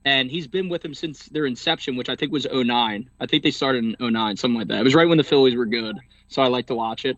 and 0.05 0.29
he's 0.29 0.47
been 0.47 0.69
with 0.69 0.81
them 0.81 0.93
since 0.93 1.25
their 1.25 1.45
inception, 1.45 1.95
which 1.95 2.09
I 2.09 2.15
think 2.15 2.31
was 2.31 2.47
09. 2.51 3.09
I 3.19 3.25
think 3.25 3.43
they 3.43 3.51
started 3.51 3.83
in 3.83 4.13
09, 4.13 4.37
something 4.37 4.57
like 4.57 4.67
that. 4.69 4.79
It 4.79 4.83
was 4.83 4.95
right 4.95 5.07
when 5.07 5.17
the 5.17 5.23
Phillies 5.23 5.55
were 5.55 5.65
good, 5.65 5.97
so 6.27 6.41
I 6.41 6.47
like 6.47 6.67
to 6.67 6.75
watch 6.75 7.05
it. 7.05 7.17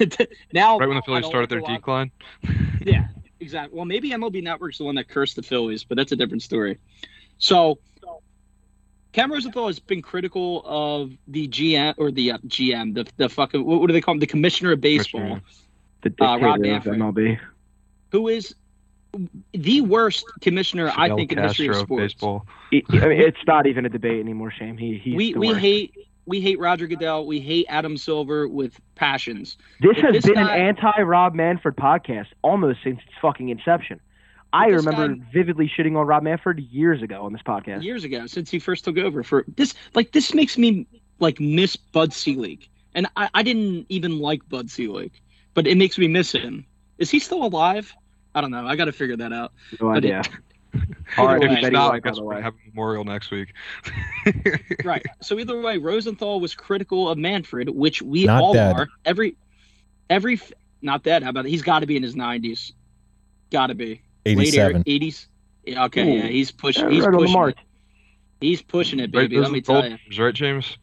now, 0.52 0.78
Right 0.78 0.88
when 0.88 0.96
the 0.96 1.02
Phillies 1.02 1.26
started 1.26 1.50
their 1.50 1.60
like 1.60 1.68
to 1.68 1.76
decline. 1.76 2.10
yeah, 2.82 3.08
exactly. 3.40 3.76
Well, 3.76 3.84
maybe 3.84 4.10
MLB 4.10 4.42
Network's 4.42 4.78
the 4.78 4.84
one 4.84 4.94
that 4.94 5.08
cursed 5.08 5.36
the 5.36 5.42
Phillies, 5.42 5.84
but 5.84 5.96
that's 5.96 6.12
a 6.12 6.16
different 6.16 6.42
story. 6.42 6.78
So, 7.38 7.78
Ken 9.12 9.30
Rosenthal 9.30 9.66
has 9.66 9.78
been 9.78 10.02
critical 10.02 10.62
of 10.64 11.12
the 11.28 11.46
GM 11.46 11.94
or 11.98 12.10
the 12.10 12.32
uh, 12.32 12.38
GM, 12.48 12.94
the 12.94 13.06
the 13.16 13.28
fucking 13.28 13.64
what, 13.64 13.80
what 13.80 13.86
do 13.86 13.92
they 13.92 14.00
call 14.00 14.14
him? 14.14 14.20
The 14.20 14.26
commissioner 14.26 14.72
of 14.72 14.80
baseball, 14.80 15.40
Commissioner. 16.00 16.14
the 16.18 16.24
uh, 16.24 16.38
Rob 16.38 16.62
dictator 16.62 16.92
of 16.92 16.98
Manfred. 16.98 17.00
MLB. 17.00 17.38
who 18.10 18.28
is 18.28 18.54
the 19.52 19.80
worst 19.82 20.24
commissioner 20.40 20.88
I 20.88 21.04
Fidel 21.04 21.16
think 21.16 21.32
in 21.32 21.36
the 21.36 21.48
history 21.48 21.68
of 21.68 21.76
sports. 21.76 22.14
baseball. 22.14 22.46
I 22.72 22.82
mean, 22.90 23.20
it's 23.20 23.38
not 23.46 23.66
even 23.66 23.86
a 23.86 23.88
debate 23.88 24.20
anymore, 24.20 24.50
Shame. 24.50 24.76
He 24.76 24.98
he's 24.98 25.14
we 25.14 25.32
the 25.32 25.38
we 25.40 25.48
worst. 25.48 25.60
hate 25.60 25.94
we 26.26 26.40
hate 26.40 26.58
Roger 26.58 26.86
Goodell. 26.86 27.26
We 27.26 27.40
hate 27.40 27.66
Adam 27.68 27.96
Silver 27.96 28.48
with 28.48 28.80
passions. 28.94 29.56
This 29.80 29.96
if 29.98 30.04
has 30.04 30.12
this 30.14 30.24
been 30.24 30.34
guy- 30.34 30.56
an 30.56 30.66
anti-Rob 30.76 31.34
Manfred 31.34 31.76
podcast 31.76 32.28
almost 32.42 32.78
since 32.82 32.98
its 33.00 33.12
fucking 33.20 33.50
inception. 33.50 34.00
I 34.52 34.66
remember 34.68 35.08
guy- 35.08 35.22
vividly 35.32 35.68
shitting 35.68 35.96
on 35.98 36.06
Rob 36.06 36.22
Manfred 36.22 36.60
years 36.60 37.02
ago 37.02 37.24
on 37.24 37.32
this 37.32 37.42
podcast. 37.42 37.82
years 37.82 38.04
ago 38.04 38.26
since 38.26 38.50
he 38.50 38.58
first 38.58 38.84
took 38.84 38.96
over 38.98 39.22
for 39.22 39.44
this 39.56 39.74
like 39.94 40.12
this 40.12 40.32
makes 40.32 40.56
me 40.56 40.86
like 41.18 41.40
miss 41.40 41.76
bud 41.76 42.12
selig 42.12 42.68
and 42.94 43.06
I, 43.16 43.28
I 43.34 43.42
didn't 43.42 43.86
even 43.88 44.18
like 44.20 44.48
bud 44.48 44.70
selig 44.70 45.10
but 45.54 45.66
it 45.66 45.76
makes 45.76 45.98
me 45.98 46.06
miss 46.08 46.30
him 46.32 46.64
is 46.98 47.10
he 47.10 47.18
still 47.18 47.44
alive 47.44 47.92
i 48.34 48.40
don't 48.40 48.50
know 48.50 48.66
i 48.66 48.76
gotta 48.76 48.92
figure 48.92 49.16
that 49.16 49.32
out 49.32 49.52
No 49.80 49.88
But 49.88 49.98
idea. 49.98 50.22
Either 50.74 50.86
All 51.16 51.26
right, 51.28 51.38
way. 51.40 51.46
If 51.46 51.50
Betty 51.50 51.54
he's 51.54 51.62
Betty 51.62 51.74
not, 51.74 51.86
I 51.86 51.88
White, 51.90 52.02
guess 52.02 52.18
we're 52.18 52.26
way. 52.26 52.34
gonna 52.36 52.44
have 52.44 52.54
a 52.54 52.68
Memorial 52.68 53.04
next 53.04 53.30
week. 53.30 53.52
right 54.84 55.04
so 55.22 55.38
either 55.38 55.60
way 55.60 55.78
rosenthal 55.78 56.40
was 56.40 56.54
critical 56.54 57.08
of 57.08 57.16
manfred 57.18 57.68
which 57.68 58.02
we 58.02 58.24
Not 58.24 58.42
all 58.42 58.52
dead. 58.54 58.74
are 58.76 58.88
every 59.04 59.36
every 60.10 60.40
not 60.82 61.02
dead 61.04 61.22
how 61.22 61.30
about 61.30 61.44
he's 61.46 61.62
got 61.62 61.80
to 61.80 61.86
be 61.86 61.96
in 61.96 62.02
his 62.02 62.14
90s 62.16 62.72
gotta 63.50 63.74
be 63.74 64.02
late 64.26 64.54
87. 64.54 64.84
80s 64.84 65.26
yeah, 65.64 65.84
okay 65.84 66.02
Ooh. 66.02 66.16
yeah 66.18 66.26
he's 66.26 66.50
pushing 66.50 66.90
he's 66.90 67.04
right 67.04 67.12
the 67.12 67.18
pushing 67.18 67.32
mark. 67.32 67.54
it. 67.56 67.64
he's 68.40 68.60
pushing 68.62 68.98
it 69.00 69.12
baby 69.12 69.36
those 69.36 69.44
let 69.44 69.52
me 69.52 69.60
tell 69.60 69.82
you 69.84 69.90
numbers, 69.90 70.18
right, 70.18 70.34
James? 70.34 70.76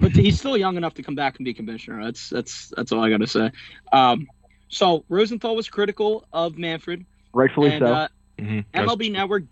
but 0.00 0.12
he's 0.14 0.38
still 0.38 0.56
young 0.56 0.76
enough 0.76 0.94
to 0.94 1.02
come 1.02 1.14
back 1.14 1.38
and 1.38 1.44
be 1.44 1.54
commissioner. 1.54 2.04
That's 2.04 2.28
that's 2.28 2.72
that's 2.76 2.92
all 2.92 3.02
I 3.02 3.08
got 3.10 3.20
to 3.20 3.26
say. 3.26 3.50
Um, 3.92 4.28
so 4.68 5.04
Rosenthal 5.08 5.56
was 5.56 5.68
critical 5.68 6.24
of 6.32 6.58
Manfred, 6.58 7.04
Rightfully 7.32 7.72
and 7.72 7.80
so. 7.86 7.92
uh, 7.92 8.08
Mm-hmm. 8.38 8.78
MLB 8.78 9.10
Network 9.10 9.42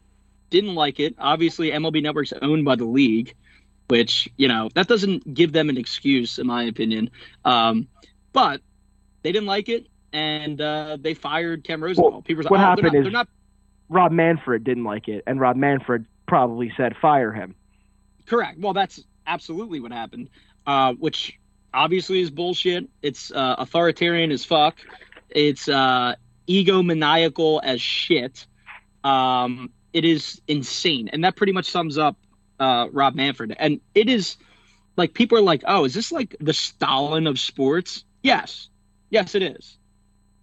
didn't 0.49 0.77
like 0.77 1.01
it. 1.01 1.17
Obviously, 1.19 1.73
MLB 1.73 2.03
Network's 2.05 2.33
owned 2.41 2.65
by 2.65 2.77
the 2.77 2.85
league, 2.85 3.35
which 3.89 4.29
you 4.37 4.47
know 4.47 4.69
that 4.75 4.87
doesn't 4.87 5.35
give 5.35 5.51
them 5.53 5.69
an 5.69 5.77
excuse, 5.77 6.39
in 6.39 6.47
my 6.47 6.63
opinion. 6.63 7.11
Um, 7.45 7.89
but 8.33 8.61
they 9.23 9.33
didn't 9.33 9.49
like 9.49 9.69
it, 9.69 9.89
and 10.13 10.61
uh, 10.61 10.99
they 11.01 11.15
fired 11.15 11.65
Ken 11.65 11.81
Rosenthal. 11.81 12.13
Well, 12.13 12.23
People 12.23 12.39
were 12.39 12.43
like, 12.45 12.51
what 12.53 12.61
oh, 12.61 12.63
happened 12.63 12.85
they're 12.85 12.93
not, 12.93 12.99
is- 12.99 13.05
they're 13.05 13.13
not 13.13 13.29
Rob 13.89 14.13
Manfred 14.13 14.63
didn't 14.63 14.85
like 14.85 15.09
it, 15.09 15.25
and 15.27 15.41
Rob 15.41 15.57
Manfred 15.57 16.07
probably 16.29 16.73
said 16.77 16.95
fire 17.03 17.33
him. 17.33 17.57
Correct. 18.27 18.59
Well, 18.61 18.73
that's 18.73 19.03
absolutely 19.27 19.81
what 19.81 19.91
happened, 19.93 20.29
uh, 20.67 20.93
which 20.95 21.39
obviously 21.75 22.21
is 22.21 22.31
bullshit. 22.31 22.89
It's 23.03 23.33
uh, 23.33 23.57
authoritarian 23.59 24.31
as 24.31 24.45
fuck. 24.45 24.77
It's 25.31 25.69
uh, 25.69 26.15
egomaniacal 26.49 27.61
as 27.63 27.81
shit. 27.81 28.47
Um, 29.05 29.71
it 29.93 30.05
is 30.05 30.41
insane, 30.49 31.09
and 31.13 31.25
that 31.25 31.37
pretty 31.37 31.53
much 31.53 31.67
sums 31.71 31.99
up 31.99 32.17
uh, 32.61 32.89
Rob 32.93 33.15
Manfred. 33.15 33.55
And 33.59 33.81
it 33.95 34.09
is 34.09 34.37
like 34.97 35.15
people 35.15 35.39
are 35.39 35.43
like, 35.43 35.63
"Oh, 35.67 35.85
is 35.85 35.95
this 35.95 36.13
like 36.13 36.37
the 36.41 36.53
Stalin 36.53 37.27
of 37.27 37.39
sports?" 37.39 38.05
Yes, 38.23 38.69
yes, 39.11 39.35
it 39.35 39.43
is. 39.43 39.79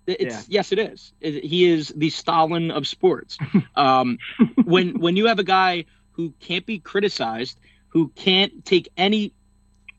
It's 0.06 0.24
Yeah. 0.24 0.42
yes, 0.48 0.72
it 0.72 0.80
is. 0.80 1.14
It- 1.22 1.44
he 1.44 1.66
is 1.66 1.94
the 1.96 2.10
Stalin 2.10 2.72
of 2.72 2.88
sports. 2.88 3.38
um, 3.76 4.18
when 4.66 5.00
when 5.00 5.16
you 5.16 5.28
have 5.28 5.40
a 5.40 5.44
guy 5.44 5.86
who 6.12 6.34
can't 6.40 6.66
be 6.66 6.80
criticized, 6.80 7.60
who 7.90 8.10
can't 8.16 8.66
take 8.66 8.90
any 8.98 9.34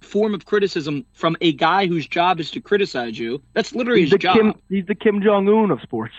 form 0.04 0.34
of 0.34 0.44
criticism 0.44 1.04
from 1.12 1.36
a 1.40 1.52
guy 1.52 1.86
whose 1.86 2.06
job 2.06 2.40
is 2.40 2.50
to 2.52 2.60
criticize 2.60 3.18
you, 3.18 3.42
that's 3.54 3.74
literally 3.74 4.02
He's 4.02 4.12
his 4.12 4.20
job. 4.20 4.36
Kim. 4.36 4.54
He's 4.68 4.86
the 4.86 4.94
Kim 4.94 5.20
Jong 5.22 5.48
Un 5.48 5.70
of 5.70 5.80
sports. 5.82 6.14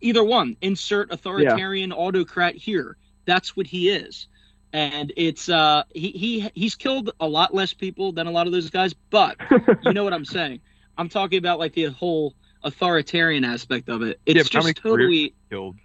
Either 0.00 0.24
one. 0.24 0.56
Insert 0.62 1.12
authoritarian 1.12 1.92
autocrat 1.92 2.54
here. 2.56 2.96
That's 3.26 3.56
what 3.56 3.66
he 3.66 3.90
is. 3.90 4.28
And 4.72 5.12
it's 5.16 5.48
uh 5.48 5.82
he, 5.94 6.10
he 6.10 6.50
he's 6.54 6.74
killed 6.74 7.10
a 7.20 7.28
lot 7.28 7.54
less 7.54 7.72
people 7.72 8.12
than 8.12 8.26
a 8.26 8.30
lot 8.30 8.46
of 8.46 8.52
those 8.52 8.68
guys, 8.70 8.94
but 9.10 9.36
you 9.82 9.92
know 9.92 10.04
what 10.04 10.12
I'm 10.12 10.24
saying. 10.24 10.60
I'm 10.98 11.08
talking 11.08 11.38
about 11.38 11.58
like 11.58 11.74
the 11.74 11.84
whole 11.86 12.34
authoritarian 12.64 13.44
aspect 13.44 13.88
of 13.88 14.02
it. 14.02 14.20
It's 14.26 14.36
Yeah, 14.36 14.60
just 14.60 14.76
totally 14.76 15.34
Killed. 15.50 15.76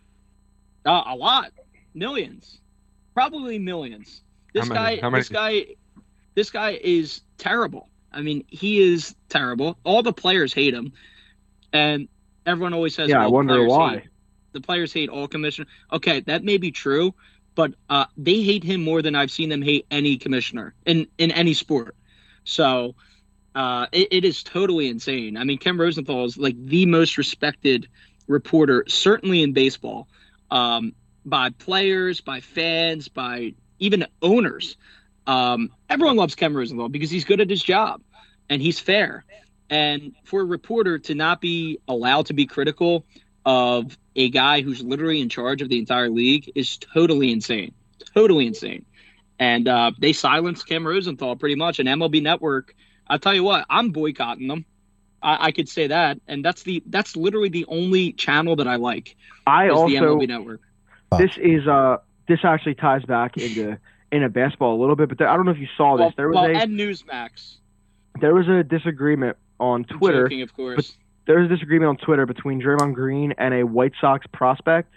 uh, 0.86 1.04
a 1.06 1.16
lot, 1.16 1.51
millions, 1.93 2.60
probably 3.14 3.58
millions. 3.60 4.22
This 4.54 4.68
many? 4.70 4.99
guy, 4.99 5.10
this 5.12 5.30
guy, 5.30 5.66
this 6.36 6.50
guy 6.50 6.80
is 6.84 7.22
terrible. 7.38 7.90
I 8.12 8.22
mean, 8.22 8.46
he 8.48 8.80
is 8.80 9.16
terrible. 9.30 9.78
All 9.84 10.04
the 10.04 10.14
players 10.14 10.54
hate 10.54 10.74
him, 10.74 10.94
and 11.72 12.08
everyone 12.46 12.74
always 12.74 12.96
says, 12.96 13.10
yeah, 13.10 13.18
I 13.18 13.22
well, 13.22 13.30
the 13.30 13.36
wonder 13.36 13.66
why. 13.66 13.94
hate- 13.98 14.10
the 14.54 14.62
players 14.62 14.94
hate 14.94 15.10
all 15.10 15.28
commissioners. 15.28 15.68
Okay, 15.92 16.20
that 16.22 16.44
may 16.44 16.58
be 16.58 16.72
true, 16.72 17.14
but 17.56 17.74
uh, 17.90 18.06
they 18.16 18.42
hate 18.44 18.64
him 18.64 18.84
more 18.84 19.02
than 19.02 19.16
I've 19.16 19.32
seen 19.32 19.50
them 19.50 19.64
hate 19.64 19.86
any 19.90 20.16
commissioner 20.16 20.76
in 20.86 21.08
in 21.18 21.32
any 21.32 21.56
sport. 21.56 21.96
So 22.44 22.94
uh, 23.56 23.88
it, 23.92 24.08
it 24.12 24.26
is 24.26 24.44
totally 24.44 24.90
insane. 24.90 25.38
I 25.38 25.44
mean, 25.44 25.58
Ken 25.58 25.76
Rosenthal 25.78 26.26
is 26.26 26.38
like 26.38 26.56
the 26.66 26.86
most 26.86 27.18
respected 27.18 27.88
reporter, 28.28 28.86
certainly 28.88 29.42
in 29.42 29.54
baseball, 29.54 30.08
um, 30.52 30.94
by 31.26 31.50
players, 31.50 32.22
by 32.22 32.40
fans, 32.40 33.08
by 33.08 33.54
even 33.80 34.06
owners. 34.22 34.78
Um, 35.28 35.70
everyone 35.90 36.16
loves 36.16 36.36
Ken 36.36 36.54
Rosenthal 36.54 36.90
because 36.90 37.10
he's 37.10 37.26
good 37.26 37.42
at 37.42 37.50
his 37.50 37.64
job 37.64 38.02
and 38.50 38.62
he's 38.62 38.80
fair. 38.80 39.26
And 39.70 40.14
for 40.26 40.42
a 40.42 40.46
reporter 40.46 41.00
to 41.00 41.16
not 41.16 41.42
be 41.42 41.80
allowed 41.88 42.28
to 42.28 42.34
be 42.34 42.46
critical 42.46 43.06
of 43.46 43.98
a 44.16 44.30
guy 44.30 44.62
who's 44.62 44.82
literally 44.82 45.22
in 45.22 45.30
charge 45.30 45.62
of 45.62 45.70
the 45.70 45.80
entire 45.80 46.10
league 46.10 46.52
is 46.56 46.78
totally 46.78 47.32
insane. 47.32 47.74
Totally 48.14 48.48
insane. 48.48 48.86
And 49.40 49.68
uh, 49.68 49.92
they 49.98 50.14
silenced 50.14 50.68
Ken 50.68 50.84
Rosenthal 50.84 51.36
pretty 51.36 51.56
much. 51.56 51.80
And 51.80 51.90
MLB 51.90 52.22
Network, 52.22 52.76
I'll 53.08 53.20
tell 53.20 53.34
you 53.34 53.44
what, 53.44 53.66
I'm 53.70 53.90
boycotting 53.90 54.48
them. 54.48 54.66
I, 55.22 55.48
I 55.48 55.52
could 55.52 55.68
say 55.68 55.88
that. 55.88 56.20
And 56.28 56.46
that's 56.46 56.64
the 56.64 56.84
that's 56.86 57.16
literally 57.16 57.50
the 57.50 57.66
only 57.68 58.14
channel 58.14 58.56
that 58.58 58.68
I 58.68 58.76
like 58.76 59.16
I 59.48 59.66
is 59.66 59.72
the 59.72 59.76
also 59.76 60.18
MLB 60.18 60.28
Network. 60.28 60.62
this 61.18 61.38
is 61.38 61.68
uh 61.68 61.98
this 62.28 62.40
actually 62.44 62.76
ties 62.76 63.04
back 63.04 63.38
into 63.38 63.78
into 64.14 64.30
basketball 64.30 64.76
a 64.76 64.80
little 64.80 64.95
bit, 64.95 65.09
but 65.09 65.18
there, 65.18 65.28
I 65.28 65.36
don't 65.36 65.45
know 65.45 65.51
if 65.51 65.57
you 65.57 65.68
saw 65.76 65.97
this. 65.97 66.05
Well, 66.05 66.14
there 66.16 66.30
was 66.30 66.36
well, 66.36 66.45
a 66.45 66.53
and 66.53 66.80
Newsmax. 66.80 67.57
there 68.22 68.34
was 68.34 68.47
a 68.47 68.64
disagreement 68.64 69.38
on 69.59 69.84
Twitter. 69.86 70.26
joking, 70.26 70.41
of 70.41 70.53
course. 70.53 70.95
there 71.26 71.39
was 71.39 71.51
a 71.51 71.53
disagreement 71.53 71.89
on 71.89 71.97
Twitter 71.97 72.26
between 72.26 72.61
Draymond 72.61 72.93
Green 72.93 73.34
and 73.38 73.53
a 73.53 73.64
White 73.64 73.93
Sox 73.99 74.26
prospect. 74.32 74.93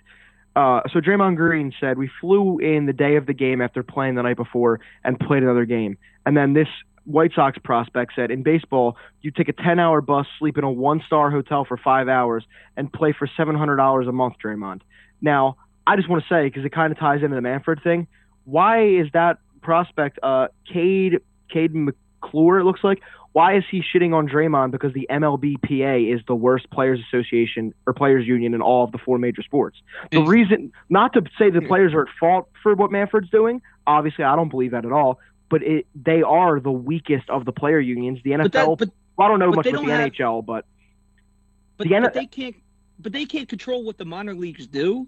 Uh, 0.55 0.81
so 0.93 1.01
Draymond 1.01 1.37
Green 1.37 1.73
said 1.81 1.99
we 1.99 2.11
flew 2.21 2.59
in 2.59 2.87
the 2.87 2.93
day 2.93 3.17
of 3.17 3.27
the 3.27 3.35
game 3.35 3.61
after 3.61 3.83
playing 3.83 4.15
the 4.15 4.23
night 4.23 4.37
before 4.37 4.81
and 5.05 5.19
played 5.19 5.43
another 5.43 5.65
game. 5.65 5.99
And 6.25 6.37
then 6.37 6.53
this 6.53 6.69
White 7.05 7.33
Sox 7.35 7.59
prospect 7.59 8.13
said 8.17 8.31
in 8.31 8.43
baseball 8.43 8.97
you 9.23 9.31
take 9.31 9.49
a 9.49 9.53
10-hour 9.53 10.01
bus, 10.01 10.27
sleep 10.39 10.59
in 10.59 10.65
a 10.65 10.71
one-star 10.71 11.31
hotel 11.31 11.65
for 11.65 11.77
five 11.77 12.09
hours, 12.09 12.45
and 12.77 12.93
play 12.93 13.13
for 13.13 13.29
$700 13.39 14.09
a 14.09 14.13
month. 14.13 14.35
Draymond. 14.43 14.81
Now 15.21 15.57
I 15.87 15.97
just 15.97 16.09
want 16.09 16.23
to 16.23 16.29
say 16.29 16.45
because 16.45 16.65
it 16.65 16.73
kind 16.73 16.93
of 16.93 16.99
ties 16.99 17.23
into 17.23 17.35
the 17.37 17.43
Manfred 17.43 17.83
thing. 17.83 18.09
Why 18.47 18.85
is 18.87 19.09
that 19.13 19.39
prospect 19.61 20.19
uh, 20.23 20.49
Cade 20.73 21.21
Cade 21.53 21.75
McClure? 21.75 22.61
It 22.61 22.65
looks 22.65 22.83
like 22.83 23.03
why 23.33 23.55
is 23.59 23.65
he 23.71 23.83
shitting 23.83 24.15
on 24.15 24.27
Draymond 24.27 24.71
because 24.71 24.95
the 24.95 25.07
MLBPA 25.11 26.15
is 26.15 26.23
the 26.27 26.35
worst 26.35 26.71
players 26.71 26.99
association 27.07 27.75
or 27.87 27.93
players 27.93 28.27
union 28.27 28.55
in 28.55 28.63
all 28.63 28.85
of 28.85 28.93
the 28.93 28.99
four 28.99 29.19
major 29.19 29.43
sports? 29.43 29.77
The 30.11 30.23
Is- 30.23 30.29
reason, 30.29 30.73
not 30.89 31.13
to 31.13 31.23
say 31.39 31.51
the 31.51 31.61
players 31.61 31.93
are 31.93 32.03
at 32.03 32.09
fault 32.19 32.49
for 32.63 32.75
what 32.75 32.91
Manfred's 32.91 33.29
doing, 33.29 33.61
obviously 33.87 34.25
I 34.25 34.35
don't 34.37 34.49
believe 34.49 34.71
that 34.71 34.87
at 34.87 34.93
all, 34.93 35.19
but 35.51 35.63
it 35.63 35.87
they 35.95 36.23
are 36.23 36.61
the 36.61 36.73
weakest 36.73 37.29
of 37.29 37.45
the 37.45 37.53
player 37.53 37.79
unions. 37.79 38.21
The 38.25 38.31
NFL, 38.31 38.43
But 38.45 38.53
that, 38.53 38.79
but 38.79 38.89
well, 39.17 39.27
I 39.27 39.31
don't 39.31 39.39
know 39.39 39.51
but 39.51 39.57
much 39.57 39.67
about 39.67 39.85
the 39.85 39.93
have- 39.93 40.13
NHL, 40.13 40.47
but 40.47 40.65
but, 41.77 41.89
The 41.89 41.95
N- 41.95 42.11
they 42.15 42.27
can't. 42.27 42.57
But 42.99 43.13
they 43.13 43.27
can't 43.27 43.47
control 43.47 43.85
what 43.85 43.99
the 43.99 44.07
minor 44.07 44.35
leagues 44.35 44.67
do. 44.67 45.07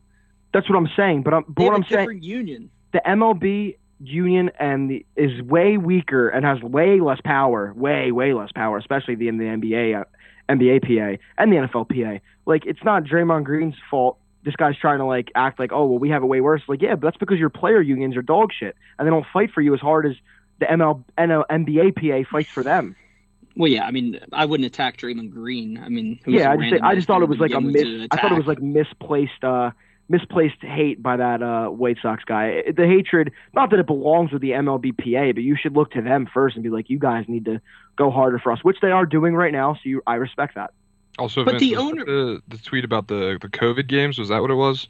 that's 0.53 0.68
what 0.68 0.76
I'm 0.76 0.91
saying. 0.95 1.22
But, 1.22 1.32
I'm, 1.32 1.45
but 1.49 1.57
They 1.57 1.64
what 1.64 1.74
I'm 1.76 1.84
saying, 1.84 2.01
different 2.01 2.22
union. 2.24 2.70
The 2.93 3.03
MLB 3.07 3.76
union 4.01 4.51
and 4.59 4.91
the, 4.91 5.07
is 5.16 5.43
way 5.43 5.76
weaker 5.76 6.28
and 6.28 6.45
has 6.45 6.62
way 6.62 7.01
less 7.01 7.20
power, 7.24 7.72
way 7.74 8.12
way 8.12 8.32
less 8.32 8.53
power, 8.53 8.78
especially 8.78 9.14
the 9.14 9.28
in 9.28 9.39
the 9.39 9.45
NBA, 9.45 10.01
uh, 10.01 10.05
NBA 10.49 10.82
PA 10.82 11.22
and 11.36 11.53
the 11.53 11.57
NFL 11.57 11.89
PA. 11.89 12.22
Like 12.47 12.64
it's 12.66 12.82
not 12.84 13.05
Draymond 13.05 13.45
Green's 13.45 13.74
fault. 13.91 14.18
This 14.45 14.57
guy's 14.57 14.78
trying 14.78 14.99
to 14.99 15.05
like 15.05 15.30
act 15.34 15.59
like, 15.59 15.72
oh 15.72 15.86
well, 15.86 15.99
we 15.99 16.11
have 16.11 16.22
it 16.22 16.26
way 16.26 16.41
worse. 16.41 16.62
Like 16.68 16.80
yeah, 16.80 16.95
but 16.95 17.09
that's 17.09 17.16
because 17.16 17.39
your 17.39 17.51
player 17.51 17.80
unions 17.80 18.16
are 18.16 18.22
dog 18.22 18.51
shit 18.59 18.76
and 18.99 19.07
they 19.07 19.11
don't 19.11 19.26
fight 19.32 19.51
for 19.53 19.61
you 19.61 19.74
as 19.74 19.80
hard 19.80 20.07
as 20.07 20.14
the 20.61 20.66
ML, 20.66 21.05
NL, 21.16 21.45
NBA 21.51 21.95
PA 21.97 22.28
fights 22.30 22.51
for 22.51 22.62
them. 22.62 22.97
Well, 23.57 23.70
yeah. 23.70 23.84
I 23.84 23.91
mean, 23.91 24.20
I 24.32 24.45
wouldn't 24.45 24.66
attack 24.66 24.97
Draymond 24.99 25.30
Green. 25.30 25.78
I 25.78 25.89
mean, 25.89 26.20
who's 26.24 26.34
Yeah, 26.34 26.53
I 26.53 26.57
just 26.57 26.82
I 26.82 26.95
just 26.95 27.07
thought 27.09 27.22
it 27.22 27.28
was 27.28 27.39
like 27.39 27.53
a 27.53 27.61
mis- 27.61 28.09
I 28.11 28.16
thought 28.16 28.32
it 28.32 28.39
was 28.39 28.47
like 28.47 28.62
misplaced 28.62 29.43
uh 29.43 29.72
misplaced 30.09 30.62
hate 30.62 31.02
by 31.02 31.16
that 31.16 31.42
uh 31.42 31.68
White 31.68 31.98
Sox 32.00 32.24
guy. 32.24 32.62
The 32.74 32.86
hatred, 32.86 33.32
not 33.54 33.70
that 33.70 33.78
it 33.78 33.86
belongs 33.86 34.32
with 34.32 34.42
the 34.42 34.50
MLBPA, 34.52 35.34
but 35.34 35.42
you 35.44 35.56
should 35.56 35.74
look 35.74 35.90
to 35.92 36.02
them 36.02 36.26
first 36.32 36.56
and 36.56 36.62
be 36.62 36.70
like, 36.70 36.88
you 36.90 36.98
guys 36.98 37.26
need 37.28 37.44
to 37.44 37.61
go 37.96 38.11
harder 38.11 38.38
for 38.38 38.52
us, 38.52 38.62
which 38.64 38.78
they 38.80 38.90
are 38.90 39.04
doing 39.06 39.34
right 39.34 39.52
now. 39.52 39.74
So 39.74 39.80
you, 39.84 40.02
I 40.06 40.14
respect 40.14 40.54
that. 40.54 40.72
Also, 41.18 41.44
But 41.44 41.52
Vince, 41.52 41.62
the 41.62 41.76
owner- 41.76 42.04
the, 42.04 42.42
the 42.48 42.59
tweet 42.59 42.84
about 42.84 43.09
the 43.09 43.38
the 43.40 43.48
COVID 43.48 43.86
games 43.88 44.18
was 44.18 44.28
that 44.28 44.40
what 44.40 44.50
it 44.50 44.54
was? 44.54 44.88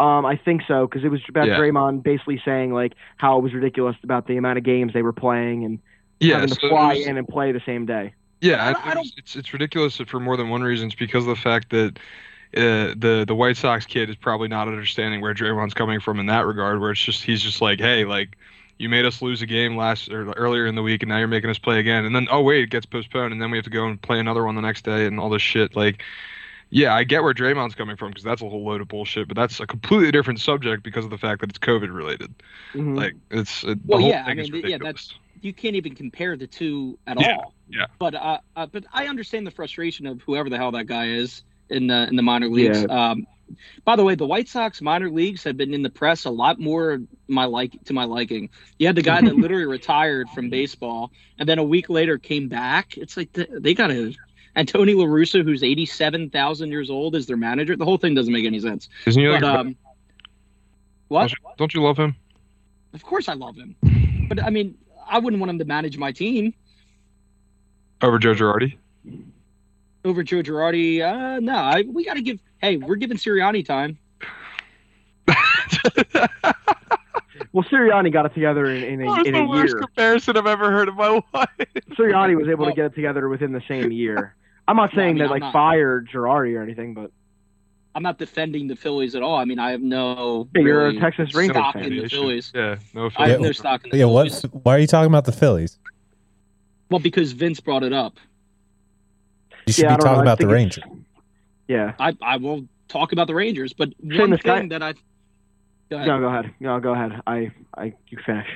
Um, 0.00 0.24
I 0.24 0.36
think 0.36 0.62
so 0.68 0.86
because 0.86 1.04
it 1.04 1.08
was 1.08 1.20
about 1.28 1.48
Yeah. 1.48 1.58
Draymond 1.58 2.04
basically 2.04 2.40
saying 2.44 2.72
like 2.72 2.94
how 3.16 3.36
it 3.38 3.42
was 3.42 3.52
ridiculous 3.52 3.96
about 4.04 4.28
the 4.28 4.36
amount 4.36 4.56
of 4.58 4.64
games 4.64 4.92
they 4.92 5.02
were 5.02 5.12
playing 5.12 5.64
and 5.64 5.80
Yeah, 6.20 6.34
having 6.34 6.50
to 6.50 6.66
it 6.66 6.68
fly 6.70 6.94
was- 6.94 7.06
in 7.06 7.16
and 7.18 7.26
play 7.26 7.50
the 7.52 7.60
same 7.66 7.84
day. 7.86 8.14
Yeah, 8.40 8.64
I 8.64 8.68
I 8.70 8.90
I 8.92 8.94
don't- 8.94 9.12
it's 9.16 9.34
it's 9.34 9.52
ridiculous 9.52 9.96
for 10.06 10.20
more 10.20 10.36
than 10.36 10.48
one 10.48 10.62
reason. 10.62 10.86
It's 10.86 10.94
because 10.94 11.24
of 11.24 11.30
the 11.36 11.42
fact 11.42 11.70
that 11.70 11.98
uh, 12.56 12.94
the 12.96 13.24
the 13.26 13.34
White 13.34 13.56
Sox 13.56 13.84
kid 13.86 14.08
is 14.10 14.16
probably 14.16 14.48
not 14.48 14.68
understanding 14.68 15.20
where 15.20 15.34
Draymond's 15.34 15.74
coming 15.74 16.00
from 16.00 16.18
in 16.20 16.26
that 16.26 16.46
regard. 16.46 16.80
Where 16.80 16.90
it's 16.92 17.02
just 17.04 17.22
he's 17.22 17.42
just 17.42 17.60
like, 17.60 17.78
hey, 17.78 18.04
like 18.04 18.36
you 18.78 18.88
made 18.88 19.04
us 19.04 19.20
lose 19.20 19.42
a 19.42 19.46
game 19.46 19.76
last 19.76 20.08
or 20.08 20.30
earlier 20.32 20.66
in 20.66 20.74
the 20.74 20.82
week, 20.82 21.02
and 21.02 21.10
now 21.10 21.18
you're 21.18 21.28
making 21.28 21.50
us 21.50 21.58
play 21.58 21.78
again. 21.78 22.04
And 22.04 22.14
then 22.14 22.28
oh 22.30 22.42
wait, 22.42 22.62
it 22.64 22.70
gets 22.70 22.86
postponed, 22.86 23.32
and 23.32 23.42
then 23.42 23.50
we 23.50 23.58
have 23.58 23.64
to 23.64 23.70
go 23.70 23.86
and 23.86 24.00
play 24.00 24.18
another 24.20 24.44
one 24.44 24.54
the 24.54 24.62
next 24.62 24.84
day, 24.84 25.06
and 25.06 25.20
all 25.20 25.28
this 25.30 25.42
shit. 25.42 25.76
Like, 25.76 26.02
yeah, 26.70 26.94
I 26.94 27.04
get 27.04 27.22
where 27.22 27.34
Draymond's 27.34 27.74
coming 27.74 27.96
from 27.96 28.10
because 28.10 28.24
that's 28.24 28.40
a 28.40 28.48
whole 28.48 28.64
load 28.64 28.80
of 28.80 28.88
bullshit. 28.88 29.28
But 29.28 29.36
that's 29.36 29.60
a 29.60 29.66
completely 29.66 30.10
different 30.10 30.40
subject 30.40 30.82
because 30.82 31.04
of 31.04 31.10
the 31.10 31.18
fact 31.18 31.40
that 31.42 31.50
it's 31.50 31.58
COVID 31.58 31.94
related. 31.94 32.34
Mhm. 32.72 32.96
Like 32.96 33.14
it's 33.30 33.62
it, 33.64 33.78
Well, 33.84 34.00
whole 34.00 34.08
yeah, 34.08 34.24
I 34.26 34.34
mean, 34.34 34.54
yeah, 34.64 34.78
that's 34.78 35.14
you 35.42 35.52
can't 35.52 35.76
even 35.76 35.94
compare 35.94 36.36
the 36.36 36.46
two 36.46 36.98
at 37.06 37.20
Yeah, 37.20 37.36
all. 37.36 37.54
yeah. 37.68 37.86
But 37.98 38.14
uh, 38.14 38.38
uh, 38.56 38.66
but 38.66 38.84
I 38.92 39.06
understand 39.06 39.46
the 39.46 39.50
frustration 39.50 40.06
of 40.06 40.22
whoever 40.22 40.48
the 40.50 40.56
hell 40.56 40.72
that 40.72 40.86
guy 40.86 41.08
is 41.08 41.42
in 41.70 41.86
the 41.86 42.08
in 42.08 42.16
the 42.16 42.22
minor 42.22 42.48
leagues. 42.48 42.84
Um, 42.88 43.26
by 43.84 43.96
the 43.96 44.04
way, 44.04 44.14
the 44.14 44.26
White 44.26 44.48
Sox 44.48 44.82
minor 44.82 45.10
leagues 45.10 45.44
have 45.44 45.56
been 45.56 45.72
in 45.72 45.82
the 45.82 45.90
press 45.90 46.24
a 46.24 46.30
lot 46.30 46.58
more 46.58 47.00
my 47.28 47.46
like 47.46 47.82
to 47.84 47.92
my 47.92 48.04
liking. 48.04 48.50
You 48.78 48.86
had 48.86 48.96
the 48.96 49.02
guy 49.02 49.20
that 49.20 49.36
literally 49.36 49.64
retired 49.64 50.28
from 50.30 50.50
baseball 50.50 51.12
and 51.38 51.48
then 51.48 51.58
a 51.58 51.64
week 51.64 51.88
later 51.88 52.18
came 52.18 52.48
back. 52.48 52.96
It's 52.98 53.16
like 53.16 53.32
the, 53.32 53.48
they 53.50 53.74
got 53.74 53.88
to. 53.88 54.12
And 54.54 54.66
Tony 54.66 54.94
La 54.94 55.04
Russa, 55.04 55.44
who's 55.44 55.62
eighty-seven 55.62 56.30
thousand 56.30 56.70
years 56.70 56.90
old, 56.90 57.14
is 57.14 57.26
their 57.26 57.36
manager. 57.36 57.76
The 57.76 57.84
whole 57.84 57.98
thing 57.98 58.14
doesn't 58.14 58.32
make 58.32 58.44
any 58.44 58.60
sense. 58.60 58.88
Isn't 59.06 59.22
he 59.22 59.28
like? 59.28 59.40
But 59.40 59.56
um, 59.56 59.76
what? 61.08 61.32
don't 61.56 61.72
you 61.72 61.82
love 61.82 61.96
him? 61.96 62.16
Of 62.92 63.02
course, 63.02 63.28
I 63.28 63.34
love 63.34 63.56
him, 63.56 63.76
but 64.28 64.42
I 64.42 64.50
mean, 64.50 64.76
I 65.06 65.18
wouldn't 65.18 65.40
want 65.40 65.50
him 65.50 65.58
to 65.58 65.64
manage 65.64 65.96
my 65.98 66.12
team 66.12 66.54
Over 68.02 68.18
Joe 68.18 68.34
Girardi? 68.34 68.76
Over 70.08 70.22
Joe 70.22 70.42
Girardi. 70.42 71.00
Uh, 71.02 71.38
no, 71.40 71.54
I, 71.54 71.82
we 71.82 72.04
got 72.04 72.14
to 72.14 72.22
give. 72.22 72.38
Hey, 72.60 72.76
we're 72.76 72.96
giving 72.96 73.16
Sirianni 73.16 73.64
time. 73.64 73.98
Well, 77.52 77.64
Sirianni 77.64 78.12
got 78.12 78.26
it 78.26 78.34
together 78.34 78.66
in, 78.66 78.82
in 78.82 79.00
a, 79.08 79.22
in 79.22 79.34
a 79.34 79.54
year. 79.54 79.78
comparison 79.78 80.36
I've 80.36 80.46
ever 80.46 80.70
heard 80.70 80.88
in 80.88 80.94
my 80.96 81.08
life. 81.34 81.48
Sirianni 81.92 82.36
was 82.36 82.46
able 82.48 82.64
Well- 82.66 82.70
to 82.70 82.76
get 82.76 82.84
it 82.86 82.94
together 82.94 83.28
within 83.28 83.52
the 83.52 83.62
same 83.66 83.90
year. 83.90 84.34
I'm 84.66 84.76
not 84.76 84.82
Well, 84.92 85.00
I 85.00 85.04
saying 85.04 85.14
mean, 85.14 85.18
that 85.18 85.24
I'm 85.26 85.30
like 85.30 85.40
not- 85.40 85.52
fire 85.54 86.02
Girardi 86.02 86.56
or 86.58 86.62
anything, 86.62 86.94
but 86.94 87.10
I'm 87.94 88.02
not 88.02 88.18
defending 88.18 88.68
the 88.68 88.76
Phillies 88.76 89.14
at 89.14 89.22
all. 89.22 89.36
I 89.36 89.44
mean, 89.44 89.58
I 89.58 89.70
have 89.70 89.80
no. 89.80 90.48
Yeah, 90.54 90.62
you're 90.62 90.86
a 90.88 91.00
Texas 91.00 91.34
Rangers 91.34 91.56
stock 91.56 91.74
fan. 91.74 91.84
in 91.84 91.96
the 92.02 92.08
Phillies. 92.08 92.52
Yeah, 92.54 92.76
no 92.92 93.06
I 93.06 93.08
Phillies. 93.10 93.30
have 93.30 93.40
Yeah. 93.40 93.46
no 93.46 93.52
stock 93.52 93.84
in 93.84 93.90
the 93.90 93.96
Yeah, 93.96 94.04
Phillies. 94.04 94.42
what? 94.42 94.64
Why 94.64 94.76
are 94.76 94.78
you 94.78 94.86
talking 94.86 95.06
about 95.10 95.24
the 95.24 95.32
Phillies? 95.32 95.78
Well, 96.90 97.00
because 97.00 97.32
Vince 97.32 97.60
brought 97.60 97.82
it 97.82 97.92
up. 97.94 98.18
You 99.68 99.72
should 99.72 99.84
yeah, 99.84 99.96
be 99.96 100.02
don't 100.02 100.04
know. 100.04 100.10
talking 100.14 100.22
about 100.22 100.38
the 100.38 100.44
think 100.44 100.52
Rangers. 100.54 100.84
Yeah. 101.68 101.92
I 102.00 102.16
I 102.22 102.36
will 102.38 102.66
talk 102.88 103.12
about 103.12 103.26
the 103.26 103.34
Rangers, 103.34 103.72
but 103.72 103.90
one 104.00 104.30
Seamus, 104.30 104.40
can 104.42 104.50
I- 104.50 104.58
thing 104.60 104.68
that 104.70 104.82
I. 104.82 104.94
Go 105.90 105.96
ahead. 105.96 106.06
No, 106.08 106.18
go 106.20 106.26
ahead. 106.26 106.50
No, 106.60 106.80
go 106.80 106.92
ahead. 106.92 107.22
I, 107.26 107.50
I, 107.76 107.94
you 108.08 108.18
finish. 108.26 108.46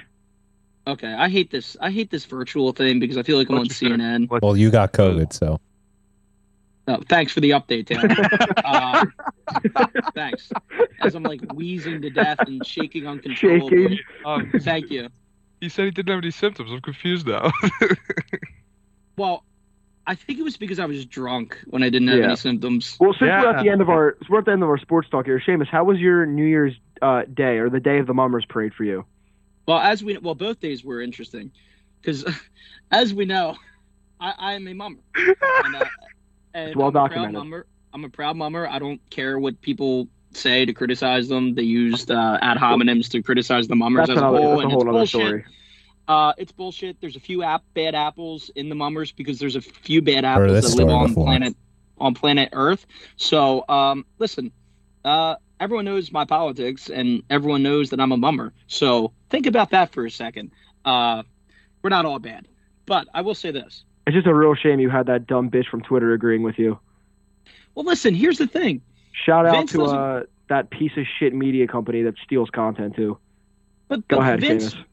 Okay, 0.87 1.11
I 1.13 1.31
hate 1.31 1.51
this. 1.51 1.79
I 1.81 1.91
hate 1.91 2.11
this 2.11 2.27
virtual 2.27 2.73
thing 2.73 3.01
because 3.01 3.17
I 3.17 3.23
feel 3.23 3.39
like 3.39 3.49
I'm 3.49 3.55
on 3.57 3.63
Let 3.63 3.81
you 3.81 3.89
finish. 3.89 4.01
CNN. 4.03 4.31
Let- 4.31 4.43
Well, 4.43 4.55
you 4.57 4.71
got 4.71 4.93
COVID, 4.93 5.33
so 5.33 5.59
Oh, 6.89 6.99
thanks 7.09 7.33
for 7.33 7.41
the 7.41 7.51
update, 7.51 7.87
Tanner. 7.87 8.29
um, 8.67 9.13
thanks. 10.15 10.51
As 11.01 11.15
I'm 11.15 11.23
like 11.23 11.41
wheezing 11.55 12.03
to 12.03 12.11
death 12.11 12.41
and 12.41 12.67
shaking 12.67 13.07
uncontrollably. 13.07 13.83
Shaking. 13.97 13.99
Um, 14.27 14.51
Thank 14.61 14.91
you. 14.91 15.09
he 15.61 15.69
said 15.69 15.85
he 15.87 15.91
didn't 15.93 16.11
have 16.13 16.19
any 16.23 16.33
symptoms. 16.33 16.71
I'm 16.73 16.81
confused 16.81 17.27
now. 17.27 17.51
Well, 19.17 19.45
I 20.07 20.15
think 20.17 20.39
it 20.39 20.43
was 20.43 20.57
because 20.57 20.79
I 20.79 20.87
was 20.87 21.07
drunk 21.07 21.59
when 21.67 21.83
I 21.83 21.89
didn't 21.91 22.09
have 22.09 22.19
Yeah. 22.19 22.25
any 22.27 22.37
symptoms. 22.37 22.97
Well, 22.99 23.13
since 23.13 23.23
we're 23.23 23.51
at 23.57 23.63
the 23.63 23.71
end 23.71 23.81
of 23.81 23.89
our, 23.89 24.17
we're 24.29 24.41
at 24.41 24.45
the 24.47 24.53
end 24.53 24.63
of 24.63 24.69
our 24.69 24.79
sports 24.79 25.09
talk 25.09 25.27
here. 25.27 25.41
Seamus, 25.47 25.69
how 25.69 25.85
was 25.85 25.99
your 25.99 26.27
New 26.27 26.45
Year's 26.45 26.75
uh, 27.01 27.23
day 27.33 27.59
or 27.59 27.71
the 27.71 27.81
day 27.81 27.99
of 27.99 28.07
the 28.07 28.15
Mummers 28.15 28.45
parade 28.49 28.75
for 28.75 28.85
you? 28.85 29.05
Well, 29.67 29.79
as 29.79 30.03
we 30.03 30.19
well, 30.19 30.35
both 30.35 30.59
days 30.59 30.85
were 30.85 31.01
interesting 31.01 31.53
because, 32.01 32.25
as 32.91 33.15
we 33.15 33.25
know, 33.27 33.57
I, 34.21 34.35
I 34.37 34.53
am 34.55 34.67
a 34.69 34.75
mummer. 34.75 34.99
And, 35.65 35.77
uh, 35.77 35.85
and 36.55 36.69
It's 36.71 36.77
well 36.77 36.89
I'm 36.89 36.97
a 36.97 36.99
proud 36.99 37.09
documented. 37.11 37.35
mummer. 37.39 37.67
I'm 37.95 38.05
a 38.05 38.09
proud 38.09 38.37
mummer. 38.37 38.67
I 38.67 38.79
don't 38.81 39.01
care 39.11 39.39
what 39.39 39.61
people 39.61 40.09
say 40.33 40.65
to 40.65 40.73
criticize 40.73 41.29
them. 41.29 41.55
They 41.55 41.63
used 41.63 42.11
uh, 42.11 42.39
ad 42.43 42.57
hominems 42.57 43.09
to 43.11 43.23
criticize 43.23 43.69
the 43.69 43.77
mummers 43.77 44.09
That's 44.09 44.17
as 44.19 44.23
a 44.23 44.27
another, 44.27 44.39
whole, 44.39 44.51
that's 44.51 44.61
a 44.61 44.63
and 44.65 44.73
whole 44.73 44.81
it's 44.83 44.89
other 44.89 44.99
bullshit. 44.99 45.09
story. 45.29 45.45
Uh, 46.09 46.33
it's 46.37 46.53
bullshit. 46.53 47.01
There's 47.01 47.17
a 47.17 47.21
few 47.21 47.43
app, 47.43 47.63
bad 47.75 47.95
apples 47.95 48.51
in 48.57 48.69
the 48.69 48.75
mummers 48.75 49.13
because 49.13 49.39
there's 49.39 49.57
a 49.57 49.61
few 49.61 50.03
bad 50.03 50.25
apples 50.25 50.71
that 50.71 50.77
live 50.77 50.89
on 50.89 51.09
before. 51.09 51.25
planet 51.25 51.57
on 51.99 52.15
planet 52.15 52.49
Earth. 52.53 52.87
So, 53.17 53.65
um, 53.69 54.05
listen, 54.19 54.51
uh, 55.05 55.37
everyone 55.61 55.85
knows 55.85 56.11
my 56.11 56.25
politics, 56.25 56.91
and 56.91 57.23
everyone 57.31 57.63
knows 57.63 57.91
that 57.91 58.01
I'm 58.01 58.13
a 58.13 58.17
mummer. 58.17 58.53
So 58.67 59.13
think 59.31 59.47
about 59.47 59.71
that 59.71 59.93
for 59.93 60.05
a 60.05 60.11
second. 60.11 60.51
Uh, 60.85 61.23
we're 61.83 61.91
not 61.91 62.05
all 62.05 62.19
bad, 62.19 62.49
but 62.87 63.07
I 63.15 63.21
will 63.21 63.35
say 63.35 63.53
this. 63.53 63.85
It's 64.07 64.15
just 64.15 64.27
a 64.27 64.35
real 64.35 64.55
shame 64.55 64.81
you 64.81 64.91
had 64.91 65.07
that 65.07 65.29
dumb 65.29 65.51
bitch 65.51 65.69
from 65.69 65.83
Twitter 65.83 66.13
agreeing 66.13 66.43
with 66.43 66.59
you. 66.59 66.79
Well, 67.75 67.85
listen. 67.85 68.15
Here's 68.15 68.39
the 68.39 68.49
thing. 68.49 68.83
Shout 69.13 69.47
out 69.47 69.55
Vince 69.55 69.73
to 69.73 69.85
uh, 69.85 70.23
that 70.49 70.71
piece 70.71 70.93
of 70.97 71.05
shit 71.19 71.33
media 71.35 71.69
company 71.69 72.03
that 72.03 72.15
steals 72.25 72.51
content 72.51 72.97
too. 72.97 73.19
But, 73.89 74.07
Go 74.09 74.19
ahead, 74.19 74.41
Vince, 74.41 74.75
Seamus. 74.75 74.85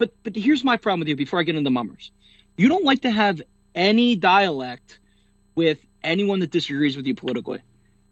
But 0.00 0.10
but 0.24 0.34
here's 0.34 0.64
my 0.64 0.76
problem 0.76 0.98
with 1.00 1.08
you. 1.08 1.14
Before 1.14 1.38
I 1.38 1.44
get 1.44 1.54
into 1.54 1.68
the 1.68 1.70
mummers, 1.70 2.10
you 2.56 2.68
don't 2.68 2.84
like 2.84 3.02
to 3.02 3.10
have 3.12 3.40
any 3.76 4.16
dialect 4.16 4.98
with 5.54 5.78
anyone 6.02 6.40
that 6.40 6.50
disagrees 6.50 6.96
with 6.96 7.06
you 7.06 7.14
politically, 7.14 7.60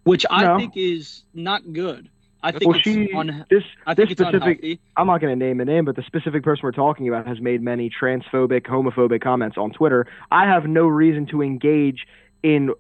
which 0.05 0.25
I 0.31 0.45
No. 0.45 0.59
think 0.59 0.77
is 0.77 1.25
not 1.35 1.73
good. 1.73 2.09
I 2.41 2.53
think 2.53 2.67
Well, 2.67 2.77
it's 2.77 2.85
she, 2.85 3.11
un- 3.13 3.45
this, 3.51 3.65
I 3.85 3.95
think 3.95 4.11
this 4.11 4.19
specific, 4.19 4.43
unhealthy. 4.43 4.81
I'm 4.97 5.09
not 5.09 5.21
going 5.21 5.37
to 5.37 5.45
name 5.45 5.59
the 5.59 5.65
name, 5.65 5.85
but 5.85 5.97
the 5.97 6.05
specific 6.05 6.45
person 6.45 6.61
we're 6.63 6.71
talking 6.71 7.09
about 7.09 7.27
has 7.27 7.41
made 7.41 7.61
many 7.63 7.91
transphobic, 7.91 8.63
homophobic 8.67 9.21
comments 9.23 9.59
on 9.59 9.73
Twitter. 9.73 10.07
I 10.31 10.45
have 10.47 10.67
no 10.67 10.87
reason 10.87 11.27
to 11.29 11.43
engage 11.43 12.07
in 12.45 12.71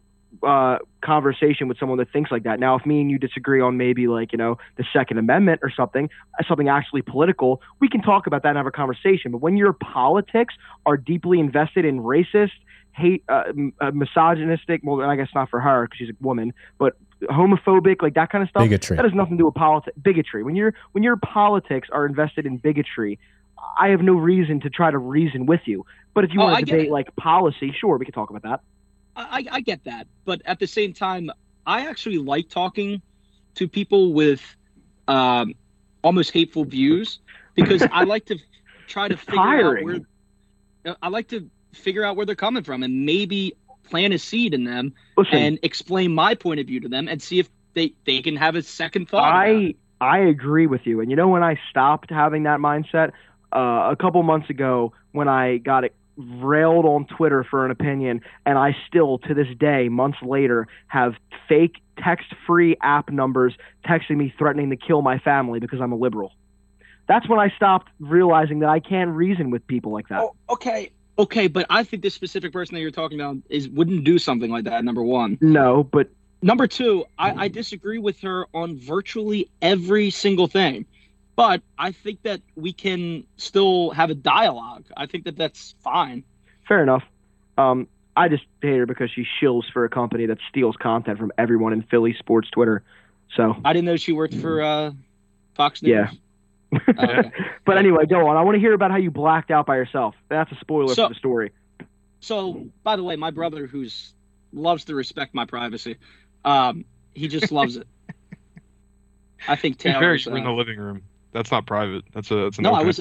uh, 0.43 0.79
conversation 1.03 1.69
with 1.69 1.79
someone 1.79 1.99
that 1.99 2.11
thinks 2.13 2.31
like 2.31 2.43
that. 2.45 2.61
Now, 2.61 2.77
if 2.77 2.85
me 2.87 3.01
and 3.01 3.11
you 3.11 3.19
disagree 3.19 3.61
on 3.61 3.77
maybe 3.77 4.07
like 4.09 4.33
you 4.33 4.39
know 4.39 4.59
the 4.77 4.85
Second 4.93 5.19
Amendment 5.19 5.61
or 5.63 5.71
something, 5.71 6.09
uh, 6.39 6.45
something 6.49 6.69
actually 6.69 7.03
political, 7.03 7.61
we 7.81 7.89
can 7.89 8.03
talk 8.03 8.27
about 8.27 8.43
that 8.43 8.51
and 8.51 8.57
have 8.59 8.67
a 8.67 8.71
conversation. 8.71 9.33
But 9.33 9.39
when 9.39 9.57
your 9.57 9.73
politics 9.73 10.55
are 10.87 10.97
deeply 10.97 11.41
invested 11.41 11.85
in 11.85 12.01
racist, 12.01 12.53
hate, 12.93 13.25
uh, 13.29 13.45
m- 13.49 13.73
uh, 13.81 13.91
misogynistic, 13.93 14.81
well, 14.85 15.01
I 15.03 15.17
guess 15.17 15.29
not 15.35 15.51
for 15.51 15.61
her 15.61 15.85
because 15.87 15.99
she's 15.99 16.11
a 16.11 16.25
woman, 16.25 16.53
but 16.79 16.95
homophobic, 17.25 18.03
like 18.03 18.15
that 18.15 18.31
kind 18.31 18.43
of 18.43 18.51
stuff. 18.51 18.63
bigotry. 18.65 18.97
That 18.97 19.05
has 19.05 19.15
nothing 19.15 19.37
to 19.37 19.43
do 19.43 19.47
with 19.47 19.55
politics. 19.55 19.97
Bigotry. 20.01 20.43
When 20.45 20.57
your 20.57 20.75
when 20.93 21.03
your 21.05 21.17
politics 21.17 21.89
are 21.93 22.07
invested 22.07 22.47
in 22.47 22.59
bigotry, 22.59 23.19
I 23.79 23.89
have 23.89 24.03
no 24.03 24.15
reason 24.15 24.61
to 24.61 24.71
try 24.71 24.91
to 24.91 24.99
reason 24.99 25.47
with 25.47 25.63
you. 25.65 25.85
But 26.15 26.25
if 26.25 26.31
you 26.33 26.41
Oh, 26.41 26.45
want 26.45 26.59
to 26.61 26.65
debate 26.65 26.89
it. 26.89 26.93
like 26.93 27.15
policy, 27.17 27.73
sure, 27.79 27.97
we 27.99 28.05
can 28.05 28.15
talk 28.15 28.31
about 28.31 28.43
that. 28.43 28.61
I, 29.19 29.45
I 29.53 29.61
get 29.61 29.85
that, 29.85 30.09
but 30.25 30.43
at 30.47 30.59
the 30.61 30.67
same 30.67 30.93
time, 30.95 31.31
I 31.67 31.87
actually 31.89 32.19
like 32.19 32.49
talking 32.49 33.03
to 33.57 33.69
people 33.69 34.13
with 34.15 34.41
um, 35.09 35.55
almost 36.03 36.33
hateful 36.33 36.65
views 36.65 37.21
because 37.55 37.87
I 37.91 38.05
like 38.05 38.27
to. 38.27 38.39
try 38.87 39.09
to 39.09 39.15
It's 39.15 39.23
figure 39.29 39.37
tiring. 39.37 39.79
out 39.79 39.83
where. 39.83 40.97
I 41.03 41.09
like 41.09 41.29
to 41.29 41.51
figure 41.75 42.05
out 42.05 42.17
where 42.17 42.27
they're 42.27 42.35
coming 42.35 42.63
from 42.65 42.83
and 42.83 43.05
maybe 43.05 43.55
plant 43.85 44.15
a 44.15 44.19
seed 44.19 44.55
in 44.55 44.65
them 44.65 44.95
Listen, 45.17 45.35
and 45.39 45.59
explain 45.63 46.15
my 46.15 46.35
point 46.35 46.61
of 46.61 46.67
view 46.67 46.81
to 46.81 46.89
them 46.89 47.09
and 47.09 47.21
see 47.21 47.39
if 47.39 47.51
they 47.75 47.95
they 48.07 48.23
can 48.23 48.37
have 48.37 48.57
a 48.57 48.63
second 48.63 49.09
thought. 49.09 49.35
I 49.35 49.75
I 50.01 50.19
agree 50.21 50.67
with 50.67 50.87
you. 50.87 51.01
And 51.01 51.11
you 51.11 51.17
know 51.17 51.29
when 51.29 51.43
I 51.43 51.59
stopped 51.71 52.11
having 52.11 52.45
that 52.45 52.61
mindset 52.61 53.13
uh, 53.55 53.91
a 53.93 53.97
couple 53.99 54.23
months 54.23 54.51
ago 54.51 54.93
when 55.13 55.29
I 55.29 55.59
got 55.59 55.85
it 55.85 55.95
railed 56.19 56.85
on 56.85 57.07
Twitter 57.07 57.45
for 57.45 57.65
an 57.65 57.71
opinion, 57.71 58.21
and 58.45 58.59
I 58.59 58.77
still 58.87 59.19
to 59.21 59.35
this 59.35 59.49
day, 59.59 59.89
months 59.89 60.19
later, 60.23 60.67
have 60.89 61.15
fake 61.49 61.77
text-free 61.97 62.77
app 62.83 63.11
numbers 63.11 63.55
texting 63.87 64.17
me 64.17 64.35
threatening 64.37 64.71
to 64.71 64.77
kill 64.77 65.03
my 65.03 65.19
family 65.19 65.61
because 65.61 65.81
I'm 65.81 65.93
a 65.93 65.97
liberal. 65.97 66.33
That's 67.07 67.29
when 67.29 67.39
I 67.39 67.51
stopped 67.51 67.91
realizing 68.01 68.59
that 68.61 68.69
I 68.69 68.81
can't 68.81 69.11
reason 69.11 69.51
with 69.51 69.67
people 69.67 69.93
like 69.93 70.09
that. 70.09 70.21
Oh, 70.21 70.35
okay. 70.51 70.91
Okay, 71.19 71.49
but 71.49 71.67
I 71.71 71.83
think 71.83 72.03
this 72.03 72.15
specific 72.15 72.53
person 72.53 72.75
that 72.75 72.81
you're 72.81 72.91
talking 72.91 73.19
about 73.19 73.39
is 73.49 73.69
wouldn't 73.69 74.05
do 74.05 74.19
something 74.19 74.51
like 74.51 74.65
that. 74.65 74.85
Number 74.85 75.03
one. 75.03 75.39
No, 75.41 75.83
but 75.83 76.11
Number 76.41 76.67
two, 76.67 77.05
I, 77.19 77.31
mm-hmm. 77.31 77.41
I 77.41 77.49
disagree 77.49 77.99
with 77.99 78.21
her 78.21 78.47
on 78.55 78.79
virtually 78.79 79.51
every 79.61 80.11
single 80.11 80.47
thing, 80.47 80.87
but 81.39 81.63
I 81.79 81.93
think 81.93 82.23
that 82.25 82.41
we 82.57 82.73
can 82.73 83.23
still 83.37 83.91
have 83.91 84.11
a 84.11 84.15
dialogue. 84.17 84.87
I 84.97 85.07
think 85.07 85.23
that 85.27 85.37
that's 85.37 85.77
fine. 85.85 86.25
fair 86.67 86.83
enough. 86.83 87.05
Um, 87.57 87.87
I 88.17 88.27
just 88.27 88.43
hate 88.61 88.77
her 88.79 88.87
because 88.87 89.09
she 89.13 89.25
shills 89.41 89.63
for 89.73 89.85
a 89.85 89.89
company 89.89 90.27
that 90.27 90.39
steals 90.49 90.75
content 90.75 91.17
from 91.17 91.31
everyone 91.39 91.73
in 91.73 91.83
Philly 91.83 92.13
sports 92.19 92.51
Twitter. 92.51 92.83
So 93.37 93.55
I 93.65 93.73
didn't 93.73 93.85
know 93.85 93.97
she 93.97 94.11
worked 94.13 94.35
for 94.35 94.61
uh, 94.61 94.91
Fox 95.55 95.81
News. 95.81 96.09
Yeah. 96.73 96.79
Okay. 96.89 97.31
but 97.65 97.79
anyway, 97.79 98.07
go 98.07 98.27
on. 98.27 98.37
I 98.37 98.43
want 98.43 98.57
to 98.57 98.61
hear 98.61 98.73
about 98.75 98.91
how 98.91 98.97
you 98.97 99.13
blacked 99.13 99.53
out 99.53 99.65
by 99.65 99.77
yourself. 99.77 100.17
That's 100.29 100.51
a 100.51 100.57
spoiler 100.57 100.93
So- 100.93 101.07
for 101.07 101.15
the 101.15 101.19
story. 101.21 101.53
So, 102.19 102.67
by 102.83 102.97
the 102.97 103.05
way, 103.05 103.15
my 103.15 103.31
brother, 103.31 103.69
who's 103.69 104.13
loves 104.53 104.87
to 104.87 104.97
respect 104.97 105.35
my 105.35 105.45
privacy, 105.45 105.99
um, 106.45 106.85
he 107.15 107.29
just 107.29 107.53
loves 107.53 107.77
it. 107.77 107.87
I 109.49 109.55
think 109.55 109.81
He's 109.81 109.93
very 109.93 110.19
Taylor's. 110.19 110.27
in 110.27 110.35
the 110.35 110.51
Uh, 110.51 110.53
living 110.53 110.81
room. 110.81 111.03
That's 111.33 111.51
not 111.51 111.67
private. 111.67 112.05
That's 112.13 112.31
a 112.31 112.37
that's 112.37 112.59
an 112.59 112.65
no, 112.65 112.73
I 112.73 112.83
was 112.83 113.01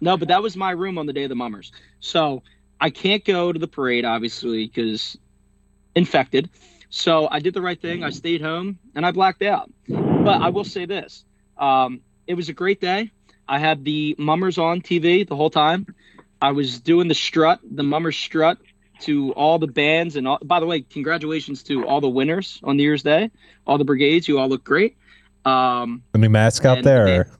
no, 0.00 0.16
but 0.16 0.28
that 0.28 0.42
was 0.42 0.56
my 0.56 0.70
room 0.70 0.98
on 0.98 1.06
the 1.06 1.12
day 1.12 1.24
of 1.24 1.28
the 1.28 1.34
mummers. 1.34 1.72
So 2.00 2.42
I 2.80 2.90
can't 2.90 3.24
go 3.24 3.52
to 3.52 3.58
the 3.58 3.68
parade, 3.68 4.04
obviously, 4.04 4.66
because 4.66 5.16
infected. 5.94 6.50
So 6.90 7.28
I 7.30 7.40
did 7.40 7.54
the 7.54 7.60
right 7.60 7.80
thing. 7.80 8.02
I 8.02 8.10
stayed 8.10 8.40
home 8.40 8.78
and 8.94 9.04
I 9.04 9.10
blacked 9.10 9.42
out. 9.42 9.70
But 9.86 10.40
I 10.40 10.48
will 10.48 10.64
say 10.64 10.86
this: 10.86 11.24
um, 11.56 12.00
it 12.26 12.34
was 12.34 12.48
a 12.48 12.52
great 12.52 12.80
day. 12.80 13.10
I 13.48 13.58
had 13.58 13.84
the 13.84 14.14
mummers 14.18 14.58
on 14.58 14.80
TV 14.82 15.26
the 15.26 15.36
whole 15.36 15.50
time. 15.50 15.86
I 16.40 16.52
was 16.52 16.80
doing 16.80 17.08
the 17.08 17.14
strut, 17.14 17.60
the 17.68 17.82
mummer 17.82 18.12
strut, 18.12 18.58
to 19.00 19.32
all 19.32 19.58
the 19.58 19.66
bands 19.66 20.16
and 20.16 20.28
all. 20.28 20.38
By 20.42 20.60
the 20.60 20.66
way, 20.66 20.82
congratulations 20.82 21.62
to 21.64 21.86
all 21.86 22.00
the 22.00 22.08
winners 22.08 22.60
on 22.62 22.76
New 22.76 22.82
Year's 22.82 23.02
Day, 23.02 23.30
all 23.66 23.78
the 23.78 23.84
brigades. 23.84 24.28
You 24.28 24.38
all 24.38 24.48
look 24.48 24.64
great. 24.64 24.96
Um, 25.44 26.02
Any 26.14 26.28
mask 26.28 26.64
out 26.64 26.78
And 26.78 26.86
there? 26.86 27.37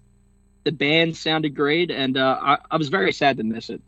They- 0.71 0.75
Or? 0.75 0.77
the 0.77 0.77
band 0.77 1.17
sounded 1.17 1.55
great, 1.55 1.91
and 1.91 2.17
uh, 2.17 2.39
I, 2.41 2.59
I 2.71 2.77
was 2.77 2.89
very 2.89 3.13
sad 3.13 3.37
to 3.39 3.45
miss 3.45 3.71
it. 3.71 3.81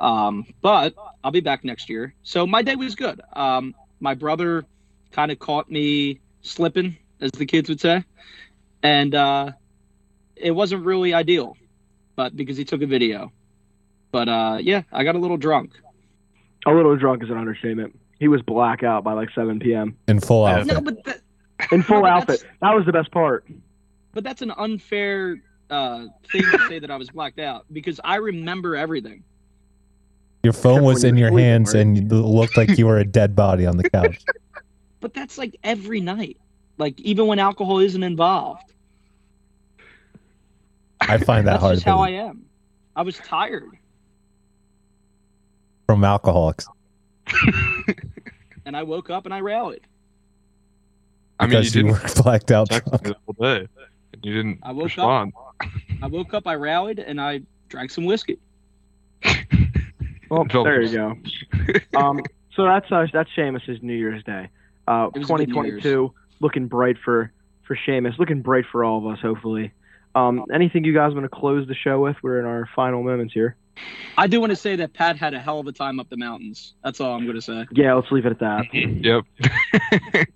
Um, 0.00 0.46
but 0.60 0.94
I'll 1.22 1.30
be 1.30 1.40
back 1.40 1.64
next 1.64 1.88
year. 1.88 2.14
So 2.22 2.46
my 2.46 2.62
day 2.62 2.74
was 2.76 2.94
good. 2.94 3.20
Um, 3.34 3.74
my 4.00 4.14
brother 4.14 4.64
kind 5.12 5.30
of 5.30 5.38
caught 5.38 5.70
me 5.70 6.20
slipping, 6.42 6.96
as 7.20 7.30
the 7.32 7.46
kids 7.46 7.68
would 7.68 7.80
say, 7.80 8.04
and 8.82 9.14
uh, 9.14 9.52
it 10.36 10.50
wasn't 10.50 10.84
really 10.84 11.14
ideal, 11.14 11.56
but 12.16 12.34
because 12.36 12.56
he 12.56 12.64
took 12.64 12.82
a 12.82 12.86
video. 12.86 13.30
But 14.10 14.28
uh, 14.28 14.58
yeah, 14.60 14.82
I 14.92 15.04
got 15.04 15.14
a 15.14 15.18
little 15.18 15.36
drunk. 15.36 15.72
A 16.66 16.72
little 16.72 16.96
drunk 16.96 17.22
is 17.22 17.30
an 17.30 17.36
understatement. 17.38 17.98
He 18.18 18.28
was 18.28 18.42
blackout 18.42 19.04
by 19.04 19.12
like 19.14 19.30
7 19.34 19.58
p.m. 19.60 19.96
in 20.08 20.20
full 20.20 20.44
outfit. 20.46 20.74
No, 20.74 20.80
but 20.80 21.04
that, 21.04 21.20
in 21.72 21.82
full 21.84 21.96
No, 21.96 22.02
but 22.02 22.10
outfit. 22.10 22.44
That 22.60 22.74
was 22.74 22.84
the 22.86 22.92
best 22.92 23.10
part. 23.10 23.46
but 24.12 24.22
that's 24.24 24.42
an 24.42 24.52
unfair 24.56 25.40
uh, 25.72 26.06
thing 26.30 26.42
to 26.42 26.58
say 26.68 26.78
that 26.78 26.90
I 26.90 26.96
was 26.96 27.10
blacked 27.10 27.38
out 27.40 27.64
because 27.72 27.98
I 28.04 28.16
remember 28.16 28.76
everything. 28.76 29.24
Your 30.42 30.52
phone 30.52 30.78
Except 30.78 30.86
was 30.86 31.04
in 31.04 31.16
your 31.16 31.36
hands 31.36 31.72
and 31.74 31.96
you 31.96 32.02
looked 32.08 32.56
like 32.56 32.76
you 32.76 32.86
were 32.86 32.98
a 32.98 33.04
dead 33.04 33.34
body 33.34 33.66
on 33.66 33.76
the 33.76 33.88
couch. 33.90 34.22
But 35.00 35.14
that's 35.14 35.36
like 35.36 35.56
every 35.64 36.00
night. 36.00 36.36
Like 36.78 37.00
even 37.00 37.26
when 37.26 37.40
alcohol 37.40 37.80
isn't 37.80 38.04
involved. 38.04 38.72
I 41.00 41.18
find 41.18 41.44
that 41.48 41.54
That's 41.54 41.60
hard 41.60 41.74
just 41.74 41.84
to 41.86 41.90
how 41.90 41.98
I 41.98 42.10
am. 42.10 42.44
I 42.94 43.02
was 43.02 43.16
tired 43.18 43.68
from 45.88 46.04
alcoholics 46.04 46.68
and 48.64 48.76
I 48.76 48.84
woke 48.84 49.10
up 49.10 49.24
and 49.24 49.34
I 49.34 49.40
rallied. 49.40 49.80
I 51.40 51.46
mean, 51.46 51.52
you 51.52 51.58
because 51.58 51.74
you, 51.74 51.82
didn't 51.82 52.00
were 52.00 52.08
blacked 52.22 52.52
out 52.52 52.70
text 52.70 52.88
drunk. 52.88 53.02
the 53.02 53.16
whole 53.26 53.36
day, 53.40 53.66
and 54.12 54.24
you 54.24 54.34
didn't 54.34 54.60
I 54.62 54.70
woke 54.70 54.82
up- 54.82 54.84
respond. 54.86 55.32
I 56.02 56.06
woke 56.06 56.34
up, 56.34 56.46
I 56.46 56.54
rallied, 56.54 56.98
and 56.98 57.20
I 57.20 57.42
drank 57.68 57.90
some 57.90 58.04
whiskey. 58.04 58.38
Well, 60.30 60.46
Phil- 60.50 60.64
there 60.64 60.82
you 60.82 60.92
go. 60.92 61.16
Um, 61.96 62.22
so 62.56 62.64
that's 62.64 62.90
uh, 62.90 63.06
that's 63.12 63.30
Seamus's 63.36 63.82
New 63.82 63.94
Year's 63.94 64.24
Day. 64.24 64.48
Uh, 64.88 65.08
It 65.14 65.18
was 65.20 65.30
a 65.30 65.32
good 65.34 65.48
New 65.48 65.54
2022 65.54 66.12
looking 66.40 66.66
bright 66.66 66.96
for 67.04 67.30
for 67.64 67.76
Seamus, 67.86 68.18
looking 68.18 68.40
bright 68.42 68.64
for 68.70 68.82
all 68.84 68.98
of 68.98 69.06
us. 69.12 69.20
Hopefully. 69.20 69.72
Um, 70.14 70.44
anything 70.52 70.84
you 70.84 70.92
guys 70.92 71.12
want 71.14 71.24
to 71.24 71.28
close 71.28 71.66
the 71.68 71.74
show 71.74 72.00
with? 72.00 72.16
We're 72.22 72.38
in 72.40 72.44
our 72.46 72.68
final 72.74 73.02
moments 73.02 73.32
here. 73.34 73.56
I 74.18 74.26
do 74.26 74.40
want 74.40 74.50
to 74.50 74.56
say 74.56 74.76
that 74.76 74.92
Pat 74.92 75.16
had 75.16 75.32
a 75.32 75.38
hell 75.40 75.58
of 75.60 75.66
a 75.66 75.72
time 75.72 75.98
up 76.00 76.10
the 76.10 76.16
mountains. 76.18 76.74
That's 76.84 77.00
all 77.00 77.14
I'm 77.14 77.24
going 77.24 77.36
to 77.36 77.42
say. 77.42 77.66
Yeah, 77.72 77.94
let's 77.94 78.10
leave 78.10 78.26
it 78.26 78.32
at 78.32 78.38
that. 78.40 78.64
yep. 78.74 79.24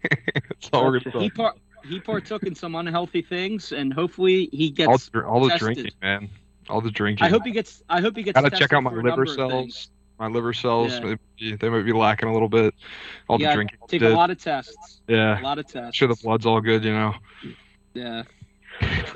That's 0.48 0.70
all 0.72 0.86
we're 0.86 1.00
gonna 1.00 1.20
He 1.20 1.28
talk. 1.30 1.36
par- 1.36 1.54
he 1.88 2.00
partook 2.00 2.42
in 2.44 2.54
some 2.54 2.74
unhealthy 2.74 3.22
things, 3.22 3.72
and 3.72 3.92
hopefully 3.92 4.48
he 4.52 4.68
All, 4.86 4.92
gets. 4.94 5.08
the- 5.08 5.24
all 5.24 5.40
the 5.42 5.50
tested. 5.50 5.64
drinking, 5.74 5.92
man. 6.02 6.28
All 6.68 6.80
the 6.80 6.90
drinking. 6.90 7.24
I 7.24 7.28
hope 7.30 7.44
he 7.44 7.52
gets. 7.52 7.82
I 7.88 8.00
hope 8.00 8.16
he 8.16 8.22
gets. 8.22 8.40
Gotta 8.40 8.56
check 8.56 8.72
out 8.72 8.82
my 8.82 8.90
liver 8.90 9.02
number 9.02 9.22
of 9.22 9.28
things. 9.28 9.36
cells. 9.36 9.88
My 10.18 10.26
liver 10.28 10.52
cells, 10.54 10.92
Yeah. 10.94 11.00
they, 11.00 11.06
might 11.10 11.18
be- 11.38 11.56
they 11.56 11.68
might 11.68 11.82
be 11.84 11.92
lacking 11.92 12.28
a 12.28 12.32
little 12.32 12.48
bit. 12.48 12.74
All 13.28 13.40
Yeah, 13.40 13.50
the 13.50 13.54
drinking. 13.54 13.78
Take 13.88 14.00
did. 14.00 14.12
a 14.12 14.16
lot 14.16 14.30
of 14.30 14.38
tests. 14.42 15.00
yeah. 15.06 15.40
A 15.40 15.42
lot 15.42 15.58
of 15.58 15.66
tests. 15.66 15.94
Sure, 15.96 16.08
the 16.08 16.16
blood's 16.16 16.46
all 16.46 16.60
good, 16.60 16.82
you 16.84 16.92
know. 16.92 17.14
Yeah. 17.94 18.22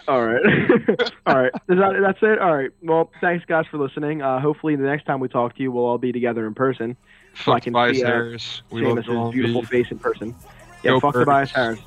All 0.08 0.24
right. 0.24 0.42
all 1.26 1.36
right. 1.36 1.52
Is 1.68 1.78
that, 1.78 1.96
that's 2.00 2.18
it? 2.22 2.38
All 2.38 2.54
right. 2.54 2.70
Well, 2.82 3.10
thanks, 3.20 3.44
guys, 3.46 3.66
for 3.70 3.78
listening. 3.78 4.22
Uh, 4.22 4.40
hopefully, 4.40 4.76
the 4.76 4.84
next 4.84 5.04
time 5.04 5.20
we 5.20 5.28
talk 5.28 5.56
to 5.56 5.62
you, 5.62 5.70
we'll 5.72 5.84
all 5.84 5.98
be 5.98 6.12
together 6.12 6.46
in 6.46 6.54
person. 6.54 6.96
So 7.44 7.52
I 7.52 7.56
Fuck 7.56 7.62
can 7.64 7.72
Tobias 7.74 7.96
see, 7.98 8.04
uh, 8.04 8.06
Harris. 8.06 8.62
We 8.70 8.82
love 8.82 8.98
Seamus's 9.04 9.32
beautiful 9.32 9.62
face 9.62 9.90
in 9.90 9.98
person. 9.98 10.34
Yeah, 10.82 10.92
Go 10.92 11.00
fuck 11.00 11.12
Birds. 11.14 11.24
Tobias 11.26 11.50
Harris. 11.50 11.80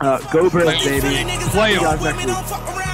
Uh, 0.00 0.18
go 0.30 0.50
Birds, 0.50 0.82
Play 0.82 1.00
baby. 1.00 1.30
Free 1.50 2.85